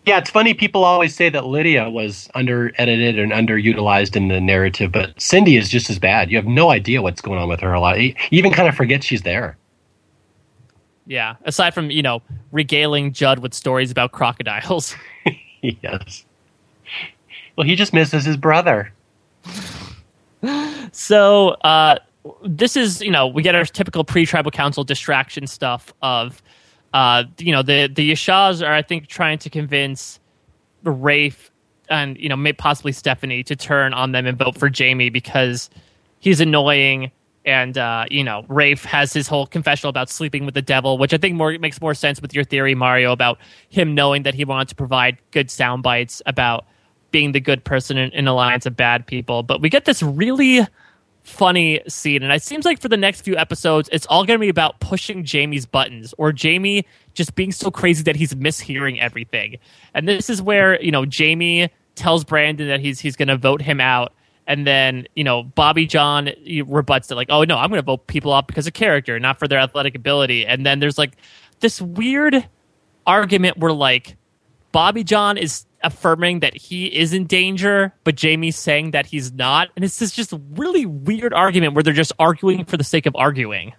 [0.05, 0.53] Yeah, it's funny.
[0.53, 5.57] People always say that Lydia was under edited and underutilized in the narrative, but Cindy
[5.57, 6.31] is just as bad.
[6.31, 7.99] You have no idea what's going on with her a lot.
[7.99, 9.57] You even kind of forget she's there.
[11.05, 12.21] Yeah, aside from you know
[12.51, 14.95] regaling Judd with stories about crocodiles.
[15.61, 16.23] yes.
[17.55, 18.91] Well, he just misses his brother.
[20.91, 21.97] so uh,
[22.43, 26.41] this is you know we get our typical pre-tribal council distraction stuff of
[26.93, 30.19] uh, you know the the Yaxhas are I think trying to convince
[30.83, 31.51] Rafe
[31.89, 35.69] and you know possibly Stephanie to turn on them and vote for Jamie because
[36.19, 37.11] he's annoying
[37.45, 41.13] and uh, you know Rafe has his whole confessional about sleeping with the devil, which
[41.13, 44.45] I think more makes more sense with your theory, Mario, about him knowing that he
[44.45, 46.65] wanted to provide good sound bites about
[47.11, 49.41] being the good person in an alliance of bad people.
[49.43, 50.67] But we get this really
[51.29, 52.23] funny scene.
[52.23, 54.79] And it seems like for the next few episodes, it's all going to be about
[54.79, 59.57] pushing Jamie's buttons or Jamie just being so crazy that he's mishearing everything.
[59.93, 63.61] And this is where, you know, Jamie tells Brandon that he's he's going to vote
[63.61, 64.13] him out.
[64.47, 66.31] And then, you know, Bobby Jon
[66.65, 69.37] rebuts it like, oh, no, I'm going to vote people off because of character, not
[69.37, 70.45] for their athletic ability.
[70.45, 71.17] And then there's like
[71.59, 72.47] this weird
[73.05, 74.17] argument where, like,
[74.71, 79.69] Bobby Jon is affirming that he is in danger, but Jamie's saying that he's not.
[79.75, 83.15] And it's this just really weird argument where they're just arguing for the sake of
[83.15, 83.73] arguing.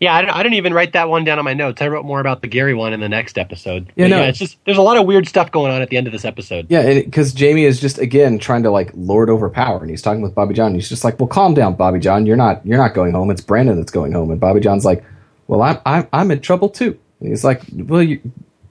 [0.00, 1.82] Yeah, I, I didn't even write that one down on my notes.
[1.82, 3.92] I wrote more about the Gary one in the next episode.
[3.96, 4.20] Yeah, no.
[4.20, 6.12] yeah, it's just there's a lot of weird stuff going on at the end of
[6.14, 6.66] this episode.
[6.70, 10.22] Yeah, because Jamie is just again trying to like lord over power, and he's talking
[10.22, 10.68] with Bobby Jon.
[10.68, 12.24] And he's just like, "Well, calm down, Bobby Jon.
[12.24, 13.30] You're not you're not going home.
[13.30, 15.04] It's Brandon that's going home." And Bobby Jon's like,
[15.48, 18.20] "Well, I'm I'm I'm in trouble too." And he's like, "Well, you,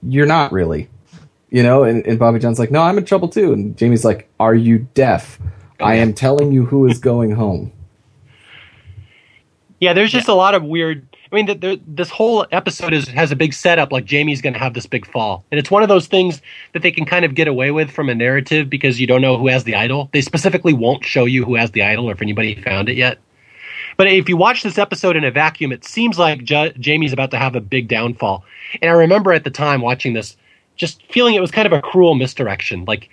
[0.02, 0.88] you're not really."
[1.50, 3.52] You know, and, and Bobby Jon's like, no, I'm in trouble too.
[3.52, 5.38] And Jamie's like, are you deaf?
[5.80, 7.72] I am telling you who is going home.
[9.80, 10.34] Yeah, there's just yeah.
[10.34, 11.06] a lot of weird.
[11.32, 13.92] I mean, the, the, this whole episode is has a big setup.
[13.92, 16.42] Like Jamie's going to have this big fall, and it's one of those things
[16.74, 19.38] that they can kind of get away with from a narrative because you don't know
[19.38, 20.10] who has the idol.
[20.12, 23.18] They specifically won't show you who has the idol or if anybody found it yet.
[23.96, 27.30] But if you watch this episode in a vacuum, it seems like J- Jamie's about
[27.32, 28.44] to have a big downfall.
[28.82, 30.36] And I remember at the time watching this,
[30.80, 32.86] just feeling it was kind of a cruel misdirection.
[32.86, 33.10] Like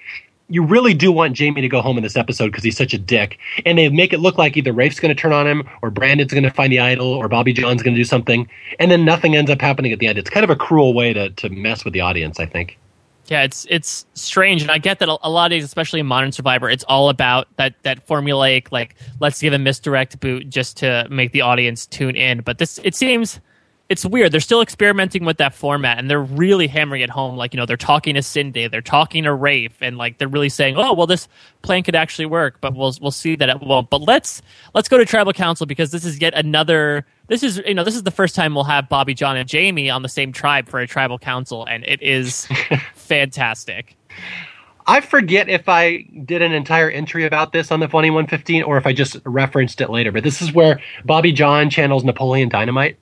[0.47, 2.97] you really do want Jamie to go home in this episode because he's such a
[2.97, 5.91] dick, and they make it look like either Rafe's going to turn on him, or
[5.91, 9.03] Brandon's going to find the idol, or Bobby Jon's going to do something, and then
[9.03, 10.17] nothing ends up happening at the end.
[10.17, 12.79] It's kind of a cruel way to to mess with the audience, I think.
[13.25, 16.31] Yeah, it's it's strange, and I get that a lot of these, especially in Modern
[16.31, 21.05] Survivor, it's all about that that formulaic like let's give a misdirect boot just to
[21.09, 22.39] make the audience tune in.
[22.39, 23.41] But this it seems
[23.89, 24.31] it's weird.
[24.31, 27.37] They're still experimenting with that format, and they're really hammering it home.
[27.37, 30.49] Like you know, they're talking to Cindy, they're talking to Rafe, and like they're really
[30.49, 31.27] saying, "Oh, well, this
[31.61, 33.89] plan could actually work." But we'll we'll see that it won't.
[33.89, 34.41] But let's
[34.73, 37.05] let's go to Tribal Council because this is yet another.
[37.27, 39.89] This is you know this is the first time we'll have Bobby, Jon, and Jamie
[39.89, 42.47] on the same tribe for a Tribal Council, and it is
[42.95, 43.95] fantastic.
[44.89, 48.77] I forget if I did an entire entry about this on the Funny 115 or
[48.77, 50.13] if I just referenced it later.
[50.13, 52.97] But this is where Bobby Jon channels Napoleon Dynamite.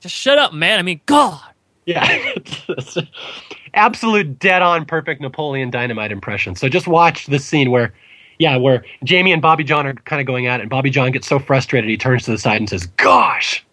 [0.00, 0.78] Just shut up, man.
[0.78, 1.40] I mean, God.
[1.86, 2.34] Yeah.
[3.74, 6.54] Absolute dead on perfect Napoleon Dynamite impression.
[6.54, 7.92] So just watch this scene where,
[8.38, 11.10] yeah, where Jamie and Bobby Jon are kind of going at it, and Bobby Jon
[11.10, 13.64] gets so frustrated he turns to the side and says, Gosh.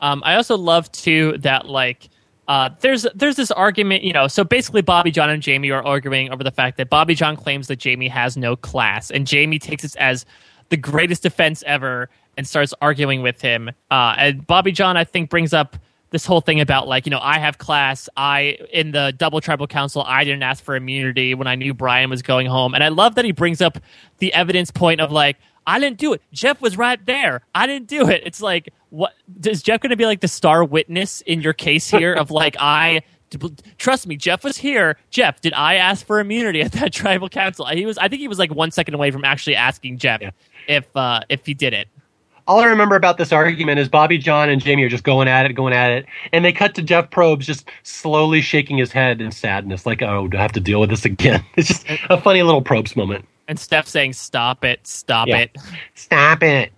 [0.00, 2.08] Um, I also love, too, that, like,
[2.48, 4.26] uh, there's there's this argument, you know.
[4.26, 7.68] So basically, Bobby Jon and Jamie are arguing over the fact that Bobby Jon claims
[7.68, 10.26] that Jamie has no class, and Jamie takes it as
[10.68, 13.70] the greatest defense ever and starts arguing with him.
[13.90, 15.76] Uh, and Bobby Jon, I think, brings up
[16.12, 18.08] this whole thing about like you know I have class.
[18.16, 22.10] I in the double tribal council, I didn't ask for immunity when I knew Brian
[22.10, 23.78] was going home, and I love that he brings up
[24.18, 26.22] the evidence point of like I didn't do it.
[26.32, 27.42] Jeff was right there.
[27.54, 28.22] I didn't do it.
[28.24, 31.88] It's like what is Jeff going to be like the star witness in your case
[31.88, 33.02] here of like I
[33.78, 34.98] trust me, Jeff was here.
[35.08, 37.66] Jeff, did I ask for immunity at that tribal council?
[37.66, 37.96] He was.
[37.96, 40.30] I think he was like one second away from actually asking Jeff yeah.
[40.68, 41.88] if uh, if he did it
[42.46, 45.46] all I remember about this argument is Bobby Jon and Jamie are just going at
[45.46, 49.20] it, going at it, and they cut to Jeff Probst just slowly shaking his head
[49.20, 52.20] in sadness, like, "Oh, do I have to deal with this again?" It's just a
[52.20, 53.26] funny little Probst moment.
[53.48, 54.86] And Steph saying, "Stop it!
[54.86, 55.38] Stop yeah.
[55.38, 55.56] it!
[55.94, 56.72] Stop it!"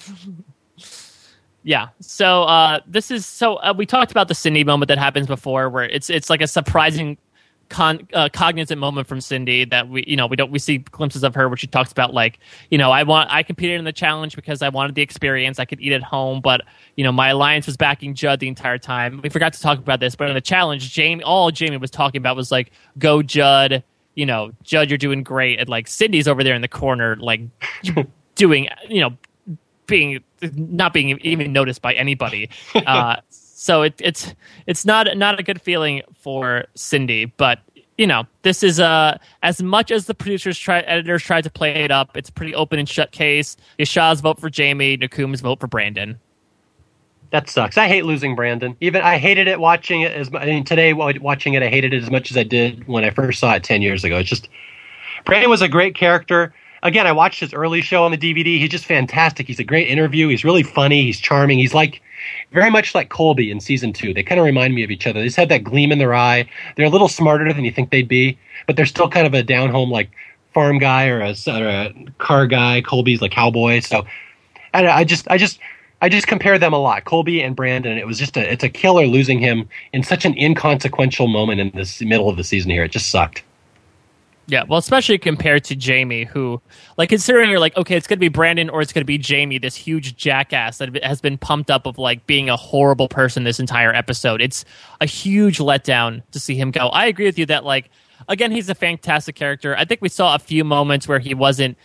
[1.62, 1.88] yeah.
[2.00, 5.68] So uh, this is so uh, we talked about the Cindy moment that happens before,
[5.70, 7.16] where it's it's like a surprising
[7.68, 11.22] con, uh, cognizant moment from Cindy that we, you know, we don't we see glimpses
[11.24, 12.38] of her where she talks about like,
[12.70, 15.58] you know, I want I competed in the challenge because I wanted the experience.
[15.58, 16.62] I could eat at home, but
[16.96, 19.20] you know, my alliance was backing Judd the entire time.
[19.22, 22.18] We forgot to talk about this, but in the challenge, Jamie, all Jamie was talking
[22.18, 23.82] about was like, go Judd.
[24.14, 25.58] You know, Judd, you're doing great.
[25.58, 27.40] And like Cindy's over there in the corner, like
[28.36, 29.16] doing, you know,
[29.86, 32.48] being not being even noticed by anybody.
[32.74, 33.16] Uh,
[33.64, 34.34] so it, it's
[34.66, 37.60] it's not not a good feeling for Cindy, but
[37.96, 41.82] you know this is uh as much as the producers try editors tried to play
[41.82, 43.56] it up, it's a pretty open and shut case.
[43.78, 46.18] Yaxha's vote for Jamie, Nakum's vote for Brandon.
[47.30, 47.78] That sucks.
[47.78, 48.76] I hate losing Brandon.
[48.82, 51.62] Even I hated it watching it as I mean today watching it.
[51.62, 54.04] I hated it as much as I did when I first saw it ten years
[54.04, 54.18] ago.
[54.18, 54.50] It's just
[55.24, 56.52] Brandon was a great character
[56.84, 58.58] again, I watched his early show on the DVD.
[58.58, 59.46] He's just fantastic.
[59.46, 60.28] He's a great interview.
[60.28, 61.02] He's really funny.
[61.02, 61.58] He's charming.
[61.58, 62.02] He's like
[62.52, 64.14] very much like Colby in season two.
[64.14, 65.20] They kind of remind me of each other.
[65.20, 66.48] They just have that gleam in their eye.
[66.76, 69.42] They're a little smarter than you think they'd be, but they're still kind of a
[69.42, 70.10] down home like
[70.52, 72.82] farm guy or a, or a car guy.
[72.82, 73.80] Colby's like cowboy.
[73.80, 74.06] So
[74.72, 75.58] I, I just, I just,
[76.02, 77.96] I just compare them a lot, Colby and Brandon.
[77.96, 81.70] It was just a, it's a killer losing him in such an inconsequential moment in
[81.70, 82.84] this middle of the season here.
[82.84, 83.42] It just sucked.
[84.46, 86.60] Yeah, well, especially compared to Jamie, who,
[86.98, 89.16] like, considering you're like, okay, it's going to be Brandon or it's going to be
[89.16, 93.44] Jamie, this huge jackass that has been pumped up of like being a horrible person
[93.44, 94.42] this entire episode.
[94.42, 94.66] It's
[95.00, 96.88] a huge letdown to see him go.
[96.88, 97.90] I agree with you that, like,
[98.28, 99.74] again, he's a fantastic character.
[99.76, 101.78] I think we saw a few moments where he wasn't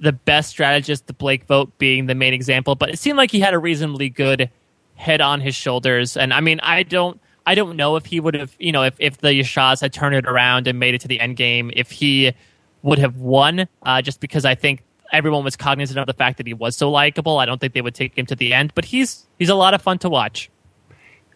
[0.00, 3.40] the best strategist, the Blake vote being the main example, but it seemed like he
[3.40, 4.50] had a reasonably good
[4.94, 6.16] head on his shoulders.
[6.16, 8.96] And I mean, I don't I don't know if he would have, you know, if,
[8.98, 11.90] if the Yaxhas had turned it around and made it to the end game, if
[11.92, 12.34] he
[12.82, 16.46] would have won, uh, just because I think everyone was cognizant of the fact that
[16.46, 17.38] he was so likable.
[17.38, 19.74] I don't think they would take him to the end, but he's he's a lot
[19.74, 20.50] of fun to watch.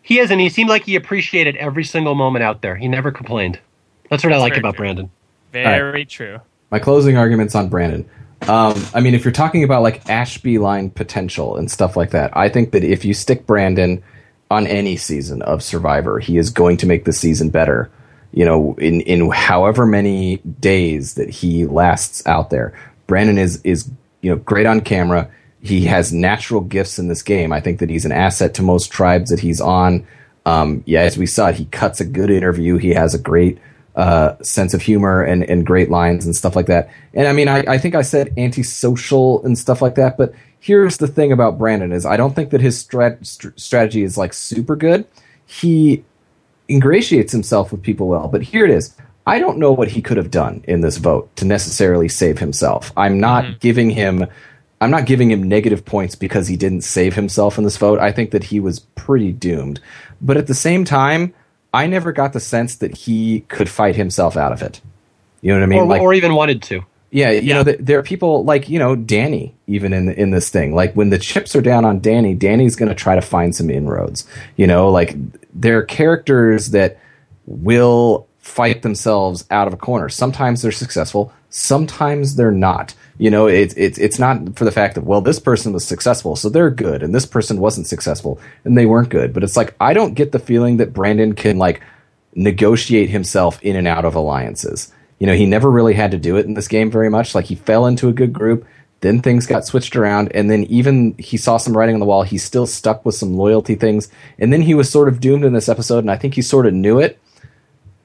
[0.03, 2.75] He is, and he seemed like he appreciated every single moment out there.
[2.75, 3.61] He never complained.
[4.09, 4.85] That's what That's I like about true.
[4.85, 5.11] Brandon.
[5.53, 6.09] Very right.
[6.09, 6.41] true.
[6.71, 8.09] My closing arguments on Brandon.
[8.49, 12.37] Um, I mean, if you're talking about like Ashby line potential and stuff like that,
[12.37, 14.03] I think that if you stick Brandon
[14.51, 16.19] on any season of Survivor.
[16.19, 17.91] He is going to make the season better.
[18.33, 22.73] You know, in in however many days that he lasts out there.
[23.07, 25.31] Brandon is is you know great on camera.
[25.63, 27.53] He has natural gifts in this game.
[27.53, 30.07] I think that he's an asset to most tribes that he's on.
[30.47, 32.77] Um, yeah, as we saw, he cuts a good interview.
[32.77, 33.59] He has a great
[34.01, 36.89] uh, sense of humor and, and great lines and stuff like that.
[37.13, 40.97] And I mean, I, I think I said antisocial and stuff like that, but here's
[40.97, 44.33] the thing about Brandon is I don't think that his strat- st- strategy is like
[44.33, 45.07] super good.
[45.45, 46.03] He
[46.71, 48.97] ingratiates himself with people well, but here it is.
[49.27, 52.93] I don't know what he could have done in this vote to necessarily save himself.
[52.97, 53.59] I'm not mm-hmm.
[53.59, 54.27] giving him
[54.81, 57.99] I'm not giving him negative points because he didn't save himself in this vote.
[57.99, 59.79] I think that he was pretty doomed.
[60.23, 61.35] But at the same time,
[61.73, 64.81] I never got the sense that he could fight himself out of it.
[65.41, 65.79] You know what I mean?
[65.81, 66.85] Or, like, or even wanted to.
[67.13, 67.63] Yeah, you Yeah.
[67.63, 70.75] know, there are people like you know Danni, even in in this thing.
[70.75, 73.69] Like when the chips are down on Danni, Danni's going to try to find some
[73.71, 74.27] inroads.
[74.57, 75.17] You know, like
[75.53, 76.99] there are characters that
[77.47, 80.09] will fight themselves out of a corner.
[80.09, 82.95] Sometimes they're successful, sometimes they're not.
[83.21, 86.37] You know, it's it's it's not for the fact that well, this person was successful,
[86.37, 89.35] so they're good, and this person wasn't successful, and they weren't good.
[89.35, 91.83] But it's like I don't get the feeling that Brandon can like
[92.35, 94.91] negotiate himself in and out of alliances.
[95.19, 97.35] You know, he never really had to do it in this game very much.
[97.35, 98.67] Like he fell into a good group,
[99.01, 102.23] then things got switched around, and then even he saw some writing on the wall.
[102.23, 104.09] He still stuck with some loyalty things,
[104.39, 106.65] and then he was sort of doomed in this episode, and I think he sort
[106.65, 107.21] of knew it.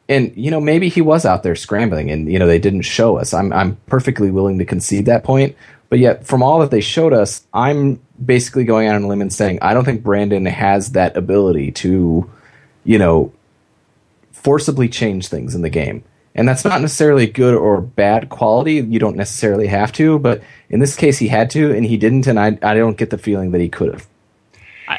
[0.07, 3.17] And you know, maybe he was out there scrambling, and you know they didn't show
[3.17, 3.33] us.
[3.33, 5.55] I'm I'm perfectly willing to concede that point,
[5.89, 9.21] but yet from all that they showed us, I'm basically going out on a limb
[9.21, 12.29] and saying I don't think Brandon has that ability to,
[12.83, 13.33] you know,
[14.31, 16.03] forcibly change things in the game.
[16.35, 18.73] And that's not necessarily good or bad quality.
[18.73, 22.27] You don't necessarily have to, but in this case, he had to, and he didn't.
[22.27, 24.07] And I, I don't get the feeling that he could have.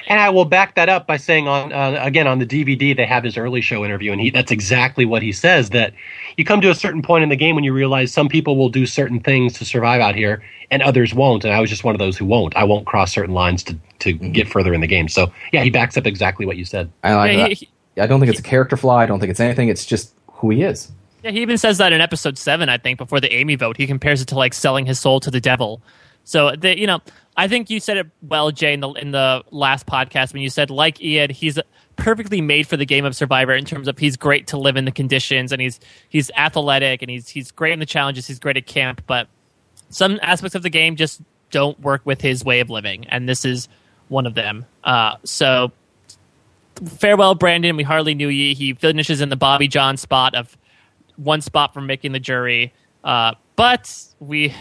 [0.08, 3.06] And I will back that up by saying on uh, again on the DVD they
[3.06, 5.70] have his early show interview, and he that's exactly what he says.
[5.70, 5.92] That
[6.36, 8.68] you come to a certain point in the game when you realize some people will
[8.68, 11.44] do certain things to survive out here, and others won't.
[11.44, 12.56] And I was just one of those who won't.
[12.56, 15.08] I won't cross certain lines to to get further in the game.
[15.08, 16.90] So yeah, he backs up exactly what you said.
[17.04, 17.52] I like Yeah, that.
[17.52, 18.98] he- I don't think it's a character flaw.
[18.98, 19.68] I don't think it's anything.
[19.70, 20.92] It's just who he is.
[21.22, 23.78] Yeah, he even says that in episode seven, I think, before the Amy vote.
[23.78, 25.80] He compares it to like selling his soul to the devil.
[26.26, 27.00] So, the, you know,
[27.36, 30.50] I think you said it well, Jay, in the in the last podcast when you
[30.50, 31.58] said, like Ian, he's
[31.94, 34.84] perfectly made for the game of Survivor in terms of he's great to live in
[34.84, 38.26] the conditions and he's he's athletic and he's he's great in the challenges.
[38.26, 39.28] He's great at camp, but
[39.88, 43.44] some aspects of the game just don't work with his way of living, and this
[43.44, 43.68] is
[44.08, 44.66] one of them.
[44.82, 45.70] Uh, so
[46.98, 47.76] farewell, Brandon.
[47.76, 48.54] We hardly knew you.
[48.54, 50.56] He finishes in the Bobby Jon spot of
[51.16, 52.72] one spot from making the jury.
[53.04, 54.54] Uh, but we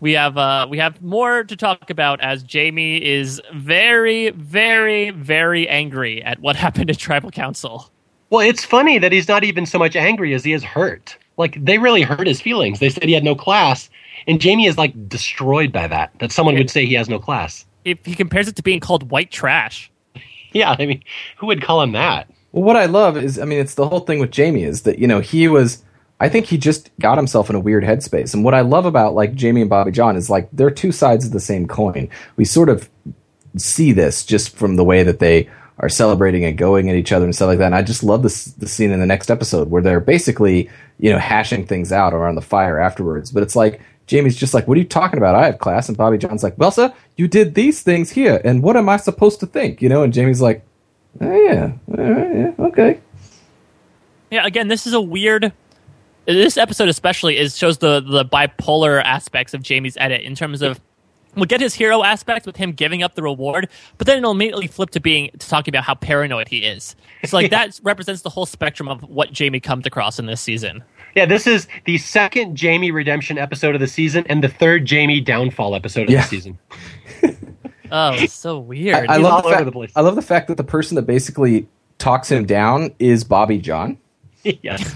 [0.00, 5.68] we have uh, we have more to talk about as Jamie is very, very, very
[5.68, 7.90] angry at what happened at Tribal Council.
[8.30, 11.16] Well, it's funny that he's not even so much angry as he is hurt.
[11.36, 12.80] Like they really hurt his feelings.
[12.80, 13.88] They said he had no class,
[14.26, 16.12] and Jamie is like destroyed by that.
[16.18, 17.64] That someone would say he has no class.
[17.84, 19.90] If he compares it to being called white trash.
[20.52, 21.02] Yeah, I mean,
[21.36, 22.30] who would call him that?
[22.52, 24.98] Well, what I love is, I mean, it's the whole thing with Jamie is that
[24.98, 25.82] you know he was.
[26.18, 28.32] I think he just got himself in a weird headspace.
[28.32, 31.26] And what I love about like Jamie and Bobby Jon is like they're two sides
[31.26, 32.08] of the same coin.
[32.36, 32.88] We sort of
[33.56, 37.26] see this just from the way that they are celebrating and going at each other
[37.26, 37.66] and stuff like that.
[37.66, 41.12] And I just love this the scene in the next episode where they're basically you
[41.12, 43.30] know hashing things out around the fire afterwards.
[43.30, 45.34] But it's like Jamie's just like, "What are you talking about?
[45.34, 48.62] I have class." And Bobby Jon's like, "Well, sir, you did these things here, and
[48.62, 50.02] what am I supposed to think?" You know.
[50.02, 50.64] And Jamie's like,
[51.20, 53.00] oh, "Yeah, yeah, okay."
[54.30, 55.52] Yeah, again, this is a weird.
[56.26, 60.80] This episode especially is shows the the bipolar aspects of Jamie's edit in terms of
[61.36, 64.66] we'll get his hero aspect with him giving up the reward, but then it'll immediately
[64.66, 66.96] flip to being to talking about how paranoid he is.
[67.22, 70.82] It's like that represents the whole spectrum of what Jamie comes across in this season.
[71.14, 75.20] Yeah, this is the second Jamie redemption episode of the season and the third Jamie
[75.20, 76.22] downfall episode of Yeah.
[76.22, 76.58] the season.
[77.92, 79.08] Oh, it's so weird.
[79.08, 79.92] I, I love all the over fact, the place.
[79.94, 83.98] I love the fact that the person that basically talks him down is Bobby Jon.
[84.42, 84.92] yes.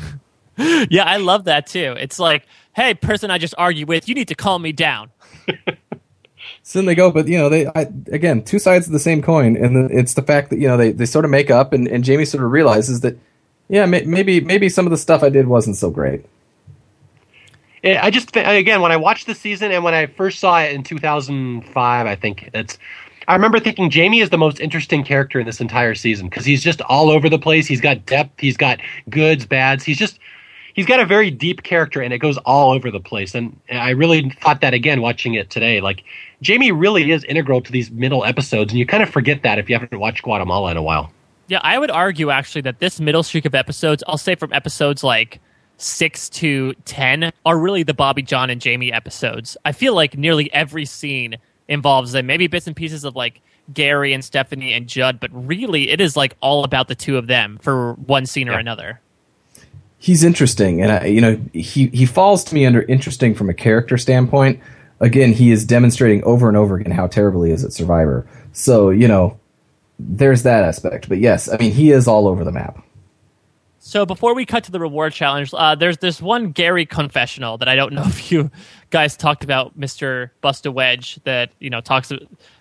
[0.90, 1.94] yeah, I love that too.
[1.98, 5.10] It's like, hey, person I just argued with, you need to calm me down.
[6.62, 9.22] So then they go, but you know, they I, again two sides of the same
[9.22, 11.88] coin, and it's the fact that you know they, they sort of make up, and,
[11.88, 13.18] and Jamie sort of realizes that
[13.68, 16.24] yeah, may, maybe maybe some of the stuff I did wasn't so great.
[17.82, 20.72] Eh, I just again when I watched the season and when I first saw it
[20.72, 22.78] in 2005, I think it's.
[23.28, 26.64] I remember thinking Jamie is the most interesting character in this entire season because he's
[26.64, 27.66] just all over the place.
[27.66, 28.40] He's got depth.
[28.40, 29.84] He's got goods, bads.
[29.84, 30.18] He's just
[30.74, 33.34] he's got a very deep character and it goes all over the place.
[33.34, 35.80] And I really thought that again watching it today.
[35.80, 36.04] Like
[36.42, 39.68] Jamie really is integral to these middle episodes, and you kind of forget that if
[39.68, 41.12] you haven't watched Guatemala in a while.
[41.48, 45.02] Yeah, I would argue actually that this middle streak of episodes, I'll say from episodes
[45.02, 45.40] like
[45.78, 49.56] six to ten, are really the Bobby Jon and Jamie episodes.
[49.64, 51.36] I feel like nearly every scene
[51.68, 53.40] involves them, maybe bits and pieces of like
[53.72, 57.26] Gary and Stephanie and Judd, but really it is like all about the two of
[57.26, 59.00] them for one scene or another.
[60.02, 63.54] He's interesting, and I, you know he he falls to me under interesting from a
[63.54, 64.58] character standpoint.
[64.98, 68.26] Again, he is demonstrating over and over again how terrible he is at Survivor.
[68.52, 69.38] So you know,
[69.98, 71.10] there's that aspect.
[71.10, 72.82] But yes, I mean he is all over the map.
[73.78, 77.68] So before we cut to the reward challenge, uh, there's this one Gary confessional that
[77.68, 78.50] I don't know if you
[78.88, 82.10] guys talked about, Mister Busta Wedge, that you know talks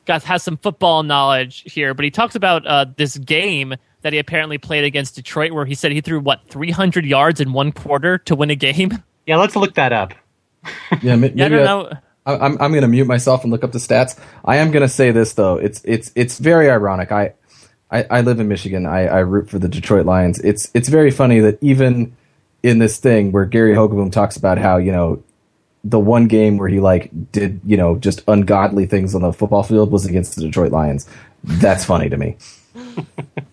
[0.04, 4.20] guys has some football knowledge here, but he talks about uh, this game that he
[4.20, 8.18] apparently played against Detroit, where he said he threw what 300 yards in one quarter
[8.20, 9.04] to win a game.
[9.28, 10.16] Yeah, let's look that up.
[11.04, 11.92] Yeah, maybe Yeah, I don't know.
[12.26, 14.20] I, I'm I'm going to mute myself and look up the stats.
[14.44, 15.58] I am going to say this though.
[15.58, 17.12] It's it's it's very ironic.
[17.12, 17.34] I
[17.92, 18.86] I, I live in Michigan.
[18.86, 20.40] I, I root for the Detroit Lions.
[20.40, 22.16] It's it's very funny that even
[22.62, 25.24] in this thing where Gary Hogeboom talks about how you know
[25.84, 29.64] the one game where he like did you know just ungodly things on the football
[29.64, 31.08] field was against the Detroit Lions.
[31.44, 32.38] That's funny to me.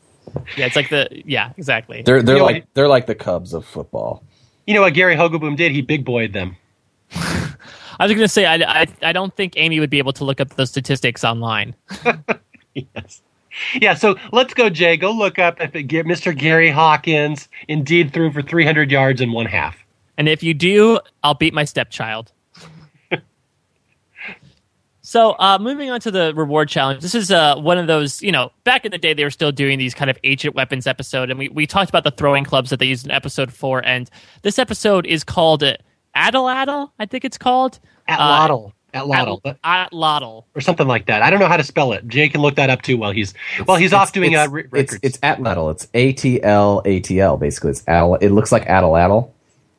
[0.57, 2.03] Yeah, it's like the yeah, exactly.
[2.03, 4.23] They're they're You know, like I- they're like the Cubs of football.
[4.67, 5.73] You know what Gary Hogeboom did?
[5.73, 6.57] He big boyed them.
[7.13, 10.25] I was going to say I, I I don't think Amy would be able to
[10.25, 11.75] look up those statistics online.
[12.75, 13.23] Yes.
[13.81, 14.99] Yeah, so let's go, Jay.
[14.99, 16.37] Go look up if it, Mr.
[16.37, 19.79] Gary Hawkins indeed threw for 300 yards in one half.
[20.19, 22.33] And if you do, I'll beat my stepchild.
[25.09, 27.01] So, uh, moving on to the reward challenge.
[27.01, 29.53] This is uh, one of those, you know, back in the day, they were still
[29.53, 31.31] doing these kind of ancient weapons episode.
[31.31, 33.85] And we, we talked about the throwing clubs that they used in episode four.
[33.87, 34.11] And
[34.43, 35.77] this episode is called uh,
[36.17, 37.79] Addle Addle, I think it's called.
[38.09, 38.73] At Uh, Lottle.
[39.63, 40.47] At Lottle.
[40.55, 41.23] or something like that.
[41.23, 42.09] I don't know how to spell it.
[42.09, 43.33] Jay can look that up too while he's
[43.67, 44.99] while he's off doing it's, uh, re- it's, records.
[45.03, 45.71] it's Atlatl.
[45.73, 47.37] It's A T L A T L.
[47.37, 48.19] Basically, it's Atl.
[48.23, 49.31] It looks like Atl Atl.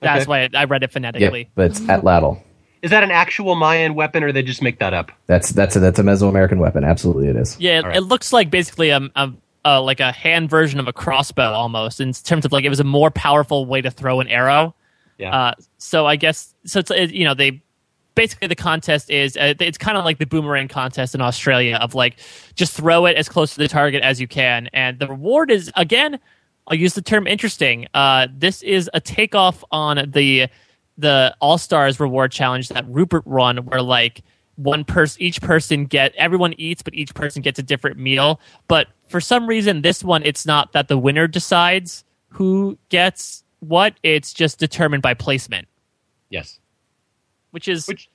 [0.01, 0.29] That's Okay.
[0.29, 1.49] why I read it Yeah, phonetically.
[1.55, 2.39] but it's Atlatl.
[2.87, 5.11] Is that an actual Mayan weapon, or they just make that up?
[5.25, 6.85] That's that's a that's a Mesoamerican weapon.
[6.85, 7.59] Absolutely, it is.
[7.59, 7.97] Yeah, it, All right.
[7.97, 9.33] it looks like basically a, a,
[9.65, 12.79] a like a hand version of a crossbow almost in terms of like it was
[12.79, 14.73] a more powerful way to throw an arrow.
[15.17, 15.35] Yeah.
[15.35, 16.79] Uh, so I guess so.
[16.79, 17.61] It's it, you know they
[18.15, 21.93] basically the contest is uh, it's kind of like the boomerang contest in Australia of
[21.93, 22.15] like
[22.55, 25.69] just throw it as close to the target as you can, and the reward is
[25.75, 26.21] again
[26.67, 27.87] I'll use the term interesting.
[27.93, 30.47] Uh, this is a takeoff on the
[30.97, 34.23] the All Stars reward challenge that Rupert run, where like
[34.55, 38.39] one person, each person get everyone eats, but each person gets a different meal.
[38.67, 43.93] But for some reason, this one it's not that the winner decides who gets what;
[44.03, 45.67] it's just determined by placement,
[46.29, 46.59] yes.
[47.51, 48.09] which is Which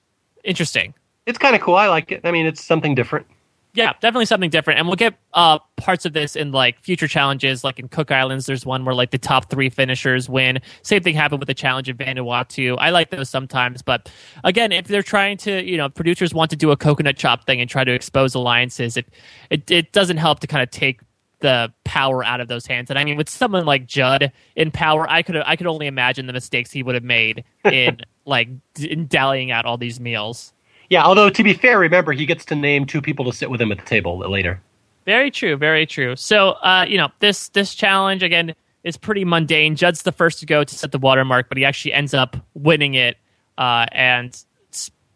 [0.44, 0.94] interesting.
[1.27, 1.77] it's kind of cool.
[1.77, 2.20] I like it.
[2.25, 3.27] I mean, it's something different.
[3.75, 4.78] Yeah, definitely something different.
[4.81, 7.65] And we'll get uh, parts of this in like future challenges.
[7.65, 10.60] Like in Cook Islands, there's one where like the top three finishers win.
[10.83, 12.76] Same thing happened with the challenge in Vanuatu.
[12.78, 14.12] I like those sometimes, but
[14.44, 17.62] again, if they're trying to, you know, producers want to do a coconut chop thing
[17.62, 19.07] and try to expose alliances, it
[19.49, 21.01] it, it doesn't help to kind of take
[21.41, 22.91] the power out of those hands.
[22.91, 26.26] And I mean, with someone like Judd in power, I could I could only imagine
[26.26, 30.52] the mistakes he would have made in like in dallying out all these meals.
[30.92, 31.04] Yeah.
[31.04, 33.72] Although to be fair, remember he gets to name two people to sit with him
[33.72, 34.60] at the table later.
[35.06, 36.16] Very true, very true.
[36.16, 38.54] So, uh, you know, this this challenge again
[38.84, 39.74] is pretty mundane.
[39.74, 42.92] Judd's the first to go to set the watermark, but he actually ends up winning
[42.92, 43.16] it.
[43.56, 44.44] Uh, and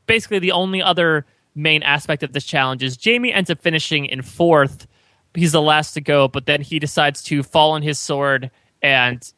[0.07, 4.23] basically the only other main aspect of this challenge is Jamie ends up finishing in
[4.23, 4.87] fourth.
[5.35, 9.31] He's the last to go, but then he decides to fall on his sword and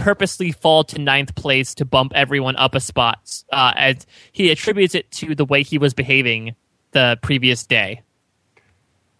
[0.00, 3.42] purposely fall to ninth place to bump everyone up a spot.
[3.52, 6.56] Uh, and he attributes it to the way he was behaving
[6.92, 8.00] the previous day.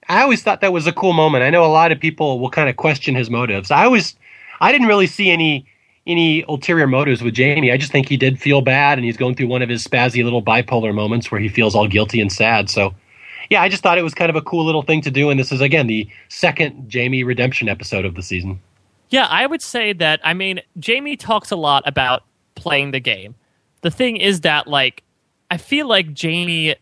[0.09, 1.45] I always thought that was a cool moment.
[1.45, 3.71] I know a lot of people will kind of question his motives.
[3.71, 4.17] I always,
[4.61, 5.67] I didn't really see any
[6.07, 7.71] any ulterior motives with Jamie.
[7.71, 10.25] I just think he did feel bad, and he's going through one of his spazzy
[10.25, 12.71] little bipolar moments where he feels all guilty and sad.
[12.71, 12.95] So,
[13.51, 15.29] yeah, I just thought it was kind of a cool little thing to do.
[15.29, 18.61] And this is again the second Jamie redemption episode of the season.
[19.11, 20.21] Yeah, I would say that.
[20.25, 22.23] I mean, Jamie talks a lot about
[22.55, 23.35] playing the game.
[23.83, 25.03] The thing is that, like,
[25.51, 26.77] I feel like Jamie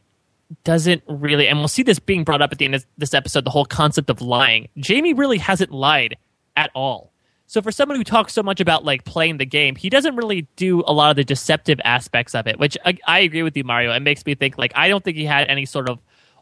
[0.64, 3.44] doesn't really, and we'll see this being brought up at the end of this episode
[3.44, 4.68] the whole concept of lying.
[4.78, 6.16] Jamie really hasn't lied
[6.56, 7.12] at all.
[7.46, 10.46] So, for someone who talks so much about, like, playing the game, he doesn't really
[10.56, 13.64] do a lot of the deceptive aspects of it, which I, I agree with you,
[13.64, 13.90] Mario.
[13.92, 15.98] It makes me think, like, I don't think he had any sort of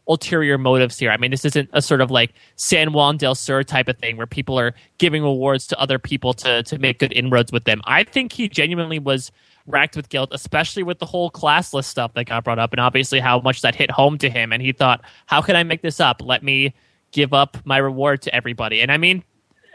[0.07, 1.11] ulterior motives here.
[1.11, 4.17] I mean, this isn't a sort of like San Juan del Sur type of thing
[4.17, 7.81] where people are giving awards to other people to to make good inroads with them.
[7.85, 9.31] I think he genuinely was
[9.65, 13.19] racked with guilt, especially with the whole classless stuff that got brought up, and obviously
[13.19, 14.53] how much that hit home to him.
[14.53, 16.21] And he thought, how can I make this up?
[16.23, 16.73] Let me
[17.11, 18.81] give up my reward to everybody.
[18.81, 19.23] And I mean,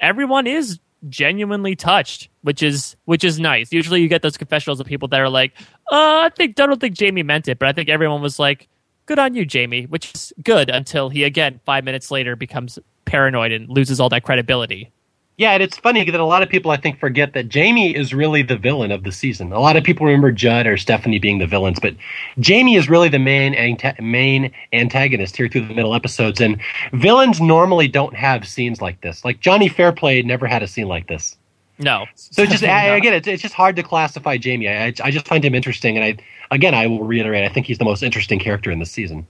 [0.00, 0.78] everyone is
[1.08, 3.72] genuinely touched, which is which is nice.
[3.72, 5.52] Usually, you get those confessionals of people that are like,
[5.90, 8.68] uh, I think I don't think Jamie meant it, but I think everyone was like,
[9.12, 13.52] good on you, Jamie, which is good until he again five minutes later becomes paranoid
[13.52, 14.90] and loses all that credibility.
[15.36, 18.14] Yeah, and it's funny that a lot of people I think forget that Jamie is
[18.14, 19.52] really the villain of the season.
[19.52, 21.94] A lot of people remember Judd or Stephanie being the villains, but
[22.38, 26.40] Jamie is really the main anta- main antagonist here through the middle episodes.
[26.40, 26.58] And
[26.94, 29.26] villains normally don't have scenes like this.
[29.26, 31.36] Like Johnny Fairplay never had a scene like this.
[31.78, 34.68] No, So just I, again, it's, it's just hard to classify Jamie.
[34.68, 37.78] I, I just find him interesting, and I again I will reiterate, I think he's
[37.78, 39.26] the most interesting character in this season.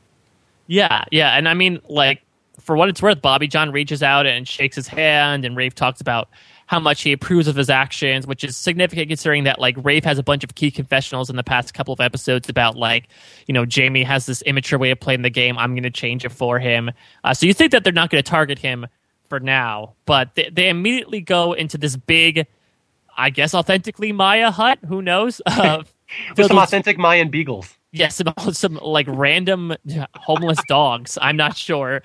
[0.67, 2.23] Yeah, yeah, and I mean, like
[2.61, 6.01] for what it's worth, Bobby Jon reaches out and shakes his hand, and Rafe talks
[6.01, 6.29] about
[6.67, 10.19] how much he approves of his actions, which is significant considering that like Rafe has
[10.19, 13.09] a bunch of key confessionals in the past couple of episodes about like,
[13.47, 15.59] you know, Jamie has this immature way of playing the game.
[15.59, 16.91] I'm going to change it for him.
[17.25, 18.87] Uh, so you think that they're not going to target him
[19.33, 22.47] for now, but they, they immediately go into this big,
[23.17, 24.79] I guess, authentically Maya hut.
[24.87, 25.41] Who knows?
[25.51, 25.85] Uh,
[26.37, 27.79] with some authentic Mayan beagles.
[27.93, 29.75] Yes, yeah, some, some like random
[30.15, 31.17] homeless dogs.
[31.23, 32.03] I'm not sure.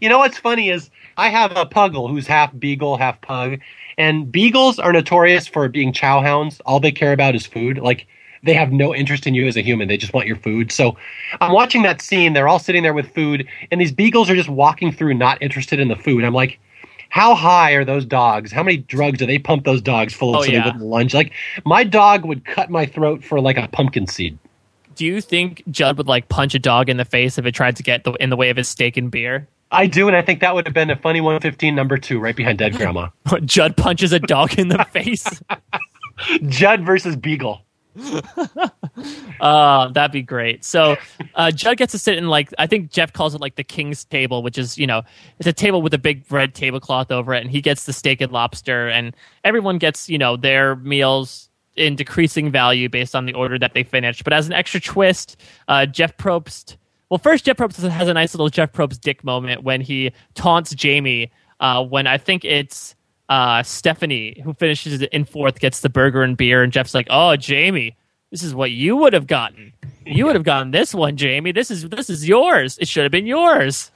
[0.00, 3.60] You know what's funny is I have a puggle who's half beagle, half pug,
[3.96, 6.60] and beagles are notorious for being chow hounds.
[6.66, 7.78] All they care about is food.
[7.78, 8.08] Like
[8.46, 9.88] they have no interest in you as a human.
[9.88, 10.72] They just want your food.
[10.72, 10.96] So
[11.40, 12.32] I'm watching that scene.
[12.32, 15.78] They're all sitting there with food, and these beagles are just walking through, not interested
[15.80, 16.24] in the food.
[16.24, 16.58] I'm like,
[17.08, 18.52] how high are those dogs?
[18.52, 20.60] How many drugs do they pump those dogs full of oh, so yeah.
[20.60, 21.14] they wouldn't lunge?
[21.14, 21.32] Like
[21.64, 24.38] my dog would cut my throat for like a pumpkin seed.
[24.94, 27.76] Do you think Judd would like punch a dog in the face if it tried
[27.76, 29.46] to get the, in the way of his steak and beer?
[29.70, 32.34] I do, and I think that would have been a funny 115 number two right
[32.34, 33.08] behind Dead Grandma.
[33.44, 35.42] Judd punches a dog in the face.
[36.48, 37.65] Judd versus Beagle.
[39.40, 40.64] uh, that'd be great.
[40.64, 40.96] So
[41.34, 44.04] uh, Judd gets to sit in like I think Jeff calls it like the king's
[44.04, 45.02] table, which is you know
[45.38, 48.20] it's a table with a big red tablecloth over it, and he gets the steak
[48.20, 53.34] and lobster, and everyone gets you know their meals in decreasing value based on the
[53.34, 54.22] order that they finish.
[54.22, 55.36] But as an extra twist,
[55.68, 56.76] uh, Jeff Probst
[57.08, 60.74] well, first Jeff Probst has a nice little Jeff Probst dick moment when he taunts
[60.74, 61.30] Jamie.
[61.60, 62.95] Uh, when I think it's
[63.28, 67.36] uh, Stephanie who finishes in fourth, gets the burger and beer, and Jeff's like, "Oh,
[67.36, 67.96] Jamie,
[68.30, 69.72] this is what you would have gotten.
[70.04, 71.52] You would have gotten this one, Jamie.
[71.52, 72.78] This is this is yours.
[72.78, 73.90] It should have been yours."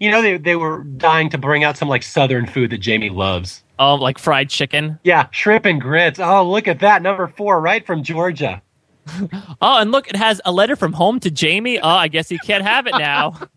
[0.00, 3.10] You know, they they were dying to bring out some like Southern food that Jamie
[3.10, 3.62] loves.
[3.78, 4.98] Oh, like fried chicken.
[5.04, 6.18] Yeah, shrimp and grits.
[6.18, 8.62] Oh, look at that number four, right from Georgia.
[9.60, 11.78] oh, and look, it has a letter from home to Jamie.
[11.78, 13.38] Oh, I guess he can't have it now.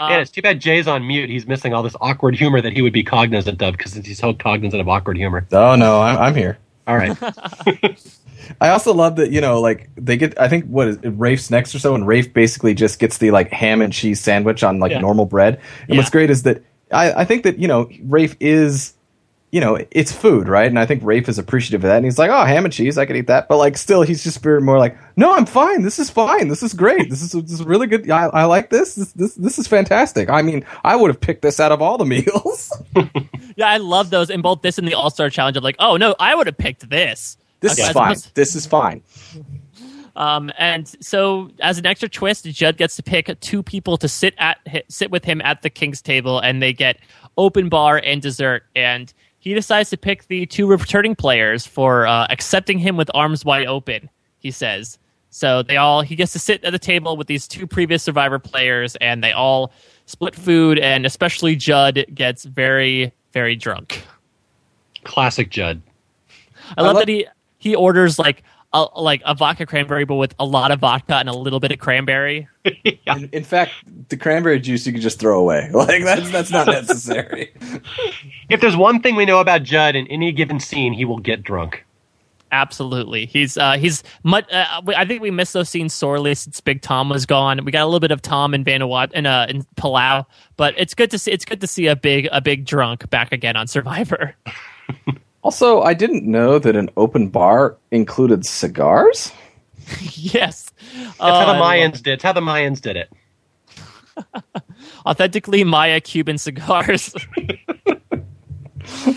[0.00, 1.28] yeah, um, it's too bad Jay's on mute.
[1.28, 4.32] He's missing all this awkward humor that he would be cognizant of because he's so
[4.32, 5.46] cognizant of awkward humor.
[5.52, 6.58] Oh no, I'm, I'm here.
[6.86, 7.16] All right.
[8.60, 10.40] I also love that you know, like they get.
[10.40, 13.30] I think what is it, Rafe's next or so, and Rafe basically just gets the
[13.30, 15.00] like ham and cheese sandwich on like yeah.
[15.00, 15.60] normal bread.
[15.82, 15.96] And yeah.
[15.98, 18.94] what's great is that I, I think that you know Rafe is
[19.52, 20.66] you know, it's food, right?
[20.66, 21.96] And I think Rafe is appreciative of that.
[21.96, 23.48] And he's like, oh, ham and cheese, I could eat that.
[23.48, 25.82] But like, still, he's just more like, no, I'm fine.
[25.82, 26.48] This is fine.
[26.48, 27.10] This is great.
[27.10, 28.08] This is, this is really good.
[28.10, 28.94] I, I like this.
[28.94, 29.12] this.
[29.12, 30.30] This this is fantastic.
[30.30, 32.72] I mean, I would have picked this out of all the meals.
[33.56, 35.56] yeah, I love those in both this and the All Star Challenge.
[35.56, 37.36] I'm like, oh no, I would have picked this.
[37.58, 38.16] This okay, is fine.
[38.34, 39.02] This is fine.
[40.16, 44.34] Um, and so, as an extra twist, Judd gets to pick two people to sit
[44.38, 46.98] at sit with him at the king's table, and they get
[47.36, 48.64] open bar and dessert.
[48.74, 53.44] And he decides to pick the two returning players for uh, accepting him with arms
[53.44, 54.08] wide open.
[54.38, 54.98] He says
[55.30, 55.62] so.
[55.62, 58.96] They all he gets to sit at the table with these two previous Survivor players,
[58.96, 59.72] and they all
[60.06, 64.04] split food, and especially Judd gets very very drunk.
[65.04, 65.82] Classic Judd.
[66.76, 67.26] I, I love, love that he
[67.58, 68.42] he orders like
[68.72, 71.72] a, like a vodka cranberry, but with a lot of vodka and a little bit
[71.72, 72.48] of cranberry.
[72.64, 72.92] yeah.
[73.16, 73.72] in, in, fact,
[74.08, 75.70] the cranberry juice you can just throw away.
[75.80, 77.54] Like that's that's not necessary.
[78.50, 81.42] if there's one thing we know about Judd in any given scene, he will get
[81.42, 81.84] drunk.
[82.52, 84.50] Absolutely, he's uh, he's much.
[84.52, 87.64] Uh, I think we missed those scenes sorely since Big Tom was gone.
[87.64, 90.26] We got a little bit of Tom and Vanuatu and uh, in Palau,
[90.56, 91.30] but it's good to see.
[91.30, 94.36] It's good to see a big a big drunk back again on Survivor.
[95.42, 99.32] Also, I didn't know that an open bar included cigars.
[100.12, 102.14] yes, that's uh, how the uh, Mayans did.
[102.14, 103.10] It's how the Mayans did it.
[105.06, 107.14] Authentically Maya Cuban cigars.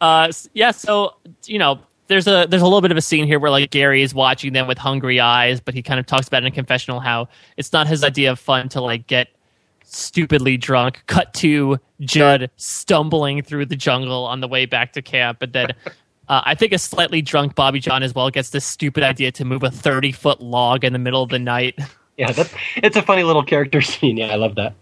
[0.00, 0.70] uh, yeah.
[0.70, 3.70] So you know, there's a there's a little bit of a scene here where like
[3.70, 6.50] Gary is watching them with hungry eyes, but he kind of talks about in a
[6.50, 9.28] confessional how it's not his idea of fun to like get
[9.94, 11.02] stupidly drunk.
[11.06, 15.74] Cut to Judd stumbling through the jungle on the way back to camp, and then.
[16.28, 19.44] Uh, I think a slightly drunk Bobby Jon as well gets this stupid idea to
[19.44, 21.76] move a 30 foot log in the middle of the night.
[22.20, 24.18] Yeah, that's, it's a funny little character scene.
[24.18, 24.74] Yeah, I love that.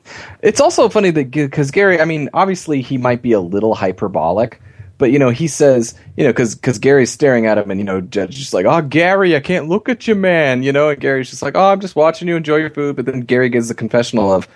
[0.43, 4.61] It's also funny that because Gary, I mean, obviously he might be a little hyperbolic,
[4.99, 7.85] but you know he says, you know, because because Gary's staring at him, and you
[7.85, 11.01] know, Judd's just like, "Oh, Gary, I can't look at you, man," you know, and
[11.01, 13.69] Gary's just like, "Oh, I'm just watching you enjoy your food," but then Gary gives
[13.69, 14.49] the confessional of,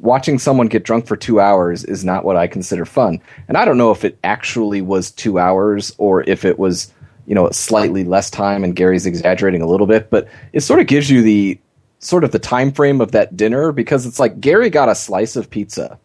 [0.00, 3.20] watching someone get drunk for two hours is not what I consider fun.
[3.48, 6.92] And I don't know if it actually was two hours or if it was,
[7.26, 10.86] you know, slightly less time and Gary's exaggerating a little bit, but it sort of
[10.86, 11.58] gives you the
[11.98, 15.34] sort of the time frame of that dinner because it's like Gary got a slice
[15.34, 15.98] of pizza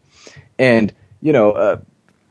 [0.58, 1.78] and, you know, uh,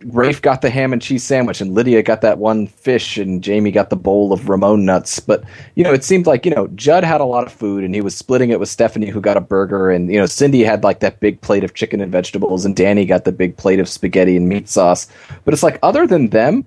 [0.05, 3.71] Rafe got the ham and cheese sandwich, and Lydia got that one fish, and Jamie
[3.71, 5.21] got the bowl of Ramon nuts.
[5.21, 7.95] But you know, it seemed like you know Judd had a lot of food, and
[7.95, 10.85] he was splitting it with Stephanie, who got a burger, and you know Cindy had
[10.85, 13.89] like that big plate of chicken and vegetables, and Danni got the big plate of
[13.89, 15.09] spaghetti and meat sauce.
[15.45, 16.65] But it's like other than them,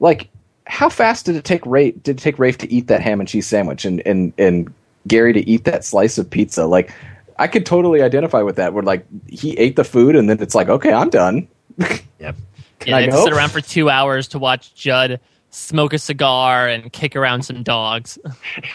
[0.00, 0.28] like
[0.66, 3.28] how fast did it take Rafe did it take Rafe to eat that ham and
[3.28, 4.72] cheese sandwich, and and and
[5.06, 6.66] Gary to eat that slice of pizza?
[6.66, 6.92] Like
[7.38, 8.74] I could totally identify with that.
[8.74, 11.48] Where like he ate the food, and then it's like, okay, I'm done.
[12.18, 12.34] Yep.
[12.88, 16.68] Yeah, they had to sit around for two hours to watch Judd smoke a cigar
[16.68, 18.18] and kick around some dogs.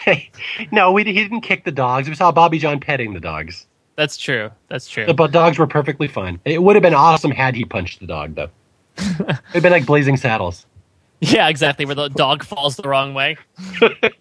[0.72, 2.08] no, we, he didn't kick the dogs.
[2.08, 3.66] We saw Bobby Jon petting the dogs.
[3.96, 4.50] That's true.
[4.68, 5.06] That's true.
[5.06, 6.40] The dogs were perfectly fine.
[6.44, 8.50] It would have been awesome had he punched the dog, though.
[8.98, 10.66] It'd been like Blazing Saddles.
[11.20, 11.86] Yeah, exactly.
[11.86, 13.36] Where the dog falls the wrong way.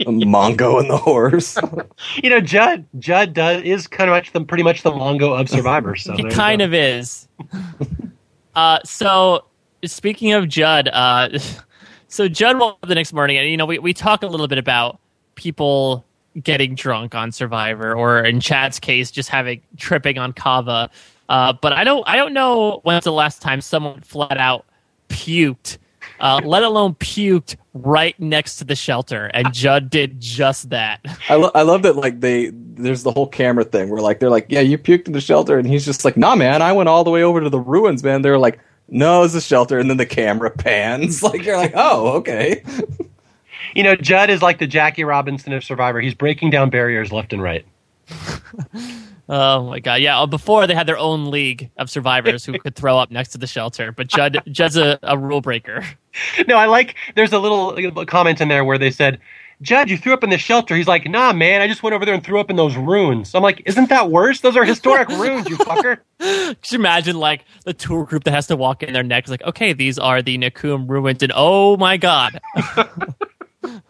[0.01, 1.57] Mongo and the horse.
[2.21, 2.85] you know, Judd.
[2.99, 5.95] Judd does is kind of much the pretty much the Mongo of Survivor.
[5.95, 7.27] So he kind of is.
[8.55, 9.45] uh, so
[9.85, 11.37] speaking of Judd, uh,
[12.07, 14.47] so Judd woke up the next morning, and you know we we talk a little
[14.47, 14.99] bit about
[15.35, 16.05] people
[16.41, 20.89] getting drunk on Survivor, or in Chad's case, just having tripping on kava.
[21.29, 24.65] Uh, but I don't I don't know when's the last time someone flat out
[25.09, 25.77] puked,
[26.19, 30.99] uh, let alone puked right next to the shelter, and Judd did just that.
[31.29, 34.29] I, lo- I love that like they there's the whole camera thing where like they're
[34.29, 36.89] like yeah you puked in the shelter, and he's just like nah man I went
[36.89, 38.21] all the way over to the ruins man.
[38.21, 38.59] They're like
[38.93, 41.23] no, it's a shelter, and then the camera pans.
[41.33, 42.63] Like you're like, oh, okay.
[43.75, 45.99] You know, Judd is like the Jackie Robinson of Survivor.
[45.99, 47.65] He's breaking down barriers left and right.
[49.29, 49.95] oh my god!
[49.95, 53.29] Yeah, uh, before they had their own league of survivors who could throw up next
[53.31, 55.83] to the shelter, but Judd Judd's a, a rule breaker.
[56.47, 56.95] No, I like.
[57.15, 59.19] There's a little comment in there where they said
[59.63, 60.75] Judd, you threw up in the shelter.
[60.75, 63.33] He's like, nah, man, I just went over there and threw up in those ruins.
[63.33, 64.41] I'm like, isn't that worse?
[64.41, 65.99] Those are historic ruins, you fucker.
[66.61, 69.71] Just imagine like the tour group that has to walk in there next, like, okay,
[69.71, 72.41] these are the Nakum ruins, and oh my god.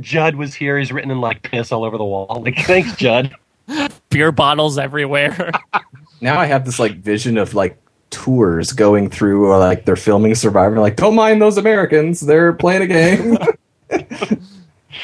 [0.00, 0.78] Judd was here.
[0.78, 2.42] He's written in like piss all over the wall.
[2.44, 3.34] Like, thanks, Judd.
[4.10, 5.52] Beer bottles everywhere.
[6.20, 7.78] now I have this like vision of like
[8.10, 10.80] tours going through or like they're filming Survivor.
[10.80, 13.38] Like, don't mind those Americans; they're playing a game.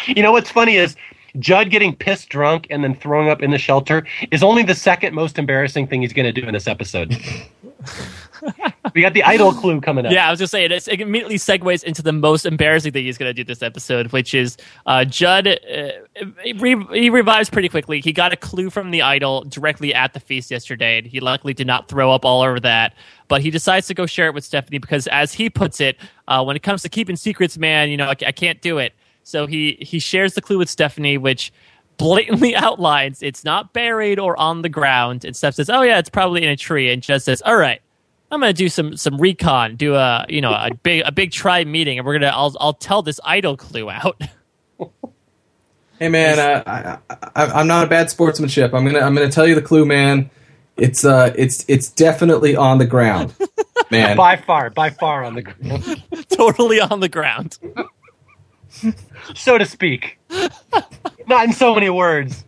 [0.07, 0.97] You know what's funny is
[1.39, 5.15] Judd getting pissed drunk and then throwing up in the shelter is only the second
[5.15, 7.17] most embarrassing thing he's going to do in this episode.
[8.95, 10.13] we got the idol clue coming up.
[10.13, 13.31] Yeah, I was just saying it, immediately segues into the most embarrassing thing he's going
[13.31, 14.57] to do this episode, which is
[14.87, 15.49] uh, Judd.
[15.49, 15.89] Uh,
[16.57, 18.01] re- he revives pretty quickly.
[18.01, 21.55] He got a clue from the idol directly at the feast yesterday, and he luckily
[21.55, 22.95] did not throw up all over that.
[23.29, 25.97] But he decides to go share it with Stephanie because, as he puts it,
[26.29, 28.93] uh, when it comes to keeping secrets, man, you know, I, I can't do it.
[29.23, 31.53] So he he shares the clue with Stephanie, which
[31.97, 35.25] blatantly outlines it's not buried or on the ground.
[35.25, 37.81] And Steph says, "Oh yeah, it's probably in a tree." And just says, "All right,
[38.31, 41.67] I'm gonna do some some recon, do a you know a big a big tribe
[41.67, 44.21] meeting, and we're gonna I'll I'll tell this idol clue out."
[45.99, 48.75] hey man, i I, I, am not a bad sportsmanship.
[48.75, 50.31] I'm gonna I'm gonna tell you the clue, man.
[50.77, 53.35] It's uh it's it's definitely on the ground,
[53.91, 54.17] man.
[54.17, 56.03] by far, by far on the ground.
[56.29, 57.59] totally on the ground.
[59.35, 60.19] so to speak.
[61.27, 62.45] Not in so many words.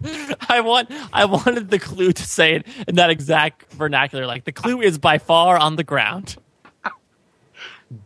[0.49, 4.27] I want I wanted the clue to say it in that exact vernacular.
[4.27, 6.37] Like the clue is by far on the ground.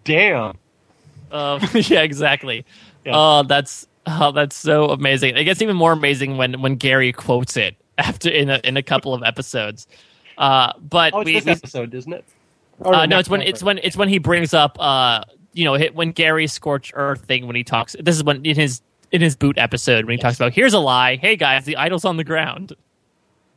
[0.04, 0.58] Damn.
[1.30, 2.64] Um, yeah, exactly.
[3.04, 3.12] Yeah.
[3.14, 5.36] Oh, that's oh, that's so amazing.
[5.36, 8.82] It gets even more amazing when when Gary quotes it after in a in a
[8.82, 9.86] couple of episodes.
[10.40, 12.24] Uh, but oh, it's we, this episode, isn't it?
[12.82, 16.12] Uh, no, it's when it's when it's when he brings up uh, you know, when
[16.12, 17.96] Gary scorched Earth thing when he talks.
[18.00, 20.22] This is when in his in his boot episode when he yes.
[20.22, 21.16] talks about here's a lie.
[21.16, 22.74] Hey guys, the idol's on the ground.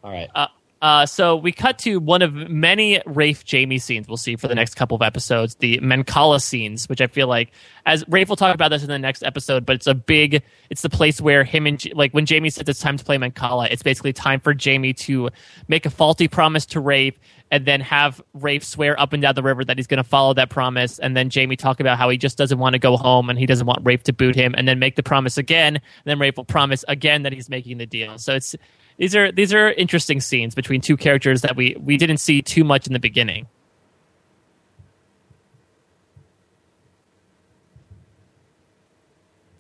[0.04, 0.30] All right.
[0.36, 0.48] Uh,
[0.84, 4.54] uh, so we cut to one of many Rafe Jamie scenes we'll see for the
[4.54, 7.54] next couple of episodes, the Mancala scenes, which I feel like
[7.86, 10.82] as Rafe will talk about this in the next episode, but it's a big, it's
[10.82, 13.82] the place where him and like when Jamie says it's time to play Mancala, it's
[13.82, 15.30] basically time for Jamie to
[15.70, 17.18] make a faulty promise to Rafe
[17.50, 20.34] and then have Rafe swear up and down the river that he's going to follow
[20.34, 23.30] that promise, and then Jamie talk about how he just doesn't want to go home
[23.30, 25.84] and he doesn't want Rafe to boot him, and then make the promise again, and
[26.04, 28.18] then Rafe will promise again that he's making the deal.
[28.18, 28.54] So it's
[28.98, 32.64] these are these are interesting scenes between two characters that we we didn't see too
[32.64, 33.48] much in the beginning.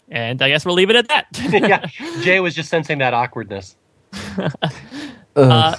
[0.10, 1.26] And I guess we'll leave it at that.
[1.52, 1.86] yeah,
[2.22, 3.76] Jay was just sensing that awkwardness.
[5.36, 5.76] uh,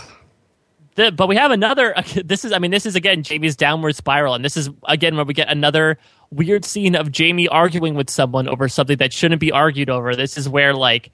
[0.97, 1.95] the, but we have another.
[2.25, 5.25] This is, I mean, this is again Jamie's downward spiral, and this is again where
[5.25, 5.99] we get another
[6.33, 10.17] weird scene of Jamie arguing with someone over something that shouldn't be argued over.
[10.17, 11.13] This is where, like,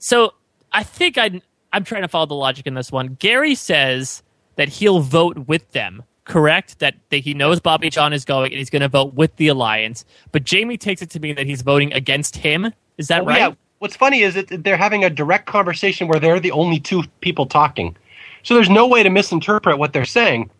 [0.00, 0.34] so
[0.72, 1.40] I think I
[1.72, 3.16] I'm trying to follow the logic in this one.
[3.18, 4.22] Gary says
[4.56, 8.58] that he'll vote with them correct that, that he knows Bobby Jon is going and
[8.58, 10.04] he's going to vote with the alliance.
[10.32, 12.72] But Jamie takes it to mean that he's voting against him.
[12.98, 13.38] Is that right?
[13.38, 13.54] Yeah.
[13.78, 17.46] What's funny is that they're having a direct conversation where they're the only two people
[17.46, 17.96] talking.
[18.42, 20.50] So there's no way to misinterpret what they're saying.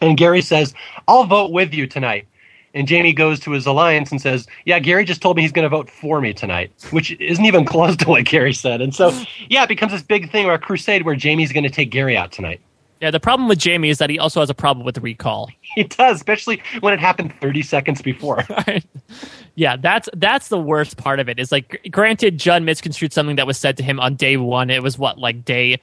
[0.00, 0.74] And Gary says,
[1.08, 2.26] I'll vote with you tonight.
[2.74, 5.62] And Jamie goes to his alliance and says, Yeah, Gary just told me he's going
[5.62, 8.80] to vote for me tonight, which isn't even close to what Gary said.
[8.80, 9.10] And so,
[9.48, 12.16] yeah, it becomes this big thing or a crusade where Jamie's going to take Gary
[12.16, 12.60] out tonight.
[13.00, 15.50] Yeah, the problem with Jamie is that he also has a problem with the recall.
[15.74, 18.44] He does, especially when it happened 30 seconds before.
[19.56, 21.38] Yeah, that's that's the worst part of it.
[21.38, 24.68] Is like, granted, Judd misconstrued something that was said to him on day one.
[24.68, 25.80] It was what like day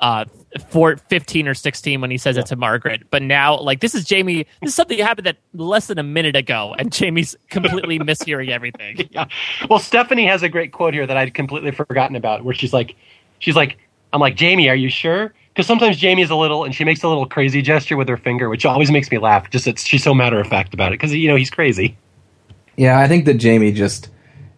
[0.00, 0.24] uh,
[0.68, 2.42] four, 15 or 16 when he says yeah.
[2.42, 3.02] it to Margaret.
[3.10, 4.46] But now, like, this is Jamie.
[4.60, 8.50] This is something that happened that less than a minute ago, and Jamie's completely mishearing
[8.50, 9.08] everything.
[9.10, 9.26] Yeah.
[9.68, 12.96] Well, Stephanie has a great quote here that I'd completely forgotten about, where she's like,
[13.38, 13.78] she's like,
[14.12, 15.32] I'm like, Jamie, are you sure?
[15.48, 18.16] Because sometimes Jamie is a little, and she makes a little crazy gesture with her
[18.16, 19.50] finger, which always makes me laugh.
[19.50, 21.96] Just it's, she's so matter of fact about it because you know he's crazy.
[22.76, 24.08] Yeah, I think that Jamie just,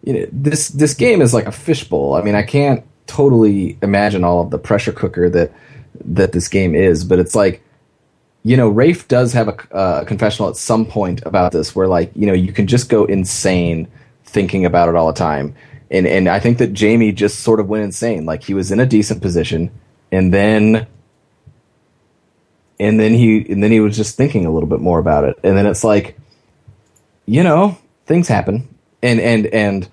[0.03, 2.15] you know, this this game is like a fishbowl.
[2.15, 5.51] I mean, I can't totally imagine all of the pressure cooker that
[6.05, 7.61] that this game is, but it's like
[8.45, 12.11] you know, Rafe does have a uh, confessional at some point about this, where like
[12.15, 13.87] you know you can just go insane
[14.23, 15.55] thinking about it all the time,
[15.89, 18.27] and and I think that Jamie just sort of went insane.
[18.27, 19.71] Like he was in a decent position,
[20.11, 20.85] and then
[22.79, 25.39] and then he and then he was just thinking a little bit more about it,
[25.43, 26.15] and then it's like,
[27.25, 27.75] you know,
[28.05, 28.67] things happen,
[29.01, 29.89] and and and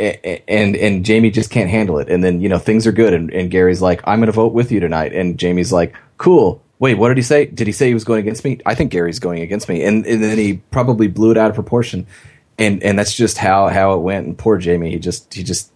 [0.00, 2.08] and and Jamie just can't handle it.
[2.08, 4.52] And then you know things are good, and, and Gary's like, "I'm going to vote
[4.52, 7.44] with you tonight," and Jamie's like, "Cool." Wait, what did he say?
[7.44, 8.58] Did he say he was going against me?
[8.64, 11.54] I think Gary's going against me, and and then he probably blew it out of
[11.54, 12.06] proportion,
[12.58, 14.26] and and that's just how how it went.
[14.26, 15.70] And poor Jamie, he just he just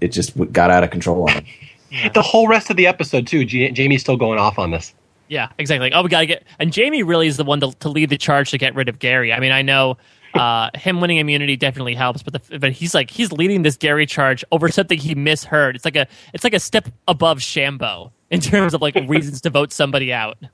[0.00, 1.44] it just got out of control on him.
[1.90, 2.08] Yeah.
[2.12, 4.92] The whole rest of the episode too, Jamie's still going off on this.
[5.28, 5.90] Yeah, exactly.
[5.90, 6.42] Like, oh, we got to get.
[6.58, 8.98] And Jamie really is the one to, to lead the charge to get rid of
[8.98, 9.32] Gary.
[9.32, 9.96] I mean, I know
[10.34, 14.06] uh, him winning immunity definitely helps, but the, but he's like he's leading this Gary
[14.06, 15.76] charge over something he misheard.
[15.76, 19.50] It's like a it's like a step above Shambo in terms of like reasons to
[19.50, 20.38] vote somebody out.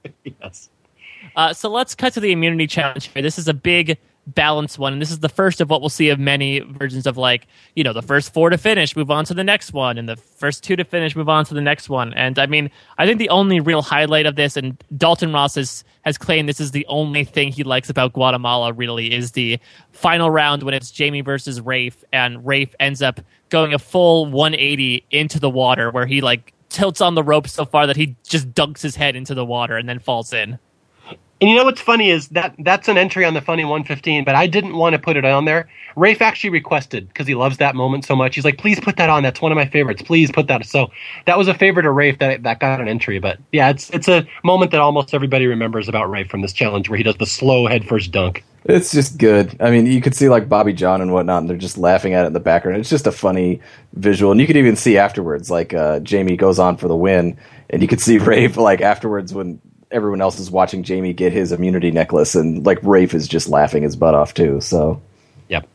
[0.42, 0.70] Yes.
[1.36, 3.22] Uh, so let's cut to the immunity challenge here.
[3.22, 4.92] This is a big balanced one.
[4.92, 7.84] And this is the first of what we'll see of many versions of like, you
[7.84, 10.62] know, the first four to finish, move on to the next one, and the first
[10.62, 12.12] two to finish, move on to the next one.
[12.14, 15.84] And I mean, I think the only real highlight of this, and Dalton Ross has,
[16.02, 19.58] has claimed this is the only thing he likes about Guatemala really, is the
[19.92, 25.04] final round when it's Jamie versus Rafe, and Rafe ends up going a full 180
[25.10, 28.52] into the water where he like tilts on the rope so far that he just
[28.52, 30.58] dunks his head into the water and then falls in.
[31.40, 34.34] And you know what's funny is that that's an entry on the funny 115, but
[34.34, 35.70] I didn't want to put it on there.
[35.96, 38.34] Rafe actually requested because he loves that moment so much.
[38.34, 39.22] He's like, "Please put that on.
[39.22, 40.02] That's one of my favorites.
[40.02, 40.90] Please put that." So
[41.24, 43.18] that was a favorite of Rafe that that got an entry.
[43.20, 46.90] But yeah, it's it's a moment that almost everybody remembers about Rafe from this challenge
[46.90, 48.44] where he does the slow headfirst dunk.
[48.66, 49.56] It's just good.
[49.60, 52.24] I mean, you could see like Bobby Jon and whatnot, and they're just laughing at
[52.24, 52.78] it in the background.
[52.78, 53.60] It's just a funny
[53.94, 57.38] visual, and you could even see afterwards, like uh, Jamie goes on for the win,
[57.70, 61.52] and you could see Rafe like afterwards when everyone else is watching Jamie get his
[61.52, 64.60] immunity necklace, and like Rafe is just laughing his butt off too.
[64.60, 65.00] So,
[65.48, 65.66] yep.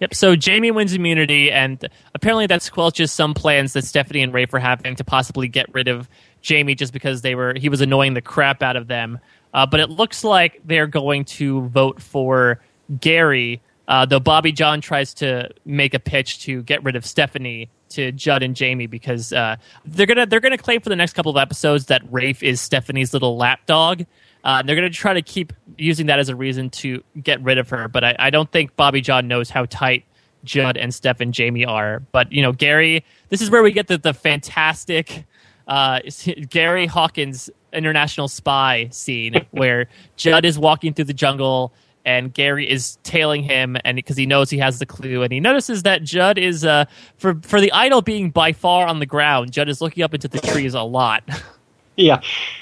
[0.00, 0.14] Yep.
[0.14, 4.58] So Jamie wins immunity, and apparently that squelches some plans that Stephanie and Rafe were
[4.58, 6.08] having to possibly get rid of
[6.42, 9.18] Jamie just because they were he was annoying the crap out of them.
[9.52, 12.60] Uh, but it looks like they're going to vote for
[13.00, 17.70] Gary, uh, though Bobby Jon tries to make a pitch to get rid of Stephanie
[17.90, 21.30] to Judd and Jamie because uh, they're gonna they're gonna claim for the next couple
[21.30, 24.04] of episodes that Rafe is Stephanie's little lapdog.
[24.44, 27.56] Uh, they're going to try to keep using that as a reason to get rid
[27.56, 30.04] of her, but I, I don't think Bobby Jon knows how tight
[30.44, 32.00] Judd and Steph and Jamie are.
[32.12, 35.24] But you know, Gary, this is where we get the the fantastic
[35.66, 36.00] uh,
[36.50, 41.72] Gary Hawkins international spy scene where Judd is walking through the jungle
[42.04, 45.40] and Gary is tailing him, and because he knows he has the clue, and he
[45.40, 46.84] notices that Judd is uh,
[47.16, 49.52] for for the idol being by far on the ground.
[49.52, 51.22] Judd is looking up into the trees a lot.
[51.96, 52.20] yeah,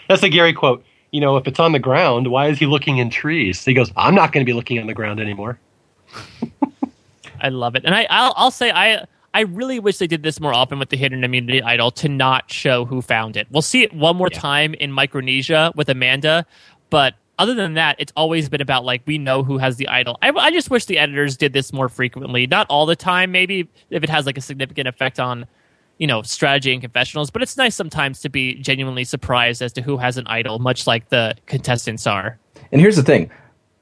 [0.08, 0.84] that's a Gary quote.
[1.10, 3.64] You know, if it's on the ground, why is he looking in trees?
[3.64, 5.58] He goes, "I'm not going to be looking on the ground anymore."
[7.40, 9.06] I love it, and I I'll, I'll say I.
[9.34, 12.52] I really wish they did this more often with the hidden immunity idol to not
[12.52, 13.46] show who found it.
[13.50, 14.38] We'll see it one more yeah.
[14.38, 16.44] time in Micronesia with Amanda,
[16.90, 20.18] but other than that, it's always been about like we know who has the idol.
[20.22, 22.46] I, I just wish the editors did this more frequently.
[22.46, 25.46] Not all the time, maybe if it has like a significant effect on
[25.98, 27.30] you know strategy and confessionals.
[27.30, 30.86] But it's nice sometimes to be genuinely surprised as to who has an idol, much
[30.86, 32.38] like the contestants are.
[32.70, 33.30] And here's the thing.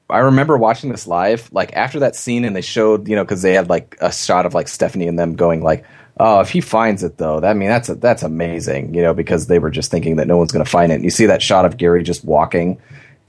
[0.09, 3.41] I remember watching this live, like after that scene, and they showed, you know, because
[3.41, 5.85] they had like a shot of like Stephanie and them going like,
[6.19, 9.13] "Oh, if he finds it though, that I mean that's a, that's amazing," you know,
[9.13, 10.95] because they were just thinking that no one's going to find it.
[10.95, 12.79] And you see that shot of Gary just walking,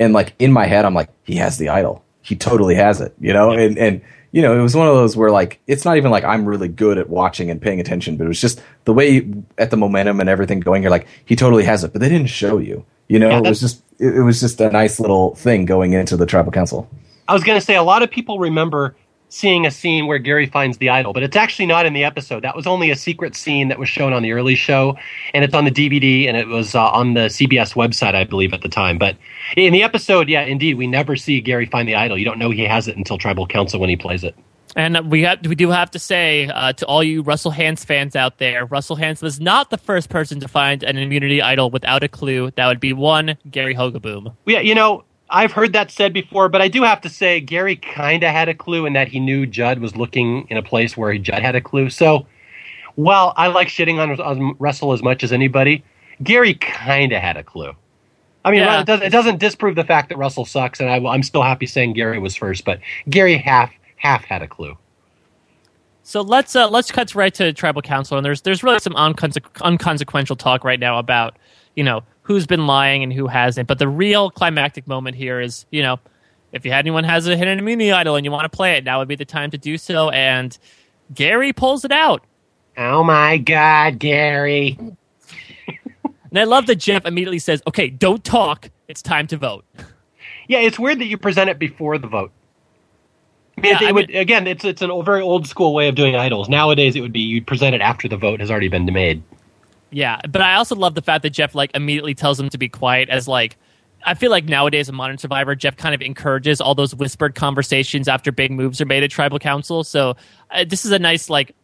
[0.03, 2.05] and like in my head, I'm like, he has the idol.
[2.23, 3.51] He totally has it, you know.
[3.53, 6.25] And and you know, it was one of those where like it's not even like
[6.25, 9.71] I'm really good at watching and paying attention, but it was just the way at
[9.71, 10.83] the momentum and everything going.
[10.83, 12.85] You're like, he totally has it, but they didn't show you.
[13.09, 15.93] You know, yeah, it was just it, it was just a nice little thing going
[15.93, 16.89] into the tribal council.
[17.29, 18.97] I was going to say a lot of people remember
[19.33, 22.44] seeing a scene where Gary finds the idol, but it's actually not in the episode.
[22.44, 24.99] That was only a secret scene that was shown on the early show,
[25.33, 28.52] and it's on the DVD and it was uh, on the CBS website, I believe,
[28.52, 28.99] at the time.
[28.99, 29.17] But
[29.57, 32.19] in the episode, yeah, indeed, we never see Gary find the idol.
[32.19, 34.36] You don't know he has it until Tribal Council when he plays it.
[34.77, 38.17] And we have, we do have to say uh, to all you Russell Hantz fans
[38.17, 42.02] out there, Russell Hantz was not the first person to find an immunity idol without
[42.02, 42.51] a clue.
[42.52, 44.35] That would be one Gary Hogeboom.
[44.47, 47.77] Yeah, you know, I've heard that said before, but I do have to say Gary
[47.77, 50.97] kind of had a clue in that he knew Judd was looking in a place
[50.97, 51.89] where he Judd had a clue.
[51.89, 52.27] So,
[52.97, 55.83] while I like shitting on, on Russell as much as anybody,
[56.23, 57.73] Gary kind of had a clue.
[58.44, 58.83] I mean, yeah.
[58.83, 61.67] it, doesn't, it, doesn't, disprove the fact that Russell sucks, and I, I'm still happy
[61.67, 64.77] saying Gary was first, but Gary half half had a clue.
[66.02, 69.62] So let's uh, let's cut right to tribal council, and there's there's really some unconse-
[69.62, 71.39] unconsequential talk right now about
[71.77, 73.68] you know who's been lying and who hasn't.
[73.68, 75.99] But the real climactic moment here is, you know,
[76.52, 78.84] if you had anyone has a hidden immunity idol and you want to play it,
[78.84, 80.10] now would be the time to do so.
[80.10, 80.57] And
[81.12, 82.25] Gary pulls it out.
[82.76, 84.78] Oh my God, Gary.
[84.78, 88.70] and I love that Jeff immediately says, okay, don't talk.
[88.89, 89.65] It's time to vote.
[90.49, 92.33] Yeah, it's weird that you present it before the vote.
[93.57, 95.94] I mean, yeah, it, I would, again, it's it's a very old school way of
[95.94, 96.49] doing idols.
[96.49, 99.23] Nowadays, it would be you'd present it after the vote has already been made.
[99.93, 102.69] Yeah, but I also love the fact that Jeff like immediately tells him to be
[102.69, 103.57] quiet as like
[104.05, 108.09] I feel like nowadays in Modern Survivor, Jeff kind of encourages all those whispered conversations
[108.09, 109.85] after big moves are made at Tribal Council.
[109.85, 110.17] So
[110.51, 111.55] uh, this is a nice like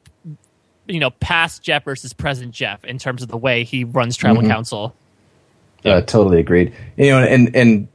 [0.87, 4.43] you know past Jeff versus present Jeff in terms of the way he runs Tribal
[4.43, 4.51] mm-hmm.
[4.51, 4.95] Council.
[5.83, 6.73] Yeah, totally agreed.
[6.97, 7.89] You know, and and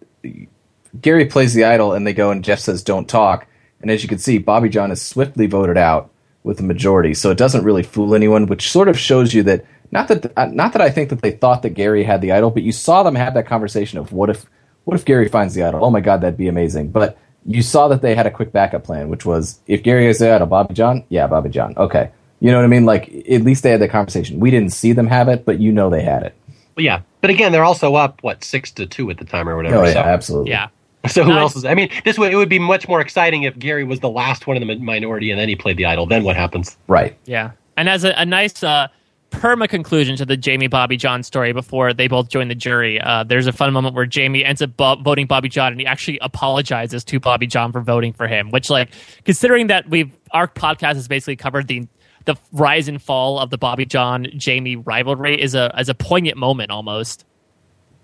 [1.00, 3.48] Gary plays the idol, and they go, and Jeff says, "Don't talk."
[3.82, 6.10] And as you can see, Bobby Jon is swiftly voted out
[6.44, 9.66] with the majority, so it doesn't really fool anyone, which sort of shows you that
[9.94, 12.50] not that uh, not that I think that they thought that Gary had the idol,
[12.50, 14.46] but you saw them have that conversation of what if
[14.86, 15.86] what if Gary finds the idol?
[15.86, 16.90] Oh my god, that'd be amazing.
[16.90, 20.18] But you saw that they had a quick backup plan, which was if Gary has
[20.18, 22.12] the idol, Bobby Jon, yeah, Bobby Jon, okay.
[22.40, 22.86] You know what I mean?
[22.86, 24.40] Like at least they had that conversation.
[24.40, 26.36] We didn't see them have it, but you know they had it.
[26.76, 29.56] Well, yeah, but again, they're also up what six to two at the time or
[29.56, 29.78] whatever.
[29.78, 30.00] Oh yeah, so.
[30.00, 30.52] absolutely.
[30.52, 30.70] Yeah.
[31.10, 31.42] So who nice.
[31.42, 31.66] else is?
[31.66, 34.48] I mean, this way it would be much more exciting if Gary was the last
[34.48, 36.06] one in the minority and then he played the idol.
[36.06, 36.78] Then what happens?
[36.88, 37.18] Right.
[37.26, 38.88] Yeah, and as a, a nice uh,
[39.34, 43.02] perma conclusion to the Jamie Bobby Jon story before they both join the jury.
[43.02, 45.88] Uh, there's a fun moment where Jamie ends up bo- voting Bobby Jon, and he
[45.88, 48.52] actually apologizes to Bobby Jon for voting for him.
[48.52, 48.90] Which, like,
[49.26, 51.88] considering that we've our podcast has basically covered the
[52.26, 56.38] the rise and fall of the Bobby Jon Jamie rivalry, is a as a poignant
[56.38, 57.26] moment almost.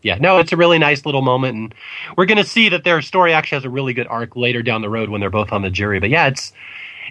[0.01, 1.75] Yeah, no, it's a really nice little moment, and
[2.17, 4.81] we're going to see that their story actually has a really good arc later down
[4.81, 5.99] the road when they're both on the jury.
[5.99, 6.53] But yeah, it's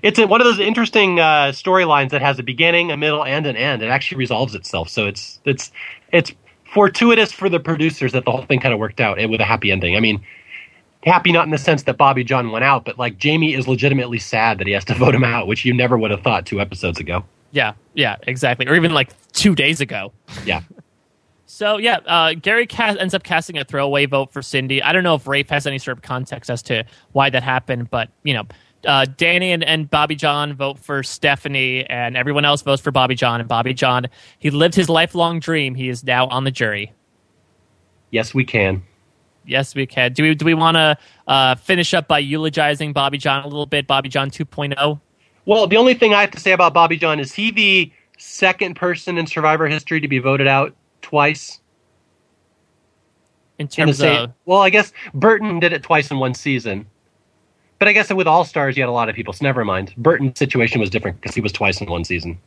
[0.03, 3.47] it's a, one of those interesting uh, storylines that has a beginning, a middle, and
[3.47, 3.83] an end.
[3.83, 5.71] It actually resolves itself, so it's it's
[6.13, 6.33] it's
[6.73, 9.71] fortuitous for the producers that the whole thing kind of worked out with a happy
[9.71, 9.97] ending.
[9.97, 10.25] I mean,
[11.03, 14.19] happy not in the sense that Bobby Jon went out, but like Jamie is legitimately
[14.19, 16.61] sad that he has to vote him out, which you never would have thought two
[16.61, 17.25] episodes ago.
[17.51, 20.13] Yeah, yeah, exactly, or even like two days ago.
[20.45, 20.63] Yeah.
[21.51, 24.83] So yeah, uh, Gary cast, ends up casting a throwaway vote for Cindy.
[24.83, 27.91] I don't know if Rafe has any sort of context as to why that happened,
[27.91, 28.45] but you know,
[28.87, 33.15] uh, Danni and, and Bobby Jon vote for Stephanie, and everyone else votes for Bobby
[33.15, 33.41] Jon.
[33.41, 34.07] And Bobby Jon,
[34.39, 35.75] he lived his lifelong dream.
[35.75, 36.93] He is now on the jury.
[38.11, 38.83] Yes, we can.
[39.45, 40.13] Yes, we can.
[40.13, 43.67] Do we do we want to uh, finish up by eulogizing Bobby Jon a little
[43.67, 43.87] bit?
[43.87, 45.01] Bobby Jon 2.0.
[45.47, 48.77] Well, the only thing I have to say about Bobby Jon is he the second
[48.77, 51.61] person in Survivor history to be voted out twice.
[53.59, 56.87] In terms in of, well, I guess Burton did it twice in one season.
[57.79, 59.33] But I guess with All Stars, you had a lot of people.
[59.33, 59.95] So never mind.
[59.97, 62.39] Burton's situation was different because he was twice in one season.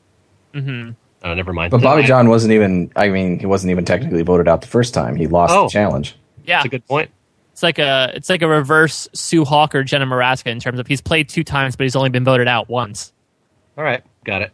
[0.53, 0.91] Mm-hmm.
[1.23, 1.71] Oh, never mind.
[1.71, 2.91] But Bobby Jon wasn't even.
[2.95, 5.15] I mean, he wasn't even technically voted out the first time.
[5.15, 6.15] He lost oh, the challenge.
[6.45, 7.11] Yeah, that's a good point.
[7.51, 10.87] It's like a it's like a reverse Sue Hawk or Jenna Morasca in terms of
[10.87, 13.13] he's played two times, but he's only been voted out once.
[13.77, 14.51] All right, got it.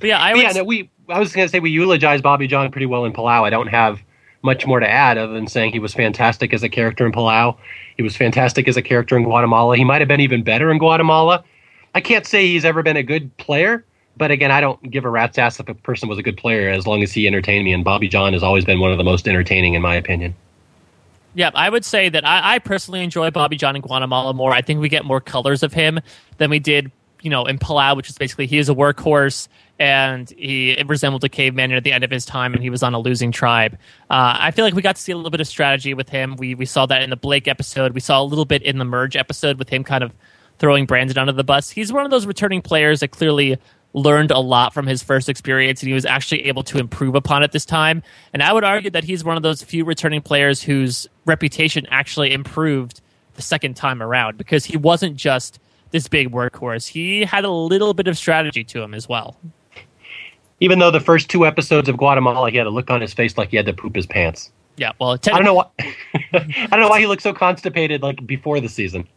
[0.00, 0.52] But yeah, I yeah.
[0.52, 3.44] No, we I was going to say we eulogize Bobby Jon pretty well in Palau.
[3.44, 4.00] I don't have
[4.42, 7.56] much more to add other than saying he was fantastic as a character in Palau.
[7.96, 9.76] He was fantastic as a character in Guatemala.
[9.76, 11.44] He might have been even better in Guatemala.
[11.94, 13.84] I can't say he's ever been a good player,
[14.16, 16.70] but again, I don't give a rat's ass if a person was a good player
[16.70, 17.72] as long as he entertained me.
[17.72, 20.34] And Bobby Jon has always been one of the most entertaining, in my opinion.
[21.34, 24.52] Yeah, I would say that I, I personally enjoy Bobby Jon in Guatemala more.
[24.52, 26.00] I think we get more colors of him
[26.38, 26.90] than we did
[27.22, 29.48] you know, in Palau, which is basically he is a workhorse
[29.78, 32.94] and he resembled a caveman at the end of his time, and he was on
[32.94, 33.74] a losing tribe.
[34.10, 36.36] Uh, I feel like we got to see a little bit of strategy with him.
[36.36, 37.92] We we saw that in the Blake episode.
[37.92, 40.12] We saw a little bit in the Merge episode with him kind of
[40.58, 41.70] throwing Brandon under the bus.
[41.70, 43.58] He's one of those returning players that clearly
[43.94, 47.42] learned a lot from his first experience, and he was actually able to improve upon
[47.42, 48.02] it this time.
[48.32, 52.32] And I would argue that he's one of those few returning players whose reputation actually
[52.32, 53.00] improved
[53.34, 56.86] the second time around because he wasn't just this big workhorse.
[56.88, 59.36] He had a little bit of strategy to him as well
[60.60, 63.38] even though the first two episodes of Guatemala, he had a look on his face
[63.38, 64.50] like he had to poop his pants.
[64.76, 65.66] Yeah, well, I don't know why.
[66.32, 69.08] I don't know why he looked so constipated like before the season.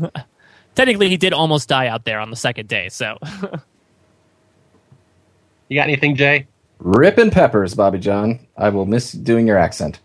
[0.74, 2.88] technically, he did almost die out there on the second day.
[2.88, 3.18] So,
[5.68, 6.46] you got anything, Jay?
[6.78, 8.38] Ripping peppers, Bobby Jon.
[8.56, 10.00] I will miss doing your accent.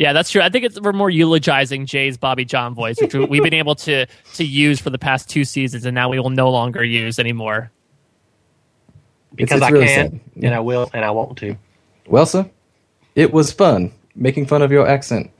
[0.00, 0.40] Yeah, that's true.
[0.40, 4.06] I think it's, we're more eulogizing Jay's Bobby Jon voice, which we've been able to
[4.06, 7.70] to use for the past two seasons, and now we will no longer use anymore
[9.34, 10.46] because it's, it's I really can yeah.
[10.46, 11.54] and I will and I want to.
[12.06, 12.48] Well, sir,
[13.14, 15.30] it was fun making fun of your accent.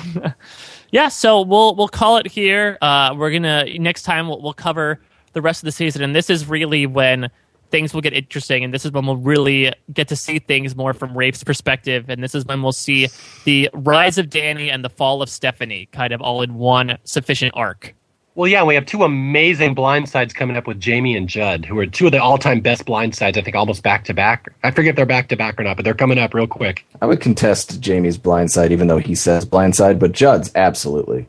[0.90, 2.78] yeah, so we'll we'll call it here.
[2.80, 5.02] Uh, we're gonna next time we'll, we'll cover
[5.34, 7.30] the rest of the season, and this is really when
[7.70, 10.94] things will get interesting, and this is when we'll really get to see things more
[10.94, 13.08] from Rafe's perspective, and this is when we'll see
[13.44, 17.52] the rise of Danni and the fall of Stephanie, kind of all in one sufficient
[17.54, 17.94] arc.
[18.36, 21.86] Well, yeah, we have two amazing blindsides coming up with Jamie and Judd, who are
[21.86, 23.38] two of the all-time best blindsides.
[23.38, 24.52] I think almost back to back.
[24.62, 26.84] I forget if they're back to back or not, but they're coming up real quick.
[27.00, 31.26] I would contest Jamie's blindside, even though he says blindside, but Judd's absolutely.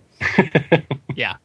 [1.15, 1.37] yeah,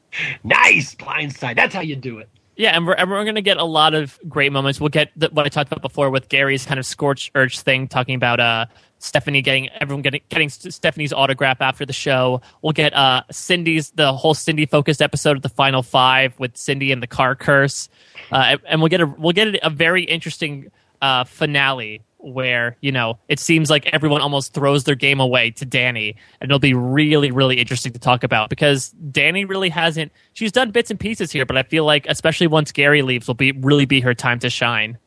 [0.42, 1.54] nice blindside.
[1.54, 2.28] That's how you do it.
[2.54, 4.78] Yeah, and we're, and we're going to get a lot of great moments.
[4.78, 7.88] We'll get the, what I talked about before with Gary's kind of scorch urge thing,
[7.88, 8.66] talking about uh,
[8.98, 12.42] Stephanie getting everyone getting getting Stephanie's autograph after the show.
[12.60, 16.92] We'll get uh, Cindy's the whole Cindy focused episode of the final five with Cindy
[16.92, 17.88] and the car curse,
[18.30, 23.18] uh, and we'll get a we'll get a very interesting uh, finale where you know
[23.28, 27.30] it seems like everyone almost throws their game away to Danni, and it'll be really
[27.30, 30.12] really interesting to talk about because Danni really hasn't.
[30.32, 33.34] She's done bits and pieces here, but I feel like especially once Gary leaves, will
[33.34, 34.98] be really be her time to shine.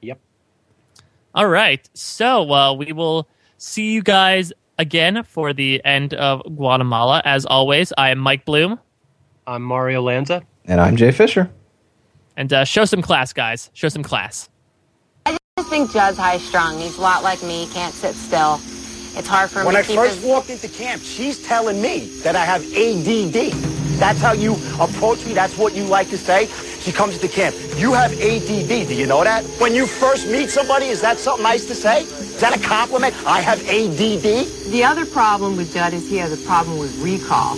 [0.00, 0.20] Yep.
[1.34, 1.88] All right.
[1.94, 7.22] So uh, we will see you guys again for the end of Guatemala.
[7.24, 8.78] As always, I am Mike Bloom.
[9.46, 10.42] I'm Mario Lanza.
[10.64, 11.50] And I'm Jay Fischer.
[12.36, 13.70] And uh, show some class, guys.
[13.74, 14.48] Show some class.
[15.62, 16.80] I just think Judd's high strung.
[16.80, 17.68] He's a lot like me.
[17.68, 18.54] Can't sit still.
[19.16, 20.24] It's hard for when me When I first his...
[20.24, 23.52] walked into camp, she's telling me that I have ADD.
[24.00, 25.34] That's how you approach me.
[25.34, 26.46] That's what you like to say.
[26.80, 27.54] She comes to camp.
[27.76, 28.88] You have ADD.
[28.88, 29.44] Do you know that?
[29.60, 32.02] When you first meet somebody, is that something nice to say?
[32.02, 33.14] Is that a compliment?
[33.24, 34.72] I have ADD?
[34.72, 37.56] The other problem with Judd is he has a problem with recall.